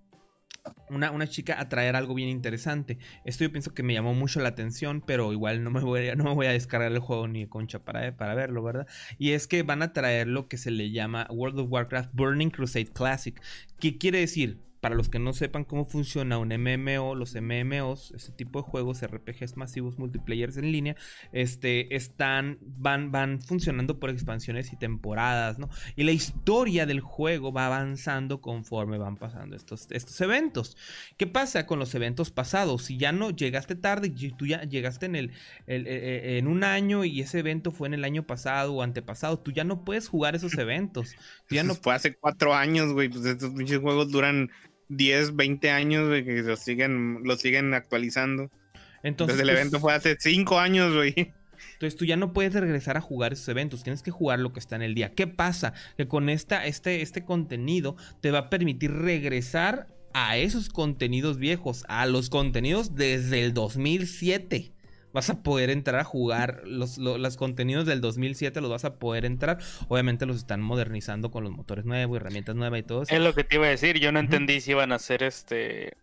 [0.89, 2.99] una, una chica a traer algo bien interesante.
[3.25, 6.15] Esto yo pienso que me llamó mucho la atención, pero igual no me voy a,
[6.17, 8.87] no me voy a descargar el juego ni de concha para, para verlo, ¿verdad?
[9.19, 12.51] Y es que van a traer lo que se le llama World of Warcraft Burning
[12.51, 13.41] Crusade Classic.
[13.79, 14.59] ¿Qué quiere decir?
[14.85, 19.01] Para los que no sepan cómo funciona un MMO, los MMOs, este tipo de juegos,
[19.03, 20.95] RPGs masivos, multiplayers en línea,
[21.33, 25.71] este, están, van, van funcionando por expansiones y temporadas, ¿no?
[25.97, 30.77] Y la historia del juego va avanzando conforme van pasando estos, estos eventos.
[31.17, 32.83] ¿Qué pasa con los eventos pasados?
[32.85, 35.31] Si ya no llegaste tarde, y tú ya llegaste en el,
[35.67, 38.83] el- eh, eh, en un año y ese evento fue en el año pasado o
[38.83, 41.15] antepasado, tú ya no puedes jugar esos eventos.
[41.49, 43.09] Tú ya no fue hace cuatro años, güey.
[43.09, 44.51] Pues estos pinches juegos duran
[44.89, 48.45] 10, 20 años, güey, que los siguen, los siguen actualizando.
[48.45, 51.33] entonces, Entonces el pues, evento fue hace cinco años, güey.
[51.75, 54.61] Entonces tú ya no puedes regresar a jugar esos eventos, tienes que jugar lo que
[54.61, 55.13] está en el día.
[55.15, 55.73] ¿Qué pasa?
[55.97, 61.85] Que con esta, este, este contenido te va a permitir regresar a esos contenidos viejos,
[61.89, 64.74] a los contenidos desde el 2007.
[65.15, 68.97] Vas a poder entrar a jugar los, lo- los contenidos del 2007, los vas a
[68.99, 69.59] poder entrar.
[69.89, 73.15] Obviamente los están modernizando con los motores nuevos, herramientas nuevas y todo eso.
[73.15, 73.99] Es lo que te iba a decir.
[74.01, 75.97] Yo no entendí si iban a hacer este.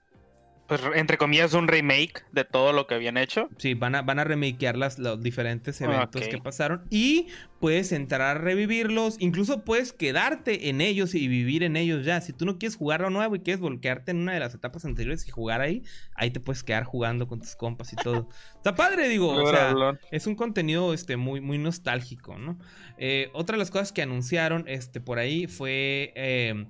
[0.72, 3.50] Pues entre comillas, un remake de todo lo que habían hecho.
[3.58, 7.28] Sí, van a, van a remakear las, los diferentes eventos que pasaron y
[7.60, 12.22] puedes entrar a revivirlos, incluso puedes quedarte en ellos y vivir en ellos ya.
[12.22, 14.86] Si tú no quieres jugar lo nuevo y quieres voltearte en una de las etapas
[14.86, 15.84] anteriores y jugar ahí,
[16.16, 18.30] ahí te puedes quedar jugando con tus compas y todo.
[18.56, 19.76] Está padre, digo, o sea,
[20.10, 22.58] es un contenido este, muy, muy nostálgico, ¿no?
[22.98, 26.66] Eh, otra de las cosas que anunciaron este, por ahí fue eh,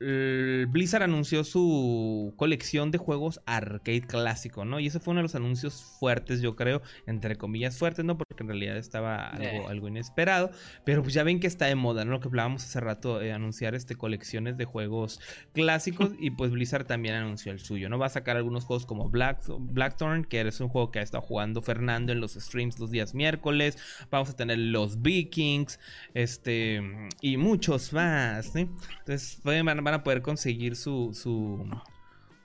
[0.00, 4.78] el Blizzard anunció su colección de juegos arcade clásico, ¿no?
[4.78, 8.16] Y ese fue uno de los anuncios fuertes, yo creo, entre comillas fuertes, ¿no?
[8.16, 9.64] Porque en realidad estaba algo, Eh.
[9.68, 10.50] algo inesperado.
[10.84, 12.12] Pero pues ya ven que está de moda, ¿no?
[12.12, 15.20] Lo que hablábamos hace rato, eh, anunciar este colecciones de juegos
[15.52, 16.10] clásicos.
[16.20, 17.98] y pues Blizzard también anunció el suyo, ¿no?
[17.98, 21.22] Va a sacar algunos juegos como Black, Blackthorn, que es un juego que ha estado
[21.22, 23.76] jugando Fernando en los streams los días miércoles.
[24.10, 25.80] Vamos a tener los Vikings,
[26.14, 26.80] este,
[27.20, 28.68] y muchos más, ¿sí?
[29.00, 31.68] Entonces van, van a poder conseguir su, su,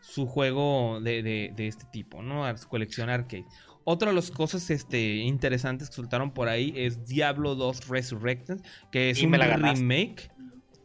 [0.01, 2.45] su juego de, de- de este tipo, ¿no?
[2.45, 3.45] A Su colección arcade.
[3.85, 8.59] Otra de las cosas este, interesantes que soltaron por ahí es Diablo 2 Resurrected,
[8.91, 10.31] que es Y un remake.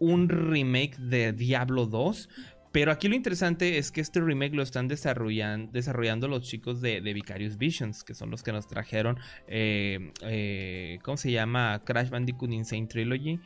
[0.00, 2.28] Un remake de Diablo 2.
[2.70, 7.00] Pero aquí lo interesante es que este remake lo están desarrollan- desarrollando los chicos de,
[7.00, 11.82] de Vicarious Visions, que son los que nos trajeron, eh, eh, ¿cómo se llama?
[11.84, 13.40] Crash Bandicoot Insane Trilogy.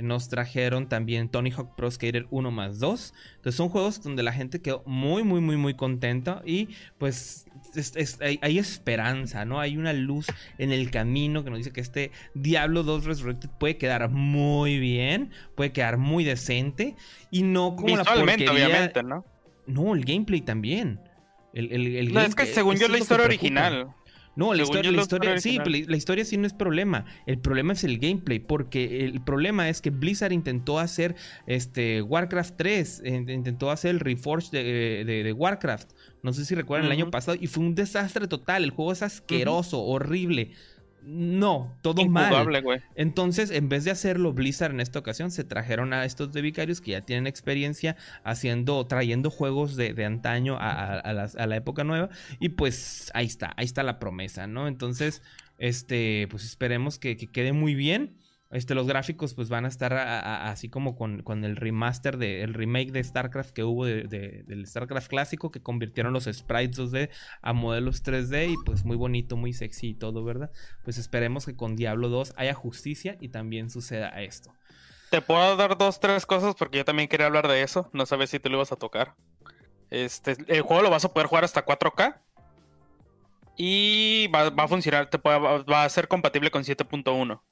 [0.00, 3.14] Nos trajeron también Tony Hawk Pro Skater 1 más 2.
[3.36, 6.40] Entonces son juegos donde la gente quedó muy, muy, muy, muy contenta.
[6.46, 6.68] Y
[6.98, 9.58] pues es- es- hay, hay esperanza, ¿no?
[9.60, 10.26] Hay una luz
[10.58, 15.30] en el camino que nos dice que este Diablo 2 Resurrected puede quedar muy bien.
[15.56, 16.94] Puede quedar muy decente.
[17.30, 18.04] Y no como la
[18.44, 18.66] porquería...
[18.68, 19.24] obviamente, ¿no?
[19.66, 21.00] No, el gameplay también.
[21.52, 23.94] El, el- el No, es que según eso yo la historia original.
[24.38, 27.04] No, la Según historia, la historia, sí, la, la historia sí no es problema.
[27.26, 31.16] El problema es el gameplay, porque el problema es que Blizzard intentó hacer
[31.48, 35.90] este Warcraft 3, eh, intentó hacer el Reforged de, de- de Warcraft.
[36.22, 38.62] No sé si recuerdan el año pasado y fue un desastre total.
[38.62, 40.52] El juego es asqueroso, horrible.
[41.02, 42.24] No, todo mal.
[42.24, 42.80] Injugable, güey.
[42.94, 46.80] Entonces, en vez de hacerlo Blizzard en esta ocasión, se trajeron a estos de Vicarios
[46.80, 51.46] que ya tienen experiencia haciendo, trayendo juegos de, de antaño a, a- a las- a
[51.46, 52.10] la época nueva.
[52.40, 54.68] Y pues ahí está, ahí está la promesa, ¿no?
[54.68, 55.22] Entonces,
[55.58, 58.16] este, pues esperemos que, que quede muy bien.
[58.50, 62.54] Este, los gráficos pues van a estar así como con, con el remaster de, el
[62.54, 67.10] remake de StarCraft que hubo de- de- del StarCraft clásico que convirtieron los sprites 2D
[67.42, 70.50] a modelos 3D y pues muy bonito, muy sexy y todo, ¿verdad?
[70.82, 74.50] Pues esperemos que con Diablo 2 haya justicia y también suceda esto.
[75.10, 77.90] Te puedo dar dos, tres cosas porque yo también quería hablar de eso.
[77.92, 79.14] No sabes si tú lo ibas a tocar.
[79.90, 82.20] Este, el juego lo vas a poder jugar hasta 4K.
[83.56, 87.42] Y va, a funcionar, te puede- va a ser compatible con 7.1.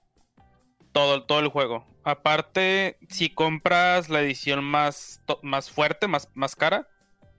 [0.96, 1.84] Todo, todo el juego.
[2.04, 6.88] Aparte, si compras la edición más, más fuerte, más, más cara,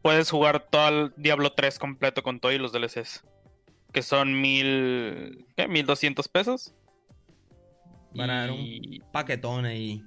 [0.04, 3.26] puedes jugar todo el Diablo 3 completo con todo y los DLCs.
[3.92, 5.48] Que son mil.
[5.58, 5.68] ¿Qué?
[5.68, 6.76] 1200 pesos.
[8.14, 10.04] Van a dar Y- un paquetón ahí.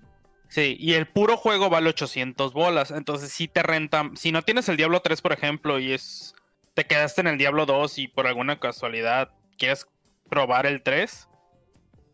[0.49, 2.93] Sí, y el puro juego vale 800 bolas.
[2.93, 4.11] Entonces, si te renta.
[4.15, 6.37] Si no tienes el Diablo 3, por ejemplo, y es.
[6.75, 9.89] Te quedaste en el Diablo 2 y por alguna casualidad quieres
[10.29, 11.27] probar el 3,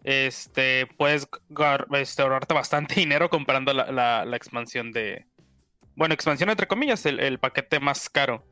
[0.06, 1.28] este, puedes
[1.98, 5.26] este, ahorrarte bastante dinero comprando la, la- la expansión de.
[5.96, 8.46] Bueno, expansión entre comillas, el, el paquete más caro.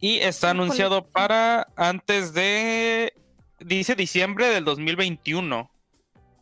[0.00, 3.12] Y está anunciado para antes de.
[3.60, 5.70] Dice diciembre del 2021.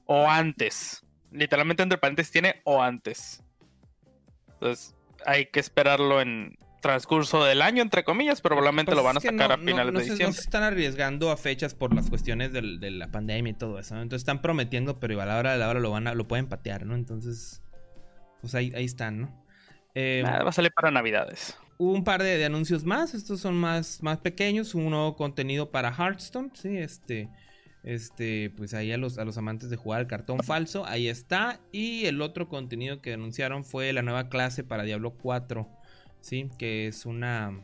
[0.07, 1.05] O antes.
[1.33, 3.43] Literalmente entre paréntesis tiene o antes.
[4.55, 4.95] Entonces
[5.27, 9.21] hay que esperarlo en transcurso del año, entre comillas, pero probablemente Pues lo van a
[9.21, 10.35] sacar no- a finales no- no de se- no diciembre.
[10.35, 13.95] se están arriesgando a fechas por las cuestiones del- de la pandemia y todo eso.
[13.95, 14.03] ¿no?
[14.03, 16.29] Entonces están prometiendo, pero igual a la hora de la hora lo, van a, lo
[16.29, 16.95] pueden patear, ¿no?
[16.95, 17.63] Entonces,
[18.43, 19.45] pues ahí, ahí están, ¿no?
[19.95, 21.57] Eh, Nada, va a salir para Navidades.
[21.79, 25.71] Hubo un par de, de anuncios más, estos son más, más pequeños, un nuevo contenido
[25.71, 27.29] para Hearthstone, sí, este,
[27.83, 31.61] este, pues ahí a los, a los amantes de jugar al cartón falso, ahí está,
[31.73, 35.69] y el otro contenido que anunciaron fue la nueva clase para Diablo 4,
[36.23, 37.61] sí, que es una,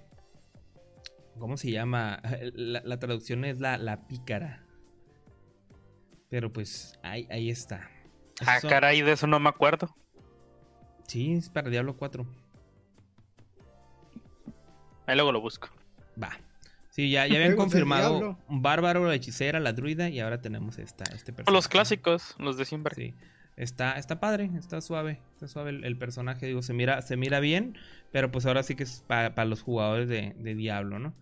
[1.39, 2.21] ¿cómo se llama?
[2.55, 4.67] La, la traducción es la, la pícara,
[6.29, 7.89] pero pues ahí, ahí está.
[8.47, 9.95] Ah, son- caray, de eso no me acuerdo.
[11.07, 12.27] Sí, es para Diablo 4.
[15.07, 15.69] Ahí luego lo busco.
[16.23, 16.31] Va.
[16.91, 21.33] Sí, ya, ya habían confirmado bárbaro, la hechicera, la druida y ahora tenemos esta, este
[21.33, 21.53] personaje.
[21.55, 22.95] Los clásicos, los de siempre.
[22.95, 23.15] Sí.
[23.59, 27.41] Está, está padre, está suave, está suave el, el personaje, digo, se mira, se mira
[27.41, 27.77] bien,
[28.13, 31.13] pero pues ahora sí que es para los jugadores de, de Diablo, ¿no?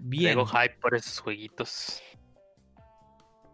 [0.00, 0.34] Bien.
[0.34, 2.00] Tengo hype por esos jueguitos.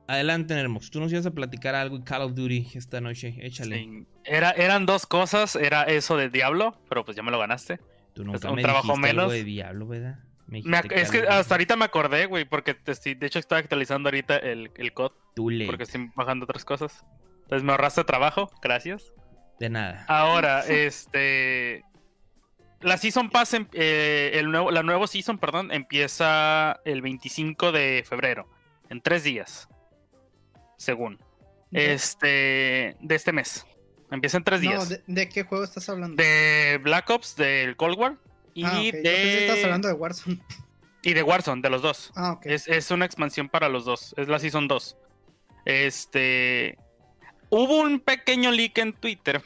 [0.07, 0.91] Adelante, Nermox.
[0.91, 3.39] Tú nos ibas a platicar algo de Call of Duty esta noche.
[3.41, 3.77] Échale.
[3.77, 4.07] Sí.
[4.25, 7.81] Era, eran dos cosas, era eso de Diablo, pero pues ya me lo ganaste.
[8.13, 9.33] Tú nunca un me trabajo algo menos.
[9.33, 10.19] de Diablo, ¿verdad?
[10.47, 14.09] Me Me es que hasta ahorita me acordé, güey, porque te de hecho estaba actualizando
[14.09, 15.13] ahorita el, el COD,
[15.65, 17.03] porque estoy bajando otras cosas.
[17.55, 19.13] Entonces me ahorraste trabajo, gracias.
[19.61, 20.05] De nada.
[20.09, 21.85] Ahora, este.
[22.81, 28.05] La Season Pass, em- eh, el nuevo, la nuevo Season, perdón, empieza el 25 de
[28.09, 28.49] febrero.
[28.91, 29.69] En tres días.
[30.77, 31.21] Según.
[31.71, 32.97] Este.
[32.99, 33.65] De este mes.
[34.11, 34.89] Empieza en tres días.
[34.89, 36.21] ¿de, de qué juego estás hablando?
[36.21, 38.17] De Black Ops, del Cold War.
[38.53, 38.75] Y ah, ok.
[38.85, 39.39] Yo pensé que de.
[39.43, 40.41] estabas hablando de Warzone.
[41.03, 42.11] Y de Warzone, de los dos.
[42.17, 42.47] Ah, ok.
[42.47, 44.13] Es, es una expansión para los dos.
[44.17, 44.97] Es la Season 2.
[45.67, 46.79] Este.
[47.57, 49.41] Hubo un pequeño leak en Twitter.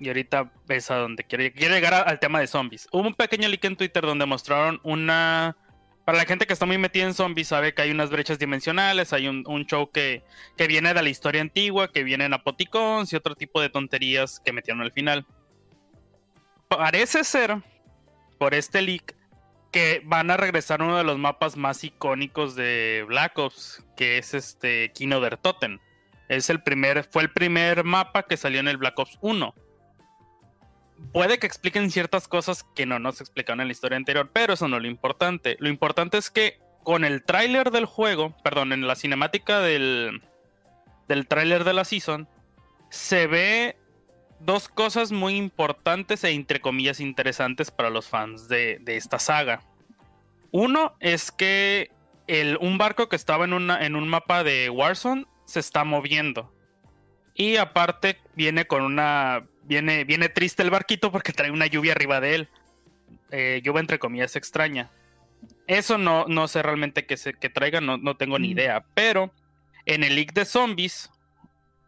[0.00, 2.88] Y ahorita ves a donde quiero, quiero llegar al tema de zombies.
[2.90, 5.56] Hubo un pequeño leak en Twitter donde mostraron una.
[6.04, 9.12] Para la gente que está muy metida en zombies, sabe que hay unas brechas dimensionales.
[9.12, 10.24] Hay un, show que,
[10.56, 14.40] que viene de la historia antigua, que viene en Apoticons y otro tipo de tonterías
[14.40, 15.24] que metieron al final.
[16.66, 17.58] Parece ser,
[18.38, 19.14] por este leak,
[19.70, 24.34] que van a regresar uno de los mapas más icónicos de Black Ops, que es
[24.34, 25.80] este Kino der Toten.
[26.28, 29.54] Es el primer, fue el primer mapa que salió en el Black Ops 1.
[31.12, 34.66] Puede que expliquen ciertas cosas que no nos explicaron en la historia anterior, pero eso
[34.68, 35.56] no es lo importante.
[35.60, 40.22] Lo importante es que con el tráiler del juego, perdón, en la cinemática del,
[41.08, 42.28] del tráiler de la season,
[42.88, 43.76] se ve
[44.40, 49.62] dos cosas muy importantes e entre comillas interesantes para los fans de, de esta saga.
[50.50, 51.90] Uno es que
[52.26, 56.52] el, un barco que estaba en, una, en un mapa de Warzone se está moviendo.
[57.34, 59.46] Y aparte viene con una...
[59.62, 62.48] Viene, viene triste el barquito porque trae una lluvia arriba de él.
[63.30, 64.90] Eh, lluvia entre comillas extraña.
[65.66, 68.52] Eso no, no sé realmente que, se, que traiga, no, no tengo ni Mm.
[68.52, 68.84] idea.
[68.94, 69.32] Pero
[69.84, 71.10] en el leak de zombies,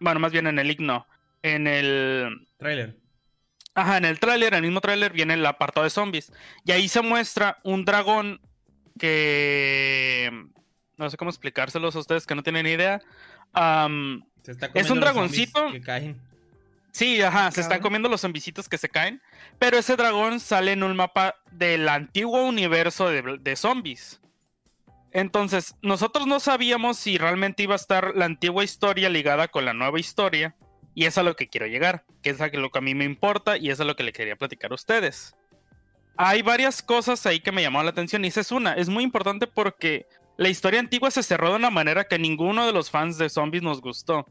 [0.00, 1.06] bueno, más bien en el leak no,
[1.42, 2.96] en el, Trailer.
[3.74, 6.32] Ajá, en el tráiler, en el mismo tráiler viene el apartado de zombies.
[6.64, 8.40] Y ahí se muestra un dragón
[8.98, 10.30] que...
[10.98, 13.00] No sé cómo explicárselos a ustedes que no tienen idea.
[13.52, 15.70] Am, Se está Es un dragoncito.
[15.72, 16.20] Que caen.
[16.90, 19.22] sí, ajá, se están comiendo los zombicitos que se caen.
[19.58, 24.20] Pero ese dragón sale en un mapa del antiguo universo de, de zombies.
[25.12, 29.72] Entonces, nosotros no sabíamos si realmente iba a estar la antigua historia ligada con la
[29.72, 30.54] nueva historia.
[30.94, 33.04] Y es a lo que quiero llegar, que es a lo que a mí me
[33.04, 35.36] importa y es a lo que le quería platicar a ustedes.
[36.16, 38.72] Hay varias cosas ahí que me llamaron la atención y esa es una.
[38.72, 40.08] Es muy importante porque
[40.39, 43.62] la historia antigua se cerró de una manera que ninguno de los fans de zombies
[43.62, 44.25] nos gustó.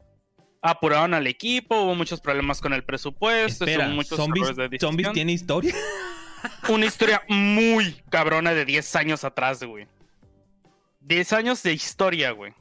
[0.62, 4.80] Apuraron al equipo, hubo muchos problemas con el presupuesto, Espera, hubo muchos zombies, errores de
[4.80, 5.76] zombies tiene historia.
[6.70, 9.86] Una historia muy cabrona de 10 años atrás, güey.
[11.02, 12.54] 10 años de historia, güey.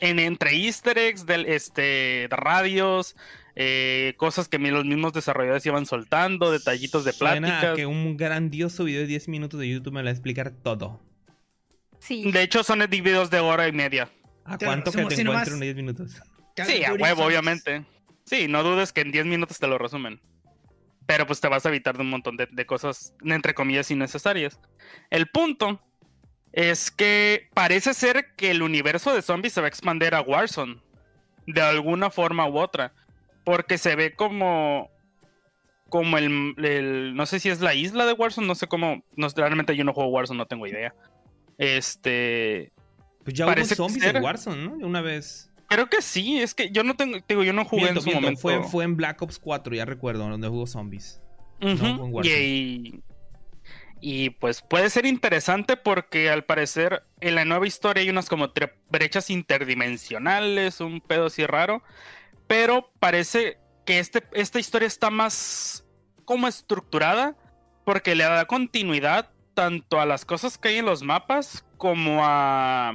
[0.00, 3.16] En, entre easter eggs, del, este, de radios,
[3.54, 7.76] eh, cosas que los mismos desarrolladores iban soltando, detallitos de Suena a pláticas.
[7.76, 11.00] que un grandioso video de 10 minutos de YouTube me lo va a explicar todo.
[12.04, 12.30] Sí.
[12.30, 14.10] De hecho, son videos de hora y media.
[14.44, 15.48] ¿A cuánto que te nomás.
[15.48, 16.12] en 10 minutos?
[16.66, 17.20] Sí, of a huevo, Zombies.
[17.26, 17.84] obviamente.
[18.26, 20.20] Sí, no dudes que en 10 minutos te lo resumen.
[21.06, 24.60] Pero pues te vas a evitar de un montón de, de cosas, entre comillas, innecesarias.
[25.10, 25.80] El punto
[26.52, 30.76] es que parece ser que el universo de zombies se va a expandir a Warzone.
[31.46, 32.92] De alguna forma u otra.
[33.44, 34.90] Porque se ve como.
[35.90, 39.02] Como el, el- No sé si es la isla de Warzone, no sé cómo.
[39.16, 40.94] No, realmente yo no juego Warzone, no tengo idea.
[41.58, 42.72] Este.
[43.24, 44.86] Pues ya Parece hubo zombies en Warzone, ¿no?
[44.86, 45.50] Una vez.
[45.68, 47.18] Creo que sí, es que yo no tengo.
[47.26, 48.40] Digo, yo no jugué Miento, en su miento, momento.
[48.40, 51.20] Fue, fue en Black Ops 4, ya recuerdo, donde jugó zombies.
[51.60, 51.78] En
[52.24, 53.02] y,
[54.00, 58.52] y pues puede ser interesante porque al parecer en la nueva historia hay unas como
[58.90, 61.82] brechas interdimensionales, un pedo así raro,
[62.46, 65.86] pero parece que este, esta historia está más
[66.26, 67.36] como estructurada
[67.84, 72.92] porque le da continuidad tanto a las cosas que hay en los mapas como a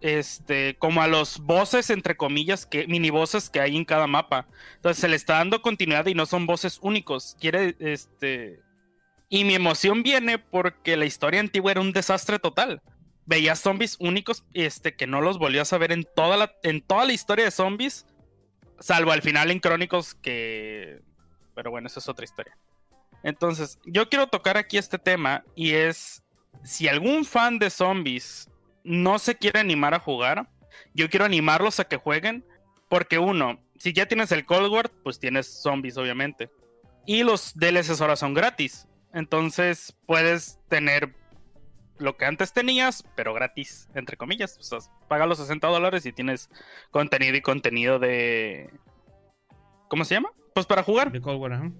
[0.00, 4.46] este como a los voces entre comillas que mini voces que hay en cada mapa
[4.84, 7.38] entonces se le está dando continuidad y no son voces únicos.
[7.40, 8.60] Quiere, este.
[9.30, 12.82] Y mi emoción viene porque la historia antigua era un desastre total.
[13.24, 17.06] Veías zombies únicos, este, que no los volvías a ver en toda la, en toda
[17.06, 18.04] la historia de zombies.
[18.78, 21.00] Salvo al final en Crónicos que.
[21.54, 22.58] Pero bueno, eso es otra historia.
[23.24, 25.42] Entonces, yo quiero tocar aquí este tema.
[25.56, 26.22] Y es.
[26.62, 28.48] Si algún fan de zombies
[28.84, 30.48] no se quiere animar a jugar.
[30.92, 32.44] Yo quiero animarlos a que jueguen.
[32.88, 36.50] Porque uno, si ya tienes el Cold War, pues tienes zombies, obviamente.
[37.06, 38.86] Y los DLCs ahora son gratis.
[39.12, 41.14] Entonces puedes tener
[41.98, 44.58] lo que antes tenías, pero gratis, entre comillas.
[44.58, 44.78] O sea,
[45.08, 46.50] paga los 60 dólares y tienes
[46.90, 48.70] contenido y contenido de...
[49.88, 50.30] ¿Cómo se llama?
[50.54, 51.12] Pues para jugar.
[51.12, 51.70] De Cold War.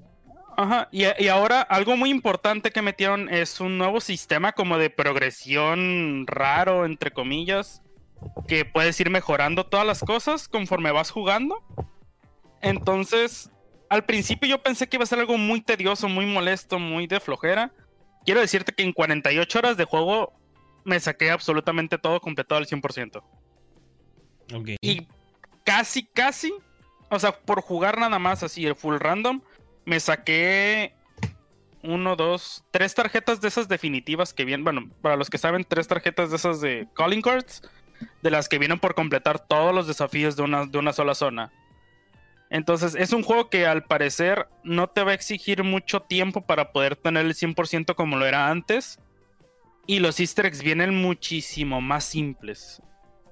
[0.57, 4.91] Ajá, y, y ahora algo muy importante que metieron es un nuevo sistema como de
[4.91, 7.83] progresión raro, entre comillas,
[8.47, 11.63] que puedes ir mejorando todas las cosas conforme vas jugando.
[12.61, 13.51] Entonces,
[13.89, 17.21] al principio yo pensé que iba a ser algo muy tedioso, muy molesto, muy de
[17.21, 17.73] flojera.
[18.25, 20.33] Quiero decirte que en 48 horas de juego
[20.85, 23.23] me saqué absolutamente todo completado al 100%.
[24.55, 24.71] Ok.
[24.81, 25.07] Y
[25.65, 26.53] casi, casi.
[27.11, 29.41] o sea, por jugar nada más así, el full random,
[29.85, 30.95] me saqué
[31.83, 35.87] uno, dos, tres tarjetas de esas definitivas que vienen, bueno, para los que saben, tres
[35.87, 37.63] tarjetas de esas de calling cards,
[38.23, 41.53] de las que vienen por completar todos los desafíos de una, de una sola zona.
[42.51, 46.73] Entonces, es un juego que al parecer no te va a exigir mucho tiempo para
[46.73, 48.99] poder tener el 100% como lo era antes.
[49.87, 52.81] Y los easter eggs vienen muchísimo más simples.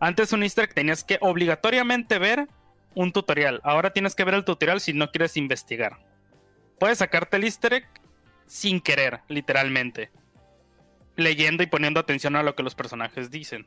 [0.01, 2.49] Antes un easter egg tenías que obligatoriamente ver
[2.95, 3.61] un tutorial.
[3.65, 5.99] Ahora tienes que ver el tutorial si no quieres investigar.
[6.79, 7.89] Puedes sacarte el easter egg
[8.47, 10.11] sin querer, literalmente.
[11.17, 13.67] Leyendo y poniendo atención a lo que los personajes dicen.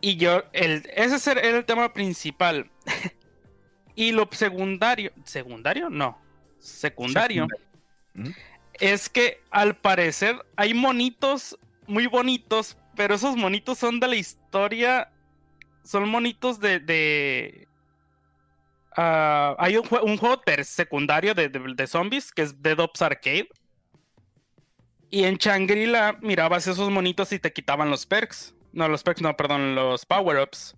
[0.00, 2.70] Y yo, el, ese era el tema principal.
[3.94, 5.90] y lo secundario, ¿secundario?
[5.90, 6.18] No,
[6.58, 7.46] secundario.
[8.14, 8.30] ¿Mm?
[8.74, 15.10] Es que al parecer hay monitos muy bonitos, pero esos monitos son de la historia.
[15.82, 16.80] Son monitos de.
[16.80, 17.68] de
[18.96, 23.48] ah, hay un, un juego secundario de, de- zombies que es Dead Ops Arcade.
[25.10, 28.54] Y en Shangri-La mirabas esos monitos y te quitaban los perks.
[28.72, 30.76] No, los perks, no, perdón, los power-ups.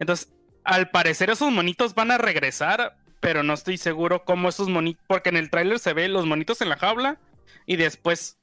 [0.00, 0.32] Entonces,
[0.64, 5.28] al parecer esos monitos van a regresar, pero no estoy seguro cómo esos monitos, porque
[5.28, 7.18] en el tráiler se ve los monitos en la jaula
[7.64, 8.38] y después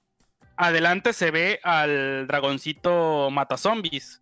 [0.55, 4.21] adelante se ve al dragoncito mata zombies.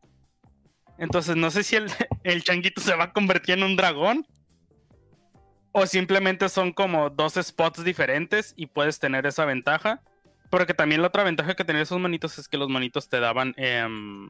[0.97, 1.89] Entonces no sé si el,
[2.23, 4.25] el changuito se va a convertir en un dragón
[5.71, 10.01] o simplemente son como dos spots diferentes y puedes tener esa ventaja.
[10.49, 13.53] Porque también la otra ventaja que tener esos monitos es que los monitos te daban
[13.57, 14.29] em,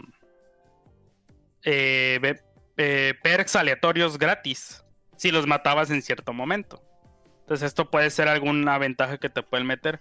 [1.64, 2.36] eh,
[2.78, 4.84] eh, perks aleatorios gratis
[5.16, 6.82] si los matabas en cierto momento.
[7.42, 10.00] Entonces esto puede ser alguna ventaja que te pueden meter.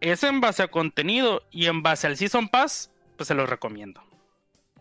[0.00, 4.02] Es en base a contenido y en base al Season Pass, pues se los recomiendo.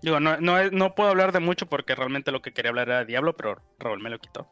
[0.02, 3.62] Digo, no, puedo hablar de mucho porque realmente lo que quería hablar era Diablo, pero
[3.80, 4.50] Raúl me lo quitó.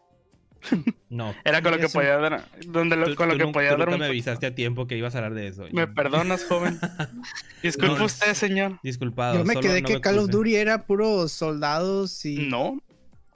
[1.09, 1.33] No.
[1.43, 3.87] Era con lo que podía dar, donde lo- Tú- con lo que podía tú dar
[3.87, 3.99] nunca un...
[4.01, 5.65] me avisaste a tiempo que ibas a hablar de eso.
[5.71, 6.79] ¿Me perdonas, joven?
[7.63, 8.79] Disculpe No, usted, señor.
[8.83, 9.37] Disculpado.
[9.39, 10.29] Yo me solo quedé no que me Call of.
[10.29, 12.79] Duty era puros soldados y, No,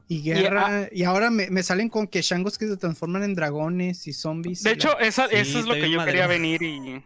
[0.07, 0.87] y guerra.
[0.91, 4.61] Y, ahora me, me salen con que shangos que se transforman en dragones y zombies.
[4.61, 7.01] de y hecho, esa, Sí, eso es lo que yo quería venir y,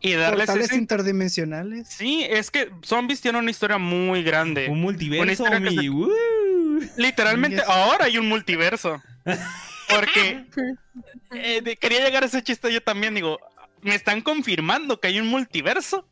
[0.00, 0.74] y darles ese...
[0.76, 1.86] interdimensionales.
[1.88, 4.66] Sí, es que Zombies tiene una historia muy grande.
[4.68, 5.76] Un multiverso, historia que mi.
[5.76, 6.10] se- ¡Woo!
[6.96, 9.02] Literalmente, ahora hay un multiverso.
[9.88, 10.46] Porque
[11.32, 13.14] eh, de- quería llegar a ese chiste yo también.
[13.14, 13.38] Digo,
[13.82, 16.06] me están confirmando que hay un multiverso.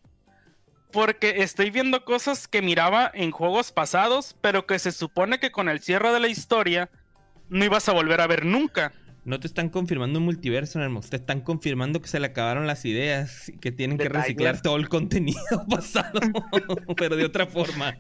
[0.90, 5.68] Porque estoy viendo cosas que miraba en juegos pasados, pero que se supone que con
[5.68, 6.88] el cierre de la historia
[7.50, 8.92] no ibas a volver a ver nunca.
[9.26, 11.10] No te están confirmando un multiverso, Nermox.
[11.10, 14.62] Te están confirmando que se le acabaron las ideas y que tienen que reciclar Tiger.
[14.62, 15.38] todo el contenido
[15.68, 16.18] pasado,
[16.97, 17.94] pero de otra forma.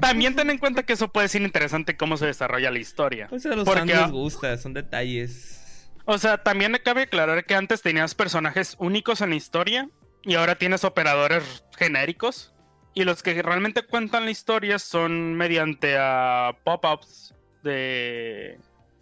[0.00, 3.26] También ten en cuenta que eso puede ser interesante cómo se desarrolla la historia.
[3.28, 5.88] Pues a los Porque fans les gusta, son detalles.
[6.04, 9.88] O sea, también me cabe aclarar que antes tenías personajes únicos en la historia
[10.22, 12.52] y ahora tienes operadores genéricos.
[12.94, 18.58] Y los que realmente cuentan la historia son mediante a pop-ups de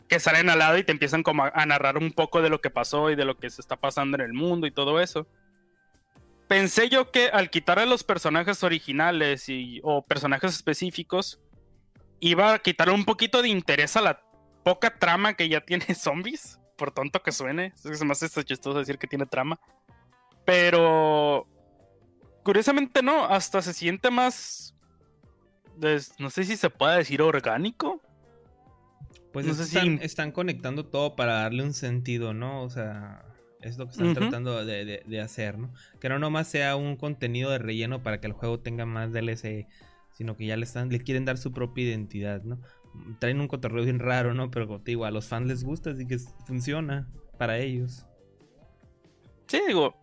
[0.08, 2.70] que salen al lado y te empiezan como a narrar un poco de lo que
[2.70, 5.26] pasó y de lo que se está pasando en el mundo y todo eso.
[6.48, 11.40] Pensé yo que al quitar a los personajes originales y, o personajes específicos,
[12.20, 14.22] iba a quitar un poquito de interés a la
[14.64, 16.58] poca trama que ya tiene zombies.
[16.76, 17.72] Por tonto que suene.
[17.76, 19.58] Es que se me hace esto chistoso decir que tiene trama.
[20.44, 21.46] Pero.
[22.44, 23.24] Curiosamente no.
[23.26, 24.74] Hasta se siente más.
[26.18, 28.00] no sé si se puede decir orgánico.
[29.32, 32.62] Pues No es si- están, están conectando todo para darle un sentido, ¿no?
[32.62, 33.24] O sea,
[33.62, 35.72] es lo que están tratando de, de- de hacer, ¿no?
[36.00, 39.66] Que no nomás sea un contenido de relleno para que el juego tenga más DLC,
[40.12, 42.60] sino que ya le están, le quieren dar su propia identidad, ¿no?
[43.18, 44.50] Traen un cotorreo bien raro, ¿no?
[44.50, 48.04] Pero como te digo, a los fans les gusta, así que funciona para ellos.
[49.46, 49.94] Sí, digo.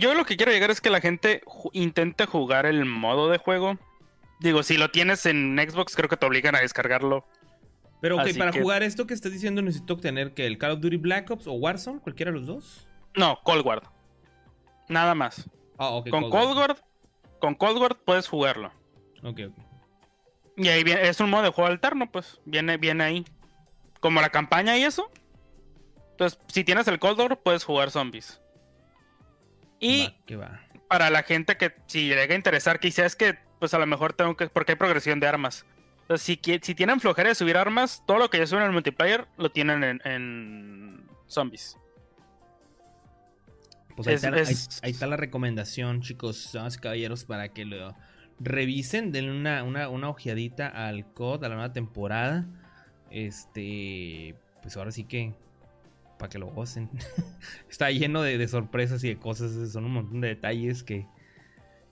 [0.00, 3.38] Yo lo que quiero llegar es que la gente ju- intente jugar el modo de
[3.38, 3.76] juego.
[4.40, 7.26] Digo, si lo tienes en Xbox, creo que te obligan a descargarlo.
[8.00, 10.72] Pero ok, Así para que- jugar esto que estás diciendo necesito tener que el Call
[10.72, 12.87] of Duty Black Ops o Warzone, cualquiera de los dos.
[13.14, 13.82] No, Cold War.
[14.88, 15.48] Nada más.
[15.78, 16.10] Ah, ok.
[16.10, 16.76] con Cold War,
[17.40, 18.72] con puedes jugarlo.
[19.22, 19.58] Ok, ok.
[20.56, 22.40] Y ahí viene, es un modo de juego alterno, pues.
[22.44, 23.24] Viene, viene ahí.
[24.00, 25.10] Como la campaña y eso.
[26.12, 28.40] Entonces, si tienes el Cold War, puedes jugar zombies.
[29.78, 30.60] Y Va, que va.
[30.88, 34.36] para la gente que si llega a interesar, quizás que, pues a lo mejor tengo
[34.36, 34.48] que.
[34.48, 35.64] Porque hay progresión de armas.
[36.02, 38.72] Entonces, si, si tienen flojera de subir armas, todo lo que ya suben en el
[38.72, 41.78] multiplayer lo tienen en, en zombies.
[44.04, 47.48] Pues ahí, Es- está, ahí- es- ahí está la recomendación, chicos, damas y caballeros, para
[47.50, 47.94] que lo
[48.40, 52.46] revisen, denle una, una, una ojeadita al COD, a la nueva temporada.
[53.10, 55.34] Este, pues ahora sí que
[56.18, 56.88] para que lo gocen.
[57.70, 61.06] Está lleno de, de sorpresas y de cosas, son un montón de detalles que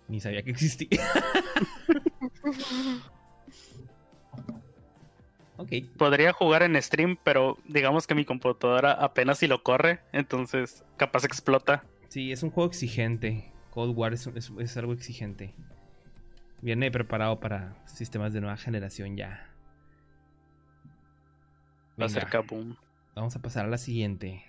[0.09, 1.01] ni sabía que existía.
[5.57, 5.73] ok.
[5.97, 11.25] Podría jugar en stream, pero digamos que mi computadora apenas si lo corre, entonces capaz
[11.25, 11.85] explota.
[12.09, 13.52] Sí, es un juego exigente.
[13.70, 15.55] Cold War es, es- es algo exigente.
[16.62, 19.52] Viene preparado para sistemas de nueva generación ya.
[22.01, 22.76] Va a ser kaboom.
[23.15, 24.44] Vamos a pasar a la siguiente.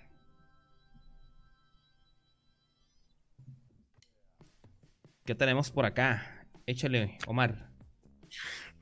[5.24, 6.46] ¿Qué tenemos por acá?
[6.66, 7.70] Échale, Omar.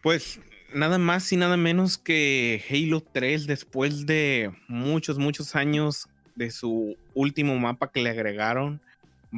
[0.02, 0.40] Pues
[0.72, 6.96] nada más y nada menos que Halo 3 después de muchos, muchos años de su
[7.14, 8.80] último mapa que le agregaron.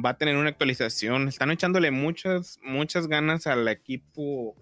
[0.03, 1.27] Va a tener una actualización.
[1.27, 4.55] Están echándole muchas, muchas ganas al equipo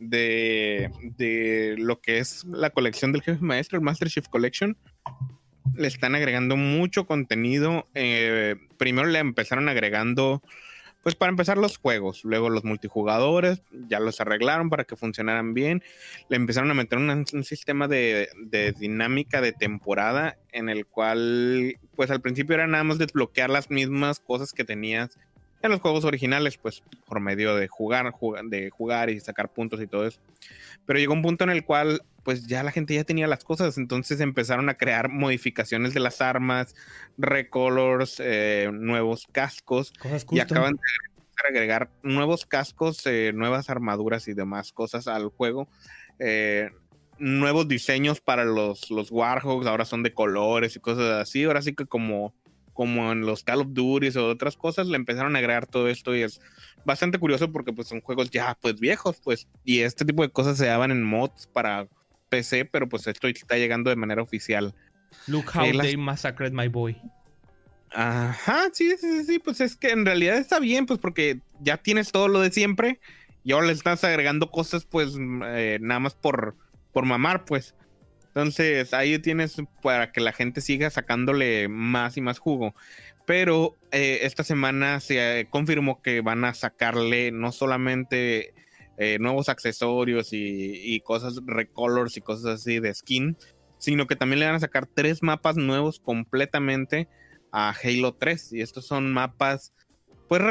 [0.00, 4.76] de, de lo que es la colección del jefe maestro, el Master Chief Collection.
[5.74, 7.86] Le están agregando mucho contenido.
[7.94, 10.42] Eh, primero le empezaron agregando
[11.06, 15.84] pues para empezar los juegos, luego los multijugadores, ya los arreglaron para que funcionaran bien,
[16.28, 18.28] le empezaron a meter un, un sistema de,
[18.76, 24.18] dinámica de temporada en el cual pues al principio era nada más desbloquear las mismas
[24.18, 25.16] cosas que tenías
[25.62, 29.80] en los juegos originales, pues por medio de jugar, jugar, de jugar y sacar puntos
[29.80, 30.20] y todo eso.
[30.84, 33.78] Pero llegó un punto en el cual pues ya la gente ya tenía las cosas,
[33.78, 36.74] entonces empezaron a crear modificaciones de las armas,
[37.16, 44.34] recolors, eh, nuevos cascos Cosas y acaban de agregar nuevos cascos, eh, nuevas armaduras y
[44.34, 45.68] demás cosas al juego.
[46.18, 46.70] Eh,
[47.18, 51.44] nuevos diseños para los, los Warhogs, ahora son de colores y cosas así.
[51.44, 52.34] Ahora sí que como,
[52.76, 56.14] como en los Call of Duty o otras cosas, le empezaron a agregar todo esto
[56.14, 56.40] y es
[56.84, 59.48] bastante curioso porque pues son juegos ya pues viejos, pues.
[59.64, 61.88] Y este tipo de cosas se daban en mods para
[62.28, 64.74] PC, pero pues esto está llegando de manera oficial.
[65.26, 67.00] Look how Eh, las- they massacred my boy.
[67.92, 71.78] Ajá, sí, sí, sí, sí, pues es que en realidad está bien, pues porque ya
[71.78, 73.00] tienes todo lo de siempre
[73.42, 75.14] y ahora le estás agregando cosas, pues
[75.46, 76.56] eh, nada más por,
[76.92, 77.74] por mamar, pues.
[78.36, 82.74] Entonces ahí tienes para que la gente siga sacándole más y más jugo.
[83.24, 88.52] Pero eh, esta semana se eh, confirmó que van a sacarle no solamente
[88.98, 93.38] eh, nuevos accesorios y, y cosas, recolors y cosas así de skin,
[93.78, 97.08] sino que también le van a sacar tres mapas nuevos completamente
[97.52, 98.52] a Halo 3.
[98.52, 99.72] Y estos son mapas,
[100.28, 100.42] pues,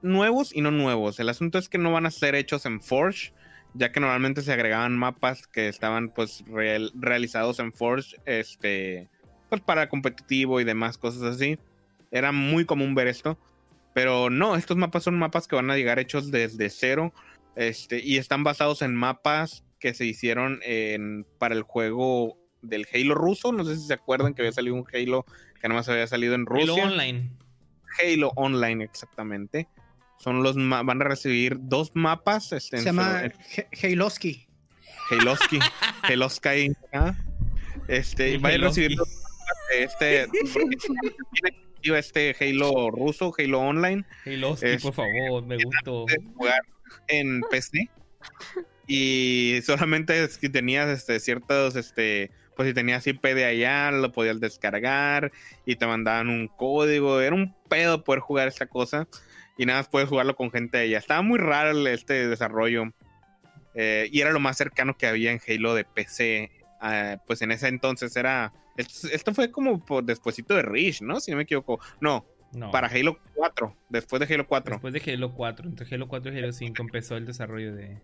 [0.00, 1.20] nuevos y no nuevos.
[1.20, 3.34] El asunto es que no van a ser hechos en Forge,
[3.74, 9.08] ya que normalmente se agregaban mapas que estaban, pues, real- realizados en Forge, este,
[9.48, 11.58] pues, para competitivo y demás cosas así.
[12.10, 13.38] Era muy común ver esto.
[13.92, 17.12] Pero no, estos mapas son mapas que van a llegar hechos desde cero.
[17.56, 23.14] Este, y están basados en mapas que se hicieron en, para el juego del Halo
[23.14, 23.52] ruso.
[23.52, 25.24] No sé si se acuerdan que había salido un Halo
[25.60, 26.84] que nada más había salido en Halo Rusia.
[26.84, 27.30] Online.
[28.00, 29.68] Halo Online, exactamente.
[30.20, 32.52] Son los ma- van a recibir dos mapas.
[32.52, 34.46] Este, Se llama su- He- Haloski.
[35.10, 35.58] en Haloski.
[36.02, 36.72] Haloski.
[36.92, 37.16] ajá.
[37.88, 40.26] Este, y van a recibir dos mapas de este.
[41.82, 44.04] este Halo ruso, Halo Online.
[44.26, 46.04] Halo, Es- por favor, me gustó.
[46.36, 46.60] jugar
[47.08, 47.88] en PC.
[48.86, 54.40] Y solamente que tenías este, ciertos, este, pues si tenías IP de allá, lo podías
[54.40, 55.32] descargar
[55.64, 57.20] y te mandaban un código.
[57.20, 59.08] Era un pedo poder jugar esta cosa.
[59.58, 60.98] Y nada más puedes jugarlo con gente de allá.
[60.98, 62.92] Estaba muy raro este desarrollo.
[63.74, 66.50] Eh, y era lo más cercano que había en Halo de PC.
[66.80, 68.52] Ah, pues en ese entonces era.
[68.76, 71.20] Esto, esto fue como por despuesito de Reach, ¿no?
[71.20, 71.78] Si no me equivoco.
[72.00, 72.70] No, No.
[72.70, 73.76] para Halo 4.
[73.90, 74.74] Después de Halo 4.
[74.76, 77.98] Después de Halo 4, entre Halo 4 y Halo 5 empezó el desarrollo de...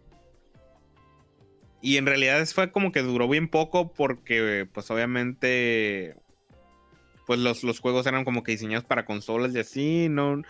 [1.81, 6.17] Y en realidad fue como que duró bien poco porque, pues obviamente,
[7.27, 10.43] pues los, los juegos eran como que diseñados para consolas y así, no...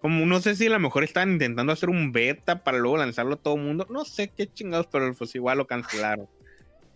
[0.00, 3.34] Como no sé si a lo mejor estaban intentando hacer un beta para luego lanzarlo
[3.34, 3.86] a todo el mundo.
[3.90, 6.28] No sé qué chingados, pero pues igual lo cancelaron.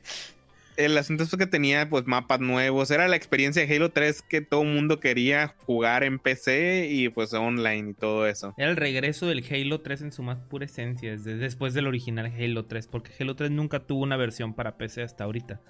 [0.76, 2.90] El asunto es que tenía pues mapas nuevos.
[2.90, 7.10] Era la experiencia de Halo 3 que todo el mundo quería jugar en PC y
[7.10, 8.54] pues online y todo eso.
[8.56, 12.26] Era el regreso del Halo 3 en su más pura esencia, desde después del original
[12.26, 15.60] Halo 3, porque Halo 3 nunca tuvo una versión para PC hasta ahorita.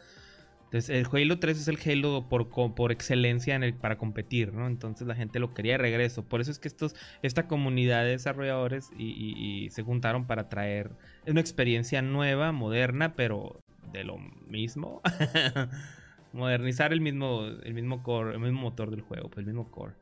[0.73, 4.67] Entonces, el Halo 3 es el Halo por, por excelencia en el, para competir, ¿no?
[4.67, 6.25] Entonces la gente lo quería de regreso.
[6.25, 10.91] Por eso es que estos, esta comunidad de desarrolladores y se juntaron para traer
[11.27, 13.61] una experiencia nueva, moderna, pero
[13.93, 15.03] de lo mismo.
[16.33, 19.93] Modernizar el mismo, el mismo core, el mismo motor del juego, pues el mismo core.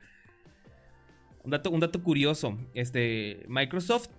[1.43, 4.11] Un dato, un dato curioso, este, Microsoft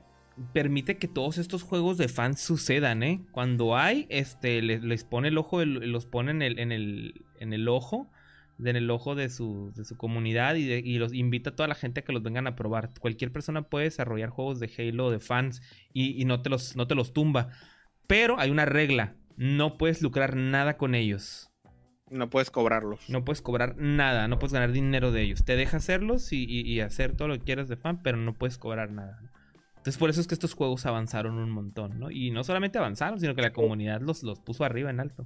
[0.54, 3.26] permite que todos estos juegos de fans sucedan, ¿eh?
[3.32, 7.54] Cuando hay, este, les, les pone el ojo, los pone en el, en el, en
[7.54, 8.10] el ojo,
[8.64, 11.68] en el ojo de su, de su comunidad y, de- y los invita a toda
[11.68, 12.90] la gente a que los vengan a probar.
[13.00, 15.62] Cualquier persona puede desarrollar juegos de Halo de fans
[15.94, 17.50] y, y no, te los, no te los tumba.
[18.08, 21.50] Pero hay una regla, no puedes lucrar nada con ellos.
[22.10, 23.10] No puedes cobrarlos.
[23.10, 25.46] No puedes cobrar nada, no puedes ganar dinero de ellos.
[25.46, 28.34] Te deja hacerlos y, y- y hacer todo lo que quieras de fan, pero no
[28.36, 29.31] puedes cobrar nada.
[29.82, 32.12] Entonces por eso es que estos juegos avanzaron un montón, ¿no?
[32.12, 35.26] Y no solamente avanzaron, sino que la comunidad los, los puso arriba en alto.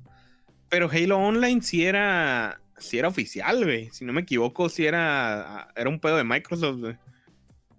[0.70, 3.90] Pero Halo Online sí era, sí era oficial, güey.
[3.92, 6.96] Si no me equivoco, sí era, era un pedo de Microsoft, güey.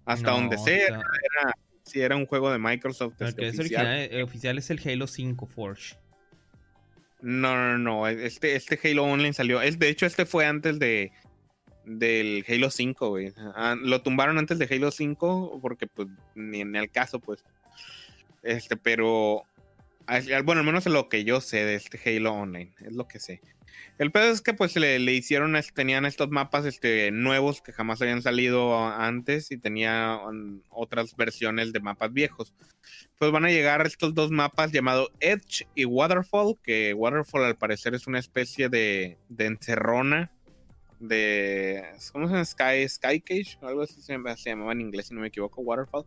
[0.05, 1.01] Hasta No, donde sea, sea,
[1.81, 3.15] sí era un juego de Microsoft.
[3.21, 3.87] el este, que es oficial.
[3.87, 5.95] original, eh, oficial es el Halo 5 Forge.
[7.21, 8.07] No, no, no.
[8.07, 9.63] Este, este Halo Online salió.
[9.63, 11.11] Es, de hecho, este fue antes de
[11.87, 13.33] del Halo 5, güey.
[13.55, 17.43] Ah, Lo tumbaron antes de Halo 5 porque, pues, ni en el caso, pues.
[18.43, 19.43] Este, pero.
[20.45, 22.71] Bueno, al menos lo que yo sé de este Halo Online.
[22.85, 23.41] Es lo que sé.
[23.97, 25.57] El pedo es que, pues, le, le hicieron.
[25.73, 31.73] Tenían estos mapas este, nuevos que jamás habían salido antes y tenía um, otras versiones
[31.73, 32.53] de mapas viejos
[33.17, 37.95] pues van a llegar estos dos mapas llamados Edge y Waterfall, que Waterfall al parecer
[37.95, 40.31] es una especie de, de encerrona
[40.99, 41.83] de...
[42.11, 42.45] ¿Cómo se llama?
[42.45, 46.05] Sky, Sky Cage, algo así se, se llamaba en inglés si no me equivoco, Waterfall.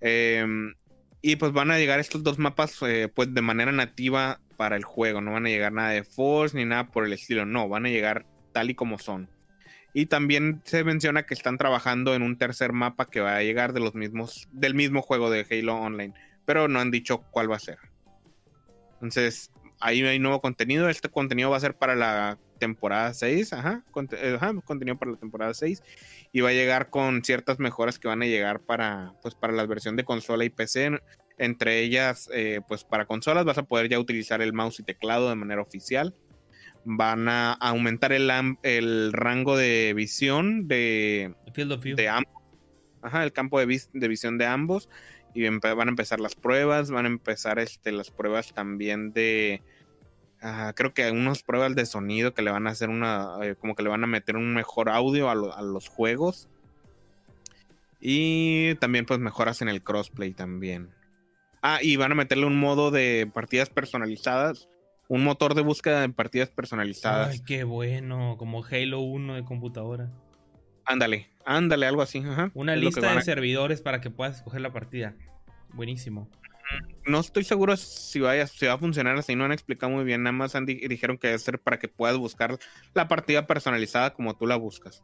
[0.00, 0.74] Em,
[1.20, 4.84] y pues van a llegar estos dos mapas eh, pues de manera nativa para el
[4.84, 7.86] juego, no van a llegar nada de Force ni nada por el estilo, no, van
[7.86, 9.28] a llegar tal y como son.
[9.94, 13.72] Y también se menciona que están trabajando en un tercer mapa que va a llegar
[13.72, 16.14] de los mismos, del mismo juego de Halo Online,
[16.44, 17.78] pero no han dicho cuál va a ser.
[18.94, 20.88] Entonces, ahí hay nuevo contenido.
[20.88, 25.12] Este contenido va a ser para la temporada 6, ajá, conte- eh, ajá, contenido para
[25.12, 25.82] la temporada 6
[26.32, 29.64] y va a llegar con ciertas mejoras que van a llegar para pues para la
[29.66, 30.98] versión de consola y PC.
[31.38, 35.28] Entre ellas, eh, pues para consolas vas a poder ya utilizar el mouse y teclado
[35.28, 36.14] de manera oficial
[36.84, 38.30] van a aumentar el,
[38.62, 41.34] el rango de visión de,
[41.96, 42.32] de ambos.
[43.02, 44.88] Ajá, el campo de, vis- de visión de ambos.
[45.34, 46.90] Y van a empezar las pruebas.
[46.90, 49.62] Van a empezar este, las pruebas también de.
[50.42, 53.36] Ah, creo que unas pruebas de sonido que le van a hacer una.
[53.42, 56.48] eh, como que le van a meter un mejor audio a, lo- a los juegos.
[58.00, 60.90] Y también, pues, mejoras en el crossplay también.
[61.62, 64.68] Ah, y van a meterle un modo de partidas personalizadas.
[65.08, 67.30] Un motor de búsqueda de partidas personalizadas.
[67.30, 68.36] Ay, qué bueno.
[68.38, 70.10] Como Halo 1 de computadora.
[70.84, 72.18] Ándale, ándale, algo así.
[72.18, 72.50] Ajá.
[72.54, 75.14] Una Es lista de a- servidores para que puedas escoger la partida.
[75.72, 76.28] Buenísimo.
[77.08, 80.22] No estoy seguro si, va a funcionar así, no han explicado muy bien.
[80.22, 82.58] Nada más han di- dijeron que debe ser para que puedas buscar
[82.94, 85.02] la partida personalizada como tú la buscas.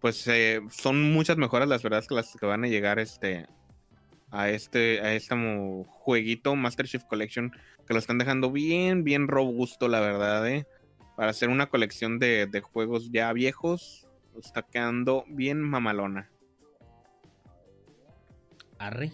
[0.00, 3.46] Pues eh, son muchas mejoras las verdad que las que van a llegar este
[4.30, 5.34] a este a este
[5.86, 7.52] jueguito Master Chief Collection
[7.86, 10.66] que lo están dejando bien bien robusto la verdad eh.
[11.16, 16.28] para hacer una colección de, de juegos ya viejos está quedando bien mamalona
[18.78, 19.12] Arre.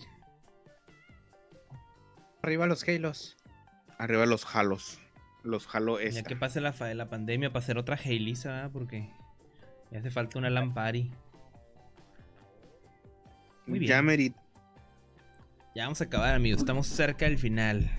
[2.43, 3.37] Arriba los Halos.
[3.99, 4.99] arriba los halos
[5.45, 6.23] los halo Ya esta.
[6.23, 8.71] que pase la, fa- la pandemia para hacer otra Halisa, ¿verdad?
[8.73, 9.11] porque
[9.91, 11.11] ya hace falta una Lampari.
[13.67, 13.91] Muy bien.
[13.91, 14.39] ya merito
[15.75, 16.61] Ya vamos a acabar, amigos.
[16.61, 17.91] Estamos cerca del final.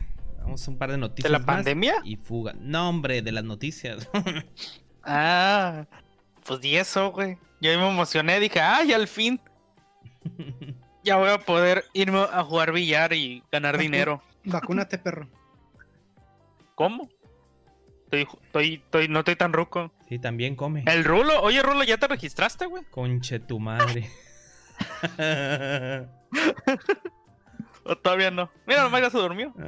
[0.42, 1.30] Vamos a un par de noticias.
[1.32, 1.96] ¿De la más pandemia?
[2.04, 2.54] Y fuga.
[2.60, 4.10] No, hombre, de las noticias.
[5.06, 5.86] Ah,
[6.46, 7.38] pues di eso, güey.
[7.60, 9.38] Yo me emocioné, dije, ay, al fin.
[11.04, 14.24] Ya voy a poder irme a jugar billar y ganar dinero.
[14.46, 15.28] Vacúnate, perro.
[16.76, 17.08] ¿Cómo?
[18.06, 19.92] Estoy, estoy, estoy, no estoy tan ruco.
[20.10, 20.84] sí, también come.
[20.86, 22.84] El Rulo, oye, Rulo, ¿ya te registraste, güey?
[22.92, 24.10] Conche tu madre.
[27.86, 28.50] ¿O todavía no?
[28.66, 29.54] Mira, nomás ya se durmió.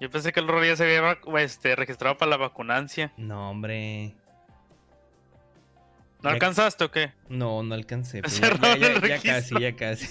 [0.00, 3.12] Yo pensé que el Rulo ya se había este, registrado para la vacunancia.
[3.16, 4.14] no, hombre.
[6.22, 7.12] ¿No Ya- alcanzaste o qué?
[7.28, 8.20] No, no alcancé.
[8.28, 10.06] Cerraron ya, casi, ya casi.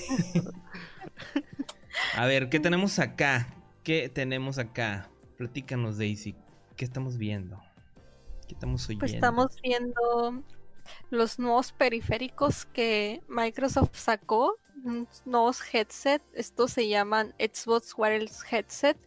[2.15, 3.47] A ver, ¿qué tenemos acá?
[3.83, 5.09] ¿Qué tenemos acá?
[5.37, 6.35] Platícanos, Daisy.
[6.75, 7.61] ¿Qué estamos viendo?
[8.47, 8.99] ¿Qué estamos oyendo?
[8.99, 10.43] Pues estamos viendo
[11.09, 14.55] los nuevos periféricos que Microsoft sacó,
[15.25, 18.97] nuevos headset, estos se llaman Xbox Wireless Headset.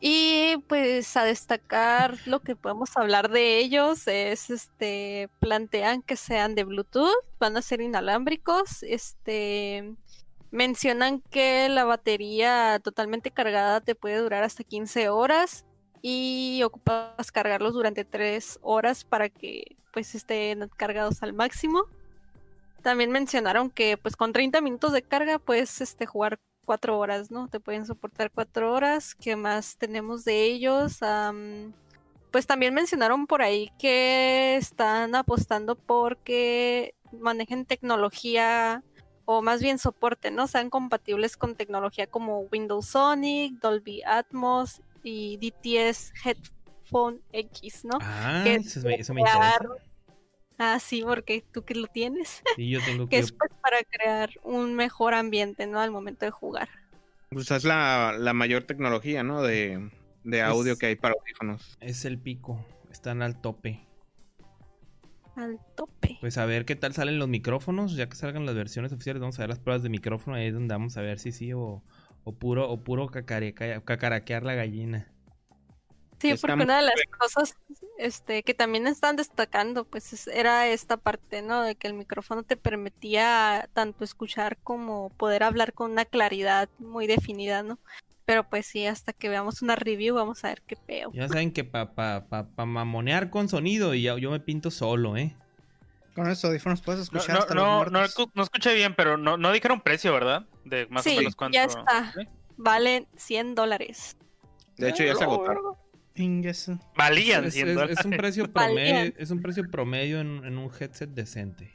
[0.00, 6.54] Y pues a destacar lo que podemos hablar de ellos es este plantean que sean
[6.54, 9.96] de Bluetooth, van a ser inalámbricos, este
[10.50, 15.64] mencionan que la batería totalmente cargada te puede durar hasta 15 horas
[16.02, 21.84] y ocupas cargarlos durante 3 horas para que pues estén cargados al máximo.
[22.82, 27.48] también mencionaron que pues con 30 minutos de carga puedes este, jugar 4 horas, ¿no?
[27.48, 29.14] Te pueden soportar 4 horas.
[29.14, 31.00] ¿Qué más tenemos de ellos?
[32.30, 38.82] Pues también mencionaron por ahí que están apostando porque manejen tecnología
[39.30, 40.46] o más bien soporte, ¿no?
[40.46, 47.98] Sean compatibles con tecnología como Windows Sonic, Dolby Atmos y DTS Headphone X, ¿no?
[48.00, 49.84] Ah, que eso, me- eso me crear- interesa.
[50.56, 52.42] Ah, sí, porque tú que lo tienes.
[52.56, 53.18] Sí, yo tengo que que.
[53.18, 55.78] es pues para crear un mejor ambiente, ¿no?
[55.78, 56.70] Al momento de jugar.
[57.30, 59.42] Pues es la, la mayor tecnología, ¿no?
[59.42, 59.90] De,
[60.24, 61.76] de audio Es- que hay para audífonos.
[61.80, 62.64] Es el pico.
[62.90, 63.86] Están al tope.
[65.38, 66.18] Al tope.
[66.20, 67.94] Pues a ver qué tal salen los micrófonos.
[67.96, 70.36] Ya que salgan las versiones oficiales, vamos a ver las pruebas de micrófono.
[70.36, 71.82] Ahí es donde vamos a ver si sí o,
[72.24, 75.06] o puro, o puro cacareca- cacaraquear la gallina.
[76.20, 77.56] Sí, porque una de las cosas
[77.98, 81.62] este, que también están destacando, pues es- era esta parte, ¿no?
[81.62, 87.06] De que el micrófono te permitía tanto escuchar como poder hablar con una claridad muy
[87.06, 87.78] definida, ¿no?
[88.28, 91.10] Pero pues sí, hasta que veamos una review vamos a ver qué peo.
[91.14, 94.70] Ya saben que para pa, pa, pa mamonear con sonido y ya- yo me pinto
[94.70, 95.34] solo, ¿eh?
[96.14, 98.14] Con esos audífonos puedes No, escuchar no, hasta no, los no, muertos.
[98.18, 100.44] escu- no escuché bien, pero no, no dijeron precio, ¿verdad?
[100.66, 101.54] De más Sí, o menos cuánto.
[101.54, 102.12] ya está.
[102.12, 102.28] ¿Sí?
[102.58, 104.18] Valen 100 dólares.
[104.76, 105.62] De hecho, ya se agotaron.
[106.96, 107.96] Valían Es, 100 es- dólares.
[107.98, 111.72] es un precio promedio, es un precio promedio en, en un headset decente.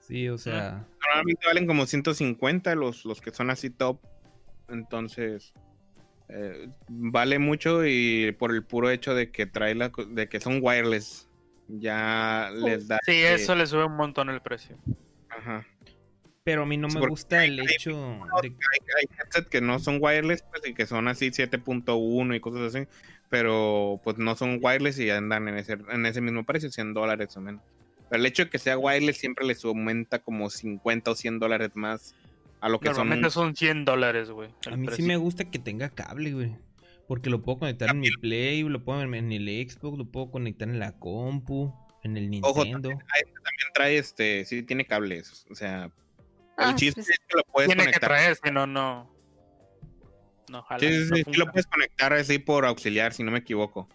[0.00, 4.00] Sí, o sea, Normalmente valen como 150 los, los que son así top.
[4.72, 5.52] Entonces,
[6.28, 10.40] eh, vale mucho y por el puro hecho de que trae la, co- de que
[10.40, 11.28] son wireless,
[11.68, 12.98] ya les da.
[13.04, 14.76] Sí, eso le sube un montón el precio.
[15.28, 15.66] Ajá.
[16.44, 17.90] pero a mí no me porque gusta el hay- hecho
[18.42, 22.74] de Hay, hay que no son wireless pues, y que son así 7.1 y cosas
[22.74, 22.86] así,
[23.30, 27.36] pero pues no son wireless y andan en ese, en ese mismo precio, 100 dólares
[27.36, 27.62] o menos.
[28.10, 31.70] Pero el hecho de que sea wireless siempre les aumenta como 50 o 100 dólares
[31.74, 32.14] más
[32.62, 34.48] a lo que son Normalmente son 100 dólares, güey.
[34.70, 36.56] A mí sí me gusta que tenga cable, güey.
[37.08, 40.30] Porque lo puedo conectar en mi Play, lo puedo en en el Xbox, lo puedo
[40.30, 41.74] conectar en la compu,
[42.04, 42.88] en el Ojo, Nintendo.
[42.90, 45.92] también trae este, sí tiene cables, o sea, el
[46.56, 48.08] Ah, chiste sí, es que lo puedes Tiene que conectar.
[48.10, 49.12] traer, si no, no.
[50.48, 53.30] No, jala, Sí, sí, no sí, sí lo puedes conectar así por auxiliar, si no
[53.32, 53.88] me equivoco.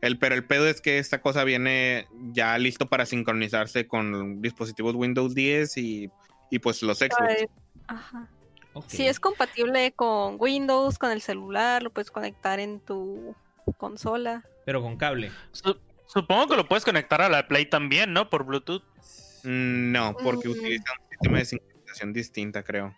[0.00, 4.94] El, pero el pedo es que esta cosa viene ya listo para sincronizarse con dispositivos
[4.94, 6.10] Windows 10 y,
[6.50, 7.16] y pues los Xbox.
[7.20, 7.46] Ay,
[7.88, 8.28] Ajá.
[8.88, 13.34] Sí, es compatible con Windows, con el celular, lo puedes conectar en tu
[13.78, 14.44] consola.
[14.66, 15.30] Pero con cable.
[15.52, 18.30] Su- Supongo que lo puedes conectar a la Play también, ¿no?
[18.30, 18.82] Por Bluetooth.
[19.44, 20.52] Mm, No, porque Mm.
[20.52, 22.94] utiliza un sistema de sincronización distinta, creo.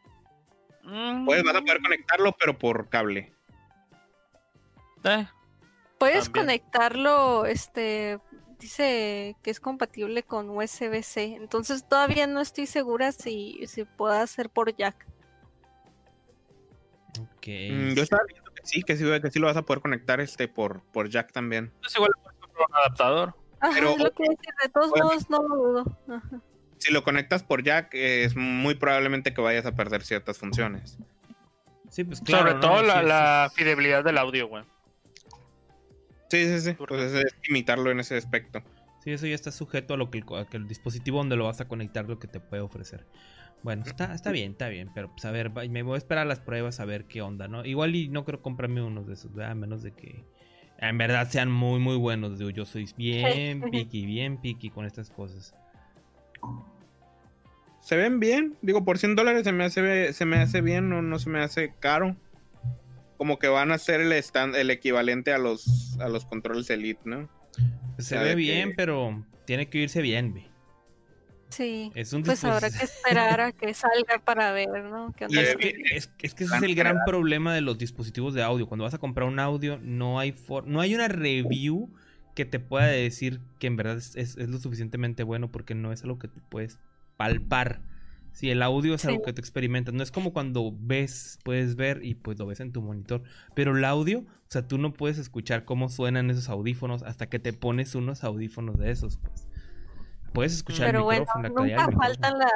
[0.83, 3.33] Mm, Puedes, vas a poder conectarlo, pero por cable.
[5.05, 5.27] eh,
[5.99, 6.47] Puedes También.
[6.47, 8.19] conectarlo, este,
[8.59, 11.35] dice que es compatible con USB-C.
[11.37, 15.07] Entonces todavía no estoy segura si, si pueda ser por jack.
[17.21, 17.47] Ok.
[17.71, 20.21] Mm, yo estaba viendo que sí, que sí, que sí lo vas a poder conectar
[20.21, 21.73] este por, por jack también.
[21.81, 23.35] pues igual comprar un adaptador.
[23.61, 25.07] Ajá, Pero- es lo que decir, de todos Bueno.
[25.07, 25.99] modos no lo dudo.
[26.09, 26.41] Ajá.
[26.79, 30.97] Si lo conectas por jack, es muy probablemente que vayas a perder ciertas funciones.
[31.91, 32.43] Sí, pues claro.
[32.43, 32.61] Sobre ¿no?
[32.61, 34.65] todo la, Sí, sí, la fidelidad del audio, güey.
[36.31, 36.73] Sí, sí, sí.
[36.89, 38.63] Pues es imitarlo en ese aspecto.
[39.03, 41.37] Sí, eso ya está sujeto a lo que el, co- a que el dispositivo donde
[41.37, 43.07] lo vas a conectar lo que te puede ofrecer.
[43.63, 46.29] Bueno, está, está bien, está bien, pero pues a ver, me voy a esperar a
[46.29, 47.65] las pruebas a ver qué onda, ¿no?
[47.65, 49.53] Igual y no creo comprarme unos de esos, ¿verdad?
[49.53, 50.25] A menos de que
[50.79, 52.39] en verdad sean muy, muy buenos.
[52.39, 55.55] Digo, yo soy bien piqui, bien piqui con estas cosas.
[57.81, 58.57] Se ven bien.
[58.63, 61.41] Digo, por 100 dólares se me hace, se me hace bien, no, no se me
[61.41, 62.17] hace caro.
[63.19, 67.01] Como que van a ser el, stand, el equivalente a los, a los controles Elite,
[67.05, 67.29] ¿no?
[67.99, 70.47] Se Sabe ve que- bien, pero tiene que irse bien, ve.
[71.51, 71.91] Sí.
[71.95, 75.13] Es un Pues habrá que esperar a que salga para ver, ¿no?
[75.17, 78.35] ¿Qué onda Es que, es, es que ese es el gran problema de los dispositivos
[78.35, 78.69] de audio.
[78.69, 81.91] Cuando vas a comprar un audio, no hay for- no hay una review
[82.35, 85.91] que te pueda decir que en verdad es, es- es lo suficientemente bueno porque no
[85.91, 86.79] es algo que te puedes
[87.17, 87.81] palpar.
[88.33, 89.25] Si el audio es algo Sí.
[89.27, 92.73] que tú experimentas, no es como cuando ves, puedes ver y pues lo ves en
[92.73, 93.23] tu monitor.
[93.55, 97.39] Pero el audio, o sea, tú no puedes escuchar cómo suenan esos audífonos hasta que
[97.41, 99.49] te pones unos audífonos de esos, pues.
[100.33, 101.99] Puedes escuchar Pero el bueno, micrófono, nunca micrófono.
[101.99, 102.53] faltan las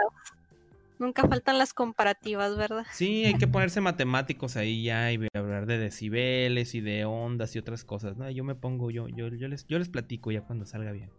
[0.98, 2.84] nunca faltan las comparativas, ¿verdad?
[2.92, 7.58] Sí, hay que ponerse matemáticos ahí ya y hablar de decibeles y de ondas y
[7.58, 8.16] otras cosas.
[8.16, 11.10] No, yo me pongo, yo, yo, yo les, yo les platico ya cuando salga bien.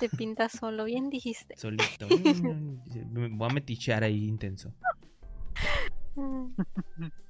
[0.00, 1.56] Te pintas solo, bien dijiste.
[1.56, 2.06] Solito.
[3.10, 4.72] me voy a metichar ahí intenso.
[6.14, 6.48] Mm.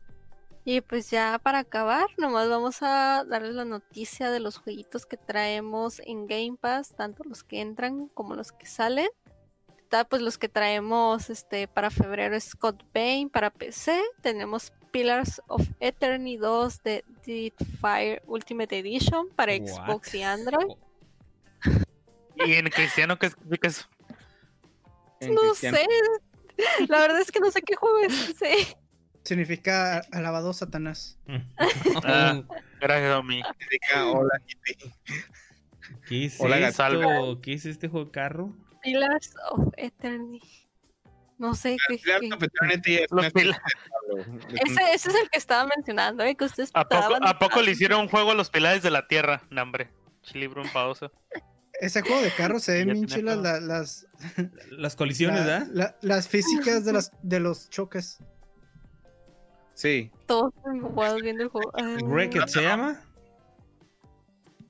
[0.68, 5.17] Y pues ya para acabar, nomás vamos a darles la noticia de los jueguitos que
[5.17, 9.07] traemos en Game Pass, tanto los que entran como los que salen.
[10.10, 15.68] pues los que traemos este para febrero es Scott Bain para PC, tenemos Pillars of
[15.78, 19.68] Eternity 2 de Dead Fire Ultimate Edition para What?
[19.68, 20.75] Xbox y Android.
[22.44, 23.86] ¿Y en cristiano qué significa eso?
[25.23, 25.76] No cristiano.
[25.78, 25.86] sé.
[26.89, 28.76] La verdad es que no sé qué juego es ese.
[29.24, 31.18] Significa alabado Satanás.
[32.05, 32.42] Ah.
[32.81, 33.42] Gracias, Domi.
[33.42, 34.92] Significa, hola, Kitty.
[36.08, 37.40] ¿Qué es Hola, esto?
[37.42, 38.56] ¿Qué es este juego de carro?
[38.82, 40.66] Pillars of Eternity.
[41.39, 41.94] No sé qué.
[41.97, 43.26] Es Los.
[43.26, 46.34] Ese, ese es el que estaba mencionando, ¿eh?
[46.36, 48.90] Que ustedes ¿A poco, estaban- ¿A poco le hicieron un juego a los pilares de
[48.90, 49.42] la tierra?
[49.50, 49.90] No, hombre.
[50.32, 51.10] Libro en pausa.
[51.80, 54.06] Ese juego de carros se ven bien chilas la- las,
[54.70, 55.66] Las colisiones, la- ¿verdad?
[55.72, 58.18] la- las físicas de, las, de los choques.
[59.74, 61.70] Sí, Todos embobados viendo el juego.
[62.05, 63.02] ¿Wrecked se llama?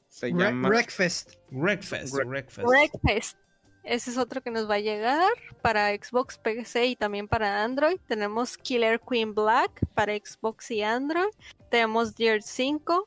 [0.09, 0.69] se llama.
[0.69, 1.35] Wreckfest.
[1.51, 2.13] Wreckfest.
[2.15, 2.67] Wreck- Wreckfest.
[2.69, 3.39] Wreckfest.
[3.85, 5.31] Ese es otro que nos va a llegar
[5.63, 7.99] para Xbox, PC y también para Android.
[8.09, 11.29] Tenemos Killer Queen Black para Xbox y Android.
[11.71, 13.07] Tenemos Dirt 5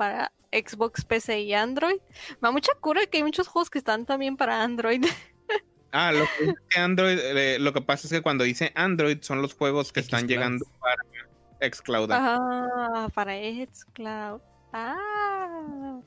[0.00, 2.00] para Xbox, PC y Android.
[2.40, 5.04] Me da mucha cura que hay muchos juegos que están también para Android.
[5.92, 9.42] Ah, lo que, dice Android, eh, lo que pasa es que cuando dice Android son
[9.42, 11.02] los juegos que están llegando para
[11.68, 12.08] Xcloud.
[12.12, 14.40] Ah, para Xcloud.
[14.72, 15.98] Ah.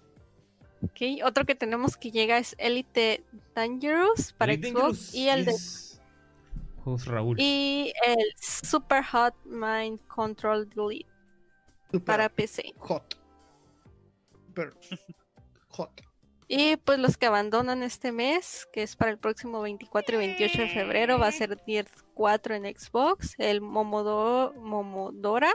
[0.84, 5.44] Ok, otro que tenemos que llega es Elite Dangerous para Elite Xbox Dangerous y el
[5.44, 5.54] de
[6.82, 7.36] Juegos Raúl.
[7.38, 11.10] y el Super Hot Mind Control Delete
[11.92, 12.74] Super para PC.
[12.78, 13.22] hot.
[15.70, 16.02] Hot.
[16.48, 20.62] Y pues los que abandonan este mes, que es para el próximo 24 y 28
[20.62, 25.52] de febrero, va a ser Dirt 4 en Xbox, el Momodo- Momodora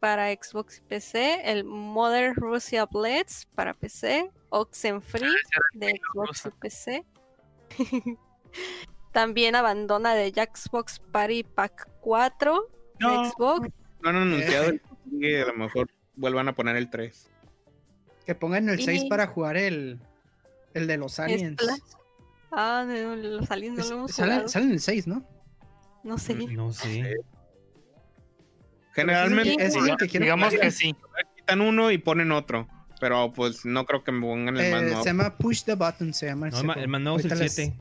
[0.00, 5.32] para Xbox y PC, el Mother Russia Blitz para PC, Oxenfree
[5.72, 7.04] de Xbox y PC.
[9.12, 12.68] También abandona de Jackbox Party Pack 4
[12.98, 13.30] de No.
[13.30, 13.68] Xbox.
[14.02, 17.30] No han anunciado el que sigue, a lo mejor vuelvan a poner el 3.
[18.26, 20.00] Que pongan el 6 Y- para jugar el,
[20.74, 21.56] el de los aliens.
[22.50, 24.48] Ah, no, los aliens no Es- lo hemos salen, jugado.
[24.48, 25.24] salen el 6, ¿no?
[26.02, 26.34] No sé.
[26.34, 27.14] No sé.
[28.92, 30.60] Generalmente es el que Digamos jugar.
[30.66, 30.94] que sí.
[31.36, 32.68] quitan uno y ponen otro.
[33.00, 35.02] Pero pues no creo que me pongan el más Eh, nuevo.
[35.02, 36.48] se llama Push the Button, se llama.
[36.48, 36.80] No, el, juego.
[36.80, 37.76] el más nuevo es el Ahorita les- 7.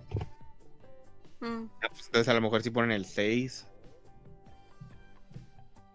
[1.40, 1.66] Mm.
[1.84, 3.68] Ah, pues, entonces a lo mejor sí ponen el 6.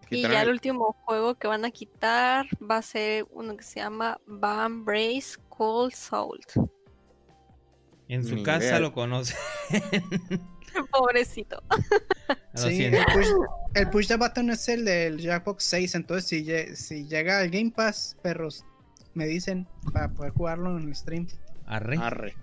[0.09, 3.79] Y ya el último juego que van a quitar va a ser uno que se
[3.79, 6.39] llama Bam Brace Cold Soul.
[8.07, 8.79] En su Ni casa idea.
[8.79, 9.35] lo conoce.
[10.91, 11.61] Pobrecito.
[12.55, 13.27] Sí, el push,
[13.75, 18.17] el push the button es el del Jackbox 6, entonces si llega al Game Pass,
[18.21, 18.65] perros,
[19.13, 21.27] me dicen para poder jugarlo en el stream.
[21.65, 21.97] Arre.
[21.97, 22.35] Arre.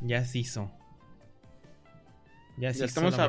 [0.00, 0.70] Ya se hizo.
[2.58, 3.28] Ya estamos a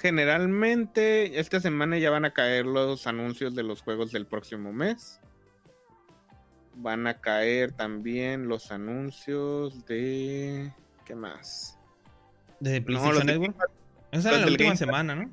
[0.00, 5.20] Generalmente esta semana ya van a caer los anuncios de los juegos del próximo mes.
[6.74, 10.72] Van a caer también los anuncios de...
[11.06, 11.78] ¿Qué más?
[12.60, 13.56] ¿De No, PlayStation de Network?
[13.56, 15.30] Game Pass- Esa era la última semana, ¿no?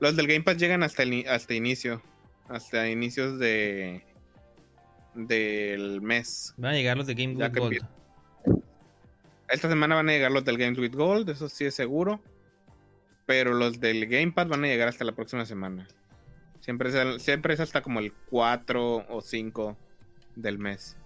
[0.00, 2.02] los del Game Pass llegan hasta el, hasta inicio.
[2.48, 4.04] Hasta inicios de...
[5.14, 6.54] Del mes.
[6.56, 7.84] Van a llegar los de Game Gold.
[9.52, 12.20] Esta semana van a llegar los del Games with Gold, eso sí es seguro.
[13.26, 15.86] Pero los del Game Pass van a llegar hasta la próxima semana.
[16.60, 19.76] Siempre es, el- siempre es hasta como el 4 o 5
[20.36, 20.96] del mes.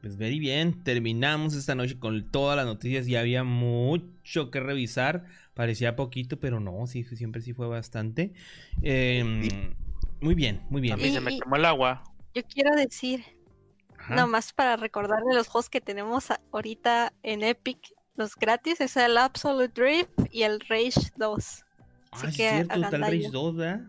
[0.00, 3.06] Pues very bien, terminamos esta noche con todas las noticias.
[3.06, 5.24] Ya había mucho que revisar.
[5.54, 8.32] Parecía poquito, pero no, sí, siempre sí fue bastante.
[8.82, 9.24] Eh,
[10.20, 10.98] muy bien, muy A bien.
[11.08, 12.04] mí se me quemó el agua.
[12.34, 13.24] Yo quiero decir,
[14.06, 14.14] Ajá.
[14.14, 19.18] nada más para recordarle los juegos que tenemos ahorita en Epic, los gratis, es el
[19.18, 21.64] Absolute Drift y el Rage 2.
[21.64, 23.02] Ah, Así es que cierto, hagan está el.
[23.02, 23.80] Rage 2, ¿verdad?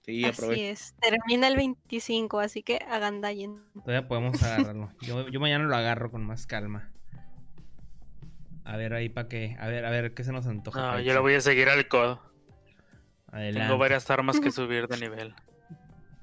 [0.00, 0.94] Sí, Así es.
[1.00, 3.62] Termina el 25, así que hagan daño.
[3.74, 4.90] Todavía podemos agarrarlo.
[5.02, 6.90] Yo, yo mañana lo agarro con más calma.
[8.64, 9.56] A ver ahí para qué.
[9.60, 10.80] A ver, a ver qué se nos antoja.
[10.80, 12.22] No, yo le voy a seguir al codo.
[13.28, 13.60] Adelante.
[13.60, 15.34] Tengo varias armas que subir de nivel.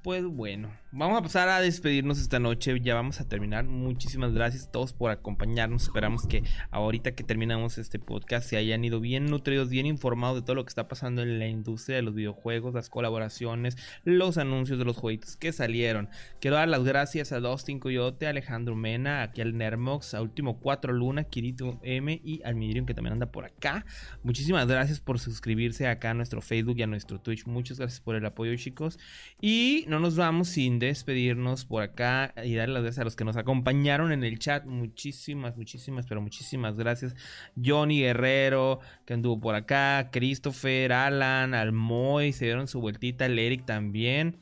[0.02, 2.78] Pues bueno, vamos a pasar a despedirnos esta noche.
[2.80, 3.64] Ya vamos a terminar.
[3.64, 5.82] Muchísimas gracias a todos por acompañarnos.
[5.82, 10.42] Esperamos que ahorita que terminamos este podcast se hayan ido bien nutridos, bien informados de
[10.42, 14.78] todo lo que está pasando en la industria de los videojuegos, las colaboraciones, los anuncios
[14.78, 16.08] de los jueguitos que salieron.
[16.40, 20.58] Quiero dar las gracias a Dustin Coyote, a Alejandro Mena, aquí al Nermox, a Último
[20.58, 23.84] 4 Luna, Kirito M y al Midrium que también anda por acá.
[24.22, 27.46] Muchísimas gracias por suscribirse acá a nuestro Facebook y a nuestro Twitch.
[27.46, 28.98] Muchas gracias por el apoyo, chicos.
[29.40, 33.24] Y no nos vamos sin despedirnos por acá y darle las gracias a los que
[33.24, 34.64] nos acompañaron en el chat.
[34.64, 37.14] Muchísimas, muchísimas, pero muchísimas gracias.
[37.62, 40.10] Johnny Guerrero, que anduvo por acá.
[40.12, 43.26] Christopher, Alan, Almoy, se dieron su vueltita.
[43.26, 44.36] El Eric también.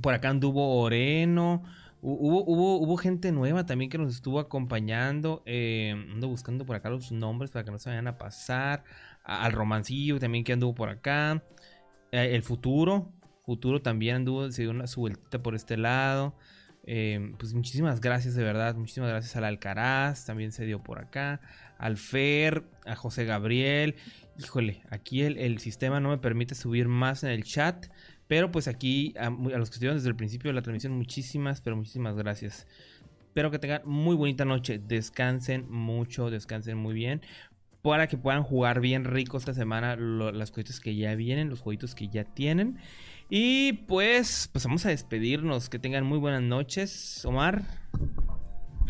[0.00, 1.62] Por acá anduvo Oreno.
[2.00, 5.42] Hubo, hubo, hubo gente nueva también que nos estuvo acompañando.
[5.46, 8.84] Eh, ando buscando por acá los nombres para que no se vayan a pasar.
[9.24, 11.42] al romancillo también que anduvo por acá.
[12.10, 13.12] Eh, el futuro.
[13.44, 16.36] Futuro también anduvo, se dio una su vueltita por este lado.
[16.84, 18.74] Eh, pues muchísimas gracias de verdad.
[18.74, 20.26] Muchísimas gracias al Alcaraz.
[20.26, 21.40] También se dio por acá.
[21.78, 22.64] Al Fer.
[22.86, 23.96] A José Gabriel.
[24.38, 27.86] Híjole, aquí el, el sistema no me permite subir más en el chat.
[28.32, 31.76] Pero pues aquí, a, los que estuvieron desde el principio de la transmisión, muchísimas, pero
[31.76, 32.66] muchísimas gracias.
[33.26, 34.78] Espero que tengan muy bonita noche.
[34.78, 37.20] Descansen mucho, descansen muy bien.
[37.82, 41.94] Para que puedan jugar bien rico esta semana las cositas que ya vienen, los jueguitos
[41.94, 42.78] que ya tienen.
[43.28, 45.68] Y pues, pues vamos a despedirnos.
[45.68, 47.62] Que tengan muy buenas noches, Omar.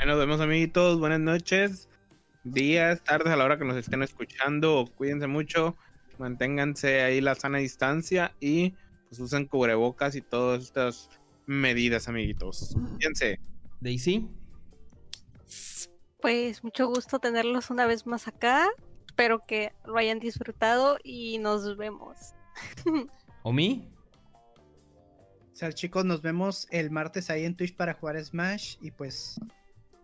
[0.05, 1.89] Nos vemos amiguitos, buenas noches.
[2.45, 4.91] Días, tardes a la hora que nos estén escuchando.
[4.97, 5.77] Cuídense mucho.
[6.19, 8.75] Manténganse ahí la sana distancia y
[9.09, 11.09] pues usen cubrebocas y todas estas
[11.47, 12.77] medidas, amiguitos.
[12.99, 13.39] Fíjense.
[13.81, 14.29] Daisy.
[16.21, 18.69] Pues mucho gusto tenerlos una vez más acá.
[19.07, 22.17] Espero que lo hayan disfrutado y nos vemos.
[23.43, 23.89] ¿Omi?
[23.89, 23.92] O
[25.67, 29.41] sea, chicos, nos vemos el martes ahí en Twitch para jugar Smash y pues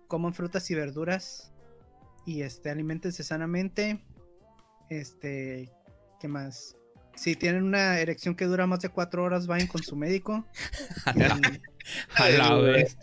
[0.07, 1.53] coman frutas y verduras
[2.25, 4.01] y este alimentense sanamente.
[4.89, 5.71] Este,
[6.21, 6.77] ¿qué más?
[7.19, 10.47] si tienen una erección que dura más de cuatro horas, vayan con su médico.
[11.05, 12.97] a la, vez.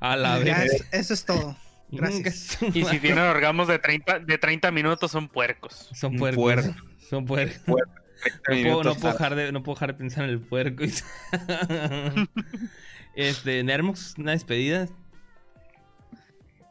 [0.00, 0.84] A la vez.
[0.90, 1.56] eso es todo.
[1.92, 2.58] Gracias.
[2.74, 5.88] Y si tienen orgamos de 30, de 30 minutos, son puercos.
[5.94, 6.70] Son puercos.
[7.08, 7.76] Son puercos.
[8.48, 10.84] No puedo, no, puedo dejar de, no puedo dejar de pensar en el puerco.
[13.14, 14.88] este, Nermos, una despedida.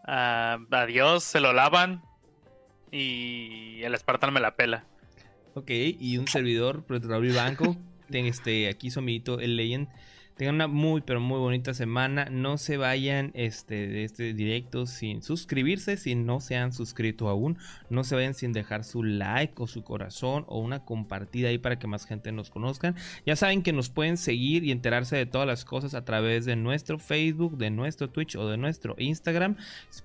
[0.08, 2.04] Uh, adiós, se lo lavan.
[2.92, 4.86] Y el Spartan me la pela.
[5.54, 7.78] Ok, y un servidor, Raúl Banco.
[8.10, 9.88] este, aquí su amiguito, el Legend.
[10.40, 12.30] Tengan una muy, pero muy bonita semana.
[12.32, 17.58] No se vayan este, de este directo sin suscribirse si no se han suscrito aún.
[17.90, 21.78] No se vayan sin dejar su like o su corazón o una compartida ahí para
[21.78, 22.96] que más gente nos conozcan.
[23.26, 26.56] Ya saben que nos pueden seguir y enterarse de todas las cosas a través de
[26.56, 29.58] nuestro Facebook, de nuestro Twitch o de nuestro Instagram.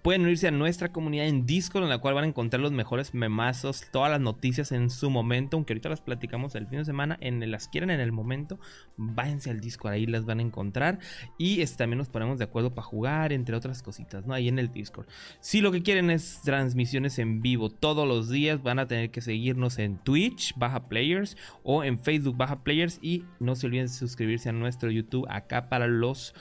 [0.03, 3.15] Pueden unirse a nuestra comunidad en Discord en la cual van a encontrar los mejores
[3.15, 5.57] memazos, todas las noticias en su momento.
[5.57, 8.59] Aunque ahorita las platicamos el fin de semana, en las quieren en el momento,
[8.97, 10.99] váyanse al Discord ahí las van a encontrar.
[11.39, 14.35] Y este, también nos ponemos de acuerdo para jugar, entre otras cositas, ¿no?
[14.35, 15.07] Ahí en el Discord.
[15.41, 19.21] Si lo que quieren es transmisiones en vivo todos los días, van a tener que
[19.21, 22.99] seguirnos en Twitch, Baja Players, o en Facebook, Baja Players.
[23.03, 26.35] Y no se olviden de suscribirse a nuestro YouTube acá para los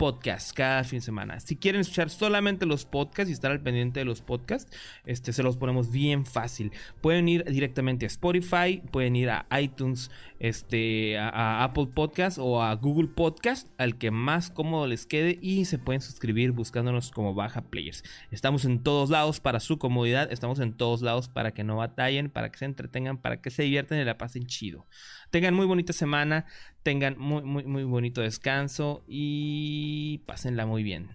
[0.00, 1.40] podcast cada fin de semana.
[1.40, 5.42] Si quieren escuchar solamente los podcasts y estar al pendiente de los podcasts, este, se
[5.42, 6.72] los ponemos bien fácil.
[7.02, 12.74] Pueden ir directamente a Spotify, pueden ir a iTunes, este, a, Apple Podcast o a
[12.76, 17.60] Google Podcast, al que más cómodo les quede y se pueden suscribir buscándonos como Baja
[17.60, 18.02] Players.
[18.30, 22.30] Estamos en todos lados para su comodidad, estamos en todos lados para que no batallen,
[22.30, 24.86] para que se entretengan, para que se diviertan y la pasen chido.
[25.30, 26.46] Tengan muy bonita semana,
[26.82, 31.10] tengan muy, muy, muy bonito descanso y pásenla muy bien.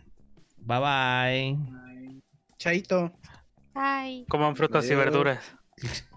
[0.58, 1.58] Bye bye.
[1.58, 2.22] bye.
[2.58, 3.12] Chaito.
[3.74, 4.26] Bye.
[4.30, 5.40] Coman frutas y verduras.